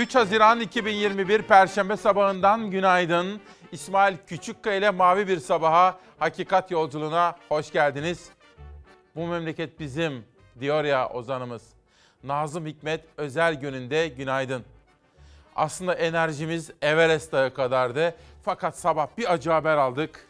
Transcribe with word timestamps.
3 0.00 0.14
Haziran 0.14 0.60
2021 0.60 1.42
Perşembe 1.42 1.96
sabahından 1.96 2.70
günaydın. 2.70 3.40
İsmail 3.72 4.16
Küçükkaya 4.26 4.76
ile 4.76 4.90
Mavi 4.90 5.28
Bir 5.28 5.38
Sabaha 5.38 5.98
Hakikat 6.18 6.70
Yolculuğuna 6.70 7.36
hoş 7.48 7.72
geldiniz. 7.72 8.30
Bu 9.16 9.26
memleket 9.26 9.80
bizim 9.80 10.24
diyor 10.60 10.84
ya 10.84 11.08
ozanımız. 11.08 11.62
Nazım 12.24 12.66
Hikmet 12.66 13.04
özel 13.16 13.54
gününde 13.54 14.08
günaydın. 14.08 14.64
Aslında 15.56 15.94
enerjimiz 15.94 16.70
Everest 16.82 17.32
Dağı 17.32 17.54
kadardı. 17.54 18.14
Fakat 18.42 18.78
sabah 18.78 19.06
bir 19.18 19.32
acı 19.32 19.50
haber 19.50 19.76
aldık. 19.76 20.26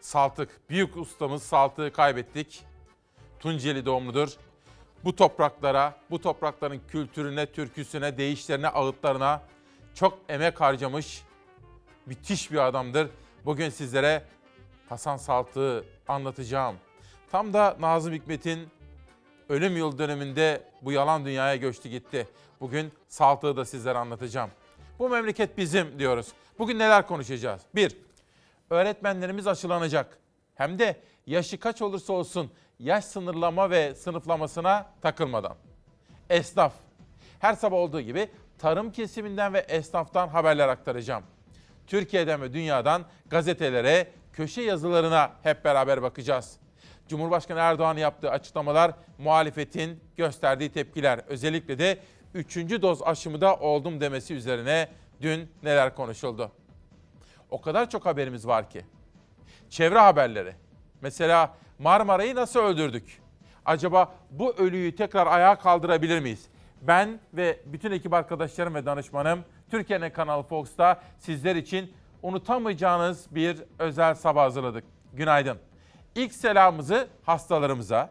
Saltık, 0.00 0.60
büyük 0.70 0.96
ustamız 0.96 1.42
Saltık'ı 1.42 1.92
kaybettik. 1.92 2.62
Tunceli 3.38 3.86
doğumludur. 3.86 4.36
Bu 5.04 5.16
topraklara, 5.16 5.94
bu 6.10 6.20
toprakların 6.20 6.80
kültürüne, 6.88 7.46
türküsüne, 7.46 8.18
değişlerine, 8.18 8.68
ağıtlarına 8.68 9.42
çok 9.94 10.18
emek 10.28 10.60
harcamış 10.60 11.22
müthiş 12.06 12.52
bir 12.52 12.66
adamdır. 12.66 13.08
Bugün 13.44 13.68
sizlere 13.68 14.22
Hasan 14.88 15.16
Saltık'ı 15.16 15.84
anlatacağım. 16.08 16.76
Tam 17.30 17.52
da 17.52 17.76
Nazım 17.80 18.14
Hikmet'in 18.14 18.68
ölüm 19.48 19.76
yıl 19.76 19.98
döneminde 19.98 20.62
bu 20.82 20.92
yalan 20.92 21.24
dünyaya 21.24 21.56
göçtü 21.56 21.88
gitti. 21.88 22.28
Bugün 22.60 22.92
Saltık'ı 23.08 23.56
da 23.56 23.64
sizlere 23.64 23.98
anlatacağım. 23.98 24.50
Bu 24.98 25.08
memleket 25.08 25.58
bizim 25.58 25.98
diyoruz. 25.98 26.28
Bugün 26.58 26.78
neler 26.78 27.06
konuşacağız? 27.06 27.62
Bir, 27.74 27.96
öğretmenlerimiz 28.70 29.46
aşılanacak. 29.46 30.18
Hem 30.54 30.78
de 30.78 31.00
yaşı 31.26 31.60
kaç 31.60 31.82
olursa 31.82 32.12
olsun 32.12 32.50
yaş 32.80 33.04
sınırlama 33.04 33.70
ve 33.70 33.94
sınıflamasına 33.94 34.86
takılmadan. 35.00 35.54
Esnaf. 36.30 36.72
Her 37.38 37.54
sabah 37.54 37.76
olduğu 37.76 38.00
gibi 38.00 38.28
tarım 38.58 38.92
kesiminden 38.92 39.54
ve 39.54 39.58
esnaftan 39.58 40.28
haberler 40.28 40.68
aktaracağım. 40.68 41.24
Türkiye'den 41.86 42.42
ve 42.42 42.52
dünyadan 42.52 43.04
gazetelere, 43.26 44.08
köşe 44.32 44.62
yazılarına 44.62 45.32
hep 45.42 45.64
beraber 45.64 46.02
bakacağız. 46.02 46.56
Cumhurbaşkanı 47.08 47.58
Erdoğan 47.58 47.96
yaptığı 47.96 48.30
açıklamalar, 48.30 48.92
muhalefetin 49.18 50.00
gösterdiği 50.16 50.72
tepkiler, 50.72 51.20
özellikle 51.26 51.78
de 51.78 51.98
3. 52.34 52.56
doz 52.56 53.02
aşımı 53.02 53.54
oldum 53.54 54.00
demesi 54.00 54.34
üzerine 54.34 54.88
dün 55.22 55.50
neler 55.62 55.94
konuşuldu? 55.94 56.52
O 57.50 57.60
kadar 57.60 57.90
çok 57.90 58.06
haberimiz 58.06 58.46
var 58.46 58.70
ki. 58.70 58.84
Çevre 59.70 59.98
haberleri. 59.98 60.54
Mesela 61.00 61.54
Marmara'yı 61.80 62.34
nasıl 62.34 62.60
öldürdük? 62.60 63.22
Acaba 63.64 64.14
bu 64.30 64.52
ölüyü 64.56 64.96
tekrar 64.96 65.26
ayağa 65.26 65.58
kaldırabilir 65.58 66.20
miyiz? 66.20 66.46
Ben 66.82 67.20
ve 67.34 67.60
bütün 67.66 67.90
ekip 67.90 68.12
arkadaşlarım 68.12 68.74
ve 68.74 68.86
danışmanım 68.86 69.44
Türkiye'nin 69.70 70.10
Kanal 70.10 70.42
Fox'ta 70.42 71.02
sizler 71.18 71.56
için 71.56 71.92
unutamayacağınız 72.22 73.26
bir 73.34 73.62
özel 73.78 74.14
sabah 74.14 74.42
hazırladık. 74.42 74.84
Günaydın. 75.12 75.58
İlk 76.14 76.34
selamımızı 76.34 77.08
hastalarımıza, 77.22 78.10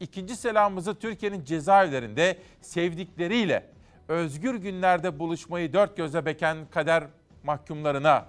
ikinci 0.00 0.36
selamımızı 0.36 0.94
Türkiye'nin 0.94 1.44
cezaevlerinde 1.44 2.38
sevdikleriyle 2.60 3.66
özgür 4.08 4.54
günlerde 4.54 5.18
buluşmayı 5.18 5.72
dört 5.72 5.96
göze 5.96 6.26
beken 6.26 6.56
kader 6.70 7.04
mahkumlarına 7.42 8.24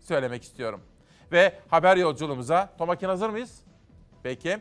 söylemek 0.00 0.42
istiyorum. 0.42 0.80
Ve 1.32 1.52
haber 1.68 1.96
yolculuğumuza, 1.96 2.70
Tomakin 2.78 3.06
hazır 3.06 3.30
mıyız? 3.30 3.67
Peki. 4.22 4.58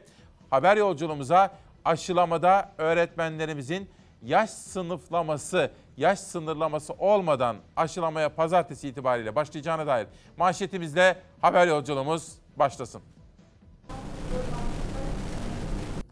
Haber 0.49 0.77
yolculuğumuza 0.77 1.57
aşılamada 1.85 2.71
öğretmenlerimizin 2.77 3.89
yaş 4.23 4.49
sınıflaması, 4.49 5.71
yaş 5.97 6.19
sınırlaması 6.19 6.93
olmadan 6.93 7.57
aşılamaya 7.75 8.35
pazartesi 8.35 8.87
itibariyle 8.87 9.35
başlayacağına 9.35 9.87
dair 9.87 10.07
manşetimizle 10.37 11.21
haber 11.41 11.67
yolculuğumuz 11.67 12.33
başlasın. 12.55 13.01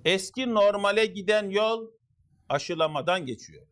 Eski 0.05 0.53
normale 0.53 1.05
giden 1.05 1.49
yol 1.49 1.87
aşılamadan 2.49 3.25
geçiyor. 3.25 3.67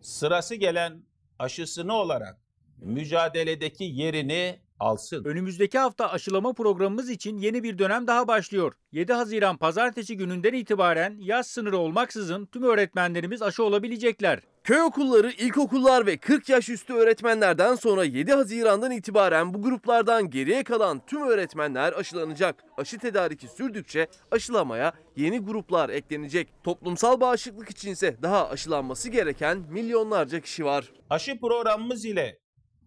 Sırası 0.00 0.54
gelen 0.54 1.02
aşısını 1.38 1.94
olarak 1.94 2.38
mücadeledeki 2.78 3.84
yerini 3.84 4.63
alsın. 4.80 5.24
Önümüzdeki 5.24 5.78
hafta 5.78 6.10
aşılama 6.10 6.52
programımız 6.52 7.10
için 7.10 7.38
yeni 7.38 7.62
bir 7.62 7.78
dönem 7.78 8.06
daha 8.06 8.28
başlıyor. 8.28 8.74
7 8.92 9.12
Haziran 9.12 9.56
pazartesi 9.56 10.16
gününden 10.16 10.52
itibaren 10.52 11.16
yaz 11.18 11.46
sınırı 11.46 11.78
olmaksızın 11.78 12.46
tüm 12.46 12.62
öğretmenlerimiz 12.62 13.42
aşı 13.42 13.64
olabilecekler. 13.64 14.40
Köy 14.64 14.80
okulları, 14.80 15.30
ilkokullar 15.30 16.06
ve 16.06 16.16
40 16.16 16.48
yaş 16.48 16.68
üstü 16.68 16.92
öğretmenlerden 16.92 17.74
sonra 17.74 18.04
7 18.04 18.32
Haziran'dan 18.32 18.90
itibaren 18.90 19.54
bu 19.54 19.62
gruplardan 19.62 20.30
geriye 20.30 20.64
kalan 20.64 21.00
tüm 21.06 21.22
öğretmenler 21.22 21.92
aşılanacak. 21.92 22.64
Aşı 22.76 22.98
tedariki 22.98 23.48
sürdükçe 23.48 24.06
aşılamaya 24.30 24.92
yeni 25.16 25.38
gruplar 25.38 25.90
eklenecek. 25.90 26.48
Toplumsal 26.64 27.20
bağışıklık 27.20 27.70
içinse 27.70 28.16
daha 28.22 28.48
aşılanması 28.48 29.08
gereken 29.08 29.58
milyonlarca 29.58 30.40
kişi 30.40 30.64
var. 30.64 30.92
Aşı 31.10 31.40
programımız 31.40 32.04
ile 32.04 32.38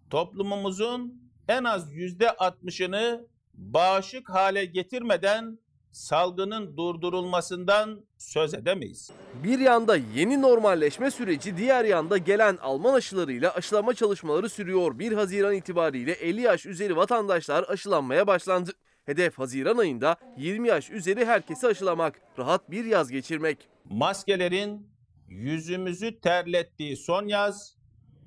toplumumuzun 0.10 1.27
en 1.48 1.64
az 1.64 1.94
%60'ını 1.94 3.26
bağışık 3.54 4.30
hale 4.30 4.66
getirmeden 4.66 5.60
salgının 5.92 6.78
durdurulmasından 6.78 8.06
söz 8.18 8.54
edemeyiz. 8.54 9.12
Bir 9.44 9.60
yanda 9.60 9.96
yeni 9.96 10.42
normalleşme 10.42 11.12
süreci, 11.12 11.58
diğer 11.58 11.86
yanda 11.86 12.18
gelen 12.18 12.58
Alman 12.62 12.94
aşılarıyla 12.94 13.54
aşılama 13.54 13.94
çalışmaları 13.94 14.50
sürüyor. 14.50 15.00
1 15.00 15.12
Haziran 15.12 15.54
itibariyle 15.54 16.12
50 16.12 16.42
yaş 16.42 16.66
üzeri 16.66 16.96
vatandaşlar 16.96 17.66
aşılanmaya 17.68 18.28
başlandı. 18.28 18.72
Hedef 19.06 19.40
Haziran 19.40 19.78
ayında 19.78 20.18
20 20.38 20.68
yaş 20.68 20.90
üzeri 20.90 21.26
herkesi 21.26 21.68
aşılamak, 21.68 22.22
rahat 22.40 22.72
bir 22.72 22.86
yaz 22.86 23.12
geçirmek. 23.12 23.70
Maskelerin 23.86 24.88
yüzümüzü 25.28 26.20
terlettiği 26.20 26.98
son 26.98 27.28
yaz 27.28 27.78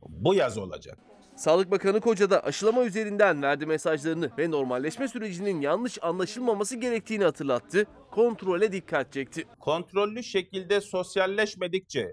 bu 0.03 0.35
yaz 0.35 0.59
olacak. 0.59 1.10
Sağlık 1.41 1.71
Bakanı 1.71 2.01
Koca 2.01 2.31
da 2.31 2.45
aşılama 2.45 2.85
üzerinden 2.85 3.43
verdi 3.43 3.67
mesajlarını 3.67 4.31
ve 4.39 4.51
normalleşme 4.51 5.09
sürecinin 5.09 5.61
yanlış 5.61 5.99
anlaşılmaması 6.03 6.77
gerektiğini 6.77 7.25
hatırlattı. 7.25 7.87
Kontrole 8.11 8.73
dikkat 8.73 9.13
çekti. 9.13 9.45
Kontrollü 9.61 10.23
şekilde 10.23 10.81
sosyalleşmedikçe 10.81 12.13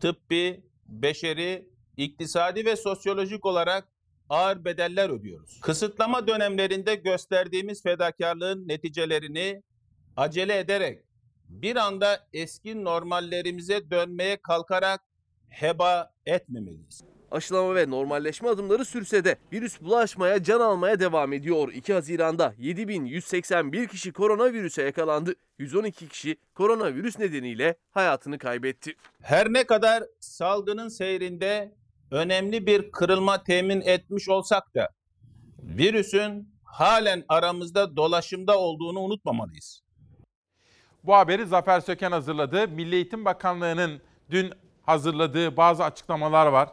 tıbbi, 0.00 0.64
beşeri, 0.88 1.68
iktisadi 1.96 2.64
ve 2.64 2.76
sosyolojik 2.76 3.46
olarak 3.46 3.88
ağır 4.28 4.64
bedeller 4.64 5.10
ödüyoruz. 5.10 5.60
Kısıtlama 5.60 6.26
dönemlerinde 6.26 6.94
gösterdiğimiz 6.94 7.82
fedakarlığın 7.82 8.68
neticelerini 8.68 9.62
acele 10.16 10.58
ederek 10.58 11.04
bir 11.48 11.76
anda 11.76 12.28
eski 12.32 12.84
normallerimize 12.84 13.90
dönmeye 13.90 14.36
kalkarak 14.36 15.00
heba 15.48 16.14
etmemeliyiz 16.26 17.02
aşılama 17.30 17.74
ve 17.74 17.90
normalleşme 17.90 18.48
adımları 18.48 18.84
sürse 18.84 19.24
de 19.24 19.36
virüs 19.52 19.80
bulaşmaya, 19.80 20.42
can 20.42 20.60
almaya 20.60 21.00
devam 21.00 21.32
ediyor. 21.32 21.72
2 21.72 21.92
Haziran'da 21.92 22.54
7181 22.58 23.88
kişi 23.88 24.12
koronavirüse 24.12 24.82
yakalandı. 24.82 25.34
112 25.58 26.08
kişi 26.08 26.36
koronavirüs 26.54 27.18
nedeniyle 27.18 27.76
hayatını 27.90 28.38
kaybetti. 28.38 28.94
Her 29.22 29.52
ne 29.52 29.66
kadar 29.66 30.04
salgının 30.20 30.88
seyrinde 30.88 31.74
önemli 32.10 32.66
bir 32.66 32.92
kırılma 32.92 33.42
temin 33.42 33.80
etmiş 33.80 34.28
olsak 34.28 34.74
da 34.74 34.88
virüsün 35.62 36.54
halen 36.64 37.24
aramızda 37.28 37.96
dolaşımda 37.96 38.58
olduğunu 38.58 39.00
unutmamalıyız. 39.00 39.82
Bu 41.04 41.14
haberi 41.14 41.46
Zafer 41.46 41.80
Söken 41.80 42.12
hazırladı. 42.12 42.68
Milli 42.68 42.94
Eğitim 42.94 43.24
Bakanlığı'nın 43.24 44.00
dün 44.30 44.52
hazırladığı 44.82 45.56
bazı 45.56 45.84
açıklamalar 45.84 46.46
var 46.46 46.68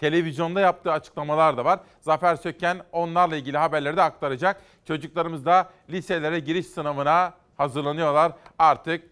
televizyonda 0.00 0.60
yaptığı 0.60 0.92
açıklamalar 0.92 1.56
da 1.56 1.64
var. 1.64 1.80
Zafer 2.00 2.36
Söken 2.36 2.80
onlarla 2.92 3.36
ilgili 3.36 3.58
haberleri 3.58 3.96
de 3.96 4.02
aktaracak. 4.02 4.62
Çocuklarımız 4.84 5.46
da 5.46 5.70
liselere 5.90 6.38
giriş 6.38 6.66
sınavına 6.66 7.34
hazırlanıyorlar. 7.56 8.32
Artık 8.58 9.04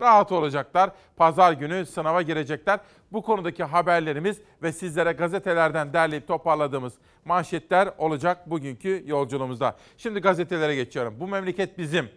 rahat 0.00 0.32
olacaklar. 0.32 0.90
Pazar 1.16 1.52
günü 1.52 1.86
sınava 1.86 2.22
girecekler. 2.22 2.80
Bu 3.12 3.22
konudaki 3.22 3.64
haberlerimiz 3.64 4.40
ve 4.62 4.72
sizlere 4.72 5.12
gazetelerden 5.12 5.92
derleyip 5.92 6.28
toparladığımız 6.28 6.94
manşetler 7.24 7.88
olacak 7.98 8.50
bugünkü 8.50 9.02
yolculuğumuzda. 9.06 9.76
Şimdi 9.96 10.20
gazetelere 10.20 10.74
geçiyorum. 10.74 11.20
Bu 11.20 11.28
memleket 11.28 11.78
bizim. 11.78 12.08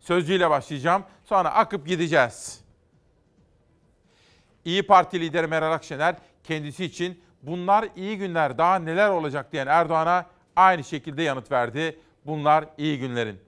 Sözcüyle 0.00 0.50
başlayacağım. 0.50 1.02
Sonra 1.24 1.54
akıp 1.54 1.86
gideceğiz. 1.86 2.60
İyi 4.64 4.82
Parti 4.82 5.20
lideri 5.20 5.46
Meral 5.46 5.72
Akşener 5.72 6.16
kendisi 6.44 6.84
için 6.84 7.20
bunlar 7.42 7.88
iyi 7.96 8.18
günler 8.18 8.58
daha 8.58 8.78
neler 8.78 9.10
olacak 9.10 9.52
diyen 9.52 9.66
Erdoğan'a 9.66 10.26
aynı 10.56 10.84
şekilde 10.84 11.22
yanıt 11.22 11.52
verdi. 11.52 11.98
Bunlar 12.26 12.64
iyi 12.78 12.98
günlerin. 12.98 13.40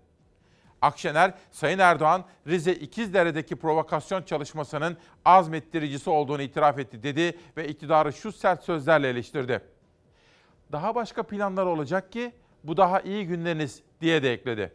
Akşener, 0.83 1.35
Sayın 1.51 1.79
Erdoğan 1.79 2.25
Rize 2.47 2.73
İkizdere'deki 2.73 3.57
provokasyon 3.57 4.23
çalışmasının 4.23 4.97
azmettiricisi 5.25 6.11
olduğunu 6.11 6.43
itiraf 6.43 6.79
etti 6.79 7.03
dedi 7.03 7.39
ve 7.57 7.69
iktidarı 7.69 8.13
şu 8.13 8.33
sert 8.33 8.63
sözlerle 8.63 9.09
eleştirdi. 9.09 9.61
Daha 10.73 10.95
başka 10.95 11.23
planlar 11.23 11.67
olacak 11.67 12.13
ki 12.13 12.33
bu 12.65 12.77
daha 12.77 13.01
iyi 13.01 13.27
günleriniz 13.27 13.83
diye 14.01 14.23
de 14.23 14.33
ekledi. 14.33 14.73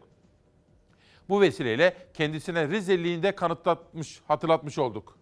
Bu 1.28 1.40
vesileyle 1.40 1.96
kendisine 2.14 2.68
Rizeliliğinde 2.68 3.34
kanıtlatmış, 3.34 4.20
hatırlatmış 4.28 4.78
olduk. 4.78 5.18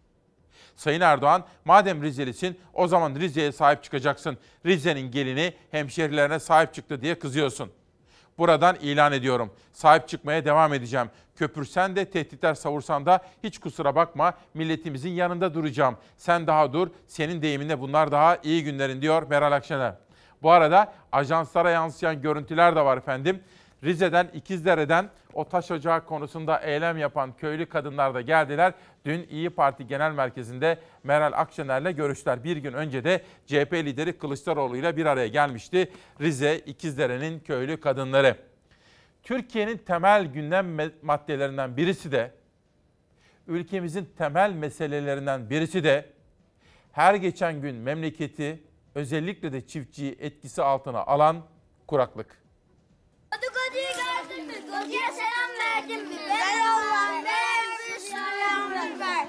Sayın 0.77 1.01
Erdoğan, 1.01 1.45
madem 1.65 2.03
Rizelisin 2.03 2.59
o 2.75 2.89
zaman 2.89 3.15
Rize'ye 3.15 3.53
sahip 3.53 3.83
çıkacaksın. 3.83 4.39
Rize'nin 4.67 5.11
gelini 5.11 5.55
hemşerilerine 5.71 6.39
sahip 6.39 6.75
çıktı 6.75 7.01
diye 7.01 7.19
kızıyorsun. 7.19 7.71
Buradan 8.39 8.77
ilan 8.77 9.13
ediyorum. 9.13 9.53
Sahip 9.73 10.09
çıkmaya 10.09 10.45
devam 10.45 10.75
edeceğim. 10.75 11.11
Köpürsen 11.37 11.97
de 11.97 12.05
tehditler 12.05 12.55
savursan 12.55 13.07
da 13.07 13.21
hiç 13.43 13.59
kusura 13.59 13.95
bakma 13.95 14.35
milletimizin 14.55 15.11
yanında 15.11 15.55
duracağım. 15.55 15.97
Sen 16.17 16.47
daha 16.47 16.73
dur, 16.73 16.89
senin 17.07 17.43
deyiminle 17.43 17.81
bunlar 17.81 18.13
daha 18.13 18.37
iyi 18.43 18.65
günlerin 18.65 19.03
diyor 19.03 19.23
Meral 19.31 19.53
Akşener. 19.53 19.95
Bu 20.43 20.51
arada 20.51 20.93
ajanslara 21.13 21.71
yansıyan 21.71 22.23
görüntüler 22.23 22.77
de 22.77 22.85
var 22.85 22.97
efendim. 22.97 23.43
Rize'den, 23.85 24.29
İkizdere'den 24.35 25.11
o 25.33 25.49
taş 25.49 25.71
ocağı 25.71 26.05
konusunda 26.05 26.61
eylem 26.61 26.99
yapan 26.99 27.37
köylü 27.37 27.67
kadınlar 27.67 28.15
da 28.15 28.21
geldiler. 28.21 28.75
Dün 29.05 29.27
İyi 29.31 29.51
Parti 29.51 29.87
Genel 29.87 30.13
Merkezi'nde 30.13 30.79
Meral 31.03 31.33
Akşener'le 31.33 31.97
görüştüler. 31.97 32.45
Bir 32.45 32.57
gün 32.57 32.73
önce 32.73 33.05
de 33.05 33.23
CHP 33.47 33.73
lideri 33.73 34.19
Kılıçdaroğlu 34.19 34.77
ile 34.77 34.97
bir 34.97 35.07
araya 35.07 35.29
gelmişti. 35.29 35.93
Rize, 36.21 36.59
İkizdere'nin 36.59 37.41
köylü 37.41 37.81
kadınları. 37.81 38.37
Türkiye'nin 39.23 39.79
temel 39.79 40.27
gündem 40.27 40.91
maddelerinden 41.03 41.77
birisi 41.77 42.13
de, 42.13 42.31
ülkemizin 43.47 44.09
temel 44.19 44.53
meselelerinden 44.53 45.51
birisi 45.51 45.85
de 45.85 46.07
her 46.93 47.15
geçen 47.15 47.61
gün 47.61 47.75
memleketi 47.75 48.63
özellikle 48.95 49.53
de 49.53 49.67
çiftçiyi 49.67 50.17
etkisi 50.21 50.63
altına 50.63 51.01
alan 51.01 51.45
kuraklık. 51.87 52.44
Goduya 54.75 55.13
selam 55.13 55.51
verdin 55.61 56.09
mi? 56.09 56.15
Ver 56.29 56.61
Allah'ım 56.61 57.25
ver 57.25 57.99
selam 57.99 59.01
ver. 59.01 59.27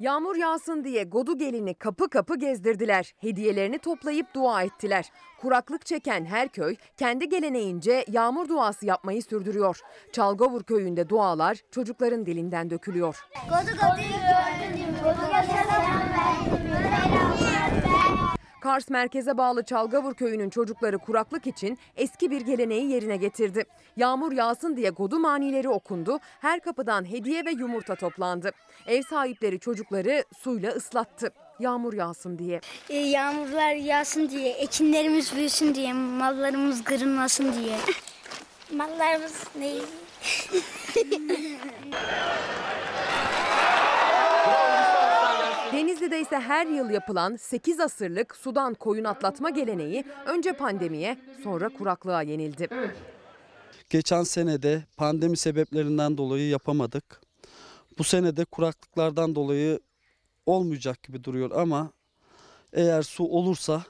Yağmur 0.00 0.36
yağsın 0.36 0.84
diye 0.84 1.04
Godu 1.04 1.38
gelini 1.38 1.74
kapı 1.74 2.10
kapı 2.10 2.38
gezdirdiler. 2.38 3.14
Hediyelerini 3.18 3.78
toplayıp 3.78 4.34
dua 4.34 4.62
ettiler. 4.62 5.12
Kuraklık 5.40 5.86
çeken 5.86 6.24
her 6.24 6.48
köy 6.48 6.76
kendi 6.96 7.28
geleneğince 7.28 8.04
yağmur 8.08 8.48
duası 8.48 8.86
yapmayı 8.86 9.22
sürdürüyor. 9.22 9.80
Çalgavur 10.12 10.62
köyünde 10.62 11.08
dualar 11.08 11.58
çocukların 11.70 12.26
dilinden 12.26 12.70
dökülüyor. 12.70 13.24
Godu 13.48 13.76
goduyu 13.76 14.08
gördün 14.08 14.90
mü? 14.92 14.98
Goduya 14.98 15.42
selam 15.42 15.84
verdin 15.84 17.14
mi? 17.14 17.19
Kars 18.60 18.90
merkeze 18.90 19.38
bağlı 19.38 19.64
Çalgavur 19.64 20.14
köyünün 20.14 20.50
çocukları 20.50 20.98
kuraklık 20.98 21.46
için 21.46 21.78
eski 21.96 22.30
bir 22.30 22.40
geleneği 22.40 22.90
yerine 22.90 23.16
getirdi. 23.16 23.64
Yağmur 23.96 24.32
yağsın 24.32 24.76
diye 24.76 24.90
godu 24.90 25.18
manileri 25.18 25.68
okundu. 25.68 26.18
Her 26.40 26.60
kapıdan 26.60 27.10
hediye 27.10 27.44
ve 27.44 27.50
yumurta 27.50 27.94
toplandı. 27.94 28.50
Ev 28.86 29.02
sahipleri 29.02 29.60
çocukları 29.60 30.24
suyla 30.38 30.72
ıslattı. 30.72 31.32
Yağmur 31.58 31.92
yağsın 31.92 32.38
diye. 32.38 32.60
E, 32.88 32.96
yağmurlar 32.96 33.74
yağsın 33.74 34.28
diye, 34.28 34.52
ekinlerimiz 34.52 35.36
büyüsün 35.36 35.74
diye, 35.74 35.92
mallarımız 35.92 36.84
kırılmasın 36.84 37.52
diye. 37.52 37.76
Mallarımız 38.76 39.44
ne? 39.58 39.70
Denizli'de 45.72 46.20
ise 46.20 46.36
her 46.40 46.66
yıl 46.66 46.90
yapılan 46.90 47.36
8 47.36 47.80
asırlık 47.80 48.36
sudan 48.36 48.74
koyun 48.74 49.04
atlatma 49.04 49.50
geleneği 49.50 50.04
önce 50.26 50.52
pandemiye 50.52 51.18
sonra 51.42 51.68
kuraklığa 51.68 52.22
yenildi. 52.22 52.68
Geçen 53.90 54.22
senede 54.22 54.82
pandemi 54.96 55.36
sebeplerinden 55.36 56.18
dolayı 56.18 56.48
yapamadık. 56.48 57.20
Bu 57.98 58.04
senede 58.04 58.44
kuraklıklardan 58.44 59.34
dolayı 59.34 59.80
olmayacak 60.46 61.02
gibi 61.02 61.24
duruyor 61.24 61.50
ama 61.50 61.90
eğer 62.72 63.02
su 63.02 63.24
olursa 63.24 63.82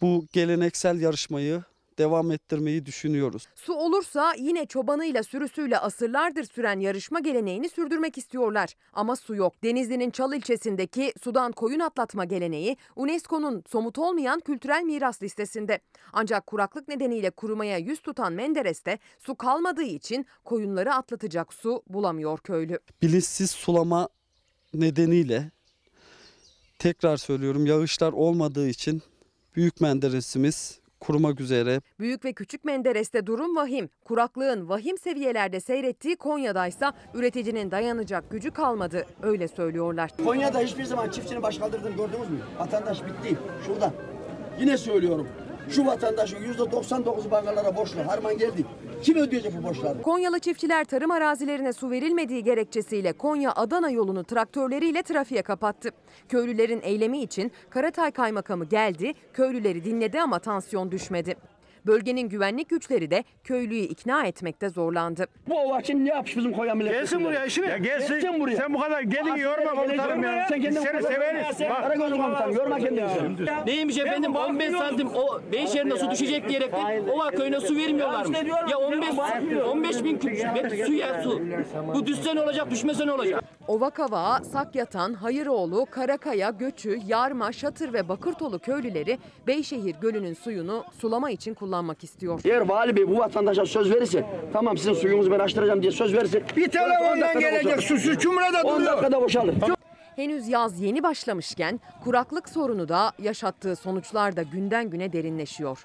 bu 0.00 0.26
geleneksel 0.32 1.00
yarışmayı 1.00 1.62
devam 1.98 2.30
ettirmeyi 2.30 2.86
düşünüyoruz. 2.86 3.46
Su 3.54 3.72
olursa 3.74 4.34
yine 4.38 4.66
çobanıyla 4.66 5.22
sürüsüyle 5.22 5.78
asırlardır 5.78 6.44
süren 6.44 6.80
yarışma 6.80 7.20
geleneğini 7.20 7.68
sürdürmek 7.68 8.18
istiyorlar. 8.18 8.74
Ama 8.92 9.16
su 9.16 9.34
yok. 9.34 9.62
Denizli'nin 9.64 10.10
Çal 10.10 10.32
ilçesindeki 10.32 11.12
sudan 11.22 11.52
koyun 11.52 11.80
atlatma 11.80 12.24
geleneği 12.24 12.76
UNESCO'nun 12.96 13.62
somut 13.68 13.98
olmayan 13.98 14.40
kültürel 14.40 14.82
miras 14.82 15.22
listesinde. 15.22 15.80
Ancak 16.12 16.46
kuraklık 16.46 16.88
nedeniyle 16.88 17.30
kurumaya 17.30 17.78
yüz 17.78 18.00
tutan 18.00 18.32
Menderes'te 18.32 18.98
su 19.18 19.34
kalmadığı 19.34 19.82
için 19.82 20.26
koyunları 20.44 20.94
atlatacak 20.94 21.54
su 21.54 21.82
bulamıyor 21.88 22.38
köylü. 22.38 22.78
Bilinçsiz 23.02 23.50
sulama 23.50 24.08
nedeniyle 24.74 25.50
tekrar 26.78 27.16
söylüyorum 27.16 27.66
yağışlar 27.66 28.12
olmadığı 28.12 28.68
için 28.68 29.02
büyük 29.56 29.80
menderesimiz 29.80 30.80
kurumak 31.00 31.40
üzere. 31.40 31.80
Büyük 32.00 32.24
ve 32.24 32.32
Küçük 32.32 32.64
Menderes'te 32.64 33.26
durum 33.26 33.56
vahim. 33.56 33.88
Kuraklığın 34.04 34.68
vahim 34.68 34.98
seviyelerde 34.98 35.60
seyrettiği 35.60 36.16
Konya'daysa 36.16 36.92
üreticinin 37.14 37.70
dayanacak 37.70 38.30
gücü 38.30 38.50
kalmadı. 38.50 39.06
Öyle 39.22 39.48
söylüyorlar. 39.48 40.10
Konya'da 40.24 40.60
hiçbir 40.60 40.84
zaman 40.84 41.10
çiftçinin 41.10 41.42
baş 41.42 41.58
kaldırdığını 41.58 41.96
gördünüz 41.96 42.30
mü? 42.30 42.38
Vatandaş 42.58 43.02
bitti. 43.02 43.36
Şurada. 43.66 43.92
Yine 44.60 44.78
söylüyorum. 44.78 45.28
Şu 45.70 45.86
vatandaşın 45.86 46.42
yüzde 46.42 46.62
99'u 46.62 47.30
bankalara 47.30 47.76
borçlu. 47.76 48.06
Harman 48.06 48.38
geldi. 48.38 48.64
Kim 49.02 49.16
ödeyecek 49.16 49.52
bu 49.58 49.62
borçları? 49.68 50.02
Konyalı 50.02 50.38
çiftçiler 50.38 50.84
tarım 50.84 51.10
arazilerine 51.10 51.72
su 51.72 51.90
verilmediği 51.90 52.44
gerekçesiyle 52.44 53.12
Konya-Adana 53.12 53.90
yolunu 53.90 54.24
traktörleriyle 54.24 55.02
trafiğe 55.02 55.42
kapattı. 55.42 55.90
Köylülerin 56.28 56.80
eylemi 56.82 57.22
için 57.22 57.52
Karatay 57.70 58.10
Kaymakamı 58.10 58.64
geldi, 58.64 59.12
köylüleri 59.32 59.84
dinledi 59.84 60.20
ama 60.20 60.38
tansiyon 60.38 60.90
düşmedi. 60.90 61.36
Bölgenin 61.86 62.28
güvenlik 62.28 62.68
güçleri 62.68 63.10
de 63.10 63.24
köylüyü 63.44 63.82
ikna 63.82 64.26
etmekte 64.26 64.68
zorlandı. 64.68 65.26
Bu 65.48 65.60
ova 65.60 65.82
şimdi 65.82 66.04
ne 66.04 66.08
yapmış 66.08 66.36
bizim 66.36 66.52
Konya 66.52 66.74
milleti? 66.74 66.94
Gelsin 66.94 67.24
buraya 67.24 67.44
işine. 67.44 67.66
Ya 67.66 67.78
gelsin. 67.78 68.14
Gelsin 68.14 68.40
buraya. 68.40 68.56
Sen 68.56 68.74
bu 68.74 68.80
kadar 68.80 69.02
gelin 69.02 69.34
yorma 69.34 69.70
komutanım 69.74 70.22
ya. 70.22 70.46
Sen 70.48 70.62
kendin 70.62 70.80
Seni 70.80 71.02
severiz. 71.02 71.60
Bak. 71.60 71.82
Karagöz'ün 71.82 72.16
komutanı. 72.16 72.54
Yorma 72.54 72.78
kendini. 72.78 73.46
Neymiş 73.66 73.98
efendim 73.98 74.36
15 74.36 74.72
santim 74.72 75.08
o 75.14 75.40
Beyşehir'ine 75.52 75.96
su 75.96 76.10
düşecek 76.10 76.48
diyerekten 76.48 77.08
Ova 77.08 77.30
köyüne 77.30 77.60
su 77.60 77.76
vermiyorlar 77.76 78.26
mı? 78.26 78.36
Ya 78.70 78.78
15 78.78 79.08
15 79.70 80.04
bin 80.04 80.18
küp 80.18 80.54
metre 80.54 80.86
su 80.86 80.92
ya 80.92 81.22
su. 81.22 81.40
Bu 81.94 82.06
düşse 82.06 82.36
ne 82.36 82.40
olacak 82.40 82.70
düşmese 82.70 83.06
ne 83.06 83.12
olacak? 83.12 83.44
Ovakava, 83.68 84.40
Sakyatan, 84.52 85.14
Hayıroğlu, 85.14 85.86
Karakaya, 85.90 86.50
Göçü, 86.50 86.98
Yarma, 87.06 87.52
Şatır 87.52 87.92
ve 87.92 88.08
Bakırtolu 88.08 88.58
köylüleri 88.58 89.18
Beyşehir 89.46 89.96
Gölü'nün 90.00 90.34
suyunu 90.34 90.84
sulama 91.00 91.30
için 91.30 91.54
kullanmak 91.76 92.04
istiyor. 92.04 92.40
Eğer 92.44 92.60
vali 92.60 92.96
bey 92.96 93.08
bu 93.08 93.18
vatandaşa 93.18 93.66
söz 93.66 93.90
verirse 93.94 94.24
tamam 94.52 94.76
sizin 94.78 94.92
suyunuzu 94.92 95.30
ben 95.30 95.38
açtıracağım 95.38 95.82
diye 95.82 95.92
söz 95.92 96.14
verirse 96.14 96.42
Bir 96.56 96.68
telefondan 96.70 97.40
gelecek 97.40 97.82
susuz 97.82 98.18
cumhurada 98.18 98.62
10 98.62 98.74
duruyor. 98.76 98.92
dakikada 98.92 99.22
boşalır. 99.22 99.54
Henüz 100.16 100.48
yaz 100.48 100.80
yeni 100.80 101.02
başlamışken 101.02 101.80
kuraklık 102.04 102.48
sorunu 102.48 102.88
da 102.88 103.12
yaşattığı 103.18 103.76
sonuçlar 103.76 104.36
da 104.36 104.42
günden 104.42 104.90
güne 104.90 105.12
derinleşiyor. 105.12 105.84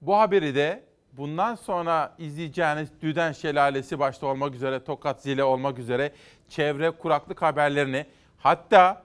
Bu 0.00 0.16
haberi 0.18 0.54
de 0.54 0.82
bundan 1.12 1.54
sonra 1.54 2.14
izleyeceğiniz 2.18 2.88
Düden 3.02 3.32
Şelalesi 3.32 3.98
başta 3.98 4.26
olmak 4.26 4.54
üzere, 4.54 4.84
Tokat 4.84 5.22
Zile 5.22 5.44
olmak 5.44 5.78
üzere 5.78 6.12
çevre 6.48 6.90
kuraklık 6.90 7.42
haberlerini 7.42 8.06
hatta 8.38 9.02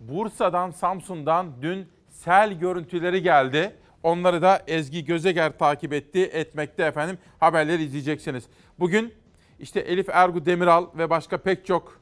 Bursa'dan, 0.00 0.70
Samsun'dan 0.70 1.46
dün 1.62 1.88
sel 2.10 2.52
görüntüleri 2.52 3.22
geldi. 3.22 3.76
Onları 4.02 4.42
da 4.42 4.62
Ezgi 4.66 5.04
Gözeger 5.04 5.58
takip 5.58 5.92
etti, 5.92 6.20
etmekte 6.22 6.82
efendim. 6.84 7.18
Haberleri 7.40 7.82
izleyeceksiniz. 7.82 8.44
Bugün 8.78 9.14
işte 9.58 9.80
Elif 9.80 10.08
Ergu 10.08 10.46
Demiral 10.46 10.86
ve 10.98 11.10
başka 11.10 11.38
pek 11.38 11.66
çok 11.66 12.00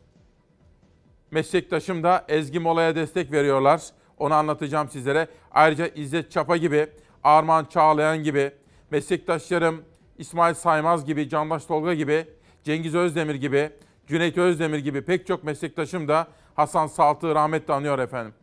meslektaşım 1.30 2.02
da 2.02 2.24
Ezgi 2.28 2.58
Mola'ya 2.58 2.96
destek 2.96 3.32
veriyorlar. 3.32 3.82
Onu 4.18 4.34
anlatacağım 4.34 4.88
sizlere. 4.88 5.28
Ayrıca 5.50 5.86
İzzet 5.86 6.30
Çapa 6.30 6.56
gibi, 6.56 6.86
Arman 7.24 7.64
Çağlayan 7.64 8.22
gibi, 8.22 8.52
meslektaşlarım 8.90 9.84
İsmail 10.18 10.54
Saymaz 10.54 11.04
gibi, 11.04 11.28
Candaş 11.28 11.64
Tolga 11.64 11.94
gibi, 11.94 12.26
Cengiz 12.64 12.94
Özdemir 12.94 13.34
gibi, 13.34 13.70
Cüneyt 14.06 14.38
Özdemir 14.38 14.78
gibi 14.78 15.02
pek 15.02 15.26
çok 15.26 15.44
meslektaşım 15.44 16.08
da 16.08 16.28
Hasan 16.54 16.86
Saltık'ı 16.86 17.34
rahmetle 17.34 17.74
anıyor 17.74 17.98
efendim. 17.98 18.34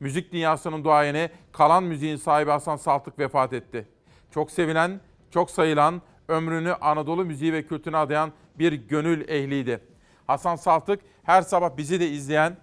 Müzik 0.00 0.32
dünyasının 0.32 0.84
duayeni, 0.84 1.30
kalan 1.52 1.84
müziğin 1.84 2.16
sahibi 2.16 2.50
Hasan 2.50 2.76
Saltık 2.76 3.18
vefat 3.18 3.52
etti. 3.52 3.88
Çok 4.30 4.50
sevilen, 4.50 5.00
çok 5.30 5.50
sayılan, 5.50 6.02
ömrünü 6.28 6.72
Anadolu 6.72 7.24
müziği 7.24 7.52
ve 7.52 7.66
kültürüne 7.66 7.96
adayan 7.96 8.32
bir 8.58 8.72
gönül 8.72 9.28
ehliydi. 9.28 9.80
Hasan 10.26 10.56
Saltık 10.56 11.00
her 11.22 11.42
sabah 11.42 11.76
bizi 11.76 12.00
de 12.00 12.08
izleyen 12.08 12.56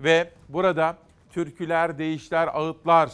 ve 0.00 0.30
burada 0.48 0.98
türküler, 1.30 1.98
deyişler, 1.98 2.48
ağıtlar 2.52 3.10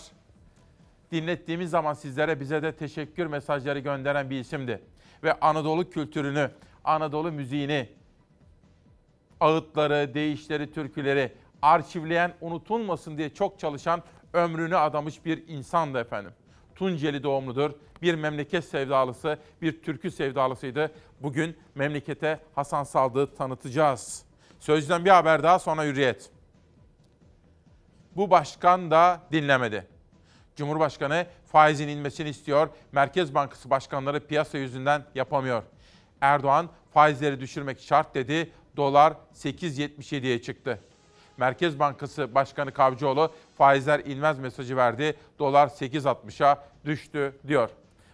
dinlettiğimiz 1.12 1.70
zaman 1.70 1.94
sizlere 1.94 2.40
bize 2.40 2.62
de 2.62 2.72
teşekkür 2.72 3.26
mesajları 3.26 3.78
gönderen 3.78 4.30
bir 4.30 4.40
isimdi. 4.40 4.82
Ve 5.22 5.40
Anadolu 5.40 5.90
kültürünü, 5.90 6.50
Anadolu 6.84 7.32
müziğini, 7.32 7.88
ağıtları, 9.40 10.14
deyişleri, 10.14 10.72
türküleri 10.72 11.32
arşivleyen, 11.62 12.34
unutulmasın 12.40 13.18
diye 13.18 13.34
çok 13.34 13.58
çalışan, 13.58 14.02
ömrünü 14.32 14.76
adamış 14.76 15.24
bir 15.24 15.48
insandı 15.48 15.98
efendim. 15.98 16.32
Tunceli 16.74 17.22
doğumludur, 17.22 17.70
bir 18.02 18.14
memleket 18.14 18.64
sevdalısı, 18.64 19.38
bir 19.62 19.82
türkü 19.82 20.10
sevdalısıydı. 20.10 20.92
Bugün 21.20 21.56
memlekete 21.74 22.40
Hasan 22.54 22.84
Saldık'ı 22.84 23.36
tanıtacağız. 23.36 24.24
Sözden 24.60 25.04
bir 25.04 25.10
haber 25.10 25.42
daha 25.42 25.58
sonra 25.58 25.84
hürriyet. 25.84 26.30
Bu 28.16 28.30
başkan 28.30 28.90
da 28.90 29.20
dinlemedi. 29.32 29.86
Cumhurbaşkanı 30.56 31.26
faizin 31.52 31.88
inmesini 31.88 32.28
istiyor. 32.28 32.68
Merkez 32.92 33.34
Bankası 33.34 33.70
başkanları 33.70 34.26
piyasa 34.26 34.58
yüzünden 34.58 35.04
yapamıyor. 35.14 35.62
Erdoğan 36.20 36.68
faizleri 36.94 37.40
düşürmek 37.40 37.80
şart 37.80 38.14
dedi. 38.14 38.52
Dolar 38.76 39.14
8.77'ye 39.34 40.42
çıktı. 40.42 40.80
Merkez 41.42 41.78
Bankası 41.78 42.34
Başkanı 42.34 42.72
Kavcıoğlu 42.72 43.32
faizler 43.58 44.00
inmez 44.00 44.38
mesajı 44.38 44.76
verdi. 44.76 45.16
Dolar 45.38 45.68
8.60'a 45.68 46.64
düştü 46.84 47.36
diyor. 47.48 47.70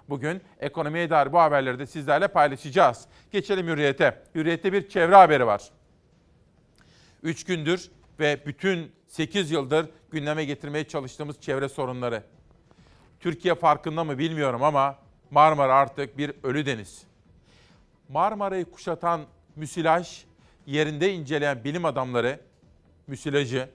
Bugün 0.09 0.43
ekonomiye 0.61 1.11
dair 1.11 1.33
bu 1.33 1.39
haberleri 1.39 1.79
de 1.79 1.87
sizlerle 1.87 2.29
paylaşacağız. 2.29 3.07
Geçelim 3.33 3.67
Hürriyet'e. 3.67 4.23
Hürriyet'te 4.35 4.73
bir 4.73 4.89
çevre 4.89 5.15
haberi 5.15 5.47
var. 5.47 5.71
3 7.23 7.45
gündür 7.45 7.91
ve 8.21 8.41
bütün 8.47 8.93
8 9.07 9.51
yıldır 9.51 9.91
gündeme 10.11 10.45
getirmeye 10.45 10.85
çalıştığımız 10.85 11.41
çevre 11.41 11.69
sorunları. 11.69 12.23
Türkiye 13.21 13.55
farkında 13.55 14.05
mı 14.05 14.19
bilmiyorum 14.19 14.63
ama 14.63 14.97
Marmara 15.31 15.75
artık 15.75 16.19
bir 16.19 16.33
ölü 16.43 16.67
deniz. 16.67 17.03
Marmara'yı 18.09 18.65
kuşatan 18.65 19.21
müsilaj 19.57 20.25
yerinde 20.67 21.13
inceleyen 21.13 21.65
bilim 21.65 21.85
adamları 21.85 22.48
müsilajı 23.09 23.69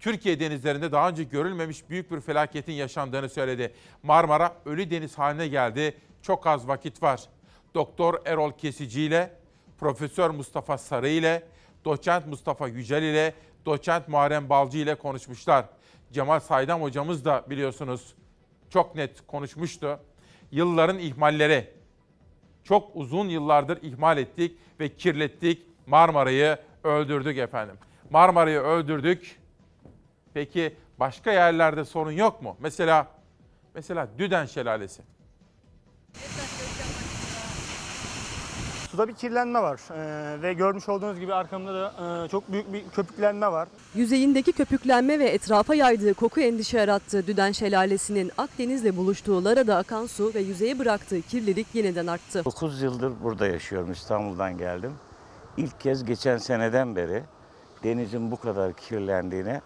Türkiye 0.00 0.40
denizlerinde 0.40 0.92
daha 0.92 1.08
önce 1.08 1.24
görülmemiş 1.24 1.90
büyük 1.90 2.10
bir 2.10 2.20
felaketin 2.20 2.72
yaşandığını 2.72 3.28
söyledi. 3.28 3.72
Marmara 4.02 4.56
ölü 4.64 4.90
deniz 4.90 5.18
haline 5.18 5.48
geldi. 5.48 5.94
Çok 6.22 6.46
az 6.46 6.68
vakit 6.68 7.02
var. 7.02 7.20
Doktor 7.74 8.14
Erol 8.24 8.52
Kesici 8.52 9.02
ile 9.02 9.32
Profesör 9.78 10.30
Mustafa 10.30 10.78
Sarı 10.78 11.08
ile 11.08 11.42
Doçent 11.84 12.26
Mustafa 12.26 12.68
Yücel 12.68 13.02
ile 13.02 13.34
Doçent 13.66 14.08
Muharrem 14.08 14.48
Balcı 14.48 14.78
ile 14.78 14.94
konuşmuşlar. 14.94 15.64
Cemal 16.12 16.40
Saydam 16.40 16.82
hocamız 16.82 17.24
da 17.24 17.44
biliyorsunuz 17.50 18.14
çok 18.70 18.94
net 18.94 19.26
konuşmuştu. 19.26 20.00
Yılların 20.50 20.98
ihmalleri. 20.98 21.70
Çok 22.64 22.90
uzun 22.94 23.28
yıllardır 23.28 23.82
ihmal 23.82 24.18
ettik 24.18 24.58
ve 24.80 24.96
kirlettik. 24.96 25.66
Marmara'yı 25.86 26.58
öldürdük 26.84 27.38
efendim. 27.38 27.76
Marmara'yı 28.10 28.60
öldürdük. 28.60 29.40
Peki 30.34 30.76
başka 31.00 31.32
yerlerde 31.32 31.84
sorun 31.84 32.12
yok 32.12 32.42
mu? 32.42 32.56
Mesela 32.60 33.06
mesela 33.74 34.08
Düden 34.18 34.46
Şelalesi. 34.46 35.02
Suda 38.90 39.08
bir 39.08 39.14
kirlenme 39.14 39.62
var 39.62 39.80
Ee, 39.90 40.42
ve 40.42 40.52
görmüş 40.52 40.88
olduğunuz 40.88 41.20
gibi 41.20 41.34
arkamda 41.34 41.74
da 41.74 42.24
e, 42.24 42.28
çok 42.28 42.52
büyük 42.52 42.72
bir 42.72 42.82
köpüklenme 42.88 43.52
var. 43.52 43.68
Yüzeyindeki 43.94 44.52
köpüklenme 44.52 45.18
ve 45.18 45.24
etrafa 45.24 45.74
yaydığı 45.74 46.14
koku 46.14 46.40
endişe 46.40 46.78
yarattı. 46.78 47.26
Düden 47.26 47.52
Şelalesi'nin 47.52 48.30
Akdeniz'le 48.38 48.96
buluştuğu 48.96 49.44
Lara'da 49.44 49.76
akan 49.76 50.06
su 50.06 50.32
ve 50.34 50.40
yüzeye 50.40 50.78
bıraktığı 50.78 51.22
kirlilik 51.22 51.66
yeniden 51.74 52.06
arttı. 52.06 52.44
9 52.44 52.82
yıldır 52.82 53.12
burada 53.22 53.46
yaşıyorum. 53.46 53.92
İstanbul'dan 53.92 54.58
geldim. 54.58 54.92
İlk 55.56 55.80
kez 55.80 56.04
geçen 56.04 56.38
seneden 56.38 56.96
beri 56.96 57.22
denizin 57.84 58.30
bu 58.30 58.36
kadar 58.36 58.72
kirlendiğine 58.72 59.60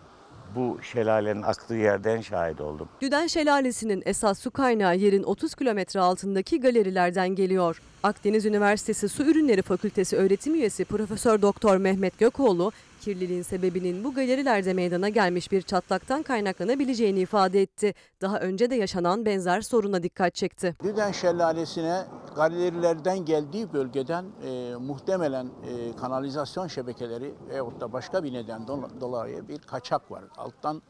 bu 0.55 0.79
şelalenin 0.93 1.43
aktığı 1.43 1.75
yerden 1.75 2.21
şahit 2.21 2.61
oldum. 2.61 2.89
Düden 3.01 3.27
Şelalesi'nin 3.27 4.03
esas 4.07 4.39
su 4.39 4.51
kaynağı 4.51 4.97
yerin 4.97 5.23
30 5.23 5.55
kilometre 5.55 6.01
altındaki 6.01 6.61
galerilerden 6.61 7.29
geliyor. 7.29 7.83
Akdeniz 8.03 8.47
Üniversitesi 8.47 9.09
Su 9.09 9.23
Ürünleri 9.23 9.63
Fakültesi 9.63 10.17
öğretim 10.17 10.55
üyesi 10.55 10.85
Profesör 10.85 11.43
Doktor 11.43 11.77
Mehmet 11.77 12.19
Gökoğlu, 12.19 12.73
kirliliğin 13.03 13.43
sebebinin 13.43 14.05
bu 14.05 14.15
galerilerde 14.15 14.73
meydana 14.75 15.09
gelmiş 15.09 15.53
bir 15.53 15.63
çatlaktan 15.63 16.23
kaynaklanabileceğini 16.23 17.21
ifade 17.21 17.63
etti. 17.63 17.95
Daha 18.21 18.41
önce 18.41 18.71
de 18.71 18.75
yaşanan 18.75 19.25
benzer 19.27 19.61
soruna 19.61 20.03
dikkat 20.03 20.35
çekti. 20.35 20.75
Düden 20.83 21.13
Şelalesi'ne 21.13 22.05
galerilerden 22.37 23.25
geldiği 23.25 23.73
bölgeden 23.73 24.25
e, 24.45 24.75
muhtemelen 24.81 25.47
e, 25.47 25.97
kanalizasyon 25.97 26.67
şebekeleri 26.67 27.35
veyahut 27.49 27.81
da 27.81 27.93
başka 27.93 28.25
bir 28.25 28.33
neden 28.33 28.61
do- 28.63 29.01
dolayı 29.01 29.49
bir 29.49 29.59
kaçak 29.59 30.11
var. 30.11 30.25
Alttan 30.37 30.83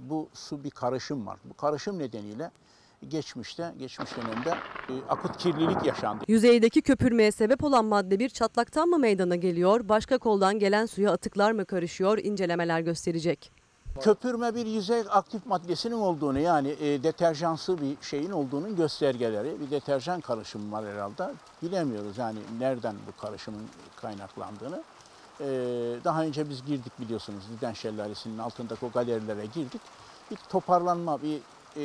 bu 0.00 0.28
su 0.34 0.64
bir 0.64 0.70
karışım 0.70 1.26
var. 1.26 1.38
Bu 1.44 1.54
karışım 1.54 1.98
nedeniyle 1.98 2.50
geçmişte, 3.08 3.74
geçmiş 3.78 4.10
dönemde 4.16 4.50
e, 4.88 4.94
akut 5.08 5.36
kirlilik 5.36 5.86
yaşandı. 5.86 6.24
Yüzeydeki 6.28 6.82
köpürmeye 6.82 7.32
sebep 7.32 7.64
olan 7.64 7.84
madde 7.84 8.18
bir 8.18 8.28
çatlaktan 8.28 8.88
mı 8.88 8.98
meydana 8.98 9.36
geliyor, 9.36 9.88
başka 9.88 10.18
koldan 10.18 10.58
gelen 10.58 10.86
suya 10.86 11.12
atıklar 11.12 11.52
mı 11.52 11.64
karışıyor 11.64 12.18
incelemeler 12.18 12.80
gösterecek. 12.80 13.62
Köpürme 14.00 14.54
bir 14.54 14.66
yüzey 14.66 15.02
aktif 15.10 15.46
maddesinin 15.46 15.94
olduğunu 15.94 16.38
yani 16.38 16.76
e, 16.80 17.02
deterjansı 17.02 17.80
bir 17.80 17.96
şeyin 18.00 18.30
olduğunun 18.30 18.76
göstergeleri. 18.76 19.60
Bir 19.60 19.70
deterjan 19.70 20.20
karışımı 20.20 20.72
var 20.72 20.84
herhalde. 20.86 21.34
Bilemiyoruz 21.62 22.18
yani 22.18 22.38
nereden 22.58 22.94
bu 23.06 23.20
karışımın 23.20 23.62
kaynaklandığını. 23.96 24.82
E, 25.40 25.46
daha 26.04 26.22
önce 26.22 26.50
biz 26.50 26.64
girdik 26.64 26.92
biliyorsunuz 27.00 27.44
Diden 27.56 27.72
Şelalesi'nin 27.72 28.38
altındaki 28.38 28.86
o 28.86 28.90
galerilere 28.90 29.46
girdik. 29.46 29.80
Bir 30.30 30.36
toparlanma, 30.36 31.22
bir 31.22 31.40
e, 31.76 31.82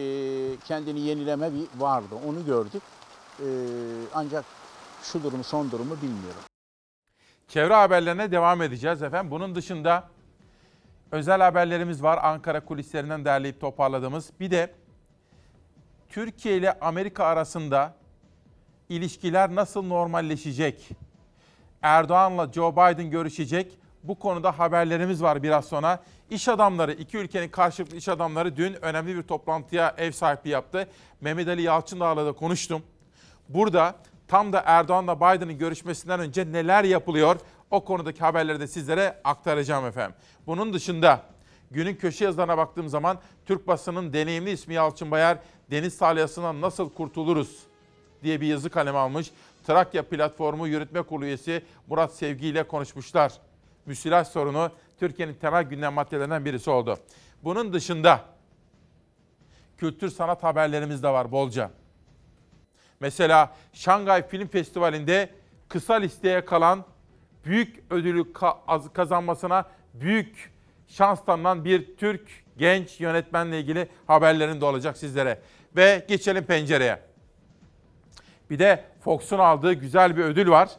kendini 0.65 0.99
yenileme 0.99 1.51
bir 1.53 1.81
vardı. 1.81 2.15
Onu 2.27 2.45
gördük. 2.45 2.81
E, 3.39 3.47
ancak 4.13 4.45
şu 5.03 5.23
durumu, 5.23 5.43
son 5.43 5.71
durumu 5.71 5.95
bilmiyorum. 5.95 6.41
Çevre 7.47 7.73
haberlerine 7.73 8.31
devam 8.31 8.61
edeceğiz 8.61 9.03
efendim. 9.03 9.31
Bunun 9.31 9.55
dışında 9.55 10.09
özel 11.11 11.41
haberlerimiz 11.41 12.03
var. 12.03 12.19
Ankara 12.23 12.65
kulislerinden 12.65 13.25
derleyip 13.25 13.61
toparladığımız. 13.61 14.31
Bir 14.39 14.51
de 14.51 14.73
Türkiye 16.09 16.57
ile 16.57 16.79
Amerika 16.79 17.25
arasında 17.25 17.93
ilişkiler 18.89 19.55
nasıl 19.55 19.83
normalleşecek? 19.83 20.89
Erdoğan'la 21.81 22.53
Joe 22.53 22.71
Biden 22.71 23.09
görüşecek. 23.09 23.79
Bu 24.07 24.19
konuda 24.19 24.59
haberlerimiz 24.59 25.23
var 25.23 25.43
biraz 25.43 25.65
sonra. 25.65 26.03
İş 26.29 26.47
adamları, 26.47 26.91
iki 26.93 27.17
ülkenin 27.17 27.49
karşılıklı 27.49 27.97
iş 27.97 28.07
adamları 28.09 28.57
dün 28.57 28.85
önemli 28.85 29.15
bir 29.15 29.23
toplantıya 29.23 29.95
ev 29.97 30.11
sahipliği 30.11 30.49
yaptı. 30.49 30.87
Mehmet 31.21 31.47
Ali 31.47 31.61
Yalçındağ'la 31.61 32.25
da 32.25 32.31
konuştum. 32.31 32.83
Burada 33.49 33.95
tam 34.27 34.53
da 34.53 34.63
Erdoğan'la 34.65 35.17
Biden'ın 35.17 35.57
görüşmesinden 35.57 36.19
önce 36.19 36.51
neler 36.51 36.83
yapılıyor? 36.83 37.39
O 37.71 37.85
konudaki 37.85 38.19
haberleri 38.19 38.59
de 38.59 38.67
sizlere 38.67 39.21
aktaracağım 39.23 39.85
efendim. 39.85 40.15
Bunun 40.47 40.73
dışında 40.73 41.21
günün 41.71 41.95
köşe 41.95 42.25
yazılarına 42.25 42.57
baktığım 42.57 42.89
zaman 42.89 43.19
Türk 43.45 43.67
basının 43.67 44.13
deneyimli 44.13 44.51
ismi 44.51 44.73
Yalçın 44.73 45.11
Bayar 45.11 45.37
deniz 45.71 45.93
salyasından 45.93 46.61
nasıl 46.61 46.89
kurtuluruz 46.89 47.59
diye 48.23 48.41
bir 48.41 48.47
yazı 48.47 48.69
kaleme 48.69 48.97
almış. 48.97 49.31
Trakya 49.67 50.03
Platformu 50.03 50.67
Yürütme 50.67 51.01
Kurulu 51.01 51.25
üyesi 51.25 51.63
Murat 51.87 52.13
Sevgi 52.13 52.47
ile 52.47 52.63
konuşmuşlar. 52.63 53.33
Müsilaj 53.87 54.27
sorunu 54.27 54.71
Türkiye'nin 54.99 55.33
temel 55.33 55.63
gündem 55.63 55.93
maddelerinden 55.93 56.45
birisi 56.45 56.69
oldu. 56.69 56.97
Bunun 57.43 57.73
dışında 57.73 58.21
kültür 59.77 60.09
sanat 60.09 60.43
haberlerimiz 60.43 61.03
de 61.03 61.09
var 61.09 61.31
bolca. 61.31 61.71
Mesela 62.99 63.55
Şangay 63.73 64.27
Film 64.27 64.47
Festivali'nde 64.47 65.29
kısa 65.69 65.93
listeye 65.93 66.45
kalan 66.45 66.85
büyük 67.45 67.83
ödülü 67.89 68.21
ka- 68.21 68.93
kazanmasına 68.93 69.65
büyük 69.93 70.51
şans 70.87 71.25
tanınan 71.25 71.65
bir 71.65 71.97
Türk 71.97 72.29
genç 72.57 72.99
yönetmenle 72.99 73.59
ilgili 73.59 73.87
haberlerin 74.07 74.61
de 74.61 74.65
olacak 74.65 74.97
sizlere. 74.97 75.41
Ve 75.75 76.05
geçelim 76.07 76.43
pencereye. 76.43 76.99
Bir 78.49 78.59
de 78.59 78.83
Fox'un 79.01 79.39
aldığı 79.39 79.73
güzel 79.73 80.17
bir 80.17 80.23
ödül 80.23 80.49
var. 80.49 80.69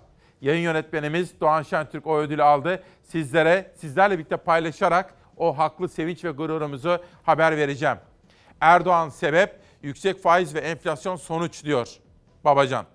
Yayın 0.40 0.62
yönetmenimiz 0.62 1.40
Doğan 1.40 1.62
Şentürk 1.62 2.06
o 2.06 2.18
ödülü 2.18 2.42
aldı. 2.42 2.82
Sizlere, 3.08 3.72
sizlerle 3.76 4.18
birlikte 4.18 4.36
paylaşarak 4.36 5.14
o 5.36 5.58
haklı 5.58 5.88
sevinç 5.88 6.24
ve 6.24 6.30
gururumuzu 6.30 6.98
haber 7.22 7.56
vereceğim. 7.56 7.96
Erdoğan 8.60 9.08
sebep, 9.08 9.60
yüksek 9.82 10.22
faiz 10.22 10.54
ve 10.54 10.60
enflasyon 10.60 11.16
sonuç 11.16 11.64
diyor 11.64 11.88
Babacan. 12.44 12.86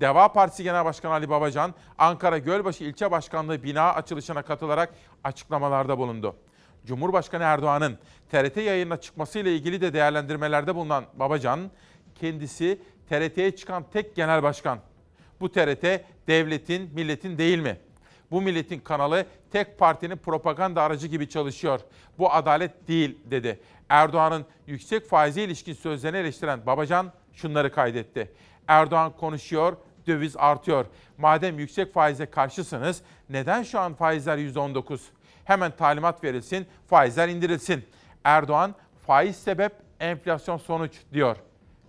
Deva 0.00 0.32
Partisi 0.32 0.62
Genel 0.62 0.84
Başkanı 0.84 1.12
Ali 1.12 1.28
Babacan, 1.30 1.74
Ankara 1.98 2.38
Gölbaşı 2.38 2.84
İlçe 2.84 3.10
Başkanlığı 3.10 3.62
bina 3.62 3.92
açılışına 3.92 4.42
katılarak 4.42 4.94
açıklamalarda 5.24 5.98
bulundu. 5.98 6.36
Cumhurbaşkanı 6.84 7.42
Erdoğan'ın 7.42 7.98
TRT 8.30 8.56
yayınına 8.56 8.96
çıkmasıyla 8.96 9.50
ilgili 9.50 9.80
de 9.80 9.92
değerlendirmelerde 9.92 10.74
bulunan 10.74 11.04
Babacan, 11.14 11.70
kendisi 12.14 12.80
TRT'ye 13.08 13.56
çıkan 13.56 13.84
tek 13.92 14.16
genel 14.16 14.42
başkan. 14.42 14.78
Bu 15.40 15.52
TRT 15.52 15.84
devletin, 16.26 16.90
milletin 16.94 17.38
değil 17.38 17.58
mi? 17.58 17.85
Bu 18.30 18.42
milletin 18.42 18.80
kanalı 18.80 19.26
tek 19.52 19.78
partinin 19.78 20.16
propaganda 20.16 20.82
aracı 20.82 21.06
gibi 21.06 21.28
çalışıyor. 21.28 21.80
Bu 22.18 22.32
adalet 22.32 22.88
değil 22.88 23.18
dedi. 23.24 23.60
Erdoğan'ın 23.88 24.46
yüksek 24.66 25.08
faize 25.08 25.42
ilişkin 25.42 25.74
sözlerini 25.74 26.18
eleştiren 26.18 26.66
Babacan 26.66 27.12
şunları 27.32 27.72
kaydetti. 27.72 28.32
Erdoğan 28.68 29.12
konuşuyor, 29.16 29.76
döviz 30.06 30.36
artıyor. 30.36 30.86
Madem 31.18 31.58
yüksek 31.58 31.94
faize 31.94 32.26
karşısınız 32.26 33.02
neden 33.30 33.62
şu 33.62 33.80
an 33.80 33.94
faizler 33.94 34.38
%19? 34.38 35.00
Hemen 35.44 35.70
talimat 35.70 36.24
verilsin, 36.24 36.66
faizler 36.86 37.28
indirilsin. 37.28 37.84
Erdoğan 38.24 38.74
faiz 39.06 39.36
sebep, 39.36 39.72
enflasyon 40.00 40.56
sonuç 40.56 40.92
diyor. 41.12 41.36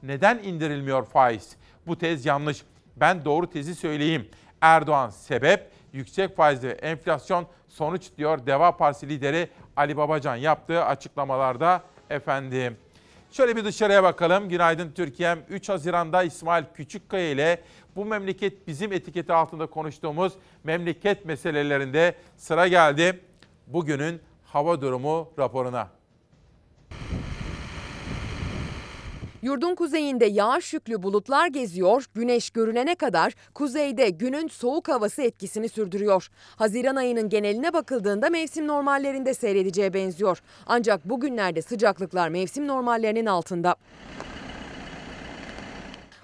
Neden 0.03 0.37
indirilmiyor 0.37 1.05
faiz? 1.05 1.55
Bu 1.87 1.97
tez 1.97 2.25
yanlış. 2.25 2.63
Ben 2.95 3.25
doğru 3.25 3.49
tezi 3.49 3.75
söyleyeyim. 3.75 4.29
Erdoğan 4.61 5.09
sebep, 5.09 5.71
yüksek 5.93 6.35
faiz 6.35 6.63
ve 6.63 6.71
enflasyon 6.71 7.47
sonuç 7.67 8.09
diyor 8.17 8.45
Deva 8.45 8.77
Partisi 8.77 9.09
lideri 9.09 9.49
Ali 9.75 9.97
Babacan 9.97 10.35
yaptığı 10.35 10.85
açıklamalarda 10.85 11.83
efendim. 12.09 12.77
Şöyle 13.31 13.55
bir 13.55 13.65
dışarıya 13.65 14.03
bakalım. 14.03 14.49
Günaydın 14.49 14.91
Türkiye'm. 14.91 15.39
3 15.49 15.69
Haziran'da 15.69 16.23
İsmail 16.23 16.63
Küçükkaya 16.73 17.31
ile 17.31 17.61
bu 17.95 18.05
memleket 18.05 18.67
bizim 18.67 18.93
etiketi 18.93 19.33
altında 19.33 19.65
konuştuğumuz 19.65 20.33
memleket 20.63 21.25
meselelerinde 21.25 22.15
sıra 22.37 22.67
geldi. 22.67 23.19
Bugünün 23.67 24.21
hava 24.45 24.81
durumu 24.81 25.29
raporuna. 25.39 25.96
Yurdun 29.41 29.75
kuzeyinde 29.75 30.25
yağış 30.25 30.73
yüklü 30.73 31.03
bulutlar 31.03 31.47
geziyor, 31.47 32.05
güneş 32.15 32.49
görünene 32.49 32.95
kadar 32.95 33.33
kuzeyde 33.53 34.09
günün 34.09 34.47
soğuk 34.47 34.87
havası 34.87 35.21
etkisini 35.21 35.69
sürdürüyor. 35.69 36.29
Haziran 36.55 36.95
ayının 36.95 37.29
geneline 37.29 37.73
bakıldığında 37.73 38.29
mevsim 38.29 38.67
normallerinde 38.67 39.33
seyredeceğe 39.33 39.93
benziyor. 39.93 40.41
Ancak 40.65 41.05
bugünlerde 41.05 41.61
sıcaklıklar 41.61 42.29
mevsim 42.29 42.67
normallerinin 42.67 43.25
altında. 43.25 43.75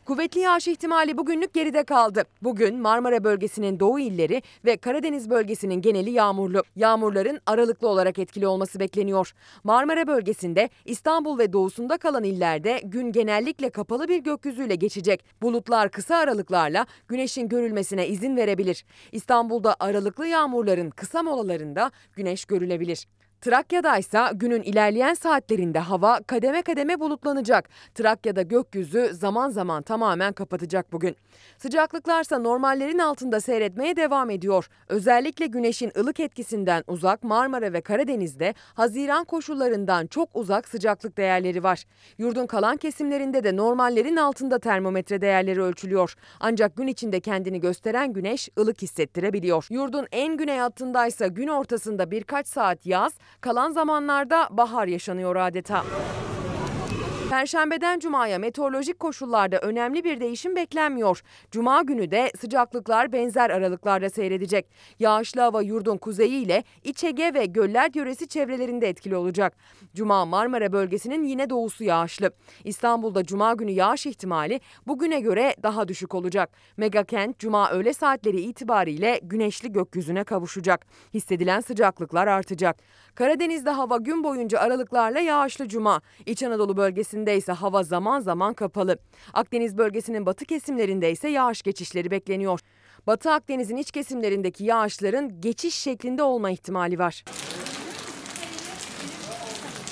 Kuvvetli 0.06 0.40
yağış 0.40 0.68
ihtimali 0.68 1.18
bugünlük 1.18 1.54
geride 1.54 1.84
kaldı. 1.84 2.24
Bugün 2.42 2.80
Marmara 2.80 3.24
bölgesinin 3.24 3.80
doğu 3.80 4.00
illeri 4.00 4.42
ve 4.66 4.78
Karadeniz 4.78 5.30
bölgesinin 5.30 5.82
geneli 5.82 6.12
yağmurlu. 6.12 6.64
Yağmurların 6.76 7.40
aralıklı 7.46 7.88
olarak 7.88 8.20
etkili 8.20 8.48
olması 8.48 8.80
bekleniyor. 8.80 9.34
Marmara 9.64 10.08
bölgesinde 10.08 10.70
İstanbul 10.86 11.40
ve 11.40 11.54
doğusunda 11.54 11.98
kalan 11.98 12.24
illerde 12.24 12.82
gün 12.84 13.12
genellikle 13.12 13.70
kapalı 13.70 14.08
bir 14.08 14.18
gökyüzüyle 14.18 14.76
geçecek. 14.76 15.26
Bulutlar 15.42 15.92
kısa 15.92 16.16
aralıklarla 16.16 16.86
güneşin 17.08 17.50
görülmesine 17.50 18.08
izin 18.08 18.38
verebilir. 18.38 18.86
İstanbul'da 19.12 19.76
aralıklı 19.80 20.28
yağmurların 20.28 20.90
kısa 20.90 21.24
molalarında 21.24 21.92
güneş 22.16 22.46
görülebilir. 22.46 23.08
Trakya'da 23.44 23.98
ise 23.98 24.20
günün 24.34 24.62
ilerleyen 24.62 25.14
saatlerinde 25.14 25.80
hava 25.80 26.20
kademe 26.28 26.62
kademe 26.62 27.00
bulutlanacak. 27.00 27.70
Trakya'da 27.96 28.42
gökyüzü 28.42 29.10
zaman 29.14 29.50
zaman 29.50 29.84
tamamen 29.84 30.34
kapatacak 30.34 30.94
bugün. 30.94 31.16
Sıcaklıklarsa 31.58 32.40
normallerin 32.40 33.00
altında 33.00 33.40
seyretmeye 33.40 33.96
devam 33.96 34.30
ediyor. 34.30 34.70
Özellikle 34.90 35.46
güneşin 35.46 35.92
ılık 35.98 36.20
etkisinden 36.20 36.84
uzak 36.88 37.24
Marmara 37.24 37.74
ve 37.74 37.82
Karadeniz'de 37.82 38.54
Haziran 38.74 39.24
koşullarından 39.26 40.08
çok 40.08 40.30
uzak 40.34 40.68
sıcaklık 40.68 41.18
değerleri 41.18 41.64
var. 41.64 41.84
Yurdun 42.18 42.46
kalan 42.46 42.78
kesimlerinde 42.78 43.44
de 43.44 43.56
normallerin 43.56 44.18
altında 44.18 44.60
termometre 44.60 45.22
değerleri 45.22 45.62
ölçülüyor. 45.62 46.16
Ancak 46.40 46.76
gün 46.76 46.88
içinde 46.88 47.20
kendini 47.20 47.60
gösteren 47.60 48.14
güneş 48.14 48.50
ılık 48.60 48.82
hissettirebiliyor. 48.82 49.68
Yurdun 49.70 50.08
en 50.12 50.38
güney 50.38 50.58
hattındaysa 50.58 51.28
gün 51.28 51.48
ortasında 51.48 52.12
birkaç 52.12 52.48
saat 52.48 52.86
yaz, 52.86 53.14
kalan 53.42 53.72
zamanlarda 53.72 54.48
bahar 54.52 54.88
yaşanıyor 54.88 55.36
adeta. 55.36 55.84
Perşembeden 57.30 58.00
cumaya 58.00 58.40
meteorolojik 58.40 59.00
koşullarda 59.00 59.60
önemli 59.60 60.04
bir 60.04 60.20
değişim 60.20 60.56
beklenmiyor. 60.56 61.22
Cuma 61.52 61.82
günü 61.82 62.12
de 62.12 62.32
sıcaklıklar 62.40 63.14
benzer 63.14 63.50
aralıklarda 63.50 64.10
seyredecek. 64.10 64.66
Yağışlı 65.00 65.42
hava 65.42 65.62
yurdun 65.62 65.98
kuzeyi 65.98 66.46
ile 66.46 66.64
İç 66.84 67.04
Ege 67.04 67.34
ve 67.34 67.46
Göller 67.46 67.92
yöresi 67.94 68.28
çevrelerinde 68.28 68.90
etkili 68.90 69.16
olacak. 69.16 69.54
Cuma 69.96 70.26
Marmara 70.26 70.72
bölgesinin 70.72 71.24
yine 71.24 71.50
doğusu 71.50 71.84
yağışlı. 71.84 72.32
İstanbul'da 72.64 73.24
cuma 73.24 73.54
günü 73.54 73.72
yağış 73.72 74.06
ihtimali 74.06 74.62
bugüne 74.88 75.20
göre 75.20 75.56
daha 75.64 75.88
düşük 75.88 76.16
olacak. 76.16 76.50
Megakent 76.78 77.40
cuma 77.40 77.72
öğle 77.72 77.94
saatleri 77.94 78.42
itibariyle 78.42 79.20
güneşli 79.24 79.72
gökyüzüne 79.72 80.24
kavuşacak. 80.24 80.86
Hissedilen 81.14 81.60
sıcaklıklar 81.60 82.28
artacak. 82.28 82.78
Karadeniz'de 83.16 83.70
hava 83.70 83.98
gün 83.98 84.24
boyunca 84.24 84.60
aralıklarla 84.60 85.20
yağışlı 85.20 85.68
cuma. 85.68 86.02
İç 86.26 86.44
Anadolu 86.44 86.78
bölgesinde 87.14 87.38
ise 87.38 87.52
hava 87.52 87.84
zaman 87.84 88.20
zaman 88.20 88.54
kapalı. 88.54 88.98
Akdeniz 89.34 89.78
bölgesinin 89.78 90.26
batı 90.26 90.46
kesimlerinde 90.46 91.12
ise 91.12 91.30
yağış 91.30 91.62
geçişleri 91.62 92.12
bekleniyor. 92.12 92.60
Batı 93.08 93.32
Akdeniz'in 93.32 93.78
iç 93.78 93.92
kesimlerindeki 93.92 94.64
yağışların 94.64 95.42
geçiş 95.42 95.76
şeklinde 95.76 96.24
olma 96.24 96.50
ihtimali 96.50 97.00
var. 97.00 97.24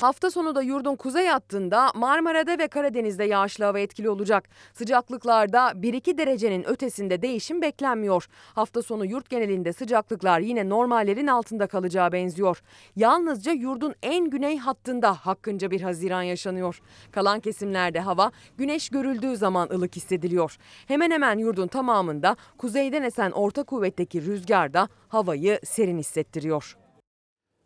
Hafta 0.02 0.32
sonu 0.32 0.56
da 0.56 0.62
yurdun 0.62 0.96
kuzey 0.96 1.28
hattında 1.28 1.92
Marmara'da 1.96 2.58
ve 2.58 2.68
Karadeniz'de 2.68 3.24
yağışlı 3.24 3.66
hava 3.66 3.80
etkili 3.80 4.10
olacak. 4.10 4.50
Sıcaklıklarda 4.74 5.72
1-2 5.72 6.18
derecenin 6.18 6.70
ötesinde 6.70 7.22
değişim 7.22 7.62
beklenmiyor. 7.62 8.28
Hafta 8.56 8.82
sonu 8.82 9.06
yurt 9.06 9.30
genelinde 9.30 9.74
sıcaklıklar 9.74 10.40
yine 10.40 10.70
normallerin 10.70 11.28
altında 11.28 11.68
kalacağı 11.68 12.12
benziyor. 12.12 12.62
Yalnızca 12.96 13.52
yurdun 13.52 13.96
en 14.04 14.30
güney 14.30 14.58
hattında 14.58 15.14
hakkınca 15.14 15.72
bir 15.72 15.82
haziran 15.82 16.22
yaşanıyor. 16.22 16.82
Kalan 17.12 17.40
kesimlerde 17.40 18.00
hava 18.00 18.32
güneş 18.58 18.90
görüldüğü 18.90 19.38
zaman 19.38 19.70
ılık 19.74 19.96
hissediliyor. 19.96 20.58
Hemen 20.88 21.12
hemen 21.12 21.38
yurdun 21.38 21.68
tamamında 21.68 22.36
kuzeyden 22.58 23.04
esen 23.04 23.32
orta 23.32 23.64
kuvvetteki 23.64 24.26
rüzgar 24.26 24.74
da 24.74 24.90
havayı 25.08 25.60
serin 25.64 25.98
hissettiriyor. 25.98 26.81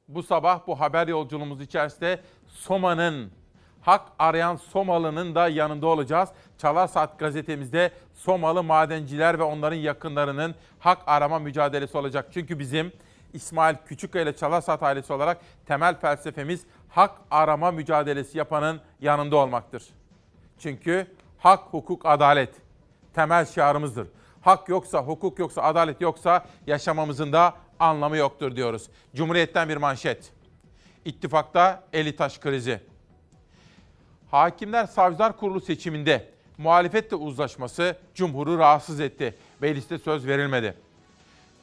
Bu 0.08 0.24
sabah 0.24 0.68
bu 0.68 0.80
haber 0.80 1.08
yolculuğumuz 1.08 1.62
içerisinde 1.62 2.20
Soma'nın, 2.48 3.32
hak 3.82 4.02
arayan 4.20 4.56
Somalı'nın 4.56 5.36
da 5.36 5.48
yanında 5.48 5.88
olacağız. 5.88 6.30
Çalar 6.58 6.88
Saat 6.88 7.20
gazetemizde 7.20 7.91
Somalı 8.13 8.63
madenciler 8.63 9.39
ve 9.39 9.44
onların 9.44 9.78
yakınlarının 9.78 10.56
hak 10.80 10.98
arama 11.08 11.39
mücadelesi 11.39 11.98
olacak. 11.98 12.28
Çünkü 12.34 12.60
bizim 12.60 12.91
İsmail 13.34 13.76
Küçükkaya 13.86 14.24
ile 14.24 14.36
Çalar 14.36 14.62
Saat 14.62 14.84
ailesi 14.84 15.13
olarak 15.13 15.38
temel 15.65 16.00
felsefemiz 16.00 16.65
hak 16.89 17.12
arama 17.32 17.72
mücadelesi 17.72 18.38
yapanın 18.38 18.82
yanında 19.02 19.36
olmaktır. 19.36 19.84
Çünkü 20.60 21.08
hak, 21.38 21.60
hukuk, 21.60 22.06
adalet 22.06 22.54
temel 23.13 23.46
şiarımızdır. 23.46 24.08
Hak 24.41 24.70
yoksa, 24.70 25.02
hukuk 25.02 25.39
yoksa, 25.39 25.62
adalet 25.62 26.02
yoksa 26.02 26.46
yaşamamızın 26.68 27.34
da 27.34 27.54
anlamı 27.79 28.17
yoktur 28.17 28.55
diyoruz. 28.55 28.89
Cumhuriyet'ten 29.15 29.69
bir 29.69 29.77
manşet. 29.77 30.31
İttifakta 31.05 31.83
Elitaş 31.93 32.39
krizi. 32.39 32.79
Hakimler 34.31 34.85
Savcılar 34.85 35.38
Kurulu 35.38 35.61
seçiminde 35.61 36.29
muhalefetle 36.57 37.15
uzlaşması 37.15 37.97
Cumhur'u 38.15 38.57
rahatsız 38.57 38.99
etti. 38.99 39.35
Mecliste 39.61 39.97
söz 39.97 40.27
verilmedi. 40.27 40.73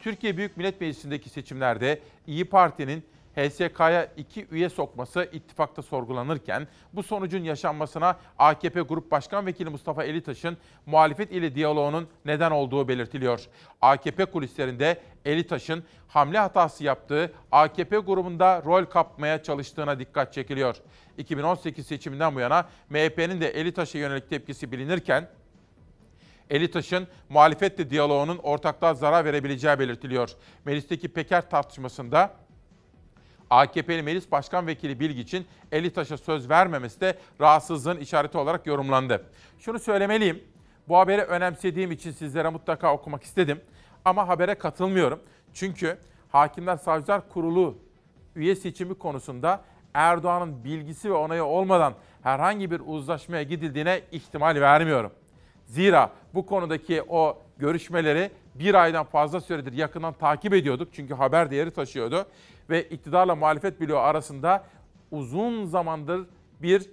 Türkiye 0.01 0.37
Büyük 0.37 0.57
Millet 0.57 0.81
Meclisi'ndeki 0.81 1.31
seçimlerde 1.31 2.01
İyi 2.27 2.45
Parti'nin 2.45 3.05
HSK'ya 3.37 4.09
iki 4.17 4.47
üye 4.51 4.69
sokması 4.69 5.29
ittifakta 5.33 5.83
sorgulanırken 5.83 6.69
bu 6.93 7.03
sonucun 7.03 7.45
yaşanmasına 7.45 8.19
AKP 8.39 8.81
Grup 8.81 9.11
Başkan 9.11 9.47
Vekili 9.47 9.71
Mustafa 9.71 10.05
Elitaş'ın 10.05 10.57
muhalefet 10.87 11.33
ile 11.33 11.55
diyaloğunun 11.55 12.09
neden 12.25 12.51
olduğu 12.51 12.89
belirtiliyor. 12.89 13.47
AKP 13.81 14.25
kulislerinde 14.25 15.01
Elitaş'ın 15.25 15.85
hamle 16.09 16.39
hatası 16.39 16.85
yaptığı 16.85 17.33
AKP 17.53 17.99
grubunda 17.99 18.63
rol 18.65 18.85
kapmaya 18.85 19.43
çalıştığına 19.43 19.99
dikkat 19.99 20.33
çekiliyor. 20.33 20.77
2018 21.19 21.87
seçiminden 21.87 22.35
bu 22.35 22.41
yana 22.41 22.69
MHP'nin 22.91 23.41
de 23.41 23.49
Elitaş'a 23.49 23.99
yönelik 23.99 24.31
tepkisi 24.31 24.73
bilinirken 24.73 25.29
Elitaş'ın 26.51 27.09
muhalefetle 27.29 27.91
diyaloğunun 27.91 28.39
ortaklığa 28.39 28.95
zarar 28.95 29.25
verebileceği 29.25 29.79
belirtiliyor. 29.79 30.31
Meclisteki 30.65 31.09
Peker 31.09 31.51
tartışmasında 31.51 32.35
AKP'li 33.53 34.03
Meclis 34.03 34.33
Başkan 34.33 34.67
Vekili 34.67 35.01
Bilgiç'in 35.01 35.47
Elitaş'a 35.73 36.17
söz 36.17 36.51
vermemesi 36.51 37.01
de 37.01 37.19
rahatsızlığın 37.41 37.97
işareti 37.97 38.39
olarak 38.39 38.67
yorumlandı. 38.67 39.27
Şunu 39.59 39.79
söylemeliyim. 39.79 40.43
Bu 40.89 40.99
haberi 40.99 41.23
önemsediğim 41.23 41.93
için 41.93 42.11
sizlere 42.11 42.49
mutlaka 42.49 42.95
okumak 42.95 43.23
istedim. 43.23 43.61
Ama 44.05 44.29
habere 44.29 44.55
katılmıyorum. 44.55 45.21
Çünkü 45.55 45.99
Hakimler 46.29 46.77
Savcılar 46.77 47.29
Kurulu 47.29 47.79
üye 48.37 48.55
seçimi 48.55 48.95
konusunda 48.95 49.65
Erdoğan'ın 49.95 50.65
bilgisi 50.65 51.11
ve 51.11 51.15
onayı 51.15 51.45
olmadan 51.45 51.95
herhangi 52.23 52.71
bir 52.71 52.83
uzlaşmaya 52.87 53.43
gidildiğine 53.43 54.01
ihtimal 54.13 54.61
vermiyorum. 54.61 55.13
Zira 55.67 56.11
bu 56.35 56.47
konudaki 56.47 57.03
o 57.09 57.39
görüşmeleri 57.59 58.31
bir 58.55 58.75
aydan 58.75 59.05
fazla 59.05 59.41
süredir 59.41 59.73
yakından 59.73 60.13
takip 60.13 60.55
ediyorduk. 60.55 60.89
Çünkü 60.93 61.15
haber 61.15 61.51
değeri 61.51 61.71
taşıyordu. 61.71 62.27
Ve 62.71 62.83
iktidarla 62.83 63.37
muhalefet 63.37 63.81
bloğu 63.81 63.99
arasında 63.99 64.65
uzun 65.11 65.65
zamandır 65.65 66.27
bir 66.63 66.91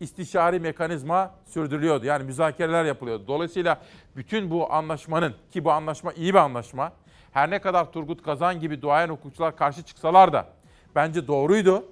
istişari 0.00 0.60
mekanizma 0.60 1.34
sürdürülüyordu. 1.44 2.06
Yani 2.06 2.24
müzakereler 2.24 2.84
yapılıyordu. 2.84 3.24
Dolayısıyla 3.26 3.80
bütün 4.16 4.50
bu 4.50 4.72
anlaşmanın 4.72 5.34
ki 5.50 5.64
bu 5.64 5.72
anlaşma 5.72 6.12
iyi 6.12 6.34
bir 6.34 6.38
anlaşma. 6.38 6.92
Her 7.32 7.50
ne 7.50 7.58
kadar 7.58 7.92
Turgut 7.92 8.22
Kazan 8.22 8.60
gibi 8.60 8.82
duayen 8.82 9.08
hukukçular 9.08 9.56
karşı 9.56 9.82
çıksalar 9.82 10.32
da 10.32 10.46
bence 10.94 11.26
doğruydu. 11.26 11.84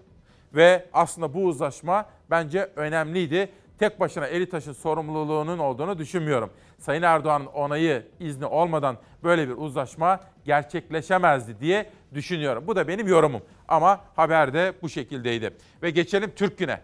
Ve 0.54 0.86
aslında 0.92 1.34
bu 1.34 1.44
uzlaşma 1.44 2.06
bence 2.30 2.70
önemliydi. 2.76 3.52
Tek 3.78 4.00
başına 4.00 4.26
eli 4.26 4.48
taşın 4.48 4.72
sorumluluğunun 4.72 5.58
olduğunu 5.58 5.98
düşünmüyorum. 5.98 6.50
Sayın 6.78 7.02
Erdoğan'ın 7.02 7.46
onayı, 7.46 8.06
izni 8.20 8.46
olmadan 8.46 8.98
böyle 9.24 9.48
bir 9.48 9.54
uzlaşma 9.56 10.20
gerçekleşemezdi 10.44 11.60
diye 11.60 11.90
düşünüyorum. 12.14 12.64
Bu 12.66 12.76
da 12.76 12.88
benim 12.88 13.06
yorumum. 13.06 13.42
Ama 13.68 14.00
haber 14.16 14.54
de 14.54 14.72
bu 14.82 14.88
şekildeydi. 14.88 15.54
Ve 15.82 15.90
geçelim 15.90 16.32
Türk 16.36 16.58
Gün'e. 16.58 16.80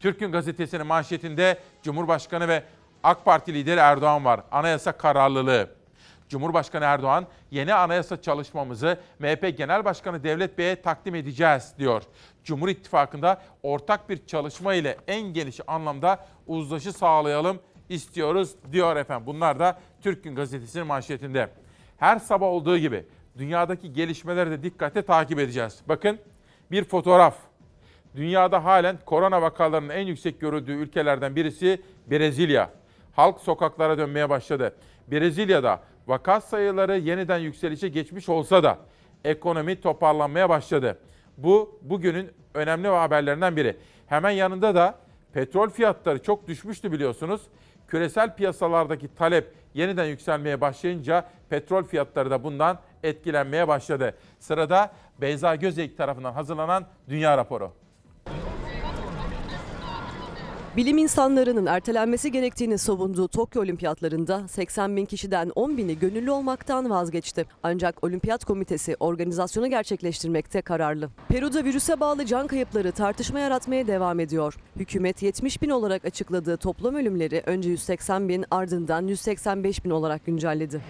Türk 0.00 0.20
Gün 0.20 0.32
gazetesinin 0.32 0.86
manşetinde 0.86 1.58
Cumhurbaşkanı 1.82 2.48
ve 2.48 2.62
AK 3.02 3.24
Parti 3.24 3.54
lideri 3.54 3.80
Erdoğan 3.80 4.24
var. 4.24 4.40
Anayasa 4.50 4.92
kararlılığı. 4.92 5.70
Cumhurbaşkanı 6.28 6.84
Erdoğan 6.84 7.26
yeni 7.50 7.74
anayasa 7.74 8.22
çalışmamızı 8.22 8.98
MHP 9.18 9.56
Genel 9.58 9.84
Başkanı 9.84 10.24
Devlet 10.24 10.58
Bey'e 10.58 10.82
takdim 10.82 11.14
edeceğiz 11.14 11.74
diyor. 11.78 12.02
Cumhur 12.44 12.68
İttifakı'nda 12.68 13.42
ortak 13.62 14.10
bir 14.10 14.26
çalışma 14.26 14.74
ile 14.74 14.96
en 15.06 15.20
geniş 15.20 15.60
anlamda 15.66 16.26
uzlaşı 16.46 16.92
sağlayalım 16.92 17.60
istiyoruz 17.88 18.54
diyor 18.72 18.96
efendim. 18.96 19.26
Bunlar 19.26 19.58
da 19.58 19.78
Türk 20.00 20.24
Gün 20.24 20.34
Gazetesi'nin 20.34 20.86
manşetinde. 20.86 21.48
Her 21.96 22.18
sabah 22.18 22.46
olduğu 22.46 22.78
gibi 22.78 23.04
dünyadaki 23.38 23.92
gelişmeleri 23.92 24.50
de 24.50 24.62
dikkatle 24.62 25.02
takip 25.02 25.38
edeceğiz. 25.38 25.80
Bakın 25.88 26.18
bir 26.70 26.84
fotoğraf. 26.84 27.36
Dünyada 28.16 28.64
halen 28.64 28.98
korona 29.06 29.42
vakalarının 29.42 29.88
en 29.88 30.06
yüksek 30.06 30.40
görüldüğü 30.40 30.72
ülkelerden 30.72 31.36
birisi 31.36 31.82
Brezilya. 32.10 32.70
Halk 33.12 33.40
sokaklara 33.40 33.98
dönmeye 33.98 34.30
başladı. 34.30 34.76
Brezilya'da 35.10 35.80
vaka 36.06 36.40
sayıları 36.40 36.98
yeniden 36.98 37.38
yükselişe 37.38 37.88
geçmiş 37.88 38.28
olsa 38.28 38.62
da 38.62 38.78
ekonomi 39.24 39.80
toparlanmaya 39.80 40.48
başladı. 40.48 40.98
Bu 41.36 41.78
bugünün 41.82 42.30
önemli 42.54 42.88
haberlerinden 42.88 43.56
biri. 43.56 43.76
Hemen 44.06 44.30
yanında 44.30 44.74
da 44.74 44.98
petrol 45.32 45.70
fiyatları 45.70 46.22
çok 46.22 46.48
düşmüştü 46.48 46.92
biliyorsunuz. 46.92 47.42
Küresel 47.88 48.36
piyasalardaki 48.36 49.14
talep 49.14 49.52
yeniden 49.74 50.04
yükselmeye 50.04 50.60
başlayınca 50.60 51.28
petrol 51.48 51.84
fiyatları 51.84 52.30
da 52.30 52.44
bundan 52.44 52.78
etkilenmeye 53.02 53.68
başladı. 53.68 54.14
Sırada 54.38 54.92
Beyza 55.20 55.54
Gözeyik 55.54 55.96
tarafından 55.96 56.32
hazırlanan 56.32 56.86
Dünya 57.08 57.36
Raporu. 57.36 57.72
Bilim 60.76 60.98
insanlarının 60.98 61.66
ertelenmesi 61.66 62.32
gerektiğini 62.32 62.78
savunduğu 62.78 63.28
Tokyo 63.28 63.62
Olimpiyatlarında 63.62 64.48
80 64.48 64.96
bin 64.96 65.04
kişiden 65.04 65.52
10 65.54 65.76
bini 65.76 65.98
gönüllü 65.98 66.30
olmaktan 66.30 66.90
vazgeçti. 66.90 67.46
Ancak 67.62 68.04
Olimpiyat 68.04 68.44
Komitesi 68.44 68.96
organizasyonu 69.00 69.70
gerçekleştirmekte 69.70 70.62
kararlı. 70.62 71.10
Peru'da 71.28 71.64
virüse 71.64 72.00
bağlı 72.00 72.26
can 72.26 72.46
kayıpları 72.46 72.92
tartışma 72.92 73.38
yaratmaya 73.38 73.86
devam 73.86 74.20
ediyor. 74.20 74.54
Hükümet 74.76 75.22
70 75.22 75.62
bin 75.62 75.70
olarak 75.70 76.04
açıkladığı 76.04 76.56
toplam 76.56 76.94
ölümleri 76.94 77.42
önce 77.46 77.70
180 77.70 78.28
bin 78.28 78.44
ardından 78.50 79.06
185 79.06 79.84
bin 79.84 79.90
olarak 79.90 80.26
güncelledi. 80.26 80.80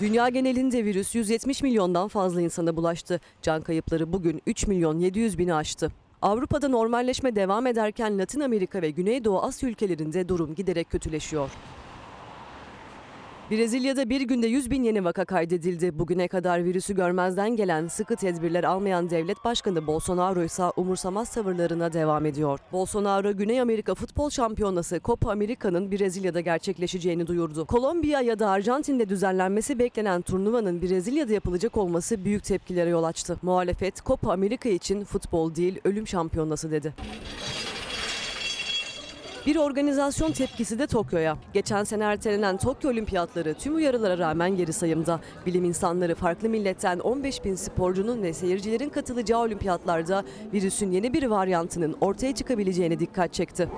Dünya 0.00 0.28
genelinde 0.28 0.84
virüs 0.84 1.14
170 1.14 1.62
milyondan 1.62 2.08
fazla 2.08 2.40
insana 2.40 2.76
bulaştı. 2.76 3.20
Can 3.42 3.62
kayıpları 3.62 4.12
bugün 4.12 4.42
3 4.46 4.66
milyon 4.66 4.98
700 4.98 5.38
bini 5.38 5.54
aştı. 5.54 5.90
Avrupa'da 6.22 6.68
normalleşme 6.68 7.36
devam 7.36 7.66
ederken 7.66 8.18
Latin 8.18 8.40
Amerika 8.40 8.82
ve 8.82 8.90
Güneydoğu 8.90 9.42
Asya 9.42 9.68
ülkelerinde 9.68 10.28
durum 10.28 10.54
giderek 10.54 10.90
kötüleşiyor. 10.90 11.50
Brezilya'da 13.50 14.10
bir 14.10 14.20
günde 14.20 14.46
100 14.46 14.70
bin 14.70 14.82
yeni 14.82 15.04
vaka 15.04 15.24
kaydedildi. 15.24 15.98
Bugüne 15.98 16.28
kadar 16.28 16.64
virüsü 16.64 16.94
görmezden 16.94 17.56
gelen, 17.56 17.88
sıkı 17.88 18.16
tedbirler 18.16 18.64
almayan 18.64 19.10
devlet 19.10 19.44
başkanı 19.44 19.86
Bolsonaro 19.86 20.42
ise 20.42 20.64
umursamaz 20.76 21.30
tavırlarına 21.34 21.92
devam 21.92 22.26
ediyor. 22.26 22.58
Bolsonaro, 22.72 23.32
Güney 23.32 23.60
Amerika 23.60 23.94
Futbol 23.94 24.30
Şampiyonası 24.30 25.00
Copa 25.04 25.32
Amerika'nın 25.32 25.92
Brezilya'da 25.92 26.40
gerçekleşeceğini 26.40 27.26
duyurdu. 27.26 27.64
Kolombiya 27.66 28.20
ya 28.20 28.38
da 28.38 28.48
Arjantin'de 28.48 29.08
düzenlenmesi 29.08 29.78
beklenen 29.78 30.22
turnuvanın 30.22 30.82
Brezilya'da 30.82 31.32
yapılacak 31.32 31.76
olması 31.76 32.24
büyük 32.24 32.44
tepkilere 32.44 32.90
yol 32.90 33.04
açtı. 33.04 33.36
Muhalefet, 33.42 34.04
Copa 34.06 34.32
Amerika 34.32 34.68
için 34.68 35.04
futbol 35.04 35.54
değil, 35.54 35.80
ölüm 35.84 36.06
şampiyonası 36.06 36.70
dedi. 36.70 36.94
Bir 39.46 39.56
organizasyon 39.56 40.32
tepkisi 40.32 40.78
de 40.78 40.86
Tokyo'ya. 40.86 41.36
Geçen 41.52 41.84
sene 41.84 42.04
ertelenen 42.04 42.56
Tokyo 42.56 42.90
Olimpiyatları 42.90 43.54
tüm 43.54 43.76
uyarılara 43.76 44.18
rağmen 44.18 44.56
geri 44.56 44.72
sayımda. 44.72 45.20
Bilim 45.46 45.64
insanları 45.64 46.14
farklı 46.14 46.48
milletten 46.48 46.98
15 46.98 47.44
bin 47.44 47.54
sporcunun 47.54 48.22
ve 48.22 48.32
seyircilerin 48.32 48.88
katılacağı 48.88 49.40
olimpiyatlarda 49.40 50.24
virüsün 50.52 50.90
yeni 50.90 51.12
bir 51.12 51.26
varyantının 51.26 51.96
ortaya 52.00 52.34
çıkabileceğine 52.34 53.00
dikkat 53.00 53.32
çekti. 53.32 53.68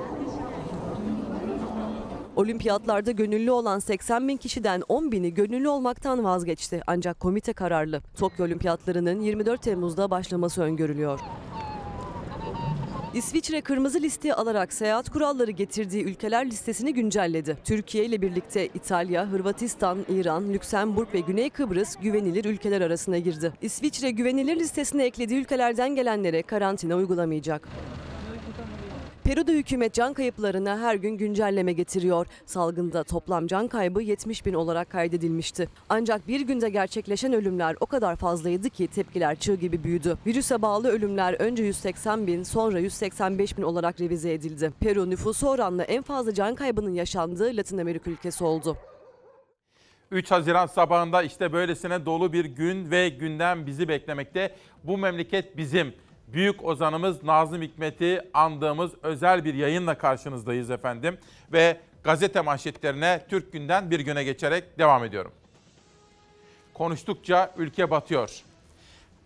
Olimpiyatlarda 2.37 3.11
gönüllü 3.11 3.51
olan 3.51 3.79
80 3.79 4.29
bin 4.29 4.37
kişiden 4.37 4.83
10 4.89 5.13
bini 5.13 5.35
gönüllü 5.35 5.69
olmaktan 5.69 6.25
vazgeçti. 6.25 6.81
Ancak 6.87 7.21
komite 7.21 7.53
kararlı. 7.53 8.03
Tokyo 8.17 8.47
Olimpiyatlarının 8.47 9.21
24 9.21 9.63
Temmuz'da 9.63 10.11
başlaması 10.11 10.63
öngörülüyor. 10.63 11.21
İsviçre 13.15 13.61
kırmızı 13.61 14.01
listeye 14.01 14.35
alarak 14.35 14.73
seyahat 14.73 15.11
kuralları 15.11 15.51
getirdiği 15.51 16.05
ülkeler 16.05 16.47
listesini 16.47 16.95
güncelledi. 16.95 17.59
Türkiye 17.65 18.05
ile 18.05 18.23
birlikte 18.23 18.67
İtalya, 18.67 19.27
Hırvatistan, 19.27 19.99
İran, 20.09 20.53
Lüksemburg 20.53 21.15
ve 21.15 21.21
Güney 21.21 21.51
Kıbrıs 21.51 21.97
güvenilir 21.97 22.45
ülkeler 22.45 22.81
arasına 22.81 23.19
girdi. 23.19 23.53
İsviçre 23.63 24.11
güvenilir 24.11 24.57
listesine 24.57 25.05
eklediği 25.05 25.41
ülkelerden 25.41 25.95
gelenlere 25.95 26.43
karantina 26.43 26.95
uygulamayacak. 26.95 27.69
Peru'da 29.25 29.53
hükümet 29.53 29.95
can 29.95 30.13
kayıplarına 30.13 30.79
her 30.79 30.95
gün 30.95 31.11
güncelleme 31.11 31.73
getiriyor. 31.73 32.27
Salgında 32.47 33.05
toplam 33.05 33.47
can 33.47 33.69
kaybı 33.69 34.03
70 34.03 34.47
bin 34.47 34.55
olarak 34.55 34.91
kaydedilmişti. 34.91 35.69
Ancak 35.89 36.29
bir 36.29 36.41
günde 36.41 36.69
gerçekleşen 36.69 37.33
ölümler 37.33 37.77
o 37.81 37.87
kadar 37.87 38.17
fazlaydı 38.17 38.71
ki 38.71 38.87
tepkiler 38.87 39.37
çığ 39.37 39.55
gibi 39.55 39.85
büyüdü. 39.85 40.19
Virüse 40.27 40.63
bağlı 40.63 40.89
ölümler 40.89 41.35
önce 41.39 41.63
180 41.63 42.27
bin 42.27 42.43
sonra 42.43 42.79
185 42.79 43.59
bin 43.59 43.63
olarak 43.63 44.01
revize 44.01 44.33
edildi. 44.33 44.73
Peru 44.81 45.11
nüfusu 45.11 45.49
oranla 45.49 45.83
en 45.83 46.03
fazla 46.03 46.35
can 46.35 46.55
kaybının 46.55 46.95
yaşandığı 46.95 47.57
Latin 47.57 47.79
Amerika 47.79 48.11
ülkesi 48.11 48.45
oldu. 48.45 48.77
3 50.11 50.31
Haziran 50.31 50.67
sabahında 50.67 51.23
işte 51.23 51.53
böylesine 51.53 52.07
dolu 52.07 52.33
bir 52.33 52.45
gün 52.45 52.91
ve 52.91 53.09
gündem 53.09 53.67
bizi 53.67 53.89
beklemekte. 53.89 54.55
Bu 54.85 54.99
memleket 54.99 55.57
bizim. 55.57 55.95
Büyük 56.33 56.65
ozanımız 56.65 57.25
Nazım 57.25 57.63
Hikmet'i 57.63 58.21
andığımız 58.35 58.93
özel 59.03 59.45
bir 59.45 59.55
yayınla 59.55 59.99
karşınızdayız 59.99 60.71
efendim. 60.71 61.19
Ve 61.53 61.81
gazete 62.05 62.41
manşetlerine 62.41 63.27
Türk 63.29 63.53
günden 63.53 63.91
bir 63.91 64.01
güne 64.01 64.25
geçerek 64.25 64.79
devam 64.79 65.05
ediyorum. 65.05 65.33
Konuştukça 66.75 67.55
ülke 67.57 67.91
batıyor. 67.91 68.43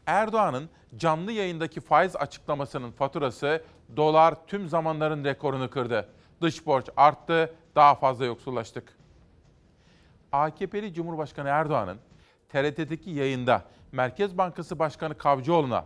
Erdoğan'ın 0.07 0.69
canlı 0.97 1.33
yayındaki 1.33 1.81
faiz 1.81 2.16
açıklamasının 2.16 2.90
faturası 2.90 3.62
dolar 3.97 4.35
tüm 4.47 4.69
zamanların 4.69 5.25
rekorunu 5.25 5.71
kırdı. 5.71 6.09
Dış 6.42 6.66
borç 6.66 6.87
arttı, 6.97 7.55
daha 7.75 7.95
fazla 7.95 8.25
yoksullaştık. 8.25 8.97
AKP'li 10.33 10.95
Cumhurbaşkanı 10.95 11.49
Erdoğan'ın 11.49 11.99
TRT'deki 12.49 13.11
yayında 13.11 13.62
Merkez 13.92 14.38
Bankası 14.38 14.79
Başkanı 14.79 15.19
Kavcıoğlu'na 15.19 15.85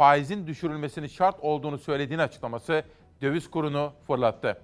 faizin 0.00 0.46
düşürülmesinin 0.46 1.06
şart 1.06 1.36
olduğunu 1.40 1.78
söylediğini 1.78 2.22
açıklaması 2.22 2.84
döviz 3.22 3.50
kurunu 3.50 3.92
fırlattı. 4.06 4.60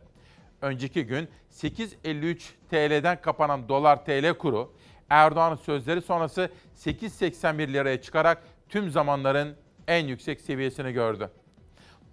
Önceki 0.62 1.06
gün 1.06 1.28
8.53 1.52 2.38
TL'den 2.70 3.20
kapanan 3.20 3.68
dolar 3.68 4.04
TL 4.04 4.38
kuru 4.38 4.72
Erdoğan'ın 5.10 5.56
sözleri 5.56 6.02
sonrası 6.02 6.50
8.81 6.76 7.72
liraya 7.72 8.02
çıkarak 8.02 8.42
tüm 8.68 8.90
zamanların 8.90 9.56
en 9.88 10.06
yüksek 10.06 10.40
seviyesini 10.40 10.92
gördü. 10.92 11.30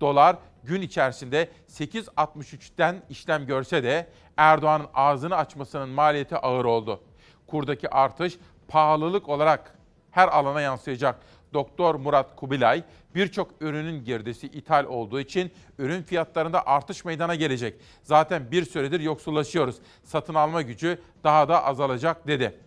Dolar 0.01 0.35
gün 0.63 0.81
içerisinde 0.81 1.49
8.63'ten 1.69 3.03
işlem 3.09 3.45
görse 3.45 3.83
de 3.83 4.09
Erdoğan'ın 4.37 4.87
ağzını 4.93 5.35
açmasının 5.35 5.89
maliyeti 5.89 6.37
ağır 6.37 6.65
oldu. 6.65 7.03
Kurdaki 7.47 7.89
artış 7.89 8.37
pahalılık 8.67 9.29
olarak 9.29 9.77
her 10.11 10.27
alana 10.27 10.61
yansıyacak. 10.61 11.19
Doktor 11.53 11.95
Murat 11.95 12.35
Kubilay 12.35 12.83
birçok 13.15 13.51
ürünün 13.61 14.05
girdisi 14.05 14.47
ithal 14.47 14.85
olduğu 14.85 15.19
için 15.19 15.51
ürün 15.79 16.03
fiyatlarında 16.03 16.67
artış 16.67 17.05
meydana 17.05 17.35
gelecek. 17.35 17.75
Zaten 18.03 18.51
bir 18.51 18.65
süredir 18.65 18.99
yoksullaşıyoruz. 18.99 19.75
Satın 20.03 20.33
alma 20.33 20.61
gücü 20.61 21.01
daha 21.23 21.49
da 21.49 21.63
azalacak 21.63 22.27
dedi. 22.27 22.59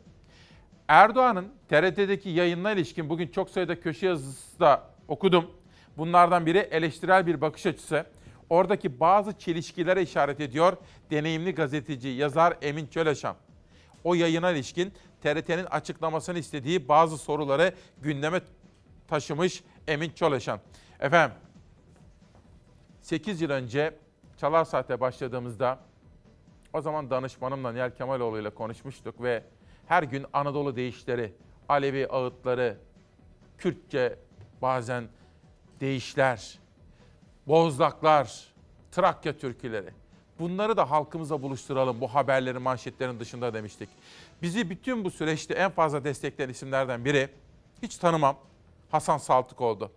Erdoğan'ın 0.89 1.49
TRT'deki 1.69 2.29
yayınına 2.29 2.73
ilişkin 2.73 3.09
bugün 3.09 3.29
çok 3.29 3.51
sayıda 3.51 3.81
köşe 3.81 4.07
yazısı 4.07 4.61
da 4.61 4.83
okudum. 5.09 5.51
Bunlardan 5.97 6.47
biri 6.47 6.59
eleştirel 6.59 7.27
bir 7.27 7.41
bakış 7.41 7.67
açısı. 7.67 8.07
Oradaki 8.51 9.01
bazı 9.01 9.39
çelişkilere 9.39 10.03
işaret 10.03 10.41
ediyor 10.41 10.77
deneyimli 11.11 11.55
gazeteci, 11.55 12.09
yazar 12.09 12.57
Emin 12.63 12.87
Çöleşan. 12.87 13.37
O 14.05 14.15
yayına 14.15 14.51
ilişkin 14.51 14.93
TRT'nin 15.23 15.65
açıklamasını 15.65 16.39
istediği 16.39 16.89
bazı 16.89 17.19
soruları 17.19 17.75
gündeme 18.03 18.41
taşımış 19.09 19.65
Emin 19.89 20.11
Çöleşan. 20.11 20.61
Efendim, 21.01 21.37
8 23.01 23.41
yıl 23.41 23.51
önce 23.51 23.95
Çalar 24.37 24.65
Saat'e 24.65 25.01
başladığımızda 25.01 25.79
o 26.73 26.81
zaman 26.81 27.11
danışmanımla 27.11 27.73
Nihal 27.73 27.91
Kemaloğlu 27.91 28.41
ile 28.41 28.51
konuşmuştuk 28.51 29.23
ve 29.23 29.43
her 29.87 30.03
gün 30.03 30.27
Anadolu 30.33 30.77
deyişleri, 30.77 31.33
Alevi 31.69 32.07
ağıtları, 32.09 32.77
Kürtçe 33.59 34.19
bazen 34.63 35.09
deyişler, 35.81 36.59
bozlaklar, 37.47 38.47
Trakya 38.93 39.39
türküleri. 39.39 39.91
Bunları 40.39 40.77
da 40.77 40.91
halkımıza 40.91 41.43
buluşturalım 41.43 42.01
bu 42.01 42.15
haberlerin 42.15 42.63
manşetlerin 42.63 43.21
dışında 43.21 43.55
demiştik. 43.55 43.89
Bizi 44.43 44.71
bütün 44.71 45.05
bu 45.05 45.11
süreçte 45.11 45.55
en 45.55 45.71
fazla 45.71 46.05
destekleyen 46.05 46.51
isimlerden 46.51 47.05
biri, 47.05 47.29
hiç 47.83 47.97
tanımam, 47.97 48.37
Hasan 48.91 49.19
Saltık 49.19 49.61
oldu. 49.61 49.93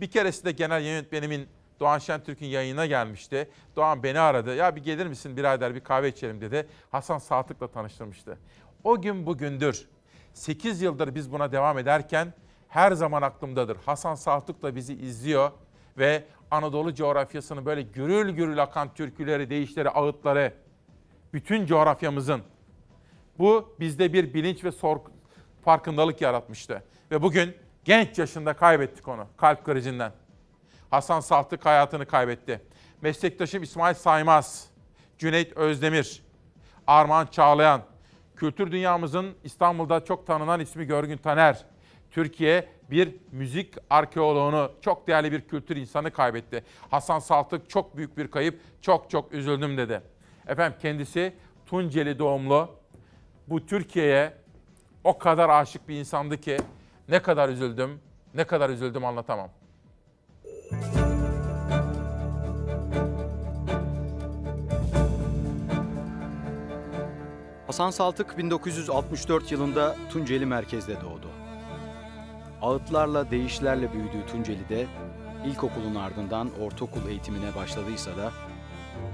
Bir 0.00 0.10
keresinde 0.10 0.52
genel 0.52 0.82
yönetmenimin 0.82 1.48
Doğan 1.80 1.98
Şentürk'ün 1.98 2.46
yayına 2.46 2.86
gelmişti. 2.86 3.50
Doğan 3.76 4.02
beni 4.02 4.20
aradı. 4.20 4.54
Ya 4.54 4.76
bir 4.76 4.82
gelir 4.82 5.06
misin 5.06 5.36
birader 5.36 5.74
bir 5.74 5.80
kahve 5.80 6.08
içelim 6.08 6.40
dedi. 6.40 6.68
Hasan 6.90 7.18
Saltık'la 7.18 7.68
tanıştırmıştı. 7.68 8.38
O 8.84 9.02
gün 9.02 9.26
bugündür. 9.26 9.88
8 10.32 10.82
yıldır 10.82 11.14
biz 11.14 11.32
buna 11.32 11.52
devam 11.52 11.78
ederken 11.78 12.34
her 12.68 12.92
zaman 12.92 13.22
aklımdadır. 13.22 13.76
Hasan 13.86 14.14
Saltık 14.14 14.62
da 14.62 14.76
bizi 14.76 14.94
izliyor 14.94 15.50
ve 15.98 16.24
Anadolu 16.50 16.94
coğrafyasını 16.94 17.66
böyle 17.66 17.82
gürül 17.82 18.30
gürül 18.30 18.62
akan 18.62 18.94
türküleri, 18.94 19.50
deyişleri, 19.50 19.90
ağıtları, 19.90 20.54
bütün 21.32 21.66
coğrafyamızın 21.66 22.42
bu 23.38 23.76
bizde 23.80 24.12
bir 24.12 24.34
bilinç 24.34 24.64
ve 24.64 24.72
sor, 24.72 24.98
farkındalık 25.64 26.20
yaratmıştı. 26.20 26.82
Ve 27.10 27.22
bugün 27.22 27.54
genç 27.84 28.18
yaşında 28.18 28.52
kaybettik 28.52 29.08
onu 29.08 29.26
kalp 29.36 29.64
krizinden. 29.64 30.12
Hasan 30.90 31.20
Saltık 31.20 31.66
hayatını 31.66 32.06
kaybetti. 32.06 32.60
Meslektaşım 33.00 33.62
İsmail 33.62 33.94
Saymaz, 33.94 34.68
Cüneyt 35.18 35.56
Özdemir, 35.56 36.22
Armağan 36.86 37.26
Çağlayan, 37.26 37.82
kültür 38.36 38.72
dünyamızın 38.72 39.34
İstanbul'da 39.44 40.04
çok 40.04 40.26
tanınan 40.26 40.60
ismi 40.60 40.84
Görgün 40.84 41.16
Taner, 41.16 41.64
Türkiye 42.10 42.68
bir 42.90 43.14
müzik 43.32 43.74
arkeoloğunu, 43.90 44.72
çok 44.80 45.06
değerli 45.06 45.32
bir 45.32 45.40
kültür 45.40 45.76
insanı 45.76 46.10
kaybetti. 46.10 46.64
Hasan 46.90 47.18
Saltık 47.18 47.70
çok 47.70 47.96
büyük 47.96 48.16
bir 48.16 48.30
kayıp, 48.30 48.60
çok 48.82 49.10
çok 49.10 49.32
üzüldüm 49.32 49.76
dedi. 49.76 50.00
Efendim 50.46 50.78
kendisi 50.82 51.34
Tunceli 51.66 52.18
doğumlu. 52.18 52.70
Bu 53.48 53.66
Türkiye'ye 53.66 54.32
o 55.04 55.18
kadar 55.18 55.48
aşık 55.48 55.88
bir 55.88 55.94
insandı 55.94 56.40
ki 56.40 56.56
ne 57.08 57.22
kadar 57.22 57.48
üzüldüm, 57.48 58.00
ne 58.34 58.44
kadar 58.44 58.70
üzüldüm 58.70 59.04
anlatamam. 59.04 59.50
Hasan 67.66 67.90
Saltık 67.90 68.38
1964 68.38 69.52
yılında 69.52 69.96
Tunceli 70.10 70.46
merkezde 70.46 70.94
doğdu. 71.00 71.28
Ağıtlarla, 72.62 73.30
deyişlerle 73.30 73.92
büyüdüğü 73.92 74.26
Tunceli'de 74.26 74.86
ilkokulun 75.46 75.94
ardından 75.94 76.50
ortaokul 76.60 77.08
eğitimine 77.08 77.54
başladıysa 77.56 78.16
da 78.16 78.32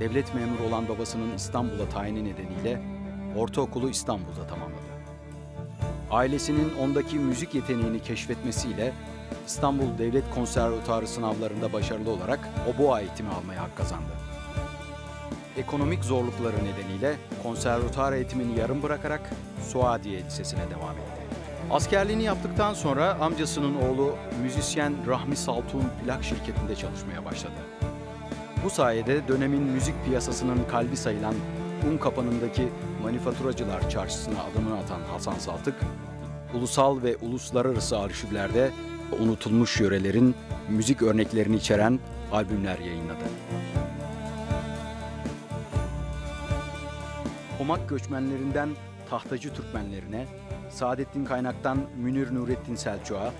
devlet 0.01 0.35
memuru 0.35 0.63
olan 0.69 0.89
babasının 0.89 1.35
İstanbul'a 1.35 1.89
tayini 1.89 2.25
nedeniyle 2.25 2.83
ortaokulu 3.37 3.91
İstanbul'da 3.91 4.47
tamamladı. 4.47 4.90
Ailesinin 6.11 6.73
ondaki 6.81 7.19
müzik 7.19 7.55
yeteneğini 7.55 8.03
keşfetmesiyle 8.03 8.93
İstanbul 9.47 9.99
Devlet 9.99 10.31
Konservatuarı 10.35 11.07
sınavlarında 11.07 11.73
başarılı 11.73 12.11
olarak 12.11 12.49
oboa 12.75 13.01
eğitimi 13.01 13.29
almaya 13.29 13.63
hak 13.63 13.77
kazandı. 13.77 14.13
Ekonomik 15.57 16.05
zorlukları 16.05 16.57
nedeniyle 16.57 17.17
konservatuar 17.43 18.13
eğitimini 18.13 18.59
yarım 18.59 18.83
bırakarak 18.83 19.31
Suadiye 19.69 20.25
Lisesi'ne 20.25 20.71
devam 20.71 20.97
etti. 20.97 21.21
Askerliğini 21.71 22.23
yaptıktan 22.23 22.75
sonra 22.75 23.15
amcasının 23.21 23.75
oğlu 23.75 24.17
müzisyen 24.43 24.95
Rahmi 25.07 25.37
Saltuğ'un 25.37 25.91
plak 26.05 26.25
şirketinde 26.25 26.77
çalışmaya 26.77 27.25
başladı. 27.25 27.61
Bu 28.65 28.71
sayede 28.71 29.29
dönemin 29.29 29.63
müzik 29.63 29.95
piyasasının 30.05 30.59
kalbi 30.71 30.97
sayılan 30.97 31.35
Unkapanı'ndaki 31.89 32.69
manifaturacılar 33.03 33.91
çarşısına 33.91 34.43
adımını 34.43 34.79
atan 34.79 35.01
Hasan 35.13 35.39
Saltık, 35.39 35.75
ulusal 36.55 37.03
ve 37.03 37.17
uluslararası 37.17 37.99
arşivlerde 37.99 38.71
unutulmuş 39.21 39.81
yörelerin 39.81 40.35
müzik 40.69 41.03
örneklerini 41.03 41.57
içeren 41.57 42.01
albümler 42.33 42.79
yayınladı. 42.79 43.25
Pomak 47.59 47.89
göçmenlerinden 47.89 48.69
Tahtacı 49.11 49.55
Türkmenlerine, 49.55 50.27
Saadettin 50.71 51.25
Kaynak'tan 51.25 51.79
Münir 51.97 52.35
Nurettin 52.35 52.75
Selçuk'a, 52.75 53.33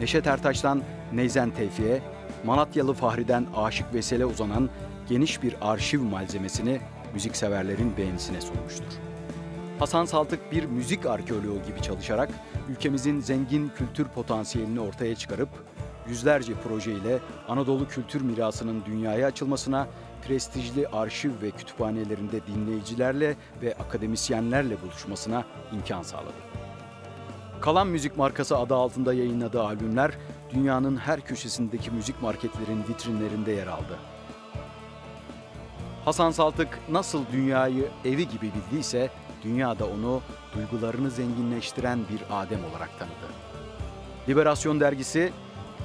Neşet 0.00 0.26
Ertaş'tan 0.26 0.82
Neyzen 1.12 1.50
Tevfi'ye, 1.50 2.02
Malatyalı 2.44 2.94
Fahri'den 2.94 3.46
Aşık 3.56 3.94
Vesel'e 3.94 4.26
uzanan 4.26 4.70
geniş 5.08 5.42
bir 5.42 5.54
arşiv 5.60 6.00
malzemesini 6.00 6.80
müzikseverlerin 7.14 7.96
beğenisine 7.96 8.40
sunmuştur. 8.40 8.92
Hasan 9.78 10.04
Saltık 10.04 10.52
bir 10.52 10.64
müzik 10.64 11.06
arkeoloğu 11.06 11.62
gibi 11.66 11.82
çalışarak 11.82 12.30
ülkemizin 12.68 13.20
zengin 13.20 13.72
kültür 13.76 14.04
potansiyelini 14.04 14.80
ortaya 14.80 15.14
çıkarıp 15.14 15.48
yüzlerce 16.08 16.54
projeyle 16.54 17.18
Anadolu 17.48 17.88
kültür 17.88 18.20
mirasının 18.20 18.82
dünyaya 18.86 19.26
açılmasına 19.26 19.86
prestijli 20.26 20.88
arşiv 20.88 21.30
ve 21.42 21.50
kütüphanelerinde 21.50 22.46
dinleyicilerle 22.46 23.36
ve 23.62 23.74
akademisyenlerle 23.74 24.82
buluşmasına 24.82 25.44
imkan 25.72 26.02
sağladı. 26.02 26.34
Kalan 27.60 27.86
Müzik 27.86 28.16
markası 28.16 28.58
adı 28.58 28.74
altında 28.74 29.14
yayınladığı 29.14 29.62
albümler 29.62 30.10
dünyanın 30.54 30.96
her 30.96 31.20
köşesindeki 31.20 31.90
müzik 31.90 32.22
marketlerin 32.22 32.84
vitrinlerinde 32.88 33.52
yer 33.52 33.66
aldı. 33.66 33.98
Hasan 36.04 36.30
Saltık 36.30 36.78
nasıl 36.90 37.24
dünyayı 37.32 37.88
evi 38.04 38.28
gibi 38.28 38.50
bildiyse 38.54 39.10
dünyada 39.44 39.86
onu 39.86 40.20
duygularını 40.54 41.10
zenginleştiren 41.10 41.98
bir 41.98 42.40
Adem 42.42 42.64
olarak 42.64 42.98
tanıdı. 42.98 43.32
Liberasyon 44.28 44.80
dergisi 44.80 45.32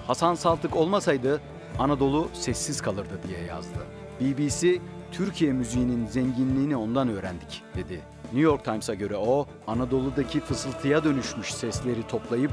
Hasan 0.07 0.35
Saltık 0.35 0.75
olmasaydı 0.75 1.41
Anadolu 1.79 2.29
sessiz 2.33 2.81
kalırdı 2.81 3.19
diye 3.27 3.39
yazdı. 3.39 3.79
BBC, 4.21 4.81
Türkiye 5.11 5.53
müziğinin 5.53 6.05
zenginliğini 6.05 6.75
ondan 6.75 7.09
öğrendik 7.09 7.63
dedi. 7.75 8.01
New 8.23 8.41
York 8.41 8.65
Times'a 8.65 8.93
göre 8.93 9.15
o, 9.17 9.45
Anadolu'daki 9.67 10.39
fısıltıya 10.39 11.03
dönüşmüş 11.03 11.53
sesleri 11.53 12.07
toplayıp 12.07 12.51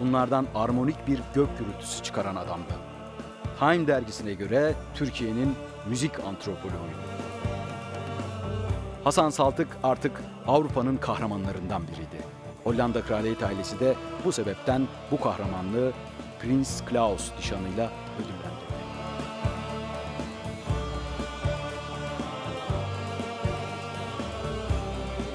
bunlardan 0.00 0.46
armonik 0.54 1.08
bir 1.08 1.20
gök 1.34 1.58
gürültüsü 1.58 2.02
çıkaran 2.02 2.36
adamdı. 2.36 2.74
Time 3.58 3.86
dergisine 3.86 4.34
göre 4.34 4.74
Türkiye'nin 4.94 5.54
müzik 5.88 6.20
antropoloğuydu. 6.20 7.04
Hasan 9.04 9.30
Saltık 9.30 9.68
artık 9.82 10.12
Avrupa'nın 10.46 10.96
kahramanlarından 10.96 11.82
biriydi. 11.82 12.24
Hollanda 12.64 13.02
kraliyet 13.02 13.42
ailesi 13.42 13.80
de 13.80 13.94
bu 14.24 14.32
sebepten 14.32 14.88
bu 15.10 15.20
kahramanlığı 15.20 15.92
Prins 16.40 16.84
Klaus 16.84 17.32
nişanıyla 17.38 17.90
ödüllendirdi. 18.18 18.74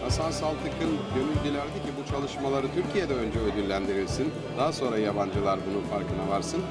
Hasan 0.03 0.31
Saltık'ın 0.31 0.97
gönül 1.15 1.43
dilerdi 1.43 1.73
ki 1.73 1.91
bu 1.99 2.11
çalışmaları 2.11 2.67
Türkiye'de 2.73 3.13
önce 3.13 3.39
ödüllendirilsin. 3.39 4.33
Daha 4.57 4.71
sonra 4.71 4.97
yabancılar 4.97 5.59
bunun 5.69 5.83
farkına 5.83 6.29
varsın. 6.29 6.61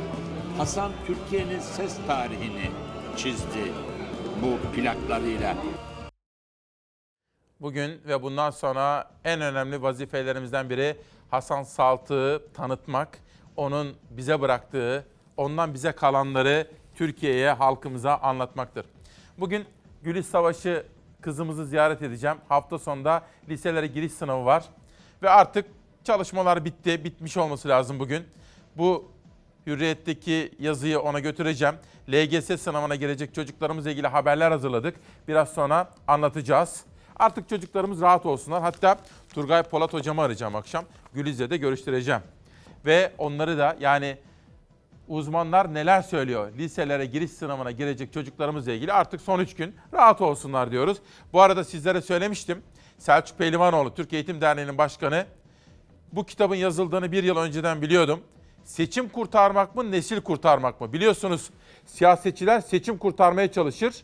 Hasan 0.59 0.93
Türkiye'nin 1.07 1.61
ses 1.61 1.97
tarihini 2.07 2.71
çizdi 3.19 3.73
bu 4.43 4.73
plaklarıyla. 4.73 5.57
Bugün 7.61 8.01
ve 8.09 8.23
bundan 8.23 8.51
sonra 8.51 9.11
en 9.25 9.41
önemli 9.41 9.83
vazifelerimizden 9.83 10.71
biri 10.71 10.97
Hasan 11.31 11.63
Saltık'ı 11.63 12.43
tanıtmak, 12.55 13.19
onun 13.57 13.97
bize 14.11 14.41
bıraktığı, 14.41 15.07
ondan 15.37 15.75
bize 15.75 15.93
kalanları 15.93 16.71
Türkiye'ye, 16.95 17.51
halkımıza 17.51 18.17
anlatmaktır. 18.17 18.87
Bugün 19.39 19.65
Gülis 20.03 20.27
Savaşı 20.27 20.87
kızımızı 21.21 21.67
ziyaret 21.67 22.03
edeceğim. 22.03 22.37
Hafta 22.49 22.79
sonunda 22.79 23.23
liselere 23.49 23.87
giriş 23.87 24.13
sınavı 24.13 24.45
var. 24.45 24.65
Ve 25.23 25.31
artık 25.31 25.67
çalışmalar 26.05 26.65
bitti, 26.65 27.05
bitmiş 27.05 27.37
olması 27.37 27.69
lazım 27.69 27.99
bugün. 27.99 28.25
Bu 28.77 29.18
Hürriyet'teki 29.69 30.53
yazıyı 30.59 31.01
ona 31.01 31.21
götüreceğim. 31.21 31.75
LGS 32.13 32.61
sınavına 32.61 32.95
girecek 32.95 33.35
çocuklarımızla 33.35 33.91
ilgili 33.91 34.07
haberler 34.07 34.51
hazırladık. 34.51 34.97
Biraz 35.29 35.49
sonra 35.53 35.91
anlatacağız. 36.07 36.85
Artık 37.17 37.49
çocuklarımız 37.49 38.01
rahat 38.01 38.27
olsunlar. 38.27 38.63
Hatta 38.63 38.99
Turgay 39.35 39.63
Polat 39.63 39.93
hocamı 39.93 40.23
arayacağım 40.23 40.57
akşam. 40.57 40.85
Gülizce'de 41.15 41.57
görüştüreceğim. 41.57 42.21
Ve 42.87 43.13
onları 43.19 43.59
da 43.59 43.77
yani 43.81 44.19
uzmanlar 45.09 45.75
neler 45.75 46.03
söylüyor? 46.03 46.53
Liselere 46.59 47.07
giriş 47.07 47.31
sınavına 47.31 47.71
girecek 47.71 48.13
çocuklarımızla 48.13 48.73
ilgili 48.73 48.93
artık 48.93 49.21
son 49.21 49.41
3 49.41 49.55
gün 49.55 49.77
rahat 49.93 50.21
olsunlar 50.21 50.71
diyoruz. 50.71 50.99
Bu 51.33 51.41
arada 51.41 51.65
sizlere 51.65 52.01
söylemiştim. 52.01 52.63
Selçuk 52.99 53.39
Pehlivanoğlu, 53.39 53.95
Türk 53.95 54.13
Eğitim 54.13 54.41
Derneği'nin 54.41 54.79
başkanı. 54.79 55.27
Bu 56.13 56.27
kitabın 56.27 56.57
yazıldığını 56.57 57.13
bir 57.13 57.25
yıl 57.25 57.37
önceden 57.37 57.83
biliyordum. 57.83 58.21
Seçim 58.69 59.09
kurtarmak 59.09 59.77
mı, 59.77 59.91
nesil 59.91 60.21
kurtarmak 60.21 60.81
mı? 60.81 60.93
Biliyorsunuz 60.93 61.51
siyasetçiler 61.87 62.61
seçim 62.61 62.99
kurtarmaya 62.99 63.53
çalışır. 63.53 63.95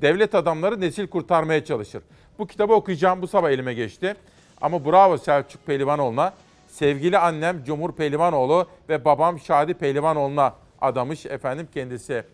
Devlet 0.00 0.34
adamları 0.34 0.80
nesil 0.80 1.06
kurtarmaya 1.06 1.64
çalışır. 1.64 2.02
Bu 2.38 2.46
kitabı 2.46 2.72
okuyacağım 2.72 3.22
bu 3.22 3.26
sabah 3.26 3.50
elime 3.50 3.74
geçti. 3.74 4.16
Ama 4.60 4.84
bravo 4.84 5.18
Selçuk 5.18 5.66
Pehlivanoğlu'na. 5.66 6.32
Sevgili 6.68 7.18
annem 7.18 7.64
Cumhur 7.64 7.92
Pehlivanoğlu 7.92 8.66
ve 8.88 9.04
babam 9.04 9.40
Şadi 9.40 9.74
Pehlivanoğlu'na 9.74 10.54
adamış 10.80 11.26
efendim 11.26 11.68
kendisi. 11.74 12.24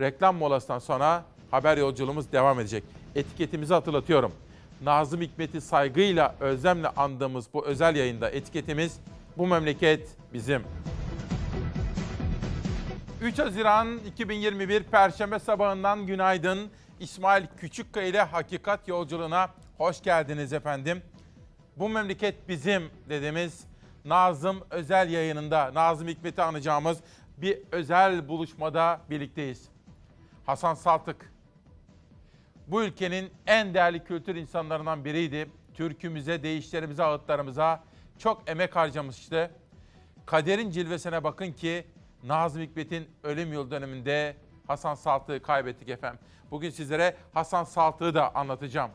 Reklam 0.00 0.36
molasından 0.36 0.78
sonra 0.78 1.24
haber 1.50 1.76
yolculuğumuz 1.76 2.32
devam 2.32 2.60
edecek. 2.60 2.84
Etiketimizi 3.14 3.74
hatırlatıyorum. 3.74 4.32
Nazım 4.82 5.20
Hikmet'i 5.20 5.60
saygıyla, 5.60 6.34
özlemle 6.40 6.88
andığımız 6.88 7.46
bu 7.54 7.66
özel 7.66 7.96
yayında 7.96 8.30
etiketimiz 8.30 8.98
bu 9.38 9.46
memleket 9.46 10.08
bizim. 10.32 10.62
3 13.22 13.38
Haziran 13.38 13.98
2021 13.98 14.82
Perşembe 14.82 15.38
sabahından 15.38 16.06
günaydın. 16.06 16.70
İsmail 17.00 17.46
Küçükkaya 17.56 18.06
ile 18.06 18.22
Hakikat 18.22 18.88
Yolculuğuna 18.88 19.48
hoş 19.76 20.02
geldiniz 20.02 20.52
efendim. 20.52 21.02
Bu 21.76 21.88
memleket 21.88 22.48
bizim 22.48 22.90
dediğimiz 23.08 23.64
Nazım 24.04 24.60
özel 24.70 25.10
yayınında 25.10 25.74
Nazım 25.74 26.08
Hikmet'i 26.08 26.42
anacağımız 26.42 26.98
bir 27.36 27.58
özel 27.72 28.28
buluşmada 28.28 29.00
birlikteyiz. 29.10 29.68
Hasan 30.46 30.74
Saltık 30.74 31.32
bu 32.66 32.82
ülkenin 32.82 33.30
en 33.46 33.74
değerli 33.74 34.04
kültür 34.04 34.36
insanlarından 34.36 35.04
biriydi. 35.04 35.48
Türkümüze, 35.74 36.42
deyişlerimize, 36.42 37.04
ağıtlarımıza 37.04 37.87
çok 38.18 38.50
emek 38.50 38.76
harcamıştı. 38.76 39.50
Kaderin 40.26 40.70
cilvesine 40.70 41.24
bakın 41.24 41.52
ki 41.52 41.86
Nazım 42.24 42.62
Hikmet'in 42.62 43.08
ölüm 43.22 43.52
yıl 43.52 43.70
döneminde 43.70 44.36
Hasan 44.66 44.94
Saltık'ı 44.94 45.42
kaybettik 45.42 45.88
efendim. 45.88 46.20
Bugün 46.50 46.70
sizlere 46.70 47.16
Hasan 47.32 47.64
Saltık'ı 47.64 48.14
da 48.14 48.34
anlatacağım. 48.34 48.90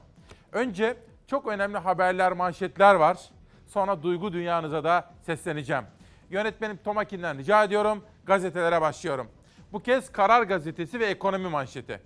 Önce 0.51 0.97
çok 1.27 1.47
önemli 1.47 1.77
haberler, 1.77 2.31
manşetler 2.31 2.95
var. 2.95 3.29
Sonra 3.67 4.03
duygu 4.03 4.33
dünyanıza 4.33 4.83
da 4.83 5.13
sesleneceğim. 5.21 5.83
Yönetmenim 6.29 6.77
Tomakin'den 6.77 7.38
rica 7.38 7.63
ediyorum. 7.63 8.03
Gazetelere 8.25 8.81
başlıyorum. 8.81 9.27
Bu 9.71 9.83
kez 9.83 10.12
Karar 10.12 10.43
Gazetesi 10.43 10.99
ve 10.99 11.05
Ekonomi 11.05 11.47
manşeti. 11.47 12.01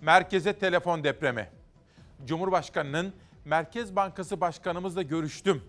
Merkeze 0.00 0.52
telefon 0.52 1.04
depremi. 1.04 1.48
Cumhurbaşkanının 2.24 3.14
Merkez 3.46 3.96
Bankası 3.96 4.40
Başkanımızla 4.40 5.02
görüştüm. 5.02 5.62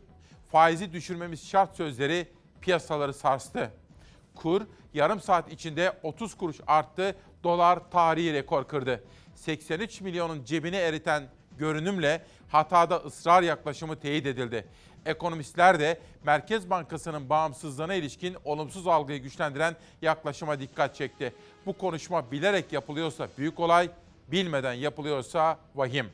Faizi 0.52 0.94
düşürmemiz 0.94 1.48
şart 1.48 1.76
sözleri 1.76 2.28
piyasaları 2.62 3.14
sarstı. 3.14 3.72
Kur 4.36 4.62
yarım 4.94 5.22
saat 5.22 5.52
içinde 5.52 6.00
30 6.04 6.38
kuruş 6.38 6.58
arttı. 6.68 7.16
Dolar 7.44 7.92
tarihi 7.92 8.34
rekor 8.34 8.68
kırdı. 8.68 9.04
83 9.36 10.02
milyonun 10.02 10.44
cebini 10.44 10.76
eriten 10.76 11.24
görünümle 11.58 12.26
hatada 12.50 12.96
ısrar 12.96 13.44
yaklaşımı 13.44 14.00
teyit 14.00 14.26
edildi. 14.26 14.68
Ekonomistler 15.06 15.80
de 15.80 16.00
Merkez 16.24 16.70
Bankası'nın 16.70 17.30
bağımsızlığına 17.30 17.94
ilişkin 17.94 18.38
olumsuz 18.46 18.88
algıyı 18.88 19.22
güçlendiren 19.22 19.76
yaklaşıma 20.02 20.60
dikkat 20.60 20.96
çekti. 20.96 21.34
Bu 21.66 21.78
konuşma 21.78 22.32
bilerek 22.32 22.74
yapılıyorsa 22.74 23.28
büyük 23.38 23.60
olay, 23.60 23.90
bilmeden 24.28 24.74
yapılıyorsa 24.74 25.60
vahim. 25.76 26.10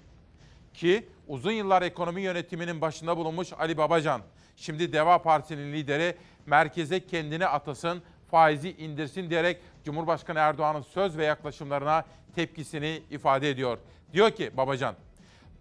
Ki 0.73 1.09
uzun 1.27 1.51
yıllar 1.51 1.81
ekonomi 1.81 2.21
yönetiminin 2.21 2.81
başında 2.81 3.17
bulunmuş 3.17 3.53
Ali 3.53 3.77
Babacan, 3.77 4.21
şimdi 4.55 4.93
Deva 4.93 5.21
Partisi'nin 5.21 5.73
lideri 5.73 6.17
merkeze 6.45 7.05
kendini 7.05 7.47
atasın, 7.47 8.01
faizi 8.31 8.71
indirsin 8.71 9.29
diyerek 9.29 9.61
Cumhurbaşkanı 9.85 10.39
Erdoğan'ın 10.39 10.81
söz 10.81 11.17
ve 11.17 11.25
yaklaşımlarına 11.25 12.05
tepkisini 12.35 13.03
ifade 13.09 13.49
ediyor. 13.49 13.77
Diyor 14.13 14.31
ki 14.31 14.57
Babacan, 14.57 14.95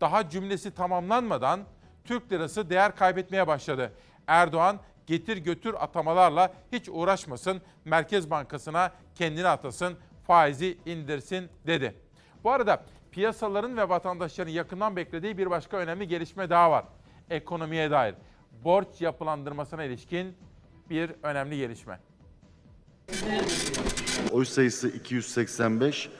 daha 0.00 0.28
cümlesi 0.28 0.74
tamamlanmadan 0.74 1.60
Türk 2.04 2.32
lirası 2.32 2.70
değer 2.70 2.96
kaybetmeye 2.96 3.46
başladı. 3.46 3.92
Erdoğan 4.26 4.80
getir 5.06 5.36
götür 5.36 5.74
atamalarla 5.78 6.52
hiç 6.72 6.88
uğraşmasın, 6.88 7.62
Merkez 7.84 8.30
Bankası'na 8.30 8.92
kendini 9.14 9.48
atasın, 9.48 9.96
faizi 10.26 10.78
indirsin 10.86 11.48
dedi. 11.66 11.94
Bu 12.44 12.50
arada 12.50 12.82
piyasaların 13.12 13.76
ve 13.76 13.88
vatandaşların 13.88 14.52
yakından 14.52 14.96
beklediği 14.96 15.38
bir 15.38 15.50
başka 15.50 15.76
önemli 15.76 16.08
gelişme 16.08 16.50
daha 16.50 16.70
var. 16.70 16.84
Ekonomiye 17.30 17.90
dair 17.90 18.14
borç 18.64 19.00
yapılandırmasına 19.00 19.84
ilişkin 19.84 20.36
bir 20.90 21.10
önemli 21.22 21.56
gelişme. 21.56 21.98
Oy 24.32 24.44
sayısı 24.44 24.88
285, 24.88 26.10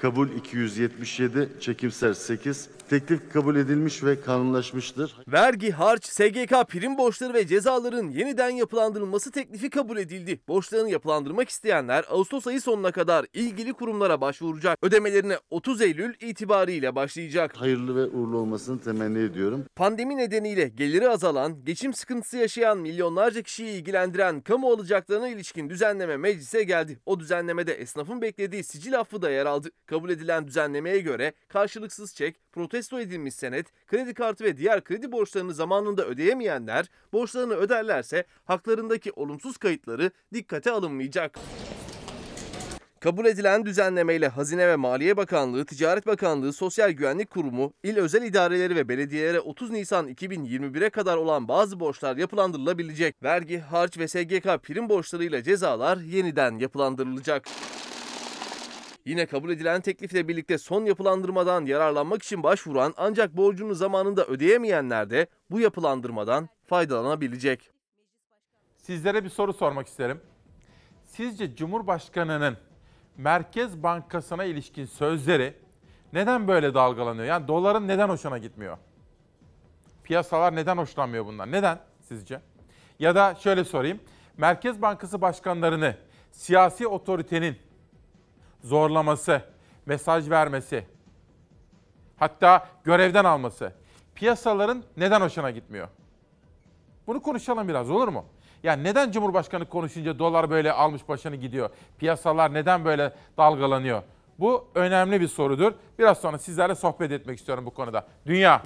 kabul 0.00 0.28
277, 0.28 1.48
çekimser 1.60 2.12
8. 2.12 2.68
Teklif 2.90 3.32
kabul 3.32 3.56
edilmiş 3.56 4.04
ve 4.04 4.20
kanunlaşmıştır. 4.20 5.16
Vergi, 5.28 5.70
harç, 5.70 6.04
SGK, 6.04 6.68
prim 6.68 6.98
borçları 6.98 7.34
ve 7.34 7.46
cezaların 7.46 8.08
yeniden 8.10 8.50
yapılandırılması 8.50 9.30
teklifi 9.30 9.70
kabul 9.70 9.96
edildi. 9.96 10.40
Borçlarını 10.48 10.90
yapılandırmak 10.90 11.48
isteyenler 11.48 12.04
Ağustos 12.10 12.46
ayı 12.46 12.60
sonuna 12.60 12.92
kadar 12.92 13.26
ilgili 13.32 13.72
kurumlara 13.72 14.20
başvuracak. 14.20 14.78
Ödemelerine 14.82 15.38
30 15.50 15.80
Eylül 15.82 16.14
itibariyle 16.20 16.94
başlayacak. 16.94 17.56
Hayırlı 17.56 17.96
ve 17.96 18.16
uğurlu 18.16 18.38
olmasını 18.38 18.80
temenni 18.80 19.18
ediyorum. 19.18 19.64
Pandemi 19.76 20.16
nedeniyle 20.16 20.68
geliri 20.68 21.08
azalan, 21.08 21.64
geçim 21.64 21.94
sıkıntısı 21.94 22.36
yaşayan 22.36 22.78
milyonlarca 22.78 23.42
kişiyi 23.42 23.70
ilgilendiren 23.70 24.40
kamu 24.40 24.70
alacaklarına 24.70 25.28
ilişkin 25.28 25.70
düzenleme 25.70 26.16
meclise 26.16 26.62
geldi. 26.62 26.98
O 27.06 27.20
düzenlemede 27.20 27.74
esnafın 27.74 28.22
beklediği 28.22 28.64
sicil 28.64 29.00
affı 29.00 29.22
da 29.22 29.30
yer 29.30 29.46
aldı. 29.46 29.70
Kabul 29.88 30.10
edilen 30.10 30.46
düzenlemeye 30.46 31.00
göre 31.00 31.32
karşılıksız 31.48 32.14
çek, 32.14 32.36
protesto 32.52 33.00
edilmiş 33.00 33.34
senet, 33.34 33.86
kredi 33.86 34.14
kartı 34.14 34.44
ve 34.44 34.56
diğer 34.56 34.84
kredi 34.84 35.12
borçlarını 35.12 35.54
zamanında 35.54 36.06
ödeyemeyenler 36.06 36.86
borçlarını 37.12 37.54
öderlerse 37.54 38.24
haklarındaki 38.44 39.12
olumsuz 39.12 39.56
kayıtları 39.56 40.10
dikkate 40.34 40.70
alınmayacak. 40.70 41.38
Kabul 43.00 43.26
edilen 43.26 43.66
düzenlemeyle 43.66 44.28
Hazine 44.28 44.68
ve 44.68 44.76
Maliye 44.76 45.16
Bakanlığı, 45.16 45.64
Ticaret 45.64 46.06
Bakanlığı, 46.06 46.52
Sosyal 46.52 46.90
Güvenlik 46.90 47.30
Kurumu, 47.30 47.72
il 47.82 47.96
özel 47.96 48.22
idareleri 48.22 48.76
ve 48.76 48.88
belediyelere 48.88 49.40
30 49.40 49.70
Nisan 49.70 50.08
2021'e 50.08 50.90
kadar 50.90 51.16
olan 51.16 51.48
bazı 51.48 51.80
borçlar 51.80 52.16
yapılandırılabilecek. 52.16 53.22
Vergi, 53.22 53.58
harç 53.58 53.98
ve 53.98 54.08
SGK 54.08 54.62
prim 54.62 54.88
borçlarıyla 54.88 55.42
cezalar 55.42 55.96
yeniden 55.96 56.58
yapılandırılacak. 56.58 57.44
Yine 59.08 59.26
kabul 59.26 59.50
edilen 59.50 59.80
teklifle 59.80 60.28
birlikte 60.28 60.58
son 60.58 60.84
yapılandırmadan 60.84 61.66
yararlanmak 61.66 62.22
için 62.22 62.42
başvuran 62.42 62.94
ancak 62.96 63.36
borcunu 63.36 63.74
zamanında 63.74 64.24
ödeyemeyenler 64.26 65.10
de 65.10 65.26
bu 65.50 65.60
yapılandırmadan 65.60 66.48
faydalanabilecek. 66.66 67.70
Sizlere 68.76 69.24
bir 69.24 69.28
soru 69.28 69.52
sormak 69.52 69.86
isterim. 69.86 70.20
Sizce 71.04 71.56
Cumhurbaşkanı'nın 71.56 72.56
Merkez 73.16 73.82
Bankası'na 73.82 74.44
ilişkin 74.44 74.84
sözleri 74.84 75.54
neden 76.12 76.48
böyle 76.48 76.74
dalgalanıyor? 76.74 77.26
Yani 77.26 77.48
doların 77.48 77.88
neden 77.88 78.08
hoşuna 78.08 78.38
gitmiyor? 78.38 78.78
Piyasalar 80.04 80.56
neden 80.56 80.76
hoşlanmıyor 80.76 81.26
bundan? 81.26 81.52
Neden 81.52 81.78
sizce? 82.00 82.40
Ya 82.98 83.14
da 83.14 83.34
şöyle 83.34 83.64
sorayım. 83.64 84.00
Merkez 84.36 84.82
Bankası 84.82 85.20
başkanlarını 85.20 85.96
siyasi 86.32 86.86
otoritenin 86.86 87.67
zorlaması, 88.68 89.42
mesaj 89.86 90.30
vermesi, 90.30 90.84
hatta 92.16 92.68
görevden 92.84 93.24
alması 93.24 93.72
piyasaların 94.14 94.84
neden 94.96 95.20
hoşuna 95.20 95.50
gitmiyor? 95.50 95.88
Bunu 97.06 97.22
konuşalım 97.22 97.68
biraz 97.68 97.90
olur 97.90 98.08
mu? 98.08 98.24
Yani 98.62 98.84
neden 98.84 99.12
Cumhurbaşkanı 99.12 99.68
konuşunca 99.68 100.18
dolar 100.18 100.50
böyle 100.50 100.72
almış 100.72 101.08
başını 101.08 101.36
gidiyor? 101.36 101.70
Piyasalar 101.98 102.54
neden 102.54 102.84
böyle 102.84 103.12
dalgalanıyor? 103.36 104.02
Bu 104.38 104.68
önemli 104.74 105.20
bir 105.20 105.28
sorudur. 105.28 105.72
Biraz 105.98 106.18
sonra 106.18 106.38
sizlerle 106.38 106.74
sohbet 106.74 107.12
etmek 107.12 107.38
istiyorum 107.38 107.66
bu 107.66 107.70
konuda. 107.70 108.06
Dünya. 108.26 108.62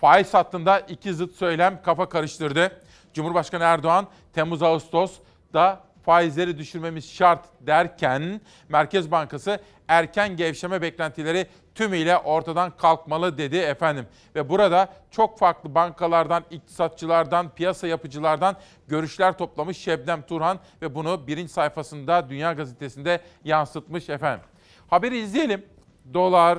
Faiz 0.00 0.34
hattında 0.34 0.80
iki 0.80 1.14
zıt 1.14 1.32
söylem 1.34 1.82
kafa 1.82 2.08
karıştırdı. 2.08 2.82
Cumhurbaşkanı 3.14 3.64
Erdoğan 3.64 4.06
Temmuz-Ağustos'da 4.32 5.80
faizleri 6.02 6.58
düşürmemiz 6.58 7.10
şart 7.10 7.46
derken 7.60 8.40
Merkez 8.68 9.10
Bankası 9.10 9.60
erken 9.88 10.36
gevşeme 10.36 10.82
beklentileri 10.82 11.46
tümüyle 11.74 12.18
ortadan 12.18 12.76
kalkmalı 12.76 13.38
dedi 13.38 13.56
efendim. 13.56 14.06
Ve 14.34 14.48
burada 14.48 14.88
çok 15.10 15.38
farklı 15.38 15.74
bankalardan, 15.74 16.44
iktisatçılardan, 16.50 17.54
piyasa 17.54 17.86
yapıcılardan 17.86 18.56
görüşler 18.88 19.38
toplamış 19.38 19.76
Şebnem 19.78 20.22
Turhan 20.22 20.58
ve 20.82 20.94
bunu 20.94 21.26
birinci 21.26 21.52
sayfasında 21.52 22.30
Dünya 22.30 22.52
Gazetesi'nde 22.52 23.20
yansıtmış 23.44 24.08
efendim. 24.08 24.46
Haberi 24.90 25.18
izleyelim. 25.18 25.66
Dolar, 26.14 26.58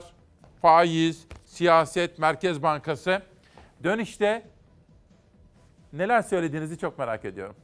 faiz, 0.61 1.27
siyaset, 1.45 2.19
Merkez 2.19 2.63
Bankası. 2.63 3.21
Dönüşte 3.83 4.43
neler 5.93 6.21
söylediğinizi 6.21 6.77
çok 6.77 6.99
merak 6.99 7.25
ediyorum. 7.25 7.55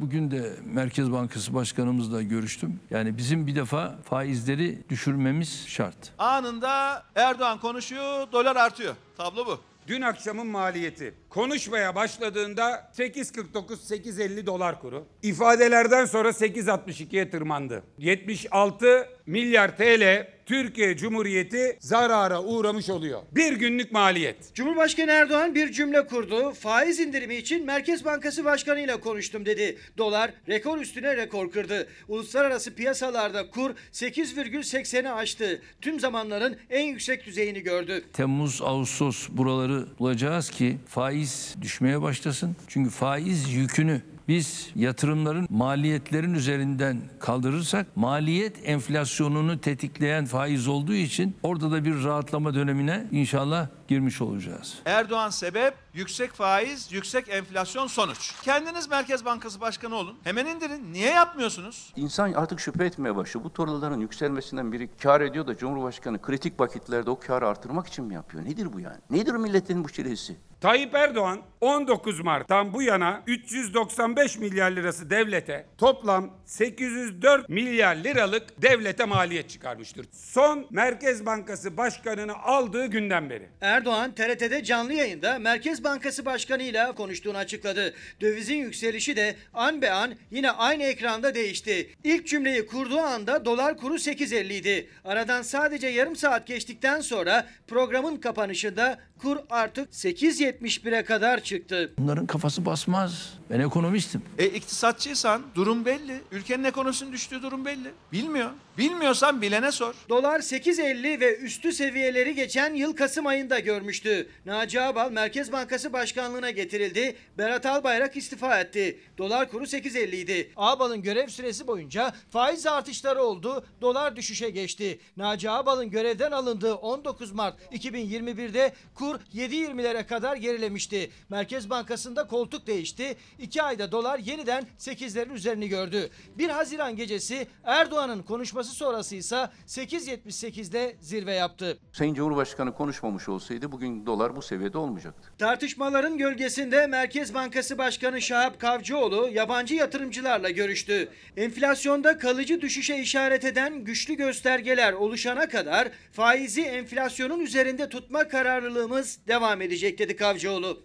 Bugün 0.00 0.30
de 0.30 0.52
Merkez 0.64 1.12
Bankası 1.12 1.54
Başkanımızla 1.54 2.22
görüştüm. 2.22 2.80
Yani 2.90 3.16
bizim 3.16 3.46
bir 3.46 3.56
defa 3.56 3.98
faizleri 4.04 4.78
düşürmemiz 4.88 5.64
şart. 5.68 5.96
Anında 6.18 7.02
Erdoğan 7.14 7.60
konuşuyor, 7.60 8.32
dolar 8.32 8.56
artıyor. 8.56 8.94
Tablo 9.16 9.46
bu. 9.46 9.60
Dün 9.86 10.02
akşamın 10.02 10.46
maliyeti 10.46 11.14
konuşmaya 11.28 11.94
başladığında 11.94 12.90
8.49-8.50 12.98 14.46
dolar 14.46 14.80
kuru. 14.80 15.06
İfadelerden 15.22 16.04
sonra 16.04 16.28
8.62'ye 16.28 17.30
tırmandı. 17.30 17.82
76 17.98 19.08
milyar 19.30 19.76
TL 19.76 20.26
Türkiye 20.46 20.96
Cumhuriyeti 20.96 21.76
zarara 21.80 22.42
uğramış 22.42 22.90
oluyor. 22.90 23.22
Bir 23.32 23.52
günlük 23.52 23.92
maliyet. 23.92 24.54
Cumhurbaşkanı 24.54 25.10
Erdoğan 25.10 25.54
bir 25.54 25.72
cümle 25.72 26.06
kurdu. 26.06 26.52
Faiz 26.52 27.00
indirimi 27.00 27.34
için 27.34 27.66
Merkez 27.66 28.04
Bankası 28.04 28.44
Başkanı 28.44 28.80
ile 28.80 29.00
konuştum 29.00 29.46
dedi. 29.46 29.78
Dolar 29.98 30.30
rekor 30.48 30.78
üstüne 30.78 31.16
rekor 31.16 31.50
kırdı. 31.50 31.86
Uluslararası 32.08 32.74
piyasalarda 32.74 33.50
kur 33.50 33.70
8,80'i 33.92 35.08
aştı. 35.08 35.62
Tüm 35.80 36.00
zamanların 36.00 36.56
en 36.70 36.84
yüksek 36.84 37.26
düzeyini 37.26 37.60
gördü. 37.60 38.04
Temmuz, 38.12 38.62
Ağustos 38.62 39.28
buraları 39.28 39.86
bulacağız 39.98 40.50
ki 40.50 40.76
faiz 40.88 41.54
düşmeye 41.62 42.02
başlasın. 42.02 42.56
Çünkü 42.68 42.90
faiz 42.90 43.52
yükünü 43.52 44.00
biz 44.30 44.70
yatırımların 44.76 45.46
maliyetlerin 45.50 46.34
üzerinden 46.34 47.00
kaldırırsak 47.20 47.96
maliyet 47.96 48.56
enflasyonunu 48.64 49.60
tetikleyen 49.60 50.24
faiz 50.26 50.68
olduğu 50.68 50.94
için 50.94 51.36
orada 51.42 51.70
da 51.70 51.84
bir 51.84 52.04
rahatlama 52.04 52.54
dönemine 52.54 53.06
inşallah 53.12 53.68
girmiş 53.90 54.20
olacağız. 54.20 54.78
Erdoğan 54.84 55.30
sebep, 55.30 55.74
yüksek 55.94 56.32
faiz, 56.32 56.92
yüksek 56.92 57.28
enflasyon 57.28 57.86
sonuç. 57.86 58.34
Kendiniz 58.42 58.88
Merkez 58.90 59.24
Bankası 59.24 59.60
Başkanı 59.60 59.94
olun. 59.94 60.18
Hemen 60.24 60.46
indirin. 60.46 60.92
Niye 60.92 61.10
yapmıyorsunuz? 61.10 61.92
İnsan 61.96 62.32
artık 62.32 62.60
şüphe 62.60 62.84
etmeye 62.84 63.16
başlıyor. 63.16 63.44
Bu 63.44 63.56
dolarların 63.56 64.00
yükselmesinden 64.00 64.72
biri 64.72 64.90
kar 65.02 65.20
ediyor 65.20 65.46
da 65.46 65.56
Cumhurbaşkanı 65.56 66.22
kritik 66.22 66.60
vakitlerde 66.60 67.10
o 67.10 67.18
karı 67.18 67.48
artırmak 67.48 67.86
için 67.86 68.04
mi 68.04 68.14
yapıyor? 68.14 68.44
Nedir 68.44 68.72
bu 68.72 68.80
yani? 68.80 68.98
Nedir 69.10 69.32
milletin 69.32 69.84
bu 69.84 69.88
çilesi? 69.88 70.36
Tayyip 70.60 70.94
Erdoğan 70.94 71.40
19 71.60 72.20
Mart'tan 72.20 72.74
bu 72.74 72.82
yana 72.82 73.22
395 73.26 74.38
milyar 74.38 74.70
lirası 74.70 75.10
devlete 75.10 75.66
toplam 75.78 76.30
804 76.44 77.48
milyar 77.48 77.96
liralık 77.96 78.62
devlete 78.62 79.04
maliyet 79.04 79.50
çıkarmıştır. 79.50 80.06
Son 80.12 80.66
Merkez 80.70 81.26
Bankası 81.26 81.76
Başkanı'nı 81.76 82.34
aldığı 82.34 82.86
günden 82.86 83.30
beri. 83.30 83.48
Erdoğan 83.80 84.14
TRT'de 84.14 84.64
canlı 84.64 84.92
yayında 84.92 85.38
Merkez 85.38 85.84
Bankası 85.84 86.24
Başkanı 86.24 86.62
ile 86.62 86.92
konuştuğunu 86.96 87.36
açıkladı. 87.36 87.94
Dövizin 88.20 88.56
yükselişi 88.56 89.16
de 89.16 89.36
an 89.54 89.82
be 89.82 89.90
an 89.90 90.14
yine 90.30 90.50
aynı 90.50 90.82
ekranda 90.82 91.34
değişti. 91.34 91.90
İlk 92.04 92.26
cümleyi 92.26 92.66
kurduğu 92.66 92.98
anda 93.00 93.44
dolar 93.44 93.76
kuru 93.76 93.94
8.50 93.94 94.52
idi. 94.52 94.88
Aradan 95.04 95.42
sadece 95.42 95.86
yarım 95.86 96.16
saat 96.16 96.46
geçtikten 96.46 97.00
sonra 97.00 97.46
programın 97.68 98.16
kapanışında 98.16 98.98
kur 99.22 99.36
artık 99.50 99.92
8.71'e 99.92 101.04
kadar 101.04 101.40
çıktı. 101.40 101.92
Bunların 101.98 102.26
kafası 102.26 102.66
basmaz. 102.66 103.34
Ben 103.50 103.60
ekonomistim. 103.60 104.22
E 104.38 104.46
iktisatçıysan 104.46 105.42
durum 105.54 105.84
belli. 105.84 106.20
Ülkenin 106.32 106.64
ekonomisinin 106.64 107.12
düştüğü 107.12 107.42
durum 107.42 107.64
belli. 107.64 107.90
Bilmiyor. 108.12 108.50
Bilmiyorsan 108.78 109.42
bilene 109.42 109.72
sor. 109.72 109.94
Dolar 110.08 110.40
8.50 110.40 111.20
ve 111.20 111.36
üstü 111.36 111.72
seviyeleri 111.72 112.34
geçen 112.34 112.74
yıl 112.74 112.96
Kasım 112.96 113.26
ayında 113.26 113.58
görmüştü. 113.58 114.28
Naci 114.46 114.80
Ağbal 114.80 115.10
Merkez 115.10 115.52
Bankası 115.52 115.92
Başkanlığına 115.92 116.50
getirildi. 116.50 117.16
Berat 117.38 117.66
Albayrak 117.66 118.16
istifa 118.16 118.60
etti. 118.60 118.98
Dolar 119.18 119.50
kuru 119.50 119.64
8.50 119.64 120.16
idi. 120.16 120.52
Ağbal'ın 120.56 121.02
görev 121.02 121.28
süresi 121.28 121.66
boyunca 121.66 122.12
faiz 122.30 122.66
artışları 122.66 123.22
oldu. 123.22 123.64
Dolar 123.80 124.16
düşüşe 124.16 124.50
geçti. 124.50 125.00
Naci 125.16 125.50
Ağbal'ın 125.50 125.90
görevden 125.90 126.30
alındığı 126.30 126.74
19 126.74 127.32
Mart 127.32 127.72
2021'de 127.72 128.72
kur 128.94 129.09
7.20'lere 129.16 130.06
kadar 130.06 130.36
gerilemişti. 130.36 131.10
Merkez 131.28 131.70
Bankası'nda 131.70 132.26
koltuk 132.26 132.66
değişti. 132.66 133.16
2 133.38 133.62
ayda 133.62 133.92
dolar 133.92 134.18
yeniden 134.18 134.66
8'lerin 134.78 135.32
üzerini 135.32 135.68
gördü. 135.68 136.10
1 136.38 136.48
Haziran 136.48 136.96
gecesi 136.96 137.46
Erdoğan'ın 137.64 138.22
konuşması 138.22 138.72
sonrası 138.72 139.16
ise 139.16 139.48
8.78'de 139.66 140.96
zirve 141.00 141.32
yaptı. 141.34 141.78
Sayın 141.92 142.14
Cumhurbaşkanı 142.14 142.74
konuşmamış 142.74 143.28
olsaydı 143.28 143.72
bugün 143.72 144.06
dolar 144.06 144.36
bu 144.36 144.42
seviyede 144.42 144.78
olmayacaktı. 144.78 145.28
Tartışmaların 145.38 146.18
gölgesinde 146.18 146.86
Merkez 146.86 147.34
Bankası 147.34 147.78
Başkanı 147.78 148.22
Şahap 148.22 148.60
Kavcıoğlu 148.60 149.28
yabancı 149.32 149.74
yatırımcılarla 149.74 150.50
görüştü. 150.50 151.08
Enflasyonda 151.36 152.18
kalıcı 152.18 152.60
düşüşe 152.60 152.98
işaret 152.98 153.44
eden 153.44 153.84
güçlü 153.84 154.14
göstergeler 154.14 154.92
oluşana 154.92 155.48
kadar 155.48 155.88
faizi 156.12 156.62
enflasyonun 156.62 157.40
üzerinde 157.40 157.88
tutma 157.88 158.28
kararlılığımız 158.28 158.99
devam 159.26 159.62
edecek 159.62 159.98
dedi 159.98 160.16
Kavcıoğlu. 160.16 160.82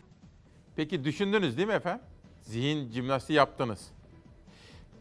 Peki 0.76 1.03
düşündünüz 1.03 1.57
değil 1.57 1.68
mi 1.68 1.74
efendim? 1.74 2.05
Zihin 2.41 2.91
jimnastiği 2.91 3.38
yaptınız. 3.38 3.88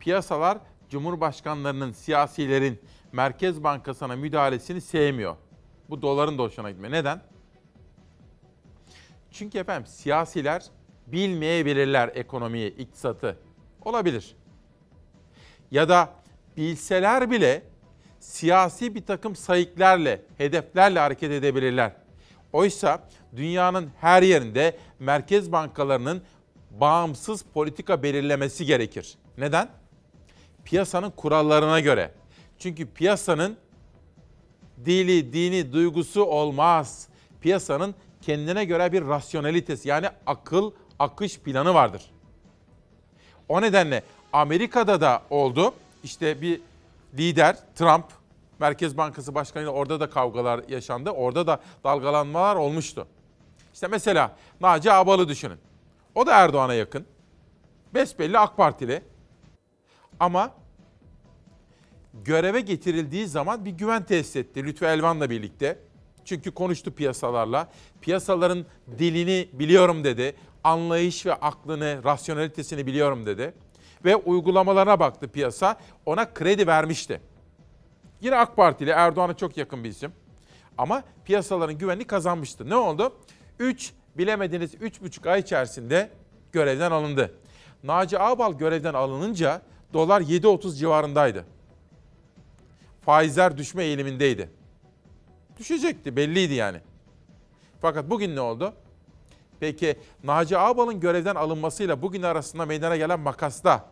Piyasalar 0.01 0.59
Cumhurbaşkanlarının, 0.91 1.93
siyasilerin 1.93 2.81
Merkez 3.13 3.65
Bankası'na 3.65 4.17
müdahalesini 4.17 4.81
sevmiyor. 4.81 5.37
Bu 5.91 6.03
doların 6.03 6.39
da 6.39 6.43
hoşuna 6.43 6.71
gitmiyor. 6.71 6.93
Neden? 6.93 7.23
Çünkü 9.31 9.59
efendim 9.59 9.87
siyasiler 9.87 10.65
bilmeyebilirler 11.07 12.11
ekonomiyi, 12.15 12.77
iktisatı. 12.77 13.39
Olabilir. 13.83 14.37
Ya 15.71 15.89
da 15.89 16.13
bilseler 16.57 17.31
bile 17.31 17.63
siyasi 18.21 18.95
bir 18.95 19.07
takım 19.07 19.37
sayıklarla, 19.37 20.19
hedeflerle 20.39 20.99
hareket 20.99 21.31
edebilirler. 21.31 22.04
Oysa 22.55 23.09
dünyanın 23.37 23.91
her 24.01 24.23
yerinde 24.23 24.77
merkez 24.99 25.53
bankalarının 25.53 26.23
bağımsız 26.71 27.45
politika 27.55 28.03
belirlemesi 28.03 28.67
gerekir. 28.67 29.15
Neden? 29.39 29.69
Piyasanın 30.65 31.11
kurallarına 31.11 31.81
göre. 31.81 32.11
Çünkü 32.59 32.87
piyasanın 32.87 33.57
dili, 34.85 35.33
dini, 35.33 35.73
duygusu 35.73 36.25
olmaz. 36.25 37.09
Piyasanın 37.41 37.95
kendine 38.23 38.65
göre 38.65 38.93
bir 38.93 39.07
rasyonelitesi 39.07 39.89
yani 39.89 40.09
akıl, 40.27 40.73
akış 40.99 41.39
planı 41.39 41.75
vardır. 41.75 42.03
O 43.49 43.63
nedenle 43.63 44.03
Amerika'da 44.33 45.01
da 45.01 45.23
oldu. 45.31 45.75
İşte 46.05 46.41
bir 46.41 46.61
lider 47.19 47.57
Trump 47.75 48.05
Merkez 48.59 48.97
Bankası 48.97 49.35
Başkanı 49.35 49.63
ile 49.63 49.71
orada 49.71 50.01
da 50.01 50.11
kavgalar 50.11 50.61
yaşandı. 50.69 51.11
Orada 51.11 51.47
da 51.47 51.61
dalgalanmalar 51.85 52.57
olmuştu. 52.57 53.07
İşte 53.75 53.87
mesela 53.89 54.37
Naci 54.61 54.93
Abal'ı 54.93 55.29
düşünün. 55.29 55.59
O 56.15 56.27
da 56.27 56.33
Erdoğan'a 56.35 56.75
yakın. 56.75 57.07
Besbelli 57.95 58.39
AK 58.39 58.57
Partili. 58.57 59.03
Ama 60.21 60.51
göreve 62.25 62.61
getirildiği 62.61 63.27
zaman 63.27 63.65
bir 63.65 63.71
güven 63.71 64.05
tesis 64.05 64.37
etti 64.37 64.65
Lütfü 64.65 64.85
Elvan'la 64.85 65.31
birlikte. 65.31 65.79
Çünkü 66.25 66.51
konuştu 66.51 66.95
piyasalarla. 66.95 67.69
Piyasaların 68.01 68.65
dilini 68.99 69.49
biliyorum 69.53 70.05
dedi. 70.05 70.37
anlayış 70.65 71.27
ve 71.27 71.35
aklını, 71.35 72.01
rasyonelitesini 72.05 72.87
biliyorum 72.87 73.27
dedi. 73.27 73.55
Ve 74.05 74.17
uygulamalarına 74.17 75.01
baktı 75.01 75.29
piyasa. 75.29 75.77
Ona 76.07 76.35
kredi 76.35 76.67
vermişti. 76.67 77.21
Yine 78.25 78.37
AK 78.37 78.57
Partili 78.57 78.91
Erdoğan'a 78.91 79.37
çok 79.37 79.57
yakın 79.57 79.85
bir 79.85 79.89
isim. 79.89 80.13
Ama 80.79 81.03
piyasaların 81.25 81.79
güvenini 81.79 82.05
kazanmıştı. 82.07 82.71
Ne 82.71 82.77
oldu? 82.77 83.17
3 83.59 83.93
bilemediniz 84.17 84.75
3,5 84.75 85.31
ay 85.31 85.41
içerisinde 85.41 86.11
görevden 86.53 86.91
alındı. 86.91 87.35
Naci 87.83 88.19
Ağbal 88.19 88.53
görevden 88.53 88.95
alınınca 88.95 89.63
dolar 89.93 90.21
7.30 90.21 90.75
civarındaydı. 90.75 91.45
Faizler 93.01 93.59
düşme 93.59 93.85
eğilimindeydi. 93.85 94.51
Düşecekti 95.59 96.17
belliydi 96.17 96.55
yani. 96.55 96.81
Fakat 97.81 98.11
bugün 98.11 98.37
ne 98.37 98.41
oldu? 98.41 98.73
Peki 99.61 99.99
Naci 100.25 100.59
Ağbal'ın 100.59 101.01
görevden 101.01 101.35
alınmasıyla 101.35 102.03
bugün 102.03 102.23
arasında 102.23 102.67
meydana 102.67 102.97
gelen 102.97 103.21
makasta 103.21 103.87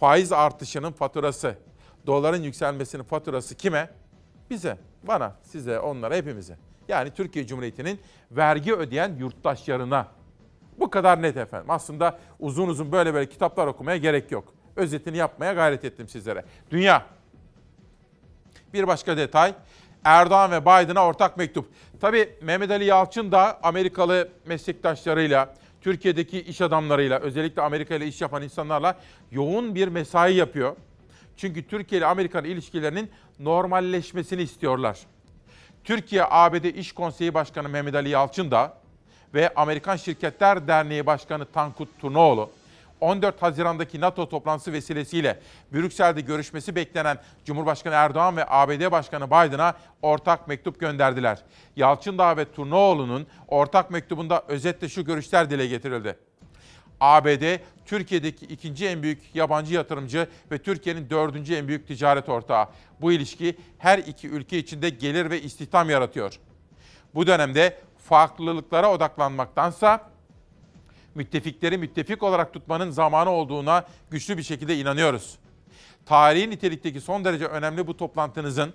faiz 0.00 0.32
artışının 0.32 0.92
faturası, 0.92 1.58
doların 2.06 2.42
yükselmesinin 2.42 3.02
faturası 3.02 3.54
kime? 3.54 3.90
Bize, 4.50 4.78
bana, 5.02 5.34
size, 5.42 5.80
onlara, 5.80 6.14
hepimize. 6.14 6.56
Yani 6.88 7.10
Türkiye 7.10 7.46
Cumhuriyeti'nin 7.46 8.00
vergi 8.30 8.74
ödeyen 8.74 9.16
yurttaşlarına. 9.18 10.08
Bu 10.78 10.90
kadar 10.90 11.22
net 11.22 11.36
efendim. 11.36 11.70
Aslında 11.70 12.18
uzun 12.40 12.68
uzun 12.68 12.92
böyle 12.92 13.14
böyle 13.14 13.28
kitaplar 13.28 13.66
okumaya 13.66 13.96
gerek 13.96 14.30
yok. 14.30 14.54
Özetini 14.76 15.16
yapmaya 15.16 15.52
gayret 15.52 15.84
ettim 15.84 16.08
sizlere. 16.08 16.44
Dünya. 16.70 17.06
Bir 18.72 18.86
başka 18.86 19.16
detay. 19.16 19.54
Erdoğan 20.04 20.50
ve 20.50 20.62
Biden'a 20.62 21.06
ortak 21.06 21.36
mektup. 21.36 21.68
Tabii 22.00 22.34
Mehmet 22.42 22.70
Ali 22.70 22.84
Yalçın 22.84 23.32
da 23.32 23.58
Amerikalı 23.62 24.28
meslektaşlarıyla, 24.46 25.54
Türkiye'deki 25.80 26.40
iş 26.40 26.60
adamlarıyla, 26.60 27.18
özellikle 27.18 27.62
Amerika 27.62 27.94
ile 27.94 28.06
iş 28.06 28.20
yapan 28.20 28.42
insanlarla 28.42 28.98
yoğun 29.30 29.74
bir 29.74 29.88
mesai 29.88 30.34
yapıyor. 30.34 30.76
Çünkü 31.36 31.68
Türkiye 31.68 31.98
ile 31.98 32.06
Amerikan 32.06 32.44
ilişkilerinin 32.44 33.10
normalleşmesini 33.38 34.42
istiyorlar. 34.42 34.98
Türkiye 35.84 36.24
ABD 36.30 36.64
İş 36.64 36.92
Konseyi 36.92 37.34
Başkanı 37.34 37.68
Mehmet 37.68 37.94
Ali 37.94 38.08
Yalçın 38.08 38.50
da 38.50 38.78
ve 39.34 39.54
Amerikan 39.54 39.96
Şirketler 39.96 40.68
Derneği 40.68 41.06
Başkanı 41.06 41.44
Tankut 41.44 41.88
Turnoğlu 41.98 42.50
14 43.00 43.42
Haziran'daki 43.42 44.00
NATO 44.00 44.28
toplantısı 44.28 44.72
vesilesiyle 44.72 45.40
Brüksel'de 45.72 46.20
görüşmesi 46.20 46.76
beklenen 46.76 47.18
Cumhurbaşkanı 47.44 47.94
Erdoğan 47.94 48.36
ve 48.36 48.44
ABD 48.48 48.90
Başkanı 48.90 49.26
Biden'a 49.26 49.74
ortak 50.02 50.48
mektup 50.48 50.80
gönderdiler. 50.80 51.38
Yalçın 51.76 52.18
Dağ 52.18 52.36
ve 52.36 52.52
Turnoğlu'nun 52.52 53.26
ortak 53.48 53.90
mektubunda 53.90 54.44
özetle 54.48 54.88
şu 54.88 55.04
görüşler 55.04 55.50
dile 55.50 55.66
getirildi. 55.66 56.16
ABD, 57.00 57.58
Türkiye'deki 57.86 58.46
ikinci 58.46 58.86
en 58.86 59.02
büyük 59.02 59.34
yabancı 59.34 59.74
yatırımcı 59.74 60.28
ve 60.52 60.58
Türkiye'nin 60.58 61.10
dördüncü 61.10 61.54
en 61.54 61.68
büyük 61.68 61.86
ticaret 61.88 62.28
ortağı. 62.28 62.68
Bu 63.00 63.12
ilişki 63.12 63.56
her 63.78 63.98
iki 63.98 64.28
ülke 64.28 64.58
içinde 64.58 64.88
gelir 64.88 65.30
ve 65.30 65.42
istihdam 65.42 65.90
yaratıyor. 65.90 66.38
Bu 67.14 67.26
dönemde 67.26 67.78
farklılıklara 68.08 68.92
odaklanmaktansa 68.92 70.10
müttefikleri 71.14 71.78
müttefik 71.78 72.22
olarak 72.22 72.52
tutmanın 72.52 72.90
zamanı 72.90 73.30
olduğuna 73.30 73.84
güçlü 74.10 74.38
bir 74.38 74.42
şekilde 74.42 74.78
inanıyoruz. 74.78 75.38
Tarihi 76.06 76.50
nitelikteki 76.50 77.00
son 77.00 77.24
derece 77.24 77.46
önemli 77.46 77.86
bu 77.86 77.96
toplantınızın 77.96 78.74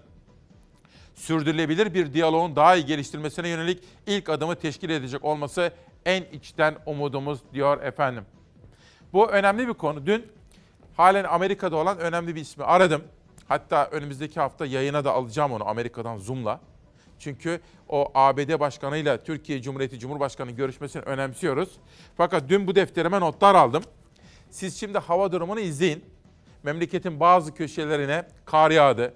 sürdürülebilir 1.15 1.93
bir 1.93 2.13
diyaloğun 2.13 2.55
daha 2.55 2.75
iyi 2.75 2.85
geliştirmesine 2.85 3.47
yönelik 3.47 3.83
ilk 4.07 4.29
adımı 4.29 4.55
teşkil 4.55 4.89
edecek 4.89 5.25
olması 5.25 5.71
en 6.05 6.23
içten 6.23 6.75
umudumuz 6.85 7.39
diyor 7.53 7.81
efendim. 7.83 8.25
Bu 9.13 9.29
önemli 9.29 9.67
bir 9.67 9.73
konu. 9.73 10.05
Dün 10.05 10.31
halen 10.97 11.23
Amerika'da 11.23 11.75
olan 11.75 11.99
önemli 11.99 12.35
bir 12.35 12.41
ismi 12.41 12.63
aradım. 12.63 13.03
Hatta 13.47 13.85
önümüzdeki 13.85 14.39
hafta 14.39 14.65
yayına 14.65 15.05
da 15.05 15.13
alacağım 15.13 15.51
onu 15.51 15.67
Amerika'dan 15.67 16.17
Zoom'la. 16.17 16.59
Çünkü 17.19 17.61
o 17.89 18.11
ABD 18.13 18.59
Başkanı'yla 18.59 19.23
Türkiye 19.23 19.61
Cumhuriyeti 19.61 19.99
Cumhurbaşkanı 19.99 20.51
görüşmesini 20.51 21.01
önemsiyoruz. 21.01 21.69
Fakat 22.17 22.49
dün 22.49 22.67
bu 22.67 22.75
defterime 22.75 23.19
notlar 23.19 23.55
aldım. 23.55 23.83
Siz 24.49 24.79
şimdi 24.79 24.97
hava 24.97 25.31
durumunu 25.31 25.59
izleyin. 25.59 26.05
Memleketin 26.63 27.19
bazı 27.19 27.53
köşelerine 27.53 28.27
kar 28.45 28.71
yağdı. 28.71 29.13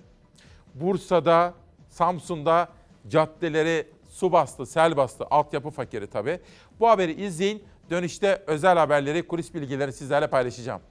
Bursa'da, 0.73 1.53
Samsun'da 1.89 2.69
caddeleri 3.07 3.87
su 4.15 4.31
bastı, 4.31 4.65
sel 4.65 4.97
bastı. 4.97 5.25
Altyapı 5.31 5.69
fakiri 5.69 6.07
tabii. 6.07 6.39
Bu 6.79 6.89
haberi 6.89 7.25
izleyin. 7.25 7.63
Dönüşte 7.89 8.43
özel 8.47 8.77
haberleri, 8.77 9.27
kulis 9.27 9.53
bilgileri 9.53 9.93
sizlerle 9.93 10.27
paylaşacağım. 10.27 10.81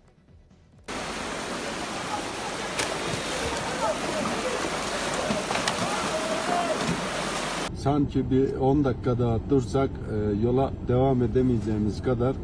sanki 7.84 8.30
bir 8.30 8.56
10 8.56 8.84
dakika 8.84 9.18
daha 9.18 9.38
dursak 9.50 9.90
e, 9.90 10.46
yola 10.46 10.72
devam 10.88 11.22
edemeyeceğimiz 11.22 12.02
kadar 12.02 12.36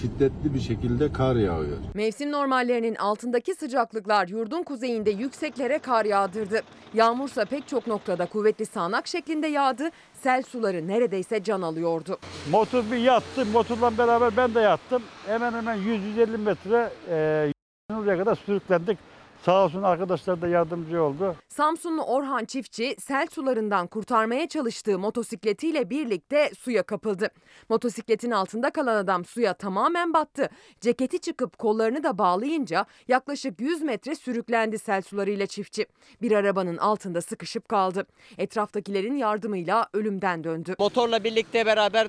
şiddetli 0.00 0.54
bir 0.54 0.60
şekilde 0.60 1.12
kar 1.12 1.36
yağıyor. 1.36 1.76
Mevsim 1.94 2.32
normallerinin 2.32 2.94
altındaki 2.94 3.54
sıcaklıklar 3.54 4.28
yurdun 4.28 4.62
kuzeyinde 4.62 5.10
yükseklere 5.10 5.78
kar 5.78 6.04
yağdırdı. 6.04 6.60
Yağmursa 6.94 7.44
pek 7.44 7.68
çok 7.68 7.86
noktada 7.86 8.26
kuvvetli 8.26 8.66
sağanak 8.66 9.06
şeklinde 9.06 9.46
yağdı. 9.46 9.90
Sel 10.14 10.42
suları 10.42 10.88
neredeyse 10.88 11.42
can 11.42 11.62
alıyordu. 11.62 12.18
Motor 12.50 12.84
bir 12.92 12.96
yattı. 12.96 13.46
Motorla 13.46 13.98
beraber 13.98 14.36
ben 14.36 14.54
de 14.54 14.60
yattım. 14.60 15.02
Hemen 15.26 15.52
hemen 15.52 15.78
100-150 15.78 16.38
metre 16.38 16.90
e, 17.08 17.52
oraya 17.94 18.18
kadar 18.18 18.34
sürüklendik. 18.34 18.98
Sağ 19.44 19.64
olsun 19.64 19.82
arkadaşlar 19.82 20.42
da 20.42 20.48
yardımcı 20.48 21.02
oldu. 21.02 21.36
Samsunlu 21.48 22.02
Orhan 22.02 22.44
Çiftçi 22.44 22.96
sel 22.98 23.26
sularından 23.26 23.86
kurtarmaya 23.86 24.48
çalıştığı 24.48 24.98
motosikletiyle 24.98 25.90
birlikte 25.90 26.50
suya 26.58 26.82
kapıldı. 26.82 27.30
Motosikletin 27.68 28.30
altında 28.30 28.70
kalan 28.70 28.96
adam 28.96 29.24
suya 29.24 29.54
tamamen 29.54 30.14
battı. 30.14 30.48
Ceketi 30.80 31.20
çıkıp 31.20 31.58
kollarını 31.58 32.02
da 32.02 32.18
bağlayınca 32.18 32.86
yaklaşık 33.08 33.60
100 33.60 33.82
metre 33.82 34.14
sürüklendi 34.14 34.78
sel 34.78 35.02
sularıyla 35.02 35.46
çiftçi. 35.46 35.86
Bir 36.22 36.32
arabanın 36.32 36.76
altında 36.76 37.20
sıkışıp 37.20 37.68
kaldı. 37.68 38.06
Etraftakilerin 38.38 39.16
yardımıyla 39.16 39.86
ölümden 39.92 40.44
döndü. 40.44 40.74
Motorla 40.78 41.24
birlikte 41.24 41.66
beraber 41.66 42.08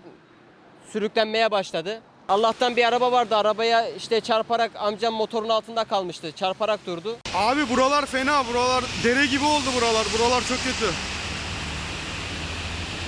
sürüklenmeye 0.87 1.51
başladı. 1.51 2.01
Allah'tan 2.31 2.75
bir 2.75 2.87
araba 2.87 3.11
vardı. 3.11 3.35
Arabaya 3.35 3.89
işte 3.89 4.21
çarparak 4.21 4.71
amcam 4.75 5.13
motorun 5.13 5.49
altında 5.49 5.83
kalmıştı. 5.83 6.31
Çarparak 6.31 6.85
durdu. 6.85 7.17
Abi 7.35 7.69
buralar 7.69 8.05
fena. 8.05 8.43
Buralar 8.47 8.83
dere 9.03 9.25
gibi 9.25 9.45
oldu 9.45 9.65
buralar. 9.77 10.07
Buralar 10.17 10.41
çok 10.41 10.57
kötü. 10.57 10.85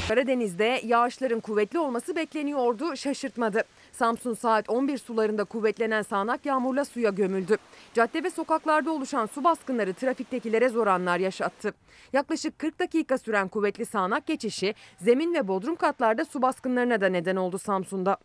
Karadeniz'de 0.08 0.82
yağışların 0.84 1.40
kuvvetli 1.40 1.80
olması 1.80 2.16
bekleniyordu, 2.16 2.98
şaşırtmadı. 2.98 3.64
Samsun 3.92 4.34
saat 4.34 4.70
11 4.70 4.98
sularında 4.98 5.44
kuvvetlenen 5.44 6.02
sağanak 6.02 6.46
yağmurla 6.46 6.86
suya 6.86 7.10
gömüldü. 7.10 7.58
Cadde 7.94 8.24
ve 8.24 8.30
sokaklarda 8.30 8.92
oluşan 8.92 9.26
su 9.26 9.44
baskınları 9.44 9.94
trafiktekilere 9.94 10.70
zor 10.70 10.88
anlar 10.88 11.18
yaşattı. 11.18 11.74
Yaklaşık 12.14 12.60
40 12.60 12.80
dakika 12.80 13.18
süren 13.18 13.48
kuvvetli 13.48 13.86
sağanak 13.86 14.28
geçişi 14.28 14.76
zemin 15.02 15.34
ve 15.34 15.48
bodrum 15.48 15.76
katlarda 15.76 16.26
su 16.26 16.42
baskınlarına 16.42 17.02
da 17.02 17.08
neden 17.08 17.36
oldu 17.36 17.60
Samsun'da. 17.60 18.18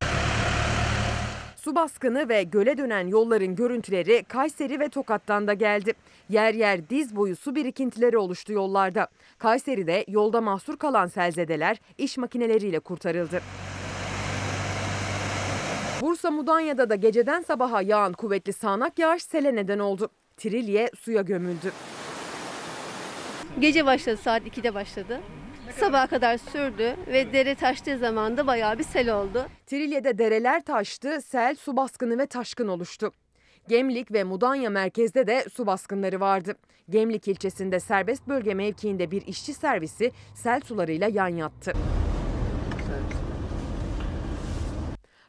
Su 1.58 1.74
baskını 1.74 2.28
ve 2.28 2.42
göle 2.42 2.78
dönen 2.78 3.06
yolların 3.06 3.54
görüntüleri 3.56 4.24
Kayseri 4.28 4.80
ve 4.80 4.88
Tokat'tan 4.88 5.46
da 5.46 5.54
geldi. 5.54 5.92
Yer 6.28 6.54
yer 6.54 6.90
diz 6.90 7.16
boyu 7.16 7.36
su 7.36 7.54
birikintileri 7.54 8.18
oluştu 8.18 8.52
yollarda. 8.52 9.08
Kayseri'de 9.38 10.04
yolda 10.08 10.40
mahsur 10.40 10.76
kalan 10.76 11.06
selzedeler 11.06 11.80
iş 11.98 12.18
makineleriyle 12.18 12.80
kurtarıldı. 12.80 13.40
Bursa 16.00 16.30
Mudanya'da 16.30 16.90
da 16.90 16.94
geceden 16.94 17.42
sabaha 17.42 17.82
yağan 17.82 18.12
kuvvetli 18.12 18.52
sağanak 18.52 18.98
yağış 18.98 19.22
sele 19.22 19.54
neden 19.54 19.78
oldu. 19.78 20.08
Trilye 20.36 20.90
suya 20.98 21.22
gömüldü. 21.22 21.72
Gece 23.60 23.86
başladı 23.86 24.16
saat 24.16 24.42
2'de 24.46 24.74
başladı. 24.74 25.20
Sabaha 25.80 26.06
kadar 26.06 26.38
sürdü 26.38 26.96
ve 27.06 27.32
dere 27.32 27.54
taştığı 27.54 27.98
zaman 27.98 28.36
da 28.36 28.46
bayağı 28.46 28.78
bir 28.78 28.84
sel 28.84 29.14
oldu. 29.14 29.46
Trilye'de 29.66 30.18
dereler 30.18 30.64
taştı, 30.64 31.20
sel, 31.22 31.56
su 31.56 31.76
baskını 31.76 32.18
ve 32.18 32.26
taşkın 32.26 32.68
oluştu. 32.68 33.12
Gemlik 33.68 34.12
ve 34.12 34.24
Mudanya 34.24 34.70
merkezde 34.70 35.26
de 35.26 35.44
su 35.52 35.66
baskınları 35.66 36.20
vardı. 36.20 36.54
Gemlik 36.90 37.28
ilçesinde 37.28 37.80
serbest 37.80 38.28
bölge 38.28 38.54
mevkiinde 38.54 39.10
bir 39.10 39.26
işçi 39.26 39.54
servisi 39.54 40.12
sel 40.34 40.60
sularıyla 40.60 41.08
yan 41.08 41.28
yattı. 41.28 41.72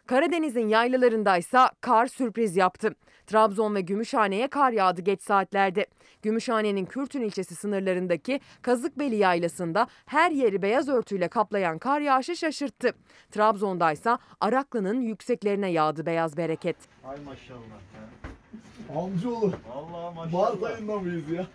Karadeniz'in 0.06 0.68
yaylalarındaysa 0.68 1.72
kar 1.82 2.08
sürpriz 2.08 2.56
yaptı. 2.56 2.95
Trabzon 3.30 3.75
ve 3.75 3.82
Gümüşhane'ye 3.82 4.47
kar 4.47 4.71
yağdı 4.71 5.01
geç 5.01 5.21
saatlerde. 5.21 5.86
Gümüşhane'nin 6.21 6.86
Kürtün 6.86 7.21
ilçesi 7.21 7.55
sınırlarındaki 7.55 8.39
Kazıkbeli 8.61 9.15
Yaylası'nda 9.15 9.88
her 10.05 10.32
yeri 10.32 10.61
beyaz 10.61 10.89
örtüyle 10.89 11.27
kaplayan 11.27 11.77
kar 11.80 12.01
yağışı 12.01 12.36
şaşırttı. 12.36 12.93
Trabzon'daysa 13.32 14.19
Araklı'nın 14.41 15.01
yükseklerine 15.01 15.71
yağdı 15.71 16.05
beyaz 16.05 16.38
bereket. 16.38 16.75
Ay 17.05 17.17
maşallah 17.25 17.80
ya. 17.95 18.99
Amcaoğlu. 19.01 19.53
Vallahi 19.75 20.15
maşallah. 20.15 20.53
Mart 20.61 20.63
ayında 20.63 20.99
mıyız 20.99 21.23
ya? 21.30 21.47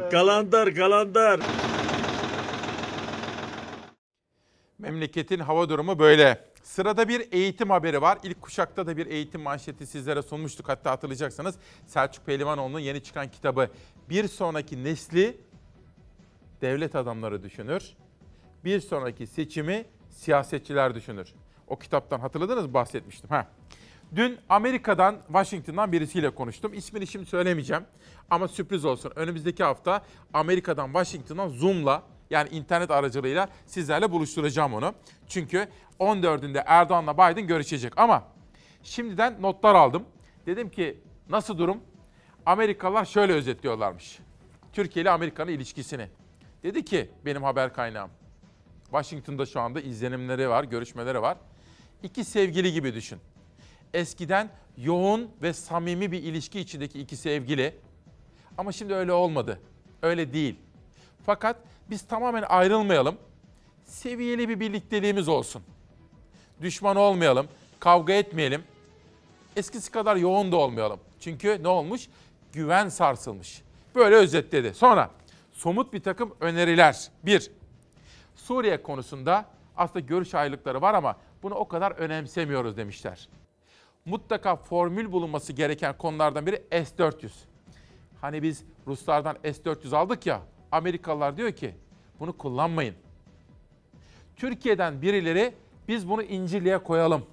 kalandar 0.10 0.74
kalandar. 0.74 1.40
Memleketin 4.78 5.38
hava 5.38 5.68
durumu 5.68 5.98
böyle. 5.98 6.49
Sırada 6.62 7.08
bir 7.08 7.32
eğitim 7.32 7.70
haberi 7.70 8.00
var. 8.02 8.18
İlk 8.22 8.42
kuşakta 8.42 8.86
da 8.86 8.96
bir 8.96 9.06
eğitim 9.06 9.40
manşeti 9.40 9.86
sizlere 9.86 10.22
sunmuştuk. 10.22 10.68
Hatta 10.68 10.90
hatırlayacaksınız 10.90 11.54
Selçuk 11.86 12.26
Pehlivanoğlu'nun 12.26 12.78
yeni 12.78 13.02
çıkan 13.02 13.30
kitabı. 13.30 13.70
Bir 14.08 14.28
sonraki 14.28 14.84
nesli 14.84 15.40
devlet 16.60 16.94
adamları 16.94 17.42
düşünür. 17.42 17.96
Bir 18.64 18.80
sonraki 18.80 19.26
seçimi 19.26 19.84
siyasetçiler 20.10 20.94
düşünür. 20.94 21.34
O 21.66 21.78
kitaptan 21.78 22.20
hatırladınız 22.20 22.74
bahsetmiştim. 22.74 23.30
Ha. 23.30 23.46
Dün 24.14 24.38
Amerika'dan, 24.48 25.16
Washington'dan 25.26 25.92
birisiyle 25.92 26.30
konuştum. 26.30 26.74
İsmini 26.74 27.06
şimdi 27.06 27.26
söylemeyeceğim. 27.26 27.84
Ama 28.30 28.48
sürpriz 28.48 28.84
olsun. 28.84 29.12
Önümüzdeki 29.16 29.64
hafta 29.64 30.02
Amerika'dan, 30.32 30.86
Washington'dan 30.86 31.48
Zoom'la 31.48 32.02
yani 32.30 32.48
internet 32.48 32.90
aracılığıyla 32.90 33.48
sizlerle 33.66 34.12
buluşturacağım 34.12 34.74
onu. 34.74 34.94
Çünkü 35.28 35.68
14'ünde 36.00 36.62
Erdoğan'la 36.66 37.14
Biden 37.14 37.46
görüşecek. 37.46 37.92
Ama 37.98 38.24
şimdiden 38.82 39.42
notlar 39.42 39.74
aldım. 39.74 40.04
Dedim 40.46 40.70
ki 40.70 41.00
nasıl 41.28 41.58
durum? 41.58 41.80
Amerikalılar 42.46 43.04
şöyle 43.04 43.32
özetliyorlarmış. 43.32 44.18
Türkiye 44.72 45.02
ile 45.02 45.10
Amerika'nın 45.10 45.52
ilişkisini. 45.52 46.08
Dedi 46.62 46.84
ki 46.84 47.10
benim 47.24 47.42
haber 47.42 47.72
kaynağım. 47.72 48.10
Washington'da 48.84 49.46
şu 49.46 49.60
anda 49.60 49.80
izlenimleri 49.80 50.48
var, 50.48 50.64
görüşmeleri 50.64 51.22
var. 51.22 51.36
İki 52.02 52.24
sevgili 52.24 52.72
gibi 52.72 52.94
düşün. 52.94 53.18
Eskiden 53.94 54.50
yoğun 54.76 55.30
ve 55.42 55.52
samimi 55.52 56.12
bir 56.12 56.22
ilişki 56.22 56.60
içindeki 56.60 57.00
iki 57.00 57.16
sevgili. 57.16 57.74
Ama 58.58 58.72
şimdi 58.72 58.94
öyle 58.94 59.12
olmadı. 59.12 59.60
Öyle 60.02 60.32
değil. 60.32 60.56
Fakat 61.26 61.56
biz 61.90 62.02
tamamen 62.02 62.42
ayrılmayalım. 62.48 63.16
Seviyeli 63.84 64.48
bir 64.48 64.60
birlikteliğimiz 64.60 65.28
olsun. 65.28 65.62
Düşman 66.62 66.96
olmayalım, 66.96 67.48
kavga 67.80 68.12
etmeyelim. 68.12 68.62
Eskisi 69.56 69.90
kadar 69.90 70.16
yoğun 70.16 70.52
da 70.52 70.56
olmayalım. 70.56 71.00
Çünkü 71.20 71.62
ne 71.62 71.68
olmuş? 71.68 72.08
Güven 72.52 72.88
sarsılmış. 72.88 73.62
Böyle 73.94 74.14
özetledi. 74.14 74.74
Sonra 74.74 75.10
somut 75.52 75.92
bir 75.92 76.02
takım 76.02 76.34
öneriler. 76.40 77.08
Bir, 77.22 77.50
Suriye 78.36 78.82
konusunda 78.82 79.44
aslında 79.76 80.00
görüş 80.00 80.34
ayrılıkları 80.34 80.82
var 80.82 80.94
ama 80.94 81.16
bunu 81.42 81.54
o 81.54 81.68
kadar 81.68 81.92
önemsemiyoruz 81.92 82.76
demişler. 82.76 83.28
Mutlaka 84.04 84.56
formül 84.56 85.12
bulunması 85.12 85.52
gereken 85.52 85.98
konulardan 85.98 86.46
biri 86.46 86.62
S-400. 86.70 87.30
Hani 88.20 88.42
biz 88.42 88.64
Ruslardan 88.86 89.36
S-400 89.42 89.96
aldık 89.96 90.26
ya, 90.26 90.42
Amerikalılar 90.72 91.36
diyor 91.36 91.52
ki 91.52 91.74
bunu 92.20 92.38
kullanmayın. 92.38 92.94
Türkiye'den 94.36 95.02
birileri 95.02 95.54
biz 95.90 96.08
bunu 96.08 96.22
İncirli'ye 96.22 96.78
koyalım. 96.78 97.26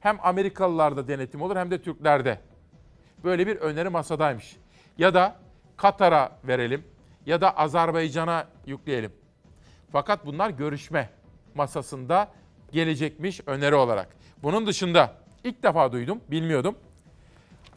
Hem 0.00 0.18
Amerikalılarda 0.22 1.08
denetim 1.08 1.42
olur 1.42 1.56
hem 1.56 1.70
de 1.70 1.82
Türklerde. 1.82 2.40
Böyle 3.24 3.46
bir 3.46 3.56
öneri 3.56 3.88
masadaymış. 3.88 4.56
Ya 4.98 5.14
da 5.14 5.36
Katar'a 5.76 6.38
verelim 6.44 6.84
ya 7.26 7.40
da 7.40 7.56
Azerbaycan'a 7.56 8.46
yükleyelim. 8.66 9.12
Fakat 9.92 10.26
bunlar 10.26 10.50
görüşme 10.50 11.10
masasında 11.54 12.28
gelecekmiş 12.72 13.40
öneri 13.46 13.74
olarak. 13.74 14.16
Bunun 14.42 14.66
dışında 14.66 15.12
ilk 15.44 15.62
defa 15.62 15.92
duydum, 15.92 16.20
bilmiyordum. 16.30 16.74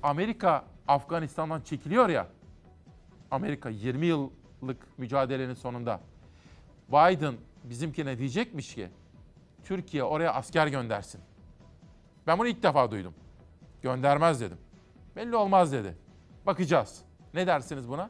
Amerika 0.04 0.66
Afganistan'dan 0.88 1.62
çekiliyor 1.62 2.10
ya. 2.10 2.28
Amerika 3.32 3.70
20 3.70 4.06
yıllık 4.06 5.00
mücadelenin 5.00 5.54
sonunda 5.54 6.00
Biden 6.90 7.34
bizimkine 7.64 8.18
diyecekmiş 8.18 8.76
ki 8.76 8.90
Türkiye 9.64 10.03
oraya 10.03 10.34
asker 10.34 10.68
göndersin. 10.68 11.22
Ben 12.28 12.39
bunu 12.39 12.47
ilk 12.47 12.64
defa 12.64 12.91
duydum. 12.91 13.14
Göndermez 13.82 14.41
dedim. 14.41 14.57
Belli 15.16 15.36
olmaz 15.36 15.74
dedi. 15.74 15.95
Bakacağız. 16.45 17.01
Ne 17.34 17.47
dersiniz 17.47 17.89
buna? 17.89 18.09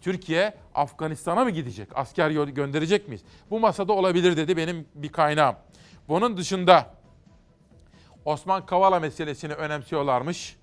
Türkiye 0.00 0.54
Afganistan'a 0.74 1.44
mı 1.44 1.50
gidecek? 1.50 1.88
Asker 1.94 2.30
gönderecek 2.30 3.08
miyiz? 3.08 3.22
Bu 3.50 3.60
masada 3.60 3.92
olabilir 3.92 4.36
dedi 4.36 4.56
benim 4.56 4.86
bir 4.94 5.08
kaynağım. 5.08 5.56
Bunun 6.08 6.36
dışında 6.36 6.94
Osman 8.24 8.66
Kavala 8.66 9.00
meselesini 9.00 9.52
önemsiyorlarmış. 9.52 10.56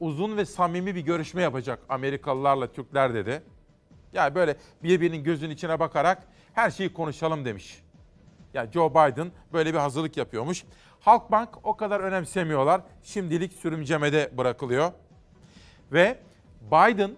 Uzun 0.00 0.36
ve 0.36 0.44
samimi 0.44 0.94
bir 0.94 1.00
görüşme 1.00 1.42
yapacak 1.42 1.78
Amerikalılarla 1.88 2.72
Türkler 2.72 3.14
dedi. 3.14 3.42
Yani 4.12 4.34
böyle 4.34 4.56
birbirinin 4.82 5.24
gözünün 5.24 5.50
içine 5.50 5.80
bakarak 5.80 6.28
her 6.52 6.70
şeyi 6.70 6.92
konuşalım 6.92 7.44
demiş. 7.44 7.82
Yani 8.56 8.72
Joe 8.72 8.90
Biden 8.90 9.32
böyle 9.52 9.74
bir 9.74 9.78
hazırlık 9.78 10.16
yapıyormuş. 10.16 10.64
Halkbank 11.00 11.48
o 11.62 11.76
kadar 11.76 12.00
önemsemiyorlar. 12.00 12.80
Şimdilik 13.02 13.52
sürümcemede 13.52 14.30
bırakılıyor. 14.36 14.92
Ve 15.92 16.18
Biden 16.60 17.10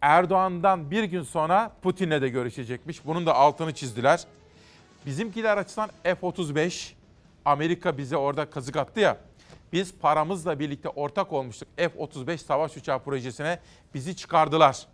Erdoğan'dan 0.00 0.90
bir 0.90 1.04
gün 1.04 1.22
sonra 1.22 1.72
Putin'le 1.82 2.22
de 2.22 2.28
görüşecekmiş. 2.28 3.06
Bunun 3.06 3.26
da 3.26 3.34
altını 3.34 3.74
çizdiler. 3.74 4.24
Bizimkiler 5.06 5.56
açısından 5.56 5.90
F-35, 6.02 6.92
Amerika 7.44 7.98
bize 7.98 8.16
orada 8.16 8.50
kazık 8.50 8.76
attı 8.76 9.00
ya. 9.00 9.16
Biz 9.72 9.94
paramızla 9.94 10.58
birlikte 10.58 10.88
ortak 10.88 11.32
olmuştuk 11.32 11.68
F-35 11.76 12.38
savaş 12.38 12.76
uçağı 12.76 13.02
projesine. 13.02 13.58
Bizi 13.94 14.16
çıkardılar. 14.16 14.86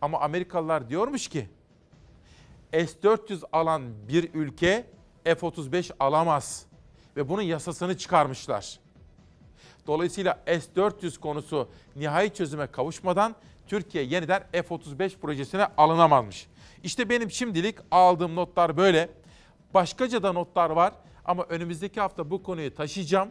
Ama 0.00 0.20
Amerikalılar 0.20 0.88
diyormuş 0.88 1.28
ki 1.28 1.48
S-400 2.72 3.42
alan 3.52 4.08
bir 4.08 4.34
ülke 4.34 4.86
F-35 5.24 5.92
alamaz. 6.00 6.66
Ve 7.16 7.28
bunun 7.28 7.42
yasasını 7.42 7.98
çıkarmışlar. 7.98 8.78
Dolayısıyla 9.86 10.42
S-400 10.46 11.20
konusu 11.20 11.68
nihai 11.96 12.34
çözüme 12.34 12.66
kavuşmadan 12.66 13.34
Türkiye 13.66 14.04
yeniden 14.04 14.42
F-35 14.52 15.18
projesine 15.18 15.66
alınamazmış. 15.76 16.46
İşte 16.82 17.08
benim 17.08 17.30
şimdilik 17.30 17.78
aldığım 17.90 18.36
notlar 18.36 18.76
böyle. 18.76 19.10
Başkaca 19.74 20.22
da 20.22 20.32
notlar 20.32 20.70
var 20.70 20.92
ama 21.24 21.42
önümüzdeki 21.48 22.00
hafta 22.00 22.30
bu 22.30 22.42
konuyu 22.42 22.74
taşıyacağım. 22.74 23.30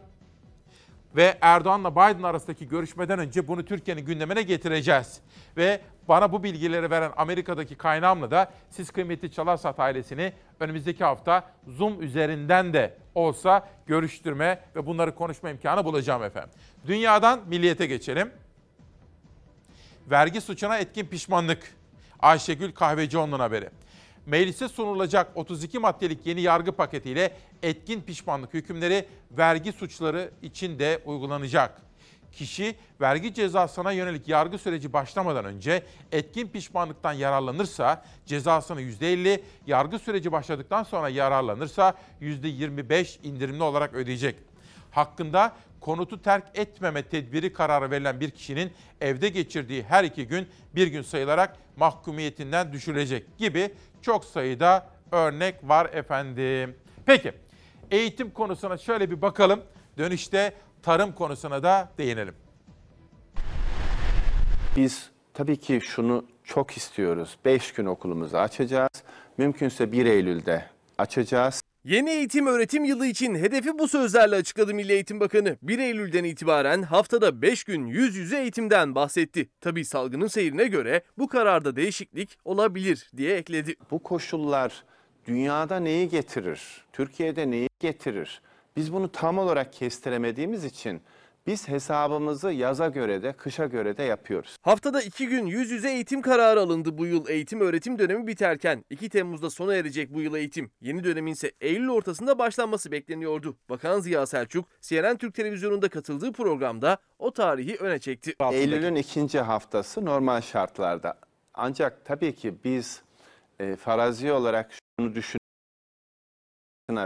Ve 1.16 1.38
Erdoğan'la 1.40 1.92
Biden 1.92 2.22
arasındaki 2.22 2.68
görüşmeden 2.68 3.18
önce 3.18 3.48
bunu 3.48 3.64
Türkiye'nin 3.64 4.04
gündemine 4.04 4.42
getireceğiz. 4.42 5.20
Ve 5.56 5.80
bana 6.08 6.32
bu 6.32 6.42
bilgileri 6.42 6.90
veren 6.90 7.12
Amerika'daki 7.16 7.74
kaynağımla 7.74 8.30
da 8.30 8.50
siz 8.70 8.90
kıymetli 8.90 9.32
Çalarsat 9.32 9.80
ailesini 9.80 10.32
önümüzdeki 10.60 11.04
hafta 11.04 11.44
Zoom 11.66 12.02
üzerinden 12.02 12.72
de 12.72 12.96
olsa 13.14 13.68
görüştürme 13.86 14.60
ve 14.76 14.86
bunları 14.86 15.14
konuşma 15.14 15.50
imkanı 15.50 15.84
bulacağım 15.84 16.22
efendim. 16.22 16.50
Dünyadan 16.86 17.40
milliyete 17.46 17.86
geçelim. 17.86 18.32
Vergi 20.10 20.40
suçuna 20.40 20.78
etkin 20.78 21.06
pişmanlık. 21.06 21.74
Ayşegül 22.20 22.72
Kahvecioğlu'nun 22.72 23.40
haberi. 23.40 23.70
Meclise 24.26 24.68
sunulacak 24.68 25.32
32 25.34 25.78
maddelik 25.78 26.26
yeni 26.26 26.40
yargı 26.40 26.72
paketiyle 26.72 27.36
etkin 27.62 28.00
pişmanlık 28.00 28.54
hükümleri 28.54 29.06
vergi 29.30 29.72
suçları 29.72 30.30
için 30.42 30.78
de 30.78 31.02
uygulanacak. 31.04 31.82
Kişi 32.32 32.74
vergi 33.00 33.34
cezasına 33.34 33.92
yönelik 33.92 34.28
yargı 34.28 34.58
süreci 34.58 34.92
başlamadan 34.92 35.44
önce 35.44 35.82
etkin 36.12 36.48
pişmanlıktan 36.48 37.12
yararlanırsa 37.12 38.04
cezasını 38.26 38.82
%50, 38.82 39.40
yargı 39.66 39.98
süreci 39.98 40.32
başladıktan 40.32 40.82
sonra 40.82 41.08
yararlanırsa 41.08 41.94
%25 42.20 43.22
indirimli 43.22 43.62
olarak 43.62 43.94
ödeyecek. 43.94 44.36
Hakkında 44.90 45.52
konutu 45.80 46.22
terk 46.22 46.44
etmeme 46.54 47.02
tedbiri 47.02 47.52
kararı 47.52 47.90
verilen 47.90 48.20
bir 48.20 48.30
kişinin 48.30 48.72
evde 49.00 49.28
geçirdiği 49.28 49.82
her 49.82 50.04
iki 50.04 50.26
gün 50.26 50.48
bir 50.74 50.86
gün 50.86 51.02
sayılarak 51.02 51.56
mahkumiyetinden 51.76 52.72
düşürülecek 52.72 53.38
gibi 53.38 53.70
çok 54.02 54.24
sayıda 54.24 54.88
örnek 55.12 55.54
var 55.62 55.90
efendim. 55.92 56.76
Peki 57.06 57.32
eğitim 57.90 58.30
konusuna 58.30 58.78
şöyle 58.78 59.10
bir 59.10 59.22
bakalım. 59.22 59.62
Dönüşte 59.98 60.54
tarım 60.82 61.12
konusuna 61.12 61.62
da 61.62 61.92
değinelim. 61.98 62.34
Biz 64.76 65.10
tabii 65.34 65.56
ki 65.56 65.80
şunu 65.82 66.24
çok 66.44 66.76
istiyoruz. 66.76 67.36
5 67.44 67.72
gün 67.72 67.86
okulumuzu 67.86 68.36
açacağız. 68.36 69.02
Mümkünse 69.38 69.92
1 69.92 70.06
Eylül'de 70.06 70.64
açacağız. 70.98 71.59
Yeni 71.84 72.10
eğitim 72.10 72.46
öğretim 72.46 72.84
yılı 72.84 73.06
için 73.06 73.34
hedefi 73.34 73.78
bu 73.78 73.88
sözlerle 73.88 74.36
açıkladı 74.36 74.74
Milli 74.74 74.92
Eğitim 74.92 75.20
Bakanı. 75.20 75.56
1 75.62 75.78
Eylül'den 75.78 76.24
itibaren 76.24 76.82
haftada 76.82 77.42
5 77.42 77.64
gün 77.64 77.86
yüz 77.86 78.16
yüze 78.16 78.40
eğitimden 78.40 78.94
bahsetti. 78.94 79.48
Tabii 79.60 79.84
salgının 79.84 80.26
seyrine 80.26 80.66
göre 80.66 81.02
bu 81.18 81.28
kararda 81.28 81.76
değişiklik 81.76 82.38
olabilir 82.44 83.10
diye 83.16 83.36
ekledi. 83.36 83.74
Bu 83.90 84.02
koşullar 84.02 84.84
dünyada 85.26 85.80
neyi 85.80 86.08
getirir? 86.08 86.62
Türkiye'de 86.92 87.50
neyi 87.50 87.68
getirir? 87.78 88.42
Biz 88.76 88.92
bunu 88.92 89.12
tam 89.12 89.38
olarak 89.38 89.72
kestiremediğimiz 89.72 90.64
için 90.64 91.00
biz 91.46 91.68
hesabımızı 91.68 92.50
yaza 92.50 92.88
göre 92.88 93.22
de 93.22 93.32
kışa 93.32 93.66
göre 93.66 93.96
de 93.96 94.02
yapıyoruz. 94.02 94.56
Haftada 94.62 95.02
2 95.02 95.28
gün 95.28 95.46
yüz 95.46 95.70
yüze 95.70 95.90
eğitim 95.90 96.22
kararı 96.22 96.60
alındı 96.60 96.98
bu 96.98 97.06
yıl 97.06 97.28
eğitim 97.28 97.60
öğretim 97.60 97.98
dönemi 97.98 98.26
biterken. 98.26 98.84
2 98.90 99.08
Temmuz'da 99.08 99.50
sona 99.50 99.74
erecek 99.74 100.14
bu 100.14 100.20
yıl 100.20 100.34
eğitim. 100.34 100.70
Yeni 100.80 101.04
dönemin 101.04 101.32
ise 101.32 101.52
Eylül 101.60 101.88
ortasında 101.88 102.38
başlanması 102.38 102.92
bekleniyordu. 102.92 103.56
Bakan 103.68 104.00
Ziya 104.00 104.26
Selçuk, 104.26 104.68
CNN 104.80 105.16
Türk 105.16 105.34
Televizyonu'nda 105.34 105.88
katıldığı 105.88 106.32
programda 106.32 106.98
o 107.18 107.32
tarihi 107.32 107.76
öne 107.76 107.98
çekti. 107.98 108.34
Eylül'ün 108.52 108.94
ikinci 108.94 109.40
haftası 109.40 110.04
normal 110.04 110.40
şartlarda. 110.40 111.18
Ancak 111.54 112.04
tabii 112.04 112.34
ki 112.34 112.54
biz 112.64 113.02
e, 113.60 113.76
farazi 113.76 114.32
olarak 114.32 114.70
şunu 114.72 115.14
düşünüyoruz. 115.14 115.40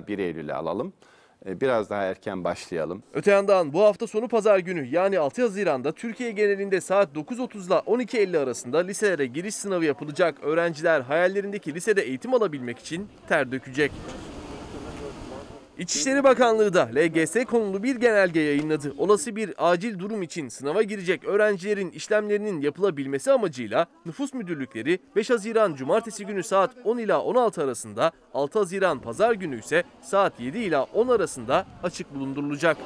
1 0.09 0.19
Eylül'e 0.19 0.55
alalım. 0.55 0.93
E, 1.47 1.61
biraz 1.61 1.91
daha 1.91 2.03
erken 2.03 2.45
başlayalım. 2.45 3.03
Öte 3.15 3.31
yandan 3.31 3.73
bu 3.73 3.83
hafta 3.83 4.07
sonu 4.07 4.29
pazar 4.29 4.59
günü 4.59 4.87
yani 4.87 5.19
6 5.19 5.43
Haziran'da 5.43 5.93
Türkiye 5.93 6.31
genelinde 6.31 6.81
saat 6.81 7.17
9.30 7.17 7.67
ile 7.67 7.75
12.50 7.75 8.39
arasında 8.39 8.79
liselere 8.79 9.27
giriş 9.27 9.55
sınavı 9.55 9.85
yapılacak. 9.85 10.39
Öğrenciler 10.43 11.01
hayallerindeki 11.01 11.75
lisede 11.75 12.03
eğitim 12.03 12.35
alabilmek 12.35 12.79
için 12.79 13.09
ter 13.29 13.53
dökecek. 13.53 13.93
İçişleri 15.79 16.25
Bakanlığı 16.25 16.73
da 16.73 16.91
LGS 16.95 17.45
konulu 17.45 17.83
bir 17.83 17.97
genelge 17.97 18.41
yayınladı. 18.41 18.95
Olası 18.99 19.37
bir 19.37 19.55
acil 19.59 19.99
durum 19.99 20.23
için 20.23 20.49
sınava 20.49 20.83
girecek 20.83 21.25
öğrencilerin 21.25 21.91
işlemlerinin 21.91 22.61
yapılabilmesi 22.61 23.33
amacıyla 23.33 23.87
nüfus 24.07 24.35
müdürlükleri 24.35 24.99
5 25.17 25.31
Haziran 25.31 25.75
Cumartesi 25.75 26.27
günü 26.27 26.43
saat 26.43 26.71
10 26.85 26.99
ila 26.99 27.23
16 27.23 27.63
arasında, 27.63 28.13
6 28.35 28.59
Haziran 28.59 28.99
Pazar 28.99 29.33
günü 29.33 29.59
ise 29.59 29.83
saat 30.03 30.41
7 30.41 30.59
ila 30.59 30.83
10 30.83 31.09
arasında 31.09 31.67
açık 31.83 32.15
bulundurulacak. 32.15 32.77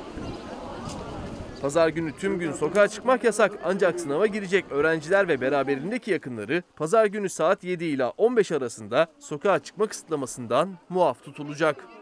Pazar 1.63 1.89
günü 1.89 2.13
tüm 2.17 2.39
gün 2.39 2.53
sokağa 2.53 2.89
çıkmak 2.89 3.25
yasak 3.25 3.53
ancak 3.65 4.01
sınava 4.01 4.27
girecek 4.27 4.65
öğrenciler 4.71 5.29
ve 5.29 5.41
beraberindeki 5.41 6.11
yakınları 6.11 6.63
pazar 6.77 7.07
günü 7.07 7.29
saat 7.29 7.65
7 7.65 7.85
ila 7.85 8.11
15 8.11 8.53
arasında 8.53 9.07
sokağa 9.19 9.59
çıkma 9.59 9.87
kısıtlamasından 9.87 10.79
muaf 10.89 11.25
tutulacak. 11.25 11.98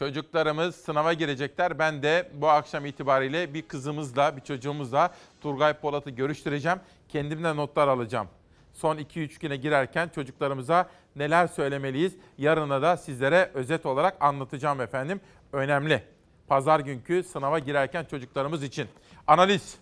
Çocuklarımız 0.00 0.76
sınava 0.76 1.12
girecekler. 1.12 1.78
Ben 1.78 2.02
de 2.02 2.30
bu 2.34 2.48
akşam 2.48 2.86
itibariyle 2.86 3.54
bir 3.54 3.62
kızımızla, 3.62 4.36
bir 4.36 4.40
çocuğumuzla 4.40 5.14
Turgay 5.40 5.74
Polat'ı 5.74 6.10
görüştüreceğim. 6.10 6.78
Kendimden 7.08 7.56
notlar 7.56 7.88
alacağım. 7.88 8.28
Son 8.72 8.96
2-3 8.96 9.40
güne 9.40 9.56
girerken 9.56 10.08
çocuklarımıza 10.08 10.90
neler 11.16 11.46
söylemeliyiz? 11.46 12.16
Yarına 12.38 12.82
da 12.82 12.96
sizlere 12.96 13.50
özet 13.54 13.86
olarak 13.86 14.16
anlatacağım 14.20 14.80
efendim. 14.80 15.20
Önemli. 15.52 16.02
Pazar 16.48 16.80
günkü 16.80 17.22
sınava 17.22 17.58
girerken 17.58 18.04
çocuklarımız 18.04 18.62
için. 18.62 18.88
Analiz. 19.26 19.78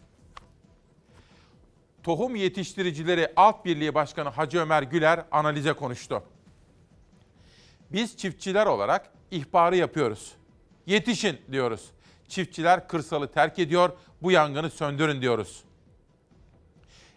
Tohum 2.02 2.36
Yetiştiricileri 2.36 3.32
Alt 3.36 3.64
Birliği 3.64 3.94
Başkanı 3.94 4.28
Hacı 4.28 4.58
Ömer 4.58 4.82
Güler 4.82 5.24
analize 5.32 5.72
konuştu. 5.72 6.22
Biz 7.90 8.16
çiftçiler 8.16 8.66
olarak 8.66 9.17
ihbarı 9.31 9.76
yapıyoruz. 9.76 10.33
Yetişin 10.87 11.39
diyoruz. 11.53 11.91
Çiftçiler 12.29 12.89
kırsalı 12.89 13.33
terk 13.33 13.59
ediyor, 13.59 13.91
bu 14.22 14.33
yangını 14.33 14.70
söndürün 14.70 15.22
diyoruz. 15.22 15.64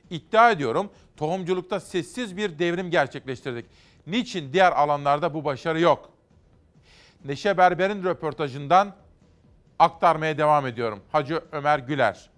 İddia 0.10 0.52
ediyorum 0.52 0.90
tohumculukta 1.18 1.80
sessiz 1.80 2.38
bir 2.38 2.60
devrim 2.60 2.92
gerçekleştirdik. 2.92 3.66
Niçin 4.08 4.54
diğer 4.54 4.72
alanlarda 4.72 5.34
bu 5.34 5.46
başarı 5.46 5.80
yok? 5.80 6.10
Neşe 7.26 7.58
Berber'in 7.58 8.04
röportajından 8.04 8.96
aktarmaya 9.80 10.38
devam 10.38 10.68
ediyorum. 10.68 11.00
Hacı 11.12 11.42
Ömer 11.52 11.80
Güler. 11.80 12.30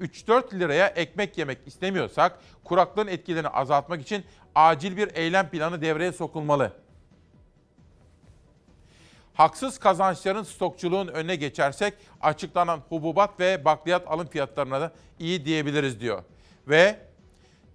3-4 0.00 0.58
liraya 0.58 0.86
ekmek 0.86 1.38
yemek 1.38 1.58
istemiyorsak 1.66 2.38
kuraklığın 2.64 3.06
etkilerini 3.06 3.48
azaltmak 3.48 4.02
için 4.02 4.24
acil 4.54 4.96
bir 4.96 5.14
eylem 5.14 5.48
planı 5.48 5.82
devreye 5.82 6.12
sokulmalı 6.12 6.72
haksız 9.36 9.78
kazançların 9.78 10.42
stokçuluğun 10.42 11.08
önüne 11.08 11.36
geçersek 11.36 11.94
açıklanan 12.20 12.80
hububat 12.88 13.40
ve 13.40 13.64
bakliyat 13.64 14.02
alım 14.08 14.26
fiyatlarına 14.26 14.80
da 14.80 14.92
iyi 15.18 15.44
diyebiliriz 15.44 16.00
diyor. 16.00 16.22
Ve 16.68 16.98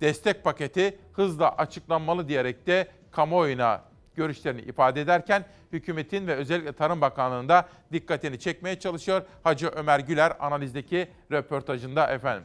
destek 0.02 0.44
paketi 0.44 1.00
hızla 1.14 1.56
açıklanmalı 1.56 2.28
diyerek 2.28 2.68
de 2.68 2.88
kamuoyuna 3.12 3.82
görüşlerini 4.16 4.62
ifade 4.62 5.02
ederken 5.02 5.46
hükümetin 5.72 6.28
ve 6.28 6.36
özellikle 6.36 6.74
Tarım 6.74 7.02
Bakanlığı'nda 7.02 7.70
dikkatini 7.92 8.40
çekmeye 8.40 8.80
çalışıyor. 8.80 9.22
Hacı 9.44 9.68
Ömer 9.68 10.00
Güler 10.00 10.34
analizdeki 10.40 11.08
röportajında 11.32 12.08
efendim. 12.08 12.44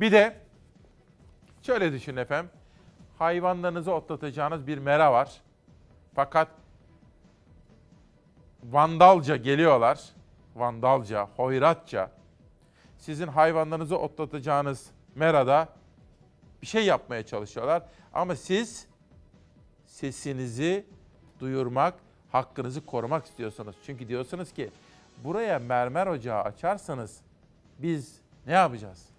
Bir 0.00 0.12
de 0.12 0.36
şöyle 1.62 1.92
düşünün 1.92 2.16
efendim. 2.16 2.50
Hayvanlarınızı 3.18 3.92
otlatacağınız 3.92 4.66
bir 4.66 4.78
mera 4.78 5.12
var. 5.12 5.30
Fakat 6.14 6.48
vandalca 8.64 9.36
geliyorlar. 9.36 10.00
Vandalca, 10.56 11.28
hoyratça. 11.36 12.10
Sizin 12.98 13.26
hayvanlarınızı 13.26 13.98
otlatacağınız 13.98 14.86
merada 15.14 15.68
bir 16.62 16.66
şey 16.66 16.86
yapmaya 16.86 17.26
çalışıyorlar. 17.26 17.82
Ama 18.12 18.36
siz 18.36 18.86
sesinizi 19.86 20.86
duyurmak, 21.40 21.94
hakkınızı 22.32 22.86
korumak 22.86 23.26
istiyorsunuz. 23.26 23.76
Çünkü 23.86 24.08
diyorsunuz 24.08 24.52
ki 24.52 24.70
buraya 25.24 25.58
mermer 25.58 26.06
ocağı 26.06 26.42
açarsanız 26.42 27.20
biz 27.78 28.20
ne 28.46 28.52
yapacağız? 28.52 29.10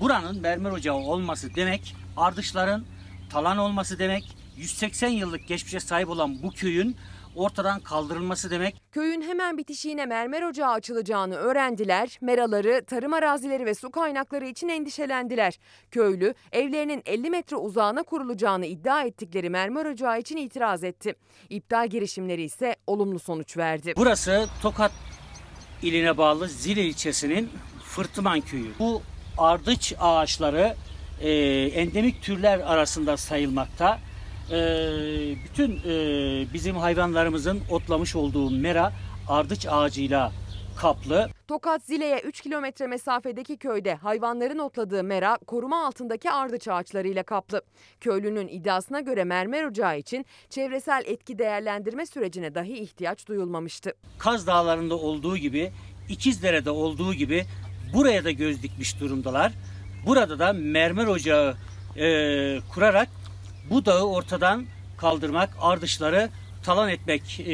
Buranın 0.00 0.40
mermer 0.40 0.70
ocağı 0.70 0.96
olması 0.96 1.54
demek, 1.54 1.96
ardışların 2.16 2.84
talan 3.30 3.58
olması 3.58 3.98
demek, 3.98 4.36
180 4.56 5.08
yıllık 5.08 5.48
geçmişe 5.48 5.80
sahip 5.80 6.08
olan 6.08 6.42
bu 6.42 6.50
köyün 6.50 6.96
ortadan 7.36 7.80
kaldırılması 7.80 8.50
demek. 8.50 8.82
Köyün 8.92 9.22
hemen 9.22 9.58
bitişiğine 9.58 10.06
mermer 10.06 10.42
ocağı 10.42 10.70
açılacağını 10.70 11.34
öğrendiler. 11.34 12.18
Meraları, 12.20 12.84
tarım 12.86 13.12
arazileri 13.12 13.66
ve 13.66 13.74
su 13.74 13.90
kaynakları 13.90 14.46
için 14.46 14.68
endişelendiler. 14.68 15.58
Köylü 15.90 16.34
evlerinin 16.52 17.02
50 17.06 17.30
metre 17.30 17.56
uzağına 17.56 18.02
kurulacağını 18.02 18.66
iddia 18.66 19.02
ettikleri 19.02 19.50
mermer 19.50 19.86
ocağı 19.86 20.20
için 20.20 20.36
itiraz 20.36 20.84
etti. 20.84 21.14
İptal 21.50 21.88
girişimleri 21.88 22.42
ise 22.42 22.76
olumlu 22.86 23.18
sonuç 23.18 23.56
verdi. 23.56 23.92
Burası 23.96 24.48
Tokat 24.62 24.92
iline 25.82 26.18
bağlı 26.18 26.48
Zile 26.48 26.84
ilçesinin 26.84 27.50
Fırtıman 27.84 28.40
köyü. 28.40 28.70
Bu 28.78 29.02
ardıç 29.38 29.94
ağaçları 30.00 30.76
e, 31.20 31.30
endemik 31.66 32.22
türler 32.22 32.58
arasında 32.58 33.16
sayılmakta. 33.16 33.98
E, 34.50 34.56
bütün 35.44 35.80
e, 35.86 35.92
bizim 36.54 36.76
hayvanlarımızın 36.76 37.60
otlamış 37.70 38.16
olduğu 38.16 38.50
mera 38.50 38.92
ardıç 39.28 39.66
ağacıyla 39.70 40.32
kaplı. 40.76 41.28
Tokat 41.48 41.82
Zile'ye 41.84 42.20
3 42.20 42.40
kilometre 42.40 42.86
mesafedeki 42.86 43.56
köyde 43.56 43.94
hayvanların 43.94 44.58
otladığı 44.58 45.04
mera 45.04 45.38
koruma 45.46 45.86
altındaki 45.86 46.30
ardıç 46.30 46.68
ağaçlarıyla 46.68 47.22
kaplı. 47.22 47.62
Köylünün 48.00 48.48
iddiasına 48.48 49.00
göre 49.00 49.24
mermer 49.24 49.64
ocağı 49.64 49.98
için 49.98 50.26
çevresel 50.50 51.02
etki 51.06 51.38
değerlendirme 51.38 52.06
sürecine 52.06 52.54
dahi 52.54 52.78
ihtiyaç 52.78 53.28
duyulmamıştı. 53.28 53.92
Kaz 54.18 54.46
Dağları'nda 54.46 54.96
olduğu 54.96 55.36
gibi, 55.36 55.72
İkizdere'de 56.08 56.70
olduğu 56.70 57.14
gibi 57.14 57.44
buraya 57.94 58.24
da 58.24 58.30
göz 58.30 58.62
dikmiş 58.62 59.00
durumdalar. 59.00 59.52
Burada 60.06 60.38
da 60.38 60.52
mermer 60.52 61.06
ocağı 61.06 61.56
e, 61.96 62.06
kurarak 62.74 63.08
bu 63.72 63.84
dağı 63.84 64.02
ortadan 64.02 64.64
kaldırmak, 64.96 65.50
ardışları 65.60 66.28
talan 66.64 66.88
etmek 66.88 67.40
e, 67.40 67.52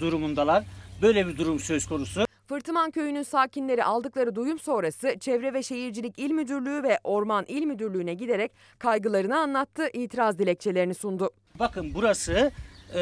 durumundalar. 0.00 0.64
Böyle 1.02 1.26
bir 1.26 1.38
durum 1.38 1.60
söz 1.60 1.86
konusu. 1.86 2.24
Fırtıman 2.48 2.90
Köyü'nün 2.90 3.22
sakinleri 3.22 3.84
aldıkları 3.84 4.34
duyum 4.34 4.58
sonrası 4.58 5.16
Çevre 5.20 5.54
ve 5.54 5.62
Şehircilik 5.62 6.18
İl 6.18 6.30
Müdürlüğü 6.30 6.82
ve 6.82 6.98
Orman 7.04 7.44
İl 7.48 7.64
Müdürlüğü'ne 7.64 8.14
giderek 8.14 8.52
kaygılarını 8.78 9.38
anlattı, 9.38 9.88
itiraz 9.92 10.38
dilekçelerini 10.38 10.94
sundu. 10.94 11.30
Bakın 11.58 11.94
burası 11.94 12.52
e, 12.94 13.00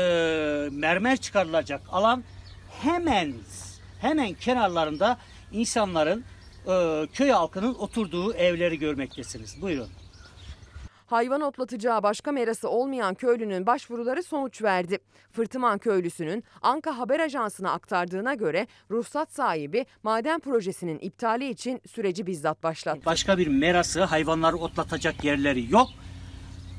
mermer 0.73 1.17
çıkarılacak 1.17 1.81
alan 1.93 2.25
hemen 2.83 3.33
hemen 4.01 4.33
kenarlarında 4.33 5.19
insanların 5.53 6.25
e, 6.69 7.07
köy 7.13 7.31
halkının 7.31 7.75
oturduğu 7.75 8.35
evleri 8.35 8.79
görmektesiniz. 8.79 9.63
Buyurun. 9.63 9.89
Hayvan 11.11 11.41
otlatacağı 11.41 12.03
başka 12.03 12.33
merası 12.33 12.69
olmayan 12.69 13.15
köylünün 13.15 13.67
başvuruları 13.67 14.23
sonuç 14.23 14.63
verdi. 14.63 14.99
Fırtıman 15.33 15.79
köylüsünün 15.79 16.45
Anka 16.63 16.99
Haber 16.99 17.21
Ajansı'na 17.21 17.73
aktardığına 17.73 18.35
göre 18.35 18.67
ruhsat 18.91 19.33
sahibi 19.33 19.87
maden 20.03 20.41
projesinin 20.41 20.99
iptali 20.99 21.51
için 21.51 21.81
süreci 21.91 22.27
bizzat 22.27 22.63
başlattı. 22.63 23.01
Başka 23.07 23.39
bir 23.39 23.47
merası 23.47 24.05
hayvanları 24.05 24.57
otlatacak 24.57 25.25
yerleri 25.25 25.73
yok. 25.73 25.89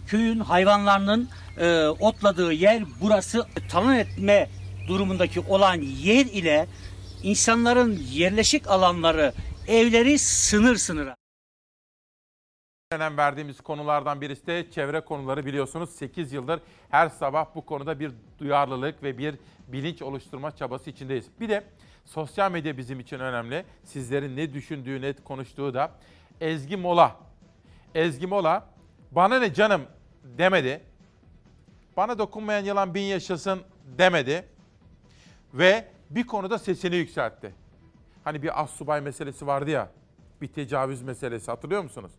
Köyün 0.07 0.39
hayvanlarının 0.39 1.29
e, 1.57 1.85
otladığı 1.87 2.53
yer 2.53 2.83
burası 3.01 3.45
talan 3.71 3.95
etme 3.95 4.49
durumundaki 4.87 5.39
olan 5.39 5.81
yer 5.81 6.25
ile 6.25 6.67
insanların 7.23 7.99
yerleşik 8.11 8.67
alanları, 8.67 9.33
evleri 9.67 10.19
sınır 10.19 10.75
sınıra. 10.75 11.20
Önem 12.91 13.17
verdiğimiz 13.17 13.61
konulardan 13.61 14.21
birisi 14.21 14.47
de 14.47 14.71
çevre 14.71 15.01
konuları 15.01 15.45
biliyorsunuz 15.45 15.89
8 15.89 16.33
yıldır 16.33 16.59
her 16.89 17.09
sabah 17.09 17.45
bu 17.55 17.65
konuda 17.65 17.99
bir 17.99 18.11
duyarlılık 18.39 19.03
ve 19.03 19.17
bir 19.17 19.35
bilinç 19.67 20.01
oluşturma 20.01 20.55
çabası 20.55 20.89
içindeyiz. 20.89 21.25
Bir 21.39 21.49
de 21.49 21.63
sosyal 22.05 22.51
medya 22.51 22.77
bizim 22.77 22.99
için 22.99 23.19
önemli. 23.19 23.65
Sizlerin 23.83 24.37
ne 24.37 24.53
düşündüğü, 24.53 25.01
ne 25.01 25.13
konuştuğu 25.13 25.73
da. 25.73 25.91
Ezgi 26.41 26.77
Mola. 26.77 27.15
Ezgi 27.95 28.27
Mola 28.27 28.67
bana 29.11 29.39
ne 29.39 29.53
canım 29.53 29.81
demedi. 30.23 30.81
Bana 31.97 32.17
dokunmayan 32.17 32.65
yılan 32.65 32.93
bin 32.93 33.01
yaşasın 33.01 33.61
demedi. 33.97 34.45
Ve 35.53 35.85
bir 36.09 36.27
konuda 36.27 36.59
sesini 36.59 36.95
yükseltti. 36.95 37.53
Hani 38.23 38.43
bir 38.43 38.61
assubay 38.61 39.01
meselesi 39.01 39.47
vardı 39.47 39.69
ya. 39.69 39.89
Bir 40.41 40.47
tecavüz 40.47 41.01
meselesi 41.01 41.51
hatırlıyor 41.51 41.83
musunuz? 41.83 42.11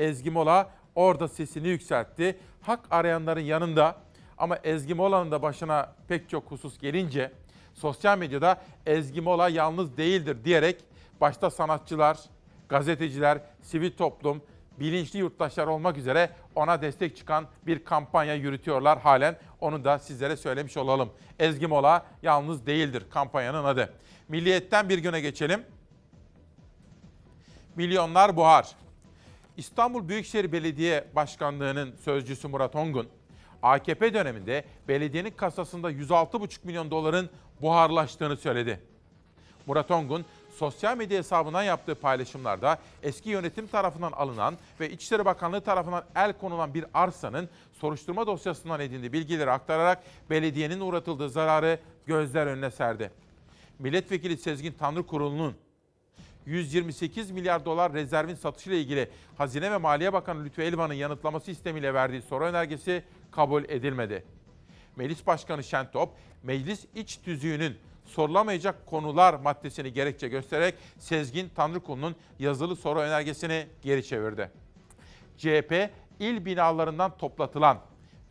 Ezgi 0.00 0.30
Mola 0.30 0.70
orada 0.94 1.28
sesini 1.28 1.68
yükseltti. 1.68 2.38
Hak 2.62 2.80
arayanların 2.90 3.40
yanında 3.40 3.96
ama 4.38 4.56
Ezgi 4.56 4.94
Mola'nın 4.94 5.30
da 5.30 5.42
başına 5.42 5.92
pek 6.08 6.28
çok 6.28 6.50
husus 6.50 6.78
gelince 6.78 7.32
sosyal 7.74 8.18
medyada 8.18 8.60
Ezgi 8.86 9.20
Mola 9.20 9.48
yalnız 9.48 9.96
değildir 9.96 10.44
diyerek 10.44 10.84
başta 11.20 11.50
sanatçılar, 11.50 12.18
gazeteciler, 12.68 13.38
sivil 13.62 13.96
toplum, 13.96 14.42
bilinçli 14.80 15.18
yurttaşlar 15.18 15.66
olmak 15.66 15.96
üzere 15.96 16.30
ona 16.54 16.82
destek 16.82 17.16
çıkan 17.16 17.46
bir 17.66 17.84
kampanya 17.84 18.34
yürütüyorlar 18.34 18.98
halen. 19.00 19.36
Onu 19.60 19.84
da 19.84 19.98
sizlere 19.98 20.36
söylemiş 20.36 20.76
olalım. 20.76 21.10
Ezgi 21.38 21.66
Mola 21.66 22.06
yalnız 22.22 22.66
değildir 22.66 23.04
kampanyanın 23.10 23.64
adı. 23.64 23.94
Milliyetten 24.28 24.88
bir 24.88 24.98
güne 24.98 25.20
geçelim. 25.20 25.62
Milyonlar 27.76 28.36
buhar. 28.36 28.76
İstanbul 29.60 30.08
Büyükşehir 30.08 30.52
Belediye 30.52 31.04
Başkanlığı'nın 31.16 31.94
sözcüsü 32.04 32.48
Murat 32.48 32.76
Ongun, 32.76 33.08
AKP 33.62 34.14
döneminde 34.14 34.64
belediyenin 34.88 35.30
kasasında 35.30 35.92
106,5 35.92 36.58
milyon 36.64 36.90
doların 36.90 37.30
buharlaştığını 37.62 38.36
söyledi. 38.36 38.80
Murat 39.66 39.90
Ongun, 39.90 40.24
sosyal 40.56 40.96
medya 40.96 41.18
hesabından 41.18 41.62
yaptığı 41.62 41.94
paylaşımlarda 41.94 42.78
eski 43.02 43.30
yönetim 43.30 43.66
tarafından 43.66 44.12
alınan 44.12 44.54
ve 44.80 44.90
İçişleri 44.90 45.24
Bakanlığı 45.24 45.60
tarafından 45.60 46.04
el 46.14 46.32
konulan 46.32 46.74
bir 46.74 46.84
arsanın 46.94 47.48
soruşturma 47.72 48.26
dosyasından 48.26 48.80
edindiği 48.80 49.12
bilgileri 49.12 49.50
aktararak 49.50 50.02
belediyenin 50.30 50.80
uğratıldığı 50.80 51.30
zararı 51.30 51.78
gözler 52.06 52.46
önüne 52.46 52.70
serdi. 52.70 53.10
Milletvekili 53.78 54.36
Sezgin 54.36 54.72
Tanrı 54.78 55.06
Kurulu'nun 55.06 55.54
128 56.46 57.30
milyar 57.30 57.64
dolar 57.64 57.92
rezervin 57.92 58.34
satışıyla 58.34 58.78
ilgili 58.78 59.08
Hazine 59.38 59.70
ve 59.70 59.76
Maliye 59.76 60.12
Bakanı 60.12 60.44
Lütfü 60.44 60.62
Elvan'ın 60.62 60.94
yanıtlaması 60.94 61.46
sistemiyle 61.46 61.94
verdiği 61.94 62.22
soru 62.22 62.44
önergesi 62.44 63.02
kabul 63.30 63.64
edilmedi. 63.64 64.24
Meclis 64.96 65.26
Başkanı 65.26 65.64
Şentop, 65.64 66.10
meclis 66.42 66.86
iç 66.94 67.16
tüzüğünün 67.24 67.76
sorulamayacak 68.06 68.86
konular 68.86 69.34
maddesini 69.34 69.92
gerekçe 69.92 70.28
göstererek 70.28 70.74
Sezgin 70.98 71.50
Tanrıkulu'nun 71.56 72.16
yazılı 72.38 72.76
soru 72.76 72.98
önergesini 72.98 73.66
geri 73.82 74.04
çevirdi. 74.04 74.50
CHP 75.38 75.90
il 76.20 76.44
binalarından 76.44 77.16
toplatılan 77.18 77.78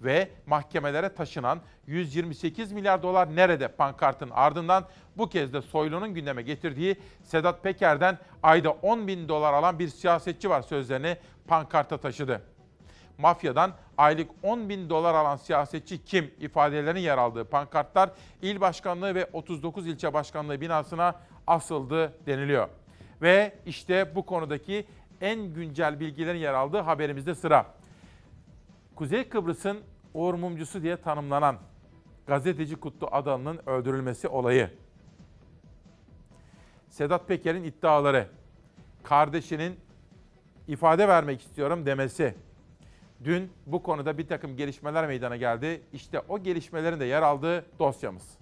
ve 0.02 0.30
mahkemelere 0.46 1.10
taşınan 1.10 1.60
128 1.88 2.72
milyar 2.72 3.04
dolar 3.04 3.36
nerede 3.36 3.68
pankartın 3.68 4.30
ardından 4.30 4.86
bu 5.18 5.30
kez 5.30 5.54
de 5.54 5.62
Soylu'nun 5.62 6.14
gündeme 6.14 6.42
getirdiği 6.42 6.96
Sedat 7.24 7.64
Peker'den 7.64 8.18
ayda 8.44 8.72
10 8.72 9.08
bin 9.08 9.30
dolar 9.30 9.54
alan 9.54 9.80
bir 9.80 9.88
siyasetçi 9.88 10.50
var 10.50 10.62
sözlerini 10.62 11.18
pankarta 11.48 11.98
taşıdı. 11.98 12.42
Mafyadan 13.18 13.72
aylık 13.98 14.30
10 14.44 14.70
bin 14.70 14.90
dolar 14.90 15.14
alan 15.14 15.36
siyasetçi 15.36 16.06
kim 16.06 16.32
ifadelerinin 16.40 17.00
yer 17.00 17.18
aldığı 17.18 17.46
pankartlar 17.46 18.10
il 18.42 18.62
başkanlığı 18.62 19.16
ve 19.16 19.30
39 19.34 19.88
ilçe 19.88 20.14
başkanlığı 20.14 20.62
binasına 20.62 21.16
asıldı 21.48 22.14
deniliyor. 22.26 22.68
Ve 23.22 23.54
işte 23.66 24.16
bu 24.16 24.26
konudaki 24.26 24.86
en 25.22 25.54
güncel 25.54 26.00
bilgilerin 26.00 26.40
yer 26.40 26.54
aldığı 26.54 26.80
haberimizde 26.80 27.36
sıra. 27.36 27.66
Kuzey 29.00 29.30
Kıbrıs'ın 29.30 29.80
Uğur 30.14 30.36
diye 30.82 30.98
tanımlanan 30.98 31.58
gazeteci 32.28 32.76
Kutlu 32.76 33.08
Adalı'nın 33.12 33.60
öldürülmesi 33.66 34.28
olayı. 34.28 34.70
Sedat 36.90 37.28
Peker'in 37.28 37.64
iddiaları, 37.64 38.28
kardeşinin 39.04 39.80
ifade 40.68 41.08
vermek 41.08 41.42
istiyorum 41.42 41.86
demesi. 41.86 42.36
Dün 43.24 43.52
bu 43.66 43.84
konuda 43.84 44.18
bir 44.18 44.28
takım 44.28 44.58
gelişmeler 44.58 45.08
meydana 45.08 45.36
geldi. 45.36 45.82
İşte 45.94 46.22
o 46.30 46.40
gelişmelerin 46.40 47.00
de 47.00 47.06
yer 47.06 47.22
aldığı 47.22 47.66
dosyamız. 47.80 48.39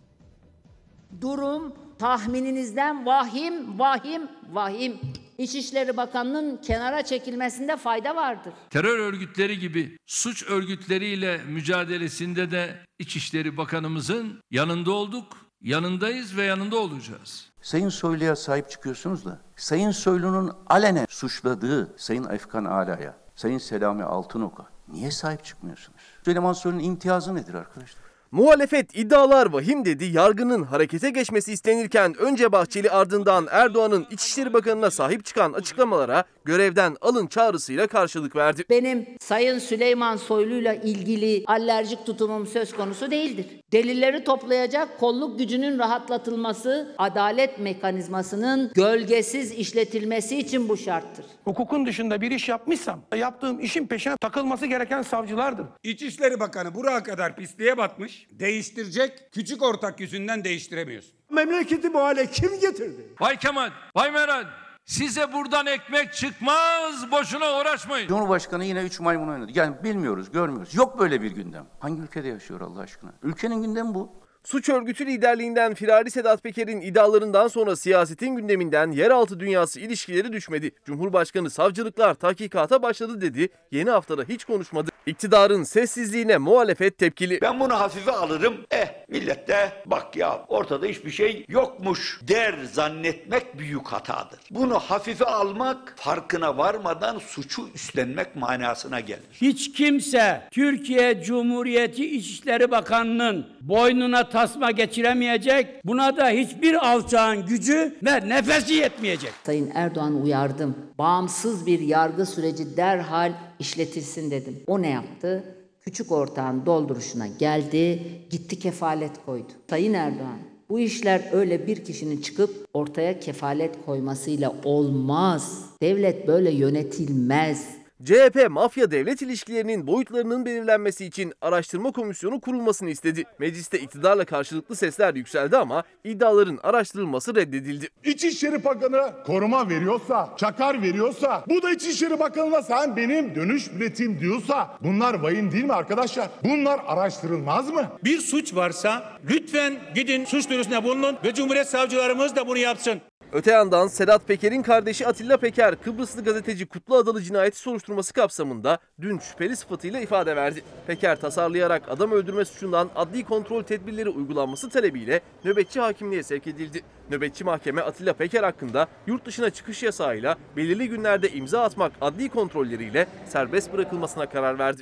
Durum 1.21 1.73
tahmininizden 1.99 3.05
vahim, 3.05 3.79
vahim, 3.79 4.21
vahim. 4.51 4.99
İçişleri 5.37 5.97
Bakanı'nın 5.97 6.57
kenara 6.57 7.05
çekilmesinde 7.05 7.77
fayda 7.77 8.15
vardır. 8.15 8.53
Terör 8.69 8.99
örgütleri 8.99 9.59
gibi 9.59 9.97
suç 10.05 10.43
örgütleriyle 10.49 11.37
mücadelesinde 11.37 12.51
de 12.51 12.75
İçişleri 12.99 13.57
Bakanımızın 13.57 14.39
yanında 14.51 14.91
olduk, 14.91 15.37
yanındayız 15.61 16.37
ve 16.37 16.43
yanında 16.43 16.77
olacağız. 16.77 17.49
Sayın 17.61 17.89
Soylu'ya 17.89 18.35
sahip 18.35 18.69
çıkıyorsunuz 18.69 19.25
da, 19.25 19.41
Sayın 19.55 19.91
Soylu'nun 19.91 20.51
alenen 20.67 21.05
suçladığı 21.09 21.95
Sayın 21.97 22.29
Efkan 22.29 22.65
Ala'ya, 22.65 23.17
Sayın 23.35 23.57
Selami 23.57 24.03
Altınok'a 24.03 24.65
niye 24.87 25.11
sahip 25.11 25.43
çıkmıyorsunuz? 25.43 26.01
Süleyman 26.25 26.53
Soylu'nun 26.53 26.83
imtiyazı 26.83 27.35
nedir 27.35 27.53
arkadaşlar? 27.53 28.06
Muhalefet 28.31 28.97
iddialar 28.97 29.45
vahim 29.45 29.85
dedi. 29.85 30.05
Yargının 30.05 30.63
harekete 30.63 31.09
geçmesi 31.09 31.53
istenirken 31.53 32.15
önce 32.17 32.51
Bahçeli 32.51 32.91
ardından 32.91 33.47
Erdoğan'ın 33.51 34.07
İçişleri 34.11 34.53
Bakanı'na 34.53 34.91
sahip 34.91 35.25
çıkan 35.25 35.53
açıklamalara 35.53 36.23
görevden 36.45 36.97
alın 37.01 37.27
çağrısıyla 37.27 37.87
karşılık 37.87 38.35
verdi. 38.35 38.63
Benim 38.69 39.05
Sayın 39.19 39.59
Süleyman 39.59 40.15
Soylu'yla 40.15 40.73
ilgili 40.73 41.43
alerjik 41.47 42.05
tutumum 42.05 42.47
söz 42.47 42.73
konusu 42.73 43.11
değildir. 43.11 43.45
Delilleri 43.71 44.23
toplayacak 44.23 44.99
kolluk 44.99 45.39
gücünün 45.39 45.79
rahatlatılması, 45.79 46.95
adalet 46.97 47.59
mekanizmasının 47.59 48.71
gölgesiz 48.75 49.51
işletilmesi 49.51 50.37
için 50.39 50.69
bu 50.69 50.77
şarttır. 50.77 51.25
Hukukun 51.43 51.85
dışında 51.85 52.21
bir 52.21 52.31
iş 52.31 52.49
yapmışsam 52.49 53.01
yaptığım 53.17 53.59
işin 53.59 53.87
peşine 53.87 54.17
takılması 54.17 54.65
gereken 54.65 55.01
savcılardır. 55.01 55.65
İçişleri 55.83 56.39
Bakanı 56.39 56.75
buraya 56.75 57.03
kadar 57.03 57.35
pisliğe 57.35 57.77
batmış. 57.77 58.16
Değiştirecek. 58.31 59.31
Küçük 59.31 59.63
ortak 59.63 59.99
yüzünden 59.99 60.43
değiştiremiyorsun. 60.43 61.11
Memleketi 61.31 61.93
bu 61.93 61.99
hale 61.99 62.25
kim 62.25 62.59
getirdi? 62.59 63.13
Vay 63.19 63.37
Kemal, 63.37 63.69
vay 63.95 64.11
Meral. 64.11 64.45
Size 64.85 65.33
buradan 65.33 65.65
ekmek 65.65 66.13
çıkmaz, 66.13 67.11
boşuna 67.11 67.59
uğraşmayın. 67.59 68.07
Cumhurbaşkanı 68.07 68.65
yine 68.65 68.81
üç 68.83 68.99
maymun 68.99 69.27
oynadı. 69.27 69.51
Yani 69.55 69.83
bilmiyoruz, 69.83 70.31
görmüyoruz. 70.31 70.75
Yok 70.75 70.99
böyle 70.99 71.21
bir 71.21 71.31
gündem. 71.31 71.67
Hangi 71.79 72.01
ülkede 72.01 72.27
yaşıyor 72.27 72.61
Allah 72.61 72.79
aşkına? 72.79 73.13
Ülkenin 73.23 73.61
gündemi 73.61 73.93
bu. 73.93 74.27
Suç 74.43 74.69
örgütü 74.69 75.05
liderliğinden 75.05 75.73
firari 75.73 76.11
Sedat 76.11 76.43
Peker'in 76.43 76.81
iddialarından 76.81 77.47
sonra 77.47 77.75
siyasetin 77.75 78.35
gündeminden 78.35 78.91
yeraltı 78.91 79.39
dünyası 79.39 79.79
ilişkileri 79.79 80.33
düşmedi. 80.33 80.71
Cumhurbaşkanı 80.85 81.49
savcılıklar 81.49 82.13
tahkikata 82.13 82.81
başladı 82.81 83.21
dedi. 83.21 83.49
Yeni 83.71 83.89
haftada 83.89 84.23
hiç 84.23 84.45
konuşmadı. 84.45 84.89
İktidarın 85.07 85.63
sessizliğine 85.63 86.37
muhalefet 86.37 86.97
tepkili. 86.97 87.41
Ben 87.41 87.59
bunu 87.59 87.79
hafife 87.79 88.11
alırım. 88.11 88.57
Eh 88.71 88.87
Millet 89.09 89.47
de 89.47 89.71
bak 89.85 90.15
ya 90.15 90.45
ortada 90.47 90.85
hiçbir 90.85 91.11
şey 91.11 91.45
yokmuş 91.49 92.19
der 92.27 92.55
zannetmek 92.71 93.59
büyük 93.59 93.87
hatadır. 93.87 94.39
Bunu 94.51 94.79
hafife 94.79 95.25
almak 95.25 95.93
farkına 95.97 96.57
varmadan 96.57 97.19
suçu 97.19 97.69
üstlenmek 97.75 98.35
manasına 98.35 98.99
gelir. 98.99 99.23
Hiç 99.33 99.71
kimse 99.73 100.41
Türkiye 100.51 101.23
Cumhuriyeti 101.23 102.15
İçişleri 102.15 102.71
Bakanı'nın 102.71 103.47
boynuna 103.61 104.29
tasma 104.29 104.71
geçiremeyecek. 104.71 105.85
Buna 105.85 106.17
da 106.17 106.29
hiçbir 106.29 106.87
alçağın 106.91 107.45
gücü 107.45 107.95
ve 108.05 108.29
nefesi 108.29 108.73
yetmeyecek. 108.73 109.31
Sayın 109.43 109.71
Erdoğan 109.75 110.21
uyardım. 110.23 110.77
Bağımsız 110.97 111.65
bir 111.65 111.79
yargı 111.79 112.25
süreci 112.25 112.77
derhal 112.77 113.33
işletilsin 113.59 114.31
dedim. 114.31 114.59
O 114.67 114.81
ne 114.81 114.89
yaptı? 114.89 115.43
Küçük 115.81 116.11
ortağın 116.11 116.65
dolduruşuna 116.65 117.27
geldi, 117.27 118.03
gitti 118.29 118.59
kefalet 118.59 119.25
koydu. 119.25 119.51
Sayın 119.69 119.93
Erdoğan, 119.93 120.39
bu 120.69 120.79
işler 120.79 121.21
öyle 121.31 121.67
bir 121.67 121.85
kişinin 121.85 122.21
çıkıp 122.21 122.67
ortaya 122.73 123.19
kefalet 123.19 123.85
koymasıyla 123.85 124.55
olmaz. 124.63 125.65
Devlet 125.81 126.27
böyle 126.27 126.51
yönetilmez. 126.51 127.76
CHP 128.05 128.49
mafya 128.49 128.91
devlet 128.91 129.21
ilişkilerinin 129.21 129.87
boyutlarının 129.87 130.45
belirlenmesi 130.45 131.05
için 131.05 131.33
araştırma 131.41 131.91
komisyonu 131.91 132.41
kurulmasını 132.41 132.89
istedi. 132.89 133.23
Mecliste 133.39 133.79
iktidarla 133.79 134.25
karşılıklı 134.25 134.75
sesler 134.75 135.15
yükseldi 135.15 135.57
ama 135.57 135.83
iddiaların 136.03 136.59
araştırılması 136.63 137.35
reddedildi. 137.35 137.87
İçişleri 138.03 138.63
Bakanı 138.63 139.13
koruma 139.25 139.69
veriyorsa, 139.69 140.33
çakar 140.37 140.81
veriyorsa, 140.81 141.43
bu 141.49 141.61
da 141.61 141.71
İçişleri 141.71 142.19
Bakanı'na 142.19 142.61
sen 142.61 142.97
benim 142.97 143.35
dönüş 143.35 143.67
üretim 143.67 144.19
diyorsa 144.19 144.77
bunlar 144.83 145.13
vahim 145.13 145.51
değil 145.51 145.65
mi 145.65 145.73
arkadaşlar? 145.73 146.29
Bunlar 146.43 146.81
araştırılmaz 146.87 147.69
mı? 147.69 147.87
Bir 148.03 148.17
suç 148.19 148.55
varsa 148.55 149.19
lütfen 149.29 149.73
gidin 149.95 150.25
suç 150.25 150.49
duyurusunda 150.49 150.83
bulunun 150.83 151.17
ve 151.23 151.33
Cumhuriyet 151.33 151.67
savcılarımız 151.67 152.35
da 152.35 152.47
bunu 152.47 152.57
yapsın. 152.57 153.01
Öte 153.31 153.51
yandan 153.51 153.87
Sedat 153.87 154.27
Peker'in 154.27 154.61
kardeşi 154.61 155.07
Atilla 155.07 155.37
Peker, 155.37 155.75
Kıbrıslı 155.75 156.23
gazeteci 156.23 156.65
Kutlu 156.65 156.95
Adalı 156.95 157.21
cinayeti 157.21 157.59
soruşturması 157.59 158.13
kapsamında 158.13 158.79
dün 159.01 159.19
şüpheli 159.19 159.55
sıfatıyla 159.55 159.99
ifade 159.99 160.35
verdi. 160.35 160.63
Peker 160.87 161.19
tasarlayarak 161.19 161.89
adam 161.89 162.11
öldürme 162.11 162.45
suçundan 162.45 162.89
adli 162.95 163.23
kontrol 163.23 163.63
tedbirleri 163.63 164.09
uygulanması 164.09 164.69
talebiyle 164.69 165.21
nöbetçi 165.45 165.79
hakimliğe 165.79 166.23
sevk 166.23 166.47
edildi. 166.47 166.81
Nöbetçi 167.09 167.43
mahkeme 167.43 167.81
Atilla 167.81 168.13
Peker 168.13 168.43
hakkında 168.43 168.87
yurt 169.07 169.25
dışına 169.25 169.49
çıkış 169.49 169.83
yasağıyla 169.83 170.35
belirli 170.55 170.89
günlerde 170.89 171.29
imza 171.29 171.63
atmak 171.63 171.91
adli 172.01 172.29
kontrolleriyle 172.29 173.07
serbest 173.25 173.73
bırakılmasına 173.73 174.29
karar 174.29 174.59
verdi. 174.59 174.81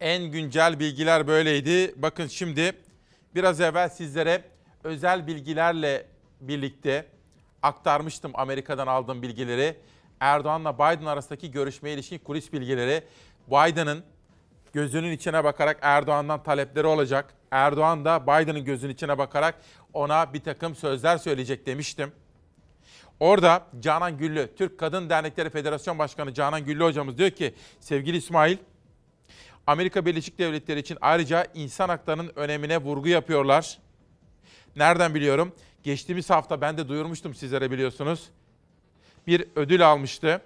En 0.00 0.22
güncel 0.22 0.80
bilgiler 0.80 1.26
böyleydi. 1.26 1.94
Bakın 1.96 2.26
şimdi 2.26 2.72
biraz 3.34 3.60
evvel 3.60 3.88
sizlere 3.88 4.42
özel 4.84 5.26
bilgilerle 5.26 6.17
birlikte 6.40 7.06
aktarmıştım 7.62 8.32
Amerika'dan 8.34 8.86
aldığım 8.86 9.22
bilgileri. 9.22 9.76
Erdoğan'la 10.20 10.74
Biden 10.74 11.06
arasındaki 11.06 11.50
görüşmeye 11.50 11.94
ilişkin 11.94 12.18
kulis 12.18 12.52
bilgileri. 12.52 13.04
Biden'ın 13.48 14.04
gözünün 14.72 15.12
içine 15.12 15.44
bakarak 15.44 15.78
Erdoğan'dan 15.82 16.42
talepleri 16.42 16.86
olacak. 16.86 17.34
Erdoğan 17.50 18.04
da 18.04 18.22
Biden'ın 18.22 18.64
gözünün 18.64 18.92
içine 18.92 19.18
bakarak 19.18 19.54
ona 19.92 20.34
bir 20.34 20.40
takım 20.40 20.74
sözler 20.74 21.18
söyleyecek 21.18 21.66
demiştim. 21.66 22.12
Orada 23.20 23.66
Canan 23.80 24.18
Güllü, 24.18 24.50
Türk 24.56 24.78
Kadın 24.78 25.10
Dernekleri 25.10 25.50
Federasyon 25.50 25.98
Başkanı 25.98 26.34
Canan 26.34 26.64
Güllü 26.64 26.84
hocamız 26.84 27.18
diyor 27.18 27.30
ki, 27.30 27.54
sevgili 27.80 28.16
İsmail, 28.16 28.58
Amerika 29.66 30.06
Birleşik 30.06 30.38
Devletleri 30.38 30.80
için 30.80 30.98
ayrıca 31.00 31.46
insan 31.54 31.88
haklarının 31.88 32.32
önemine 32.36 32.78
vurgu 32.78 33.08
yapıyorlar. 33.08 33.78
Nereden 34.76 35.14
biliyorum? 35.14 35.52
Geçtiğimiz 35.82 36.30
hafta 36.30 36.60
ben 36.60 36.78
de 36.78 36.88
duyurmuştum 36.88 37.34
sizlere 37.34 37.70
biliyorsunuz. 37.70 38.28
Bir 39.26 39.44
ödül 39.56 39.90
almıştı. 39.90 40.42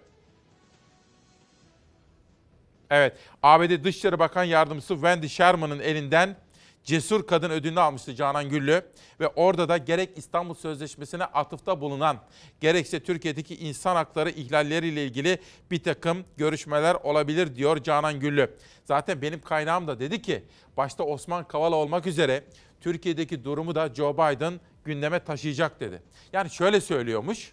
Evet, 2.91 3.17
ABD 3.43 3.85
Dışişleri 3.85 4.19
Bakan 4.19 4.45
Yardımcısı 4.45 4.95
Wendy 4.95 5.29
Sherman'ın 5.29 5.81
elinden 5.81 6.37
Cesur 6.85 7.27
Kadın 7.27 7.51
ödülünü 7.51 7.81
almıştı 7.81 8.15
Canan 8.15 8.49
Güllü. 8.49 8.83
Ve 9.21 9.29
orada 9.29 9.69
da 9.69 9.77
gerek 9.77 10.11
İstanbul 10.17 10.55
Sözleşmesi'ne 10.55 11.25
atıfta 11.25 11.81
bulunan, 11.81 12.17
gerekse 12.61 13.01
Türkiye'deki 13.01 13.57
insan 13.57 13.97
hakları 13.97 14.31
ihlalleriyle 14.31 15.05
ilgili 15.05 15.39
bir 15.71 15.83
takım 15.83 16.25
görüşmeler 16.37 16.95
olabilir 16.95 17.57
diyor 17.57 17.83
Canan 17.83 18.21
Güllü. 18.21 18.51
Zaten 18.85 19.23
benim 19.23 19.41
kaynağım 19.41 19.87
da 19.87 20.01
dedi 20.01 20.23
ki, 20.23 20.43
başta 20.77 21.05
Osman 21.05 21.49
Kavala 21.49 21.77
olmak 21.77 22.07
üzere 22.07 22.45
Türkiye'deki 22.81 23.45
durumu 23.45 23.75
da 23.75 23.95
Joe 23.95 24.15
Biden 24.15 24.61
gündeme 24.85 25.25
taşıyacak 25.25 25.81
dedi. 25.81 26.03
Yani 26.33 26.51
şöyle 26.51 26.81
söylüyormuş. 26.81 27.53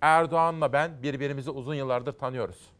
Erdoğan'la 0.00 0.72
ben 0.72 1.02
birbirimizi 1.02 1.50
uzun 1.50 1.74
yıllardır 1.74 2.12
tanıyoruz. 2.12 2.70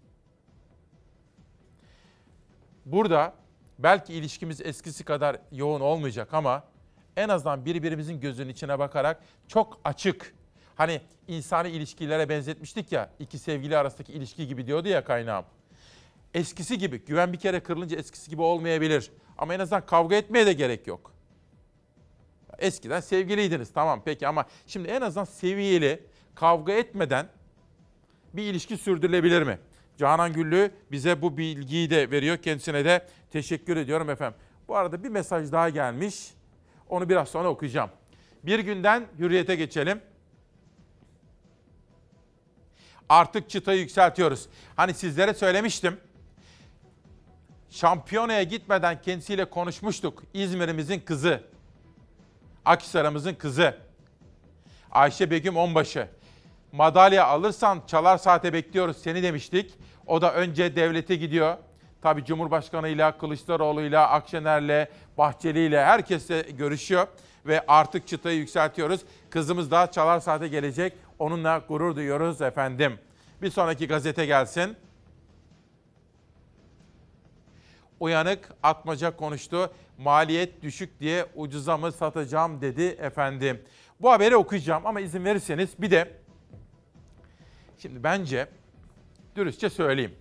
Burada 2.87 3.35
belki 3.79 4.15
ilişkimiz 4.15 4.61
eskisi 4.61 5.05
kadar 5.05 5.37
yoğun 5.53 5.81
olmayacak 5.81 6.35
ama 6.35 6.65
en 7.17 7.29
azından 7.29 7.65
birbirimizin 7.65 8.21
gözünün 8.21 8.49
içine 8.49 8.79
bakarak 8.79 9.23
çok 9.49 9.81
açık. 9.85 10.35
Hani 10.77 11.01
insani 11.29 11.69
ilişkilere 11.69 12.29
benzetmiştik 12.29 12.93
ya, 12.93 13.11
iki 13.19 13.39
sevgili 13.39 13.77
arasındaki 13.77 14.13
ilişki 14.13 14.49
gibi 14.49 14.67
diyordu 14.67 14.89
ya 14.89 15.05
kaynağım. 15.05 15.45
Eskisi 16.35 16.79
gibi, 16.79 17.05
güven 17.05 17.33
bir 17.33 17.39
kere 17.39 17.61
kırılınca 17.61 17.97
eskisi 17.97 18.31
gibi 18.31 18.43
olmayabilir. 18.43 19.11
Ama 19.39 19.55
en 19.55 19.61
azından 19.61 19.87
kavga 19.87 20.17
etmeye 20.17 20.47
de 20.47 20.53
gerek 20.53 20.87
yok. 20.87 21.13
Eskiden 22.59 23.01
sevgiliydiniz 23.01 23.73
tamam 23.73 24.03
peki 24.05 24.29
ama 24.29 24.45
şimdi 24.67 24.89
en 24.89 25.01
azından 25.01 25.25
seviyeli, 25.25 26.03
kavga 26.35 26.73
etmeden 26.73 27.29
bir 28.35 28.43
ilişki 28.43 28.77
sürdürülebilir 28.77 29.43
mi? 29.43 29.59
Canan 29.99 30.33
Güllü 30.33 30.71
bize 30.93 31.23
bu 31.23 31.37
bilgiyi 31.37 31.91
de 31.91 32.11
veriyor. 32.11 32.37
Kendisine 32.37 32.85
de 32.85 33.07
teşekkür 33.31 33.77
ediyorum 33.77 34.11
efendim. 34.11 34.39
Bu 34.69 34.77
arada 34.77 35.05
bir 35.05 35.09
mesaj 35.09 35.53
daha 35.53 35.69
gelmiş. 35.69 36.31
Onu 36.89 37.09
biraz 37.09 37.29
sonra 37.29 37.49
okuyacağım. 37.49 37.91
Bir 38.43 38.59
günden 38.59 39.07
hürriyete 39.19 39.57
geçelim. 39.57 40.01
Artık 43.09 43.51
çıtayı 43.51 43.81
yükseltiyoruz. 43.81 44.49
Hani 44.77 44.95
sizlere 44.95 45.35
söylemiştim. 45.35 46.01
Şampiyonaya 47.71 48.43
gitmeden 48.43 49.03
kendisiyle 49.03 49.45
konuşmuştuk. 49.45 50.23
İzmir'imizin 50.35 51.01
kızı. 51.01 51.43
Akhisar'ımızın 52.69 53.35
kızı. 53.35 53.77
Ayşe 54.91 55.31
Begüm 55.31 55.57
Onbaşı. 55.57 56.09
Madalya 56.73 57.27
alırsan 57.27 57.83
çalar 57.87 58.19
saate 58.19 58.53
bekliyoruz 58.53 58.97
seni 58.97 59.23
demiştik. 59.23 59.75
O 60.07 60.23
da 60.23 60.35
önce 60.35 60.77
devlete 60.77 61.17
gidiyor. 61.17 61.57
Tabii 62.03 62.25
Cumhurbaşkanı'yla, 62.25 63.19
Kılıçdaroğlu'yla, 63.19 64.09
Akşener'le, 64.09 64.89
Bahçeli'yle 65.19 65.85
herkesle 65.85 66.41
görüşüyor. 66.41 67.07
Ve 67.47 67.65
artık 67.69 68.09
çıtayı 68.09 68.39
yükseltiyoruz. 68.39 69.01
Kızımız 69.31 69.71
da 69.71 69.91
çalar 69.91 70.21
saate 70.21 70.49
gelecek. 70.49 70.93
Onunla 71.19 71.63
gurur 71.69 71.97
duyuyoruz 71.97 72.43
efendim. 72.43 72.99
Bir 73.43 73.51
sonraki 73.51 73.89
gazete 73.89 74.27
gelsin. 74.27 74.77
Uyanık 78.01 78.49
Atmaca 78.63 79.17
konuştu. 79.17 79.71
Maliyet 79.99 80.63
düşük 80.63 81.01
diye 81.01 81.27
ucuza 81.35 81.77
mı 81.77 81.93
satacağım 81.93 82.61
dedi 82.61 82.83
efendim. 82.83 83.63
Bu 84.01 84.11
haberi 84.11 84.37
okuyacağım 84.37 84.87
ama 84.87 85.01
izin 85.01 85.25
verirseniz 85.25 85.71
bir 85.79 85.91
de 85.91 86.13
şimdi 87.79 88.03
bence 88.03 88.49
dürüstçe 89.37 89.71
söyleyeyim. 89.71 90.15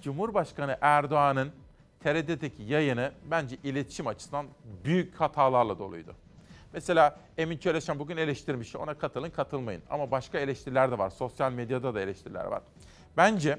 Cumhurbaşkanı 0.00 0.78
Erdoğan'ın 0.80 1.52
TRT'deki 2.00 2.62
yayını 2.62 3.12
bence 3.30 3.56
iletişim 3.64 4.06
açısından 4.06 4.46
büyük 4.84 5.20
hatalarla 5.20 5.78
doluydu. 5.78 6.14
Mesela 6.72 7.18
Emin 7.38 7.58
Çeleşan 7.58 7.98
bugün 7.98 8.16
eleştirmiş. 8.16 8.76
Ona 8.76 8.94
katılın 8.94 9.30
katılmayın. 9.30 9.82
Ama 9.90 10.10
başka 10.10 10.38
eleştiriler 10.38 10.90
de 10.90 10.98
var. 10.98 11.10
Sosyal 11.10 11.52
medyada 11.52 11.94
da 11.94 12.00
eleştiriler 12.00 12.44
var. 12.44 12.62
Bence 13.16 13.58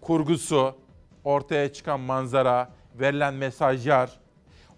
kurgusu, 0.00 0.76
ortaya 1.24 1.72
çıkan 1.72 2.00
manzara, 2.00 2.70
verilen 3.00 3.34
mesajlar, 3.34 4.10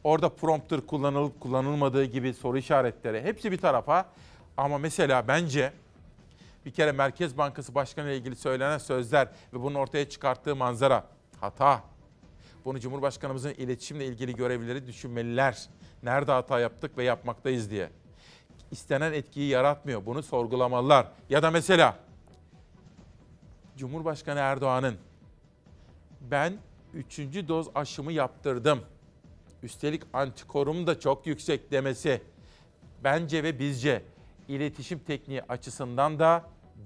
orada 0.05 0.29
prompter 0.29 0.81
kullanılıp 0.81 1.41
kullanılmadığı 1.41 2.05
gibi 2.05 2.35
soru 2.35 2.59
işaretleri 2.59 3.23
hepsi 3.23 3.53
bir 3.53 3.59
tarafa. 3.59 4.07
Ama 4.57 4.79
mesela 4.79 5.29
bence 5.29 5.73
bir 6.67 6.71
kere 6.71 6.93
Merkez 6.93 7.39
Bankası 7.39 7.75
Başkanı 7.75 8.07
ile 8.09 8.17
ilgili 8.17 8.37
söylenen 8.37 8.79
sözler 8.79 9.29
ve 9.53 9.63
bunun 9.63 9.75
ortaya 9.75 10.09
çıkarttığı 10.09 10.57
manzara 10.57 11.05
hata. 11.41 11.83
Bunu 12.65 12.81
Cumhurbaşkanımızın 12.81 13.51
iletişimle 13.51 14.07
ilgili 14.07 14.37
görevlileri 14.37 14.87
düşünmeliler. 14.87 15.69
Nerede 16.03 16.33
hata 16.33 16.61
yaptık 16.61 16.99
ve 16.99 17.05
yapmaktayız 17.05 17.71
diye. 17.71 17.91
İstenen 18.71 19.13
etkiyi 19.13 19.49
yaratmıyor. 19.49 20.07
Bunu 20.07 20.23
sorgulamalılar. 20.23 21.07
Ya 21.31 21.43
da 21.43 21.51
mesela 21.51 21.97
Cumhurbaşkanı 23.77 24.41
Erdoğan'ın 24.41 24.97
ben 26.21 26.53
üçüncü 26.95 27.49
doz 27.49 27.67
aşımı 27.75 28.13
yaptırdım. 28.13 28.81
Üstelik 29.63 30.03
antikorum 30.13 30.87
da 30.87 31.01
çok 31.01 31.27
yüksek 31.27 31.71
demesi 31.71 32.21
bence 33.05 33.43
ve 33.43 33.59
bizce 33.59 34.03
iletişim 34.49 34.99
tekniği 34.99 35.43
açısından 35.43 36.19
da 36.19 36.45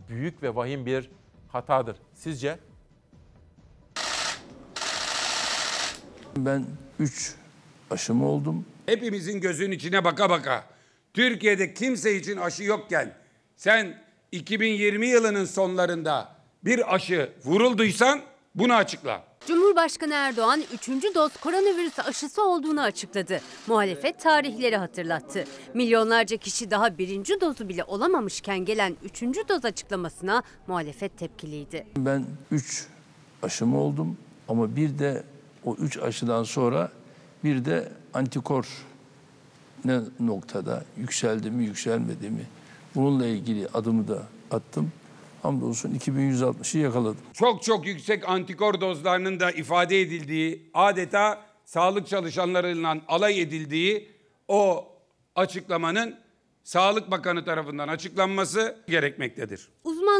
büyük 0.09 0.42
ve 0.42 0.54
vahim 0.54 0.86
bir 0.86 1.11
hatadır. 1.48 1.96
Sizce? 2.14 2.59
Ben 6.36 6.64
3 6.98 7.34
aşımı 7.90 8.28
oldum. 8.28 8.64
Hepimizin 8.86 9.40
gözünün 9.40 9.70
içine 9.72 10.04
baka 10.04 10.30
baka 10.30 10.64
Türkiye'de 11.14 11.74
kimse 11.74 12.16
için 12.16 12.36
aşı 12.36 12.62
yokken 12.64 13.14
sen 13.56 14.02
2020 14.32 15.06
yılının 15.06 15.44
sonlarında 15.44 16.36
bir 16.64 16.94
aşı 16.94 17.32
vurulduysan 17.44 18.20
bunu 18.54 18.74
açıkla. 18.74 19.28
Cumhurbaşkanı 19.49 20.14
Erdoğan 20.14 20.62
3. 20.74 20.88
doz 21.14 21.36
koronavirüs 21.36 21.99
aşısı 21.99 22.42
olduğunu 22.42 22.80
açıkladı. 22.80 23.40
Muhalefet 23.66 24.20
tarihleri 24.20 24.76
hatırlattı. 24.76 25.44
Milyonlarca 25.74 26.36
kişi 26.36 26.70
daha 26.70 26.99
birinci 26.99 27.40
dozu 27.40 27.68
bile 27.68 27.84
olamamışken 27.84 28.64
gelen 28.64 28.96
3. 29.05 29.22
doz 29.22 29.64
açıklamasına 29.64 30.42
muhalefet 30.66 31.18
tepkiliydi. 31.18 31.86
Ben 31.96 32.24
3 32.51 32.86
aşımı 33.42 33.80
oldum 33.80 34.16
ama 34.49 34.76
bir 34.76 34.99
de 34.99 35.24
o 35.64 35.74
3 35.74 35.99
aşıdan 35.99 36.42
sonra 36.42 36.92
bir 37.44 37.64
de 37.64 37.88
antikor 38.14 38.66
ne 39.84 40.01
noktada 40.20 40.84
yükseldi 40.96 41.51
mi 41.51 41.64
yükselmedi 41.64 42.30
mi 42.30 42.46
bununla 42.94 43.26
ilgili 43.26 43.68
adımı 43.68 44.09
da 44.09 44.22
attım. 44.51 44.92
Hamdolsun 45.49 45.94
2160'ı 45.94 46.80
yakaladım. 46.80 47.20
Çok 47.32 47.62
çok 47.62 47.86
yüksek 47.86 48.28
antikor 48.28 48.80
dozlarının 48.80 49.40
da 49.40 49.51
ifade 49.51 50.01
edildiği, 50.01 50.70
adeta 50.74 51.42
sağlık 51.64 52.09
çalışanlarıyla 52.09 52.96
alay 53.09 53.40
edildiği 53.40 54.09
o 54.49 54.88
açıklamanın 55.34 56.14
Sağlık 56.64 57.11
Bakanı 57.11 57.44
tarafından 57.44 57.88
açıklanması 57.88 58.76
gerekmektedir. 58.88 59.68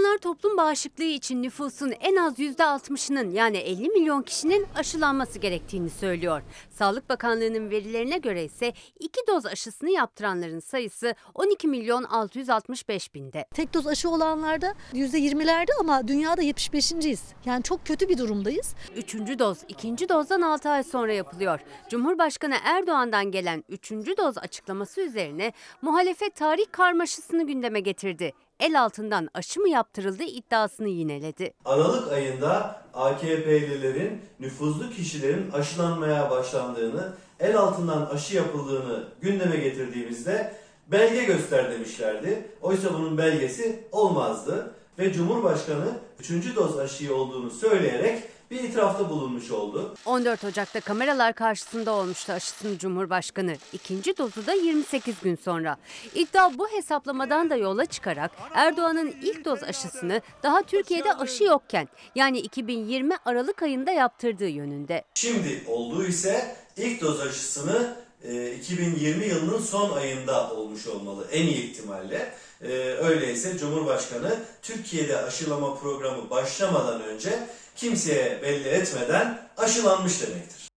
Uzmanlar 0.09 0.23
toplum 0.23 0.57
bağışıklığı 0.57 1.05
için 1.05 1.43
nüfusun 1.43 1.93
en 2.01 2.17
az 2.17 2.39
%60'ının 2.39 3.31
yani 3.31 3.57
50 3.57 3.89
milyon 3.89 4.23
kişinin 4.23 4.67
aşılanması 4.75 5.39
gerektiğini 5.39 5.91
söylüyor. 5.91 6.43
Sağlık 6.71 7.09
Bakanlığı'nın 7.09 7.71
verilerine 7.71 8.19
göre 8.19 8.45
ise 8.45 8.73
iki 8.99 9.21
doz 9.29 9.47
aşısını 9.47 9.91
yaptıranların 9.91 10.61
sayısı 10.61 11.15
12 11.35 11.69
milyon 11.69 12.05
665 12.05 13.15
binde. 13.15 13.45
Tek 13.55 13.75
doz 13.75 13.87
aşı 13.87 14.11
olanlarda 14.11 14.75
%20'lerde 14.93 15.71
ama 15.81 16.09
dünyada 16.09 16.43
75.yiz. 16.43 17.23
Yani 17.45 17.63
çok 17.63 17.87
kötü 17.87 18.09
bir 18.09 18.19
durumdayız. 18.19 18.75
Üçüncü 18.97 19.39
doz 19.39 19.59
ikinci 19.69 20.09
dozdan 20.09 20.41
6 20.41 20.69
ay 20.69 20.83
sonra 20.83 21.13
yapılıyor. 21.13 21.61
Cumhurbaşkanı 21.89 22.57
Erdoğan'dan 22.65 23.31
gelen 23.31 23.65
üçüncü 23.69 24.17
doz 24.17 24.39
açıklaması 24.39 25.01
üzerine 25.01 25.53
muhalefet 25.83 26.35
tarih 26.35 26.67
karmaşasını 26.73 27.47
gündeme 27.47 27.81
getirdi. 27.81 28.33
El 28.61 28.81
altından 28.81 29.29
aşı 29.35 29.61
mı 29.61 29.69
yaptırıldı 29.69 30.23
iddiasını 30.23 30.89
yineledi. 30.89 31.53
Aralık 31.65 32.13
ayında 32.13 32.83
AKP'lilerin 32.95 34.21
nüfuzlu 34.41 34.91
kişilerin 34.91 35.51
aşılanmaya 35.51 36.31
başlandığını, 36.31 37.13
el 37.41 37.57
altından 37.57 38.07
aşı 38.07 38.37
yapıldığını 38.37 39.09
gündeme 39.21 39.57
getirdiğimizde 39.57 40.55
belge 40.87 41.25
göster 41.25 41.73
demişlerdi. 41.73 42.51
Oysa 42.63 42.95
bunun 42.95 43.19
belgesi 43.19 43.85
olmazdı 43.93 44.75
ve 44.99 45.13
Cumhurbaşkanı 45.13 45.99
3. 46.21 46.57
doz 46.57 46.79
aşıyı 46.79 47.15
olduğunu 47.15 47.51
söyleyerek 47.51 48.23
bir 48.51 48.65
itirafta 48.65 49.11
bulunmuş 49.11 49.51
oldu. 49.51 49.95
14 50.05 50.45
Ocak'ta 50.45 50.81
kameralar 50.81 51.33
karşısında 51.33 51.93
olmuştu 51.93 52.33
aşısını 52.33 52.79
Cumhurbaşkanı. 52.79 53.57
İkinci 53.73 54.17
dozu 54.17 54.47
da 54.47 54.53
28 54.53 55.15
gün 55.23 55.37
sonra. 55.37 55.77
İddia 56.15 56.59
bu 56.59 56.69
hesaplamadan 56.69 57.51
da 57.51 57.57
yola 57.57 57.87
çıkarak 57.87 58.31
Erdoğan'ın 58.55 59.15
ilk 59.23 59.45
doz 59.45 59.63
aşısını 59.63 60.23
daha 60.43 60.63
Türkiye'de 60.63 61.15
aşı 61.15 61.45
yokken 61.45 61.89
yani 62.15 62.39
2020 62.39 63.15
Aralık 63.25 63.63
ayında 63.63 63.91
yaptırdığı 63.91 64.49
yönünde. 64.49 65.05
Şimdi 65.15 65.65
olduğu 65.67 66.05
ise 66.05 66.57
ilk 66.77 67.01
doz 67.01 67.21
aşısını 67.21 67.97
e, 68.25 68.53
2020 68.53 69.27
yılının 69.27 69.61
son 69.61 69.97
ayında 69.97 70.51
olmuş 70.51 70.87
olmalı 70.87 71.27
en 71.33 71.47
iyi 71.47 71.71
ihtimalle. 71.71 72.35
E, 72.63 72.69
öyleyse 72.79 73.59
Cumhurbaşkanı 73.59 74.37
Türkiye'de 74.63 75.17
aşılama 75.19 75.75
programı 75.75 76.31
başlamadan 76.31 77.03
önce 77.03 77.49
kimseye 77.79 78.43
belli 78.43 78.69
etmeden 78.69 79.49
aşılanmış 79.57 80.23
demektir. 80.23 80.69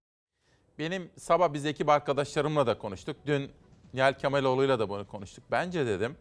Benim 0.78 1.10
sabah 1.18 1.52
biz 1.52 1.66
ekip 1.66 1.88
arkadaşlarımla 1.88 2.66
da 2.66 2.78
konuştuk. 2.78 3.16
Dün 3.26 3.50
Nihal 3.94 4.12
Kemaloğlu'yla 4.12 4.78
da 4.78 4.88
bunu 4.88 5.06
konuştuk. 5.06 5.44
Bence 5.50 5.86
dedim 5.86 6.16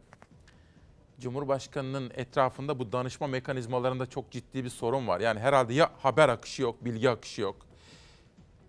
Cumhurbaşkanının 1.20 2.12
etrafında 2.16 2.80
bu 2.80 2.92
danışma 2.92 3.28
mekanizmalarında 3.28 4.06
çok 4.06 4.32
ciddi 4.32 4.64
bir 4.64 4.70
sorun 4.70 5.08
var. 5.08 5.20
Yani 5.20 5.40
herhalde 5.40 5.74
ya 5.74 5.92
haber 6.02 6.30
akışı 6.30 6.62
yok, 6.62 6.86
bilgi 6.86 7.10
akışı 7.10 7.42
yok. 7.42 7.56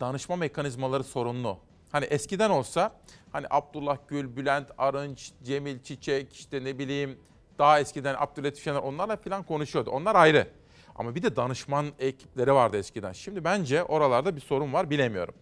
Danışma 0.01 0.37
mekanizmaları 0.37 1.05
sorunlu. 1.05 1.59
Hani 1.93 2.05
eskiden 2.05 2.51
olsa 2.51 2.97
hani 3.33 3.47
Abdullah 3.51 3.99
Gül, 4.09 4.37
Bülent 4.37 4.71
Arınç, 4.79 5.33
Cemil 5.43 5.83
Çiçek 5.83 6.33
işte 6.33 6.65
ne 6.65 6.79
bileyim 6.79 7.19
daha 7.59 7.81
eskiden 7.81 8.17
Abdülhatif 8.19 8.65
Şener 8.65 8.79
onlarla 8.79 9.17
falan 9.17 9.43
konuşuyordu. 9.43 9.91
Onlar 9.91 10.15
ayrı. 10.15 10.62
Ama 10.97 11.15
bir 11.15 11.23
de 11.23 11.37
danışman 11.37 11.87
ekipleri 11.99 12.55
vardı 12.55 12.77
eskiden. 12.77 13.13
Şimdi 13.13 13.45
bence 13.45 13.83
oralarda 13.83 14.37
bir 14.37 14.41
sorun 14.41 14.73
var 14.73 14.91
bilemiyorum. 14.91 15.35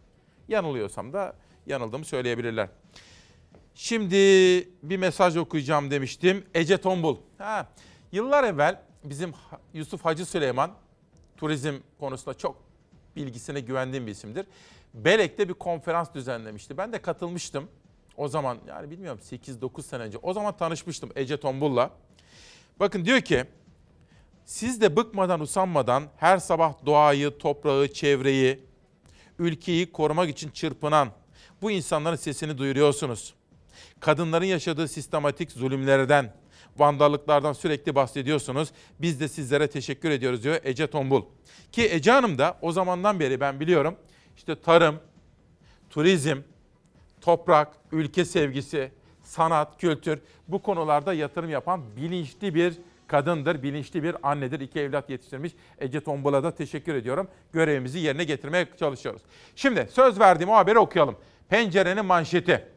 Yanılıyorsam 0.49 1.13
da 1.13 1.37
yanıldığımı 1.67 2.05
söyleyebilirler. 2.05 2.69
Şimdi 3.75 4.17
bir 4.83 4.97
mesaj 4.97 5.37
okuyacağım 5.37 5.91
demiştim. 5.91 6.45
Ece 6.55 6.79
Tombul. 6.79 7.17
Ha, 7.39 7.69
yıllar 8.13 8.45
evvel 8.45 8.81
bizim 9.05 9.33
Yusuf 9.75 10.05
Hacı 10.05 10.27
Süleyman 10.27 10.71
turizm 11.37 11.75
konusunda 12.01 12.39
çok 12.39 12.63
bilgisine 13.17 13.61
güvendiğim 13.61 14.07
bir 14.07 14.13
isimdir. 14.13 14.47
Belek'te 14.95 15.49
bir 15.49 15.55
konferans 15.55 16.15
düzenlemişti. 16.15 16.79
Ben 16.79 16.93
de 16.93 17.03
katılmıştım. 17.03 17.69
O 18.17 18.29
zaman 18.29 18.59
yani 18.69 18.91
bilmiyorum 18.91 19.21
8-9 19.31 19.83
sene 19.83 20.03
önce. 20.03 20.19
O 20.19 20.33
zaman 20.33 20.57
tanışmıştım 20.57 21.11
Ece 21.17 21.41
Tombul'la. 21.41 21.91
Bakın 22.81 23.05
diyor 23.05 23.21
ki 23.21 23.45
siz 24.51 24.81
de 24.81 24.97
bıkmadan 24.97 25.41
usanmadan 25.41 26.05
her 26.17 26.39
sabah 26.39 26.75
doğayı, 26.87 27.39
toprağı, 27.39 27.89
çevreyi, 27.89 28.61
ülkeyi 29.39 29.93
korumak 29.93 30.31
için 30.31 30.51
çırpınan 30.51 31.09
bu 31.63 31.71
insanların 31.71 32.17
sesini 32.17 32.59
duyuruyorsunuz. 32.59 33.35
Kadınların 34.01 34.45
yaşadığı 34.45 34.89
sistematik 34.89 35.53
zulümlerden, 35.53 36.35
vandallıklardan 36.77 37.53
sürekli 37.53 37.95
bahsediyorsunuz. 37.95 38.69
Biz 39.01 39.21
de 39.21 39.29
sizlere 39.29 39.67
teşekkür 39.71 40.11
ediyoruz 40.11 40.45
diyor 40.45 40.61
Ece 40.65 40.87
Tombul. 40.87 41.23
Ki 41.73 41.89
Ece 41.91 42.11
Hanım 42.11 42.39
da 42.39 42.59
o 42.63 42.73
zamandan 42.73 43.21
beri 43.21 43.41
ben 43.41 43.61
biliyorum 43.61 43.97
işte 44.37 44.61
tarım, 44.61 45.01
turizm, 45.91 46.39
toprak, 47.21 47.69
ülke 47.93 48.25
sevgisi, 48.25 48.93
sanat, 49.23 49.81
kültür 49.81 50.21
bu 50.49 50.63
konularda 50.63 51.15
yatırım 51.15 51.51
yapan 51.51 51.97
bilinçli 51.97 52.55
bir 52.55 52.75
kadındır, 53.11 53.63
bilinçli 53.63 54.03
bir 54.03 54.17
annedir. 54.23 54.61
İki 54.61 54.81
evlat 54.81 55.11
yetiştirmiş 55.11 55.53
Ece 55.79 56.01
Tombul'a 56.01 56.43
da 56.43 56.55
teşekkür 56.55 56.95
ediyorum. 56.95 57.29
Görevimizi 57.53 57.99
yerine 57.99 58.25
getirmeye 58.25 58.67
çalışıyoruz. 58.79 59.23
Şimdi 59.57 59.89
söz 59.91 60.21
verdiğim 60.21 60.51
o 60.51 60.55
haberi 60.55 60.79
okuyalım. 60.79 61.17
Pencerenin 61.49 62.05
manşeti. 62.05 62.69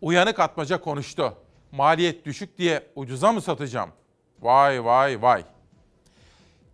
Uyanık 0.00 0.38
atmaca 0.38 0.80
konuştu. 0.80 1.36
Maliyet 1.72 2.24
düşük 2.24 2.58
diye 2.58 2.82
ucuza 2.94 3.32
mı 3.32 3.40
satacağım? 3.40 3.90
Vay 4.40 4.84
vay 4.84 5.22
vay. 5.22 5.44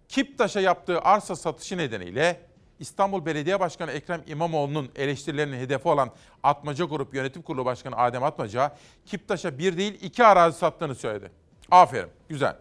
Kiptaş'a 0.09 0.61
yaptığı 0.61 1.01
arsa 1.01 1.37
satışı 1.37 1.79
nedeniyle 1.79 2.41
İstanbul 2.79 3.27
Belediye 3.27 3.61
Başkanı 3.61 3.91
Ekrem 3.91 4.23
İmamoğlu'nun 4.27 4.89
eleştirilerinin 4.97 5.59
hedefi 5.59 5.89
olan 5.89 6.11
Atmaca 6.43 6.85
Grup 6.85 7.15
Yönetim 7.15 7.43
Kurulu 7.43 7.65
Başkanı 7.65 7.97
Adem 7.97 8.25
Atmaca, 8.25 8.77
Kiptaş'a 9.07 9.59
bir 9.59 9.77
değil 9.77 9.99
iki 10.03 10.25
arazi 10.25 10.59
sattığını 10.59 10.95
söyledi. 10.95 11.45
Aferin, 11.71 12.09
güzel. 12.29 12.57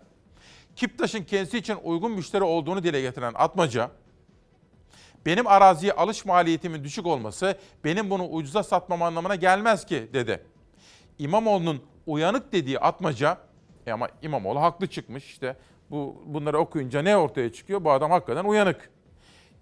Kiptaş'ın 0.75 1.23
kendisi 1.23 1.57
için 1.57 1.77
uygun 1.83 2.11
müşteri 2.11 2.43
olduğunu 2.43 2.83
dile 2.83 3.01
getiren 3.01 3.33
Atmaca, 3.35 3.91
benim 5.25 5.47
araziye 5.47 5.93
alış 5.93 6.25
maliyetimin 6.25 6.83
düşük 6.83 7.05
olması 7.05 7.57
benim 7.83 8.09
bunu 8.09 8.27
ucuza 8.27 8.63
satmam 8.63 9.01
anlamına 9.01 9.35
gelmez 9.35 9.85
ki 9.85 10.09
dedi. 10.13 10.43
İmamoğlu'nun 11.19 11.81
uyanık 12.05 12.53
dediği 12.53 12.79
Atmaca, 12.79 13.37
e 13.87 13.91
ama 13.91 14.09
İmamoğlu 14.21 14.61
haklı 14.61 14.87
çıkmış 14.87 15.25
işte 15.25 15.57
bu 15.91 16.23
bunları 16.25 16.57
okuyunca 16.59 17.01
ne 17.01 17.17
ortaya 17.17 17.53
çıkıyor? 17.53 17.83
Bu 17.83 17.91
adam 17.91 18.11
hakikaten 18.11 18.45
uyanık. 18.45 18.89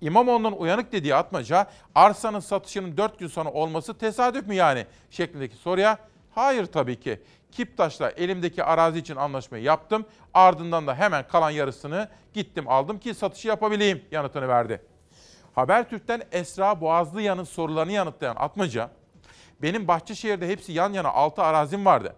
İmamoğlu'nun 0.02 0.52
uyanık 0.52 0.92
dediği 0.92 1.16
Atmaca, 1.16 1.68
arsanın 1.96 2.40
satışının 2.40 2.98
4 2.98 3.20
gün 3.20 3.28
sonra 3.28 3.52
olması 3.52 3.98
tesadüf 3.98 4.48
mü 4.48 4.56
yani? 4.56 4.86
şeklindeki 5.10 5.56
soruya 5.56 5.98
hayır 6.36 6.66
tabii 6.66 7.00
ki. 7.00 7.22
Kiptaş'la 7.54 8.10
elimdeki 8.10 8.64
arazi 8.64 9.00
için 9.00 9.16
anlaşmayı 9.16 9.64
yaptım. 9.64 10.06
Ardından 10.34 10.88
da 10.88 10.96
hemen 10.96 11.28
kalan 11.28 11.50
yarısını 11.50 12.10
gittim 12.34 12.70
aldım 12.70 13.00
ki 13.00 13.14
satışı 13.14 13.48
yapabileyim 13.48 14.06
yanıtını 14.12 14.48
verdi. 14.48 14.82
Habertürk'ten 15.56 16.22
Esra 16.32 16.82
Boğazlıyan'ın 16.82 17.44
sorularını 17.44 17.92
yanıtlayan 17.92 18.36
Atmaca, 18.36 18.90
benim 19.62 19.88
Bahçeşehir'de 19.88 20.48
hepsi 20.48 20.72
yan 20.72 20.94
yana 20.94 21.10
6 21.10 21.44
arazim 21.44 21.86
vardı. 21.86 22.16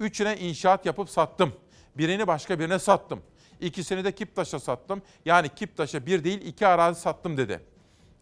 Üçüne 0.00 0.36
inşaat 0.36 0.86
yapıp 0.86 1.10
sattım. 1.10 1.52
Birini 1.94 2.26
başka 2.26 2.58
birine 2.58 2.78
sattım. 2.78 3.22
İkisini 3.60 4.04
de 4.04 4.12
Kiptaş'a 4.12 4.58
sattım. 4.58 5.02
Yani 5.24 5.48
Kiptaş'a 5.48 6.06
bir 6.06 6.24
değil 6.24 6.40
iki 6.46 6.66
arazi 6.66 7.00
sattım 7.00 7.36
dedi. 7.36 7.60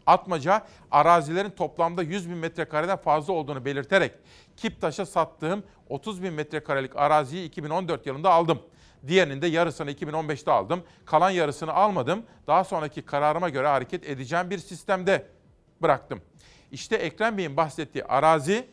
Atmaca 0.07 0.67
arazilerin 0.91 1.51
toplamda 1.51 2.03
100 2.03 2.31
bin 2.31 2.37
metrekareden 2.37 2.97
fazla 2.97 3.33
olduğunu 3.33 3.65
belirterek 3.65 4.13
Kiptaş'a 4.57 5.07
sattığım 5.07 5.63
30 5.89 6.23
bin 6.23 6.33
metrekarelik 6.33 6.97
araziyi 6.97 7.49
2014 7.49 8.07
yılında 8.07 8.31
aldım. 8.31 8.59
Diğerinin 9.07 9.43
de 9.43 9.47
yarısını 9.47 9.91
2015'te 9.93 10.51
aldım. 10.51 10.83
Kalan 11.05 11.31
yarısını 11.31 11.73
almadım. 11.73 12.23
Daha 12.47 12.65
sonraki 12.65 13.03
kararıma 13.03 13.49
göre 13.49 13.67
hareket 13.67 14.09
edeceğim 14.09 14.51
bir 14.51 14.59
sistemde 14.59 15.27
bıraktım. 15.83 16.23
İşte 16.73 16.97
Ekrem 16.97 17.39
Bey'in 17.39 17.57
bahsettiği 17.57 18.05
arazi 18.05 18.67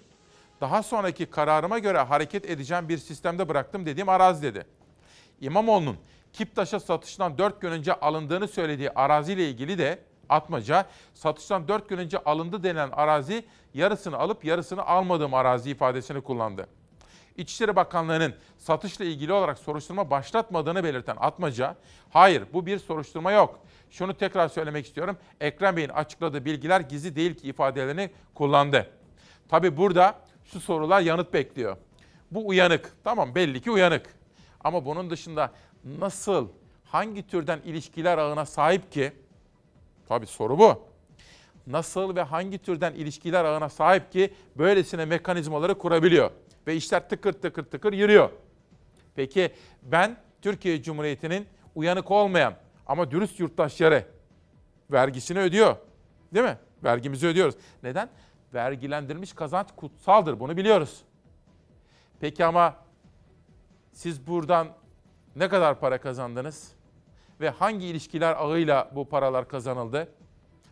daha 0.62 0.84
sonraki 0.84 1.26
kararıma 1.26 1.80
göre 1.80 1.98
hareket 1.98 2.50
edeceğim 2.50 2.90
bir 2.90 2.98
sistemde 2.98 3.50
bıraktım 3.50 3.86
dediğim 3.86 4.10
arazi 4.10 4.44
dedi. 4.44 4.66
İmamoğlu'nun 5.42 5.98
Kiptaş'a 6.34 6.80
satıştan 6.80 7.38
4 7.38 7.62
gün 7.62 7.72
önce 7.72 7.94
alındığını 7.94 8.48
söylediği 8.48 8.90
araziyle 8.90 9.50
ilgili 9.50 9.78
de 9.78 10.00
Atmaca, 10.30 10.86
satıştan 11.14 11.68
4 11.68 11.90
gün 11.90 11.98
önce 11.98 12.18
alındı 12.18 12.64
denilen 12.64 12.90
arazi 12.92 13.46
yarısını 13.74 14.18
alıp 14.18 14.46
yarısını 14.46 14.86
almadığım 14.86 15.34
arazi 15.34 15.70
ifadesini 15.72 16.22
kullandı. 16.22 16.68
İçişleri 17.38 17.76
Bakanlığı'nın 17.76 18.34
satışla 18.58 19.06
ilgili 19.06 19.34
olarak 19.34 19.58
soruşturma 19.58 20.10
başlatmadığını 20.10 20.84
belirten 20.84 21.18
Atmaca, 21.20 21.76
hayır 22.10 22.44
bu 22.54 22.66
bir 22.66 22.80
soruşturma 22.80 23.32
yok. 23.32 23.60
Şunu 23.92 24.14
tekrar 24.14 24.48
söylemek 24.48 24.86
istiyorum. 24.86 25.18
Ekrem 25.42 25.78
Bey'in 25.78 25.90
açıkladığı 25.90 26.46
bilgiler 26.46 26.82
gizli 26.82 27.16
değil 27.16 27.36
ki 27.36 27.48
ifadelerini 27.48 28.10
kullandı. 28.34 28.90
Tabi 29.50 29.78
burada 29.78 30.16
şu 30.46 30.60
sorular 30.60 31.02
yanıt 31.02 31.34
bekliyor. 31.34 31.78
Bu 32.32 32.48
uyanık. 32.48 32.94
Tamam 33.04 33.36
belli 33.36 33.62
ki 33.62 33.72
uyanık. 33.72 34.16
Ama 34.64 34.86
bunun 34.86 35.10
dışında 35.10 35.52
nasıl, 36.00 36.48
hangi 36.86 37.28
türden 37.28 37.60
ilişkiler 37.62 38.18
ağına 38.18 38.46
sahip 38.46 38.92
ki? 38.92 39.14
Tabi 40.10 40.26
soru 40.26 40.60
bu. 40.60 40.82
Nasıl 41.68 42.16
ve 42.16 42.22
hangi 42.22 42.58
türden 42.58 42.94
ilişkiler 42.94 43.46
ağına 43.46 43.70
sahip 43.70 44.12
ki 44.12 44.34
böylesine 44.56 45.06
mekanizmaları 45.06 45.78
kurabiliyor? 45.78 46.32
Ve 46.68 46.76
işler 46.76 47.10
tıkır 47.10 47.34
tıkır 47.34 47.64
tıkır 47.64 47.94
yürüyor. 47.94 48.30
Peki 49.16 49.54
ben 49.84 50.18
Türkiye 50.42 50.84
Cumhuriyeti'nin 50.84 51.48
uyanık 51.76 52.12
olmayan 52.12 52.54
ama 52.88 53.12
dürüst 53.12 53.40
yurttaşları 53.40 54.06
vergisini 54.92 55.40
ödüyor. 55.40 55.76
Değil 56.34 56.46
mi? 56.46 56.58
Vergimizi 56.84 57.28
ödüyoruz. 57.28 57.56
Neden? 57.84 58.10
Vergilendirilmiş 58.54 59.34
kazanç 59.34 59.68
kutsaldır. 59.76 60.40
Bunu 60.40 60.58
biliyoruz. 60.58 61.02
Peki 62.20 62.46
ama 62.46 62.76
siz 63.92 64.28
buradan 64.28 64.68
ne 65.36 65.50
kadar 65.50 65.80
para 65.80 66.02
kazandınız? 66.02 66.79
Ve 67.40 67.50
hangi 67.50 67.88
ilişkiler 67.88 68.36
ağıyla 68.36 68.92
bu 68.96 69.10
paralar 69.10 69.48
kazanıldı? 69.48 70.08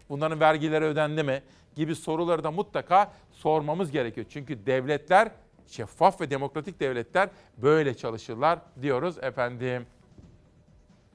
Bunların 0.10 0.40
vergileri 0.40 0.86
ödendi 0.86 1.24
mi? 1.24 1.44
Gibi 1.76 1.96
soruları 1.96 2.44
da 2.44 2.52
mutlaka 2.52 3.14
sormamız 3.32 3.92
gerekiyor. 3.92 4.26
Çünkü 4.30 4.66
devletler, 4.66 5.32
şeffaf 5.68 6.22
ve 6.22 6.30
demokratik 6.30 6.80
devletler 6.80 7.30
böyle 7.58 7.94
çalışırlar 7.94 8.60
diyoruz 8.82 9.18
efendim. 9.18 9.86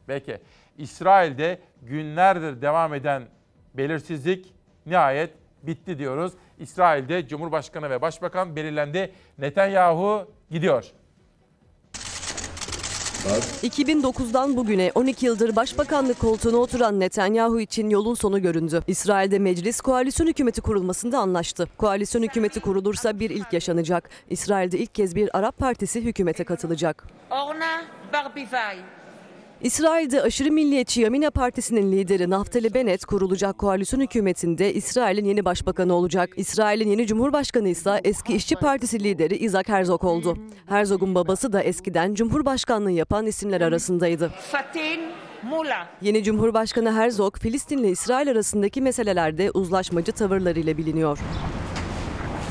Peki, 0.06 0.38
İsrail'de 0.78 1.60
günlerdir 1.82 2.62
devam 2.62 2.94
eden 2.94 3.22
belirsizlik 3.74 4.54
nihayet 4.86 5.30
bitti 5.62 5.98
diyoruz. 5.98 6.32
İsrail'de 6.58 7.28
Cumhurbaşkanı 7.28 7.90
ve 7.90 8.02
Başbakan 8.02 8.56
belirlendi. 8.56 9.12
Netanyahu 9.38 10.30
gidiyor. 10.50 10.92
2009'dan 13.22 14.56
bugüne 14.56 14.92
12 14.94 15.26
yıldır 15.26 15.56
başbakanlık 15.56 16.20
koltuğuna 16.20 16.56
oturan 16.56 17.00
Netanyahu 17.00 17.60
için 17.60 17.90
yolun 17.90 18.14
sonu 18.14 18.42
göründü. 18.42 18.82
İsrail'de 18.86 19.38
meclis 19.38 19.80
koalisyon 19.80 20.26
hükümeti 20.26 20.60
kurulmasında 20.60 21.18
anlaştı. 21.18 21.68
Koalisyon 21.78 22.22
hükümeti 22.22 22.60
kurulursa 22.60 23.20
bir 23.20 23.30
ilk 23.30 23.52
yaşanacak. 23.52 24.10
İsrail'de 24.30 24.78
ilk 24.78 24.94
kez 24.94 25.16
bir 25.16 25.38
Arap 25.38 25.58
partisi 25.58 26.00
hükümete 26.04 26.44
katılacak. 26.44 27.04
Orna 27.30 27.82
Barbivay. 28.12 28.76
İsrail'de 29.62 30.22
aşırı 30.22 30.52
milliyetçi 30.52 31.00
Yamina 31.00 31.30
Partisi'nin 31.30 31.92
lideri 31.92 32.30
Naftali 32.30 32.74
Bennett 32.74 33.04
kurulacak 33.04 33.58
koalisyon 33.58 34.00
hükümetinde 34.00 34.74
İsrail'in 34.74 35.24
yeni 35.24 35.44
başbakanı 35.44 35.94
olacak. 35.94 36.30
İsrail'in 36.36 36.90
yeni 36.90 37.06
cumhurbaşkanı 37.06 37.68
ise 37.68 38.00
eski 38.04 38.34
İşçi 38.34 38.56
Partisi 38.56 39.04
lideri 39.04 39.36
Isaac 39.36 39.68
Herzog 39.68 40.04
oldu. 40.04 40.36
Herzog'un 40.66 41.14
babası 41.14 41.52
da 41.52 41.62
eskiden 41.62 42.14
cumhurbaşkanlığı 42.14 42.90
yapan 42.90 43.26
isimler 43.26 43.60
arasındaydı. 43.60 44.32
Fatin 44.52 45.00
Mula. 45.42 45.88
Yeni 46.00 46.24
Cumhurbaşkanı 46.24 46.92
Herzog, 46.94 47.38
Filistin 47.38 47.78
ile 47.78 47.90
İsrail 47.90 48.30
arasındaki 48.30 48.80
meselelerde 48.80 49.50
uzlaşmacı 49.50 50.12
tavırlarıyla 50.12 50.76
biliniyor. 50.76 51.18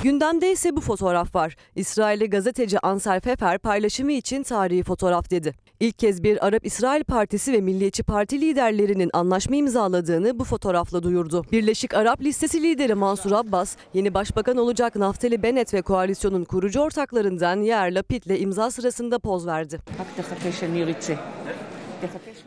Gündemde 0.04 0.52
ise 0.52 0.76
bu 0.76 0.82
fotoğraf 0.82 1.36
var. 1.36 1.56
İsrailli 1.76 2.30
gazeteci 2.30 2.80
Ansar 2.80 3.20
Fefer 3.20 3.58
paylaşımı 3.58 4.12
için 4.12 4.44
tarihi 4.44 4.84
fotoğraf 4.84 5.30
dedi. 5.32 5.54
İlk 5.82 6.00
kez 6.00 6.24
bir 6.24 6.48
Arap-İsrail 6.48 7.04
Partisi 7.04 7.54
ve 7.54 7.62
Milliyetçi 7.62 8.04
Parti 8.04 8.42
liderlerinin 8.42 9.10
anlaşma 9.14 9.56
imzaladığını 9.56 10.40
bu 10.40 10.44
fotoğrafla 10.44 11.04
duyurdu. 11.04 11.46
Birleşik 11.52 11.94
Arap 11.94 12.22
Listesi 12.22 12.64
lideri 12.64 12.96
Mansur 12.96 13.32
Abbas, 13.32 13.76
yeni 13.94 14.14
başbakan 14.14 14.58
olacak 14.58 14.96
Naftali 14.96 15.44
Bennett 15.44 15.74
ve 15.74 15.82
koalisyonun 15.82 16.44
kurucu 16.44 16.80
ortaklarından 16.80 17.62
Yair 17.62 17.92
Lapid'le 17.92 18.42
imza 18.42 18.72
sırasında 18.72 19.20
poz 19.20 19.48
verdi. 19.48 19.80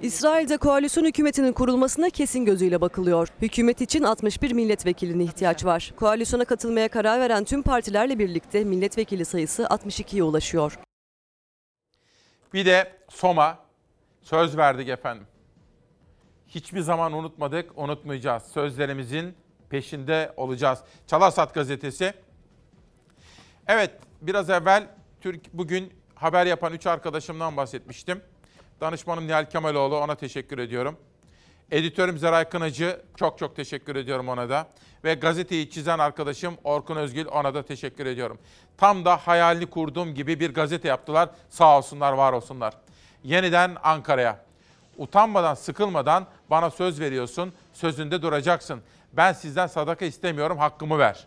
İsrail'de 0.02 0.56
koalisyon 0.56 1.04
hükümetinin 1.04 1.52
kurulmasına 1.52 2.10
kesin 2.10 2.44
gözüyle 2.44 2.80
bakılıyor. 2.80 3.28
Hükümet 3.42 3.80
için 3.80 4.02
61 4.02 4.52
milletvekiline 4.52 5.24
ihtiyaç 5.24 5.64
var. 5.64 5.92
Koalisyona 5.96 6.44
katılmaya 6.44 6.88
karar 6.88 7.20
veren 7.20 7.44
tüm 7.44 7.62
partilerle 7.62 8.18
birlikte 8.18 8.64
milletvekili 8.64 9.24
sayısı 9.24 9.62
62'ye 9.62 10.22
ulaşıyor. 10.22 10.78
Bir 12.54 12.66
de 12.66 12.92
Soma 13.08 13.58
söz 14.22 14.56
verdik 14.56 14.88
efendim. 14.88 15.26
Hiçbir 16.48 16.80
zaman 16.80 17.12
unutmadık, 17.12 17.78
unutmayacağız. 17.78 18.42
Sözlerimizin 18.42 19.34
peşinde 19.70 20.32
olacağız. 20.36 20.78
Çalarsat 21.06 21.54
gazetesi. 21.54 22.14
Evet, 23.66 23.90
biraz 24.20 24.50
evvel 24.50 24.88
Türk 25.20 25.52
bugün 25.52 25.92
haber 26.14 26.46
yapan 26.46 26.72
üç 26.72 26.86
arkadaşımdan 26.86 27.56
bahsetmiştim. 27.56 28.22
Danışmanım 28.80 29.26
Nihal 29.26 29.44
Kemaloğlu, 29.44 29.96
ona 29.96 30.14
teşekkür 30.14 30.58
ediyorum. 30.58 30.96
Editörüm 31.70 32.18
Zeray 32.18 32.48
Kınacı, 32.48 33.02
çok 33.16 33.38
çok 33.38 33.56
teşekkür 33.56 33.96
ediyorum 33.96 34.28
ona 34.28 34.48
da. 34.48 34.68
Ve 35.04 35.14
gazeteyi 35.14 35.70
çizen 35.70 35.98
arkadaşım 35.98 36.54
Orkun 36.64 36.96
Özgül, 36.96 37.26
ona 37.26 37.54
da 37.54 37.62
teşekkür 37.62 38.06
ediyorum. 38.06 38.38
Tam 38.76 39.04
da 39.04 39.16
hayalini 39.16 39.66
kurduğum 39.66 40.14
gibi 40.14 40.40
bir 40.40 40.54
gazete 40.54 40.88
yaptılar. 40.88 41.28
Sağ 41.48 41.78
olsunlar, 41.78 42.12
var 42.12 42.32
olsunlar. 42.32 42.74
Yeniden 43.24 43.76
Ankara'ya. 43.82 44.44
Utanmadan, 44.96 45.54
sıkılmadan 45.54 46.26
bana 46.50 46.70
söz 46.70 47.00
veriyorsun, 47.00 47.52
sözünde 47.72 48.22
duracaksın. 48.22 48.80
Ben 49.12 49.32
sizden 49.32 49.66
sadaka 49.66 50.04
istemiyorum, 50.04 50.58
hakkımı 50.58 50.98
ver. 50.98 51.26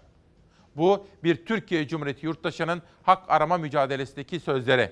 Bu 0.76 1.08
bir 1.24 1.45
Türkiye 1.45 1.88
Cumhuriyeti 1.88 2.26
yurttaşının 2.26 2.82
hak 3.04 3.24
arama 3.28 3.58
mücadelesindeki 3.58 4.40
sözleri. 4.40 4.91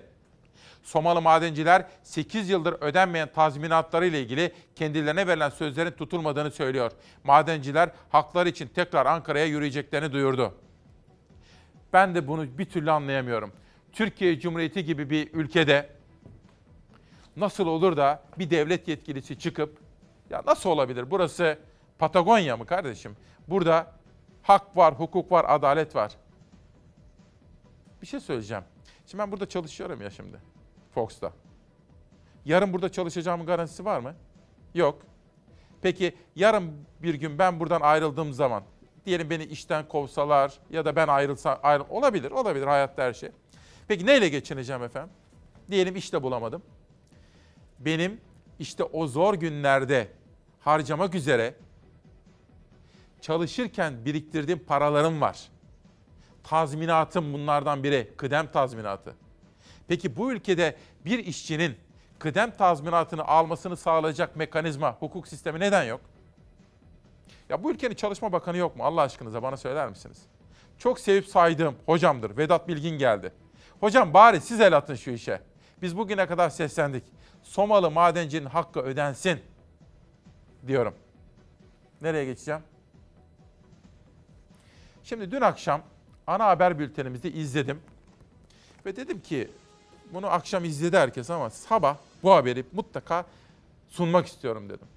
Somalı 0.85 1.21
madenciler 1.21 1.85
8 2.03 2.49
yıldır 2.49 2.73
ödenmeyen 2.81 3.29
tazminatları 3.33 4.05
ile 4.05 4.21
ilgili 4.21 4.53
kendilerine 4.75 5.27
verilen 5.27 5.49
sözlerin 5.49 5.91
tutulmadığını 5.91 6.51
söylüyor. 6.51 6.91
Madenciler 7.23 7.89
hakları 8.09 8.49
için 8.49 8.67
tekrar 8.67 9.05
Ankara'ya 9.05 9.45
yürüyeceklerini 9.45 10.11
duyurdu. 10.11 10.53
Ben 11.93 12.15
de 12.15 12.27
bunu 12.27 12.57
bir 12.57 12.65
türlü 12.65 12.91
anlayamıyorum. 12.91 13.53
Türkiye 13.93 14.39
Cumhuriyeti 14.39 14.85
gibi 14.85 15.09
bir 15.09 15.33
ülkede 15.33 15.89
nasıl 17.35 17.67
olur 17.67 17.97
da 17.97 18.23
bir 18.39 18.49
devlet 18.49 18.87
yetkilisi 18.87 19.39
çıkıp 19.39 19.77
ya 20.29 20.41
nasıl 20.45 20.69
olabilir? 20.69 21.11
Burası 21.11 21.59
Patagonya 21.99 22.57
mı 22.57 22.65
kardeşim? 22.65 23.17
Burada 23.47 23.91
hak 24.41 24.77
var, 24.77 24.93
hukuk 24.93 25.31
var, 25.31 25.45
adalet 25.47 25.95
var. 25.95 26.11
Bir 28.01 28.07
şey 28.07 28.19
söyleyeceğim. 28.19 28.63
Şimdi 29.05 29.21
ben 29.21 29.31
burada 29.31 29.49
çalışıyorum 29.49 30.01
ya 30.01 30.09
şimdi. 30.09 30.54
Fox'ta. 30.95 31.31
Yarın 32.45 32.73
burada 32.73 32.91
çalışacağımın 32.91 33.45
garantisi 33.45 33.85
var 33.85 33.99
mı? 33.99 34.15
Yok. 34.73 35.01
Peki 35.81 36.15
yarın 36.35 36.71
bir 37.01 37.13
gün 37.13 37.39
ben 37.39 37.59
buradan 37.59 37.81
ayrıldığım 37.81 38.33
zaman 38.33 38.63
diyelim 39.05 39.29
beni 39.29 39.43
işten 39.43 39.87
kovsalar 39.87 40.59
ya 40.69 40.85
da 40.85 40.95
ben 40.95 41.07
ayrılsam 41.07 41.59
ayrıl 41.63 41.85
olabilir 41.89 42.31
olabilir 42.31 42.67
hayatta 42.67 43.03
her 43.03 43.13
şey. 43.13 43.29
Peki 43.87 44.05
neyle 44.05 44.29
geçineceğim 44.29 44.83
efendim? 44.83 45.13
Diyelim 45.71 45.95
işte 45.95 46.23
bulamadım. 46.23 46.61
Benim 47.79 48.21
işte 48.59 48.83
o 48.83 49.07
zor 49.07 49.33
günlerde 49.33 50.07
harcamak 50.59 51.15
üzere 51.15 51.53
Çalışırken 53.25 54.05
biriktirdiğim 54.05 54.59
paralarım 54.59 55.21
var. 55.21 55.49
Tazminatım 56.43 57.33
bunlardan 57.33 57.83
biri, 57.83 58.13
kıdem 58.17 58.51
tazminatı. 58.51 59.15
Peki 59.87 60.17
bu 60.17 60.31
ülkede 60.31 60.75
bir 61.05 61.19
işçinin 61.19 61.75
kıdem 62.19 62.51
tazminatını 62.51 63.25
almasını 63.25 63.77
sağlayacak 63.77 64.35
mekanizma, 64.35 64.97
hukuk 64.99 65.27
sistemi 65.27 65.59
neden 65.59 65.83
yok? 65.83 66.01
Ya 67.49 67.63
bu 67.63 67.71
ülkenin 67.71 67.95
çalışma 67.95 68.31
bakanı 68.31 68.57
yok 68.57 68.75
mu 68.75 68.83
Allah 68.83 69.01
aşkınıza 69.01 69.43
bana 69.43 69.57
söyler 69.57 69.89
misiniz? 69.89 70.17
Çok 70.77 70.99
sevip 70.99 71.27
saydığım 71.27 71.75
hocamdır 71.85 72.37
Vedat 72.37 72.67
Bilgin 72.67 72.97
geldi. 72.97 73.31
Hocam 73.79 74.13
bari 74.13 74.41
siz 74.41 74.61
el 74.61 74.77
atın 74.77 74.95
şu 74.95 75.11
işe. 75.11 75.41
Biz 75.81 75.97
bugüne 75.97 76.27
kadar 76.27 76.49
seslendik. 76.49 77.03
Somalı 77.43 77.91
madencinin 77.91 78.45
hakkı 78.45 78.79
ödensin 78.79 79.39
diyorum. 80.67 80.95
Nereye 82.01 82.25
geçeceğim? 82.25 82.61
Şimdi 85.03 85.31
dün 85.31 85.41
akşam 85.41 85.81
ana 86.27 86.45
haber 86.45 86.79
bültenimizi 86.79 87.29
izledim. 87.29 87.81
Ve 88.85 88.95
dedim 88.95 89.21
ki 89.21 89.51
bunu 90.13 90.27
akşam 90.27 90.65
izledi 90.65 90.97
herkes 90.97 91.29
ama 91.29 91.49
sabah 91.49 91.95
bu 92.23 92.31
haberi 92.35 92.63
mutlaka 92.73 93.25
sunmak 93.89 94.27
istiyorum 94.27 94.69
dedim. 94.69 94.87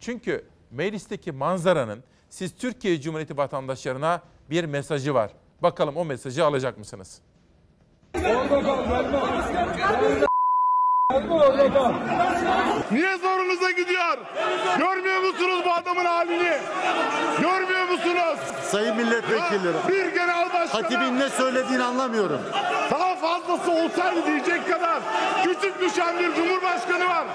Çünkü 0.00 0.44
meclisteki 0.70 1.32
manzaranın 1.32 2.04
siz 2.30 2.54
Türkiye 2.56 3.00
Cumhuriyeti 3.00 3.36
vatandaşlarına 3.36 4.22
bir 4.50 4.64
mesajı 4.64 5.14
var. 5.14 5.30
Bakalım 5.62 5.96
o 5.96 6.04
mesajı 6.04 6.44
alacak 6.44 6.78
mısınız? 6.78 7.20
Niye 12.90 13.16
zorunuza 13.18 13.70
gidiyor? 13.70 14.18
Görmüyor 14.78 15.20
musunuz 15.20 15.62
bu 15.66 15.72
adamın 15.72 16.04
halini? 16.04 16.58
Görmüyor 17.40 17.88
musunuz? 17.88 18.38
Sayın 18.62 18.96
milletvekilleri. 18.96 19.76
Bir 19.88 20.14
genel 20.14 20.52
başkan. 20.54 20.82
Hatibin 20.82 21.18
ne 21.18 21.28
söylediğini 21.28 21.84
anlamıyorum. 21.84 22.40
Fazlası 23.20 23.70
olsaydı 23.70 24.26
diyecek 24.26 24.68
kadar 24.68 25.02
küçük 25.44 25.80
düşen 25.80 26.18
bir 26.18 26.34
cumhurbaşkanı 26.34 27.08
var. 27.08 27.26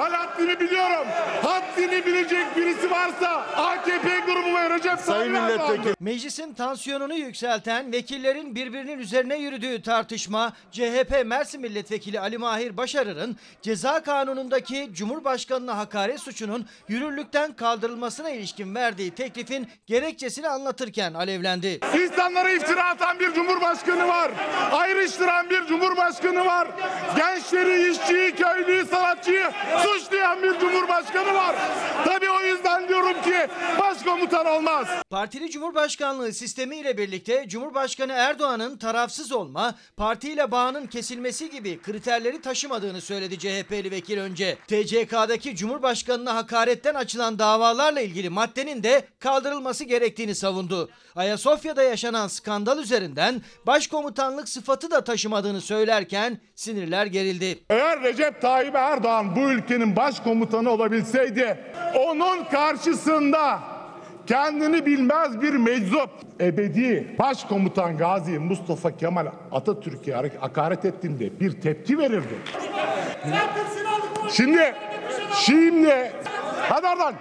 Ben 0.00 0.10
haddini 0.10 0.60
biliyorum. 0.60 1.06
Haddini 1.42 2.06
bilecek 2.06 2.56
birisi 2.56 2.90
varsa 2.90 3.28
AKP 3.56 4.20
grubu 4.26 4.56
ve 4.56 4.70
Recep 4.70 4.98
Sayın 4.98 5.32
milletvekili. 5.32 5.94
Meclisin 6.00 6.54
tansiyonunu 6.54 7.14
yükselten 7.14 7.92
vekillerin 7.92 8.54
birbirinin 8.54 8.98
üzerine 8.98 9.36
yürüdüğü 9.36 9.82
tartışma 9.82 10.52
CHP 10.72 11.22
Mersin 11.26 11.60
Milletvekili 11.60 12.20
Ali 12.20 12.38
Mahir 12.38 12.76
Başarır'ın 12.76 13.36
ceza 13.62 14.02
kanunundaki 14.02 14.90
Cumhurbaşkanına 14.92 15.78
hakaret 15.78 16.20
suçunun 16.20 16.66
yürürlükten 16.88 17.52
kaldırılmasına 17.52 18.30
ilişkin 18.30 18.74
verdiği 18.74 19.10
teklifin 19.10 19.68
gerekçesini 19.86 20.48
anlatırken 20.48 21.14
alevlendi. 21.14 21.80
İnsanlara 22.02 22.50
iftira 22.50 22.88
atan 22.88 23.18
bir 23.20 23.34
cumhurbaşkanı 23.34 24.08
var. 24.08 24.27
Ayrıştıran 24.72 25.50
bir 25.50 25.66
cumhurbaşkanı 25.66 26.46
var. 26.46 26.68
Gençleri, 27.16 27.90
işçiyi, 27.90 28.34
köylüyü, 28.34 28.86
sanatçıyı 28.86 29.50
suçlayan 29.82 30.42
bir 30.42 30.58
cumhurbaşkanı 30.58 31.34
var. 31.34 31.56
Tabii 32.04 32.30
o 32.30 32.40
yüzden 32.40 32.88
diyorum 32.88 33.22
ki 33.22 33.48
başkomutan 33.80 34.46
olmaz. 34.46 34.88
Partili 35.10 35.50
Cumhurbaşkanlığı 35.50 36.32
sistemiyle 36.32 36.98
birlikte 36.98 37.48
Cumhurbaşkanı 37.48 38.12
Erdoğan'ın 38.12 38.76
tarafsız 38.76 39.32
olma, 39.32 39.74
partiyle 39.96 40.50
bağının 40.50 40.86
kesilmesi 40.86 41.50
gibi 41.50 41.82
kriterleri 41.82 42.40
taşımadığını 42.40 43.00
söyledi 43.00 43.38
CHP'li 43.38 43.90
vekil 43.90 44.18
önce. 44.18 44.58
TCK'daki 44.68 45.56
Cumhurbaşkanına 45.56 46.34
hakaretten 46.34 46.94
açılan 46.94 47.38
davalarla 47.38 48.00
ilgili 48.00 48.30
maddenin 48.30 48.82
de 48.82 49.08
kaldırılması 49.18 49.84
gerektiğini 49.84 50.34
savundu. 50.34 50.90
Ayasofya'da 51.16 51.82
yaşanan 51.82 52.28
skandal 52.28 52.78
üzerinden 52.78 53.42
başkomutanlık 54.18 54.48
sıfatı 54.48 54.90
da 54.90 55.04
taşımadığını 55.04 55.60
söylerken 55.60 56.38
sinirler 56.54 57.06
gerildi. 57.06 57.58
Eğer 57.70 58.02
Recep 58.02 58.40
Tayyip 58.40 58.74
Erdoğan 58.74 59.36
bu 59.36 59.40
ülkenin 59.40 59.96
başkomutanı 59.96 60.70
olabilseydi 60.70 61.58
onun 61.94 62.44
karşısında 62.44 63.60
kendini 64.26 64.86
bilmez 64.86 65.42
bir 65.42 65.54
meczup 65.54 66.10
ebedi 66.40 67.16
başkomutan 67.18 67.98
Gazi 67.98 68.38
Mustafa 68.38 68.96
Kemal 68.96 69.26
Atatürk'e 69.52 70.12
hakaret 70.40 70.84
ettiğinde 70.84 71.40
bir 71.40 71.60
tepki 71.60 71.98
verirdi. 71.98 72.34
Şimdi, 74.30 74.74
şimdi, 75.44 76.12
hadi 76.68 76.86
oradan. 76.86 77.14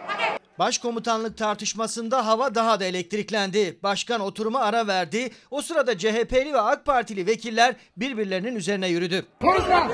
Başkomutanlık 0.59 1.37
tartışmasında 1.37 2.25
hava 2.25 2.55
daha 2.55 2.79
da 2.79 2.85
elektriklendi. 2.85 3.79
Başkan 3.83 4.21
oturuma 4.21 4.59
ara 4.59 4.87
verdi. 4.87 5.31
O 5.51 5.61
sırada 5.61 5.97
CHP'li 5.97 6.53
ve 6.53 6.61
AK 6.61 6.85
Partili 6.85 7.27
vekiller 7.27 7.75
birbirlerinin 7.97 8.55
üzerine 8.55 8.87
yürüdü. 8.87 9.25
Konuşma! 9.41 9.87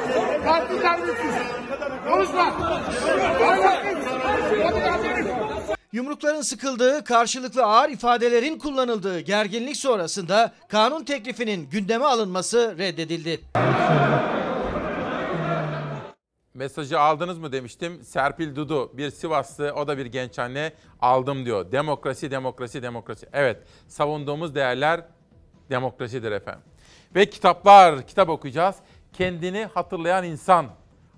Konuşma! 2.08 2.54
Yumrukların 5.94 6.42
sıkıldığı, 6.42 7.04
karşılıklı 7.04 7.64
ağır 7.64 7.90
ifadelerin 7.90 8.60
kullanıldığı 8.60 9.20
gerginlik 9.20 9.78
sonrasında 9.78 10.52
kanun 10.68 11.04
teklifinin 11.04 11.70
gündeme 11.70 12.06
alınması 12.06 12.76
reddedildi. 12.78 13.42
Mesajı 16.54 17.00
aldınız 17.00 17.38
mı 17.38 17.52
demiştim. 17.52 18.04
Serpil 18.04 18.56
Dudu 18.56 18.98
bir 18.98 19.10
Sivaslı 19.10 19.74
o 19.76 19.88
da 19.88 19.98
bir 19.98 20.06
genç 20.06 20.40
anne 20.40 20.74
aldım 21.02 21.46
diyor. 21.46 21.72
Demokrasi, 21.72 22.32
demokrasi, 22.32 22.84
demokrasi. 22.84 23.28
Evet 23.34 23.58
savunduğumuz 23.88 24.56
değerler 24.56 25.06
demokrasidir 25.70 26.32
efendim. 26.32 26.64
Ve 27.16 27.30
kitaplar, 27.30 28.08
kitap 28.08 28.30
okuyacağız. 28.30 28.76
Kendini 29.14 29.66
hatırlayan 29.74 30.24
insan 30.24 30.66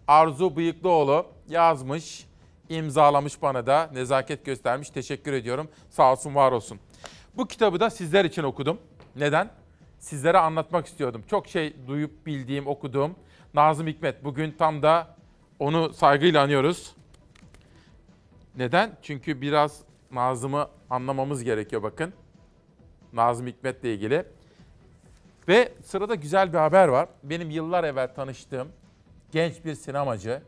Arzu 0.07 0.55
Bıyıklıoğlu 0.55 1.25
yazmış, 1.49 2.25
imzalamış 2.69 3.41
bana 3.41 3.65
da 3.67 3.89
nezaket 3.93 4.45
göstermiş. 4.45 4.89
Teşekkür 4.89 5.33
ediyorum. 5.33 5.69
Sağ 5.89 6.11
olsun, 6.11 6.35
var 6.35 6.51
olsun. 6.51 6.79
Bu 7.37 7.47
kitabı 7.47 7.79
da 7.79 7.89
sizler 7.89 8.25
için 8.25 8.43
okudum. 8.43 8.77
Neden? 9.15 9.49
Sizlere 9.99 10.37
anlatmak 10.37 10.85
istiyordum. 10.85 11.23
Çok 11.29 11.47
şey 11.47 11.87
duyup 11.87 12.25
bildiğim, 12.25 12.67
okuduğum. 12.67 13.15
Nazım 13.53 13.87
Hikmet 13.87 14.23
bugün 14.23 14.51
tam 14.51 14.83
da 14.83 15.14
onu 15.60 15.94
saygıyla 15.94 16.44
anıyoruz. 16.44 16.95
Neden? 18.57 18.98
Çünkü 19.02 19.41
biraz 19.41 19.82
Nazım'ı 20.11 20.68
anlamamız 20.90 21.44
gerekiyor 21.44 21.84
bakın. 21.84 22.14
Nazım 23.14 23.48
Hikmet'le 23.48 23.84
ilgili. 23.84 24.26
Ve 25.48 25.73
sırada 25.84 26.15
güzel 26.15 26.53
bir 26.53 26.57
haber 26.57 26.88
var. 26.88 27.10
Benim 27.23 27.49
yıllar 27.49 27.84
evvel 27.84 28.15
tanıştığım 28.15 28.68
genç 29.32 29.65
bir 29.65 29.76
sinemacı. 29.76 30.41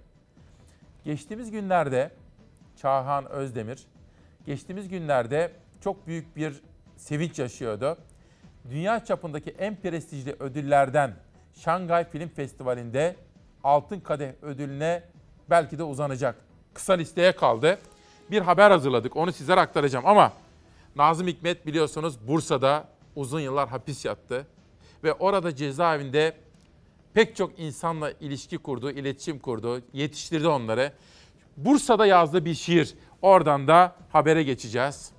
Geçtiğimiz 1.04 1.52
günlerde 1.52 2.12
Çağhan 2.76 3.30
Özdemir, 3.30 3.88
geçtiğimiz 4.46 4.90
günlerde 4.90 5.52
çok 5.82 6.08
büyük 6.08 6.36
bir 6.36 6.62
sevinç 6.98 7.40
yaşıyordu. 7.40 7.98
Dünya 8.70 9.06
çapındaki 9.06 9.50
en 9.50 9.76
prestijli 9.76 10.36
ödüllerden 10.40 11.16
Şangay 11.54 12.10
Film 12.10 12.30
Festivali'nde 12.30 13.16
Altın 13.64 14.00
Kadeh 14.00 14.32
ödülüne 14.42 15.04
belki 15.50 15.78
de 15.78 15.84
uzanacak. 15.84 16.36
Kısa 16.74 16.94
listeye 16.94 17.32
kaldı. 17.32 17.80
Bir 18.32 18.42
haber 18.42 18.72
hazırladık. 18.72 19.16
Onu 19.16 19.32
sizlere 19.32 19.60
aktaracağım 19.60 20.06
ama 20.06 20.34
Nazım 20.96 21.28
Hikmet 21.28 21.66
biliyorsunuz 21.66 22.28
Bursa'da 22.28 22.88
uzun 23.16 23.40
yıllar 23.40 23.70
hapis 23.70 24.06
yattı 24.06 24.48
ve 25.04 25.14
orada 25.14 25.56
cezaevinde 25.56 26.38
pek 27.14 27.36
çok 27.36 27.60
insanla 27.60 28.12
ilişki 28.12 28.58
kurdu, 28.58 28.92
iletişim 28.92 29.40
kurdu, 29.40 29.82
yetiştirdi 29.94 30.48
onları. 30.48 30.94
Bursa'da 31.58 32.06
yazdığı 32.06 32.46
bir 32.46 32.54
şiir. 32.54 32.96
Oradan 33.22 33.68
da 33.68 33.96
habere 34.12 34.44
geçeceğiz. 34.44 35.12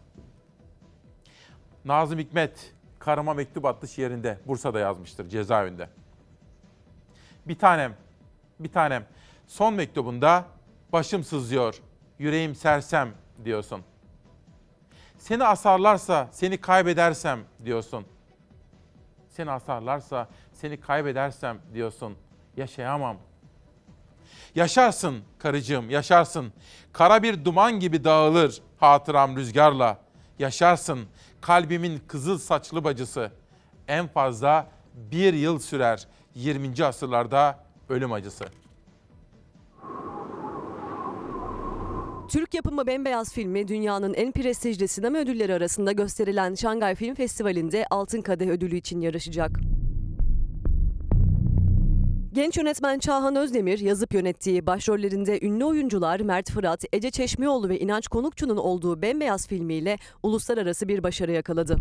Nazım 1.85 2.19
Hikmet 2.19 2.73
Karıma 2.99 3.35
Mektup 3.35 3.65
adlı 3.65 3.89
şiirinde 3.89 4.39
Bursa'da 4.47 4.79
yazmıştır 4.79 5.29
cezaevinde. 5.29 5.89
Bir 7.47 7.59
tanem, 7.59 7.97
bir 8.61 8.73
tanem. 8.73 9.07
Son 9.47 9.75
mektubunda 9.75 10.45
başım 10.93 11.25
sızıyor, 11.25 11.83
yüreğim 12.19 12.55
sersem 12.55 13.11
diyorsun. 13.45 13.83
Seni 15.19 15.45
asarlarsa 15.45 16.29
seni 16.33 16.59
kaybedersem 16.61 17.41
diyorsun. 17.65 18.07
Seni 19.29 19.51
asarlarsa 19.51 20.29
seni 20.53 20.81
kaybedersem 20.81 21.59
diyorsun. 21.75 22.17
Yaşayamam. 22.57 23.17
Yaşarsın 24.55 25.23
karıcığım, 25.39 25.91
yaşarsın. 25.91 26.53
Kara 26.93 27.23
bir 27.23 27.45
duman 27.45 27.81
gibi 27.81 28.05
dağılır 28.05 28.63
hatıram 28.77 29.37
rüzgarla. 29.37 29.99
Yaşarsın 30.39 31.07
kalbimin 31.41 32.03
kızıl 32.07 32.39
saçlı 32.39 32.85
bacısı. 32.85 33.33
En 33.89 34.09
fazla 34.09 34.67
bir 34.95 35.35
yıl 35.35 35.59
sürer 35.59 36.07
20. 36.35 36.85
asırlarda 36.85 37.65
ölüm 37.89 38.13
acısı. 38.13 38.45
Türk 42.29 42.55
yapımı 42.55 42.87
Bembeyaz 42.87 43.33
filmi 43.33 43.69
dünyanın 43.69 44.15
en 44.15 44.33
prestijli 44.33 44.89
sinema 44.89 45.19
ödülleri 45.19 45.55
arasında 45.55 45.93
gösterilen 45.93 46.55
Şangay 46.55 46.95
Film 46.95 47.15
Festivali'nde 47.15 47.87
Altın 47.91 48.23
Kadeh 48.23 48.49
ödülü 48.49 48.77
için 48.77 49.01
yarışacak. 49.01 49.51
Genç 52.33 52.57
yönetmen 52.57 52.99
Çağhan 52.99 53.37
Özdemir 53.37 53.79
yazıp 53.79 54.15
yönettiği 54.15 54.67
başrollerinde 54.67 55.39
ünlü 55.43 55.65
oyuncular 55.65 56.21
Mert 56.21 56.51
Fırat, 56.51 56.85
Ece 56.93 57.11
Çeşmioğlu 57.11 57.69
ve 57.69 57.81
İnanç 57.81 58.09
Konukçu'nun 58.09 58.57
olduğu 58.57 59.03
Bembeyaz 59.03 59.49
filmiyle 59.49 59.99
uluslararası 60.23 60.89
bir 60.89 61.03
başarı 61.03 61.33
yakaladı. 61.33 61.77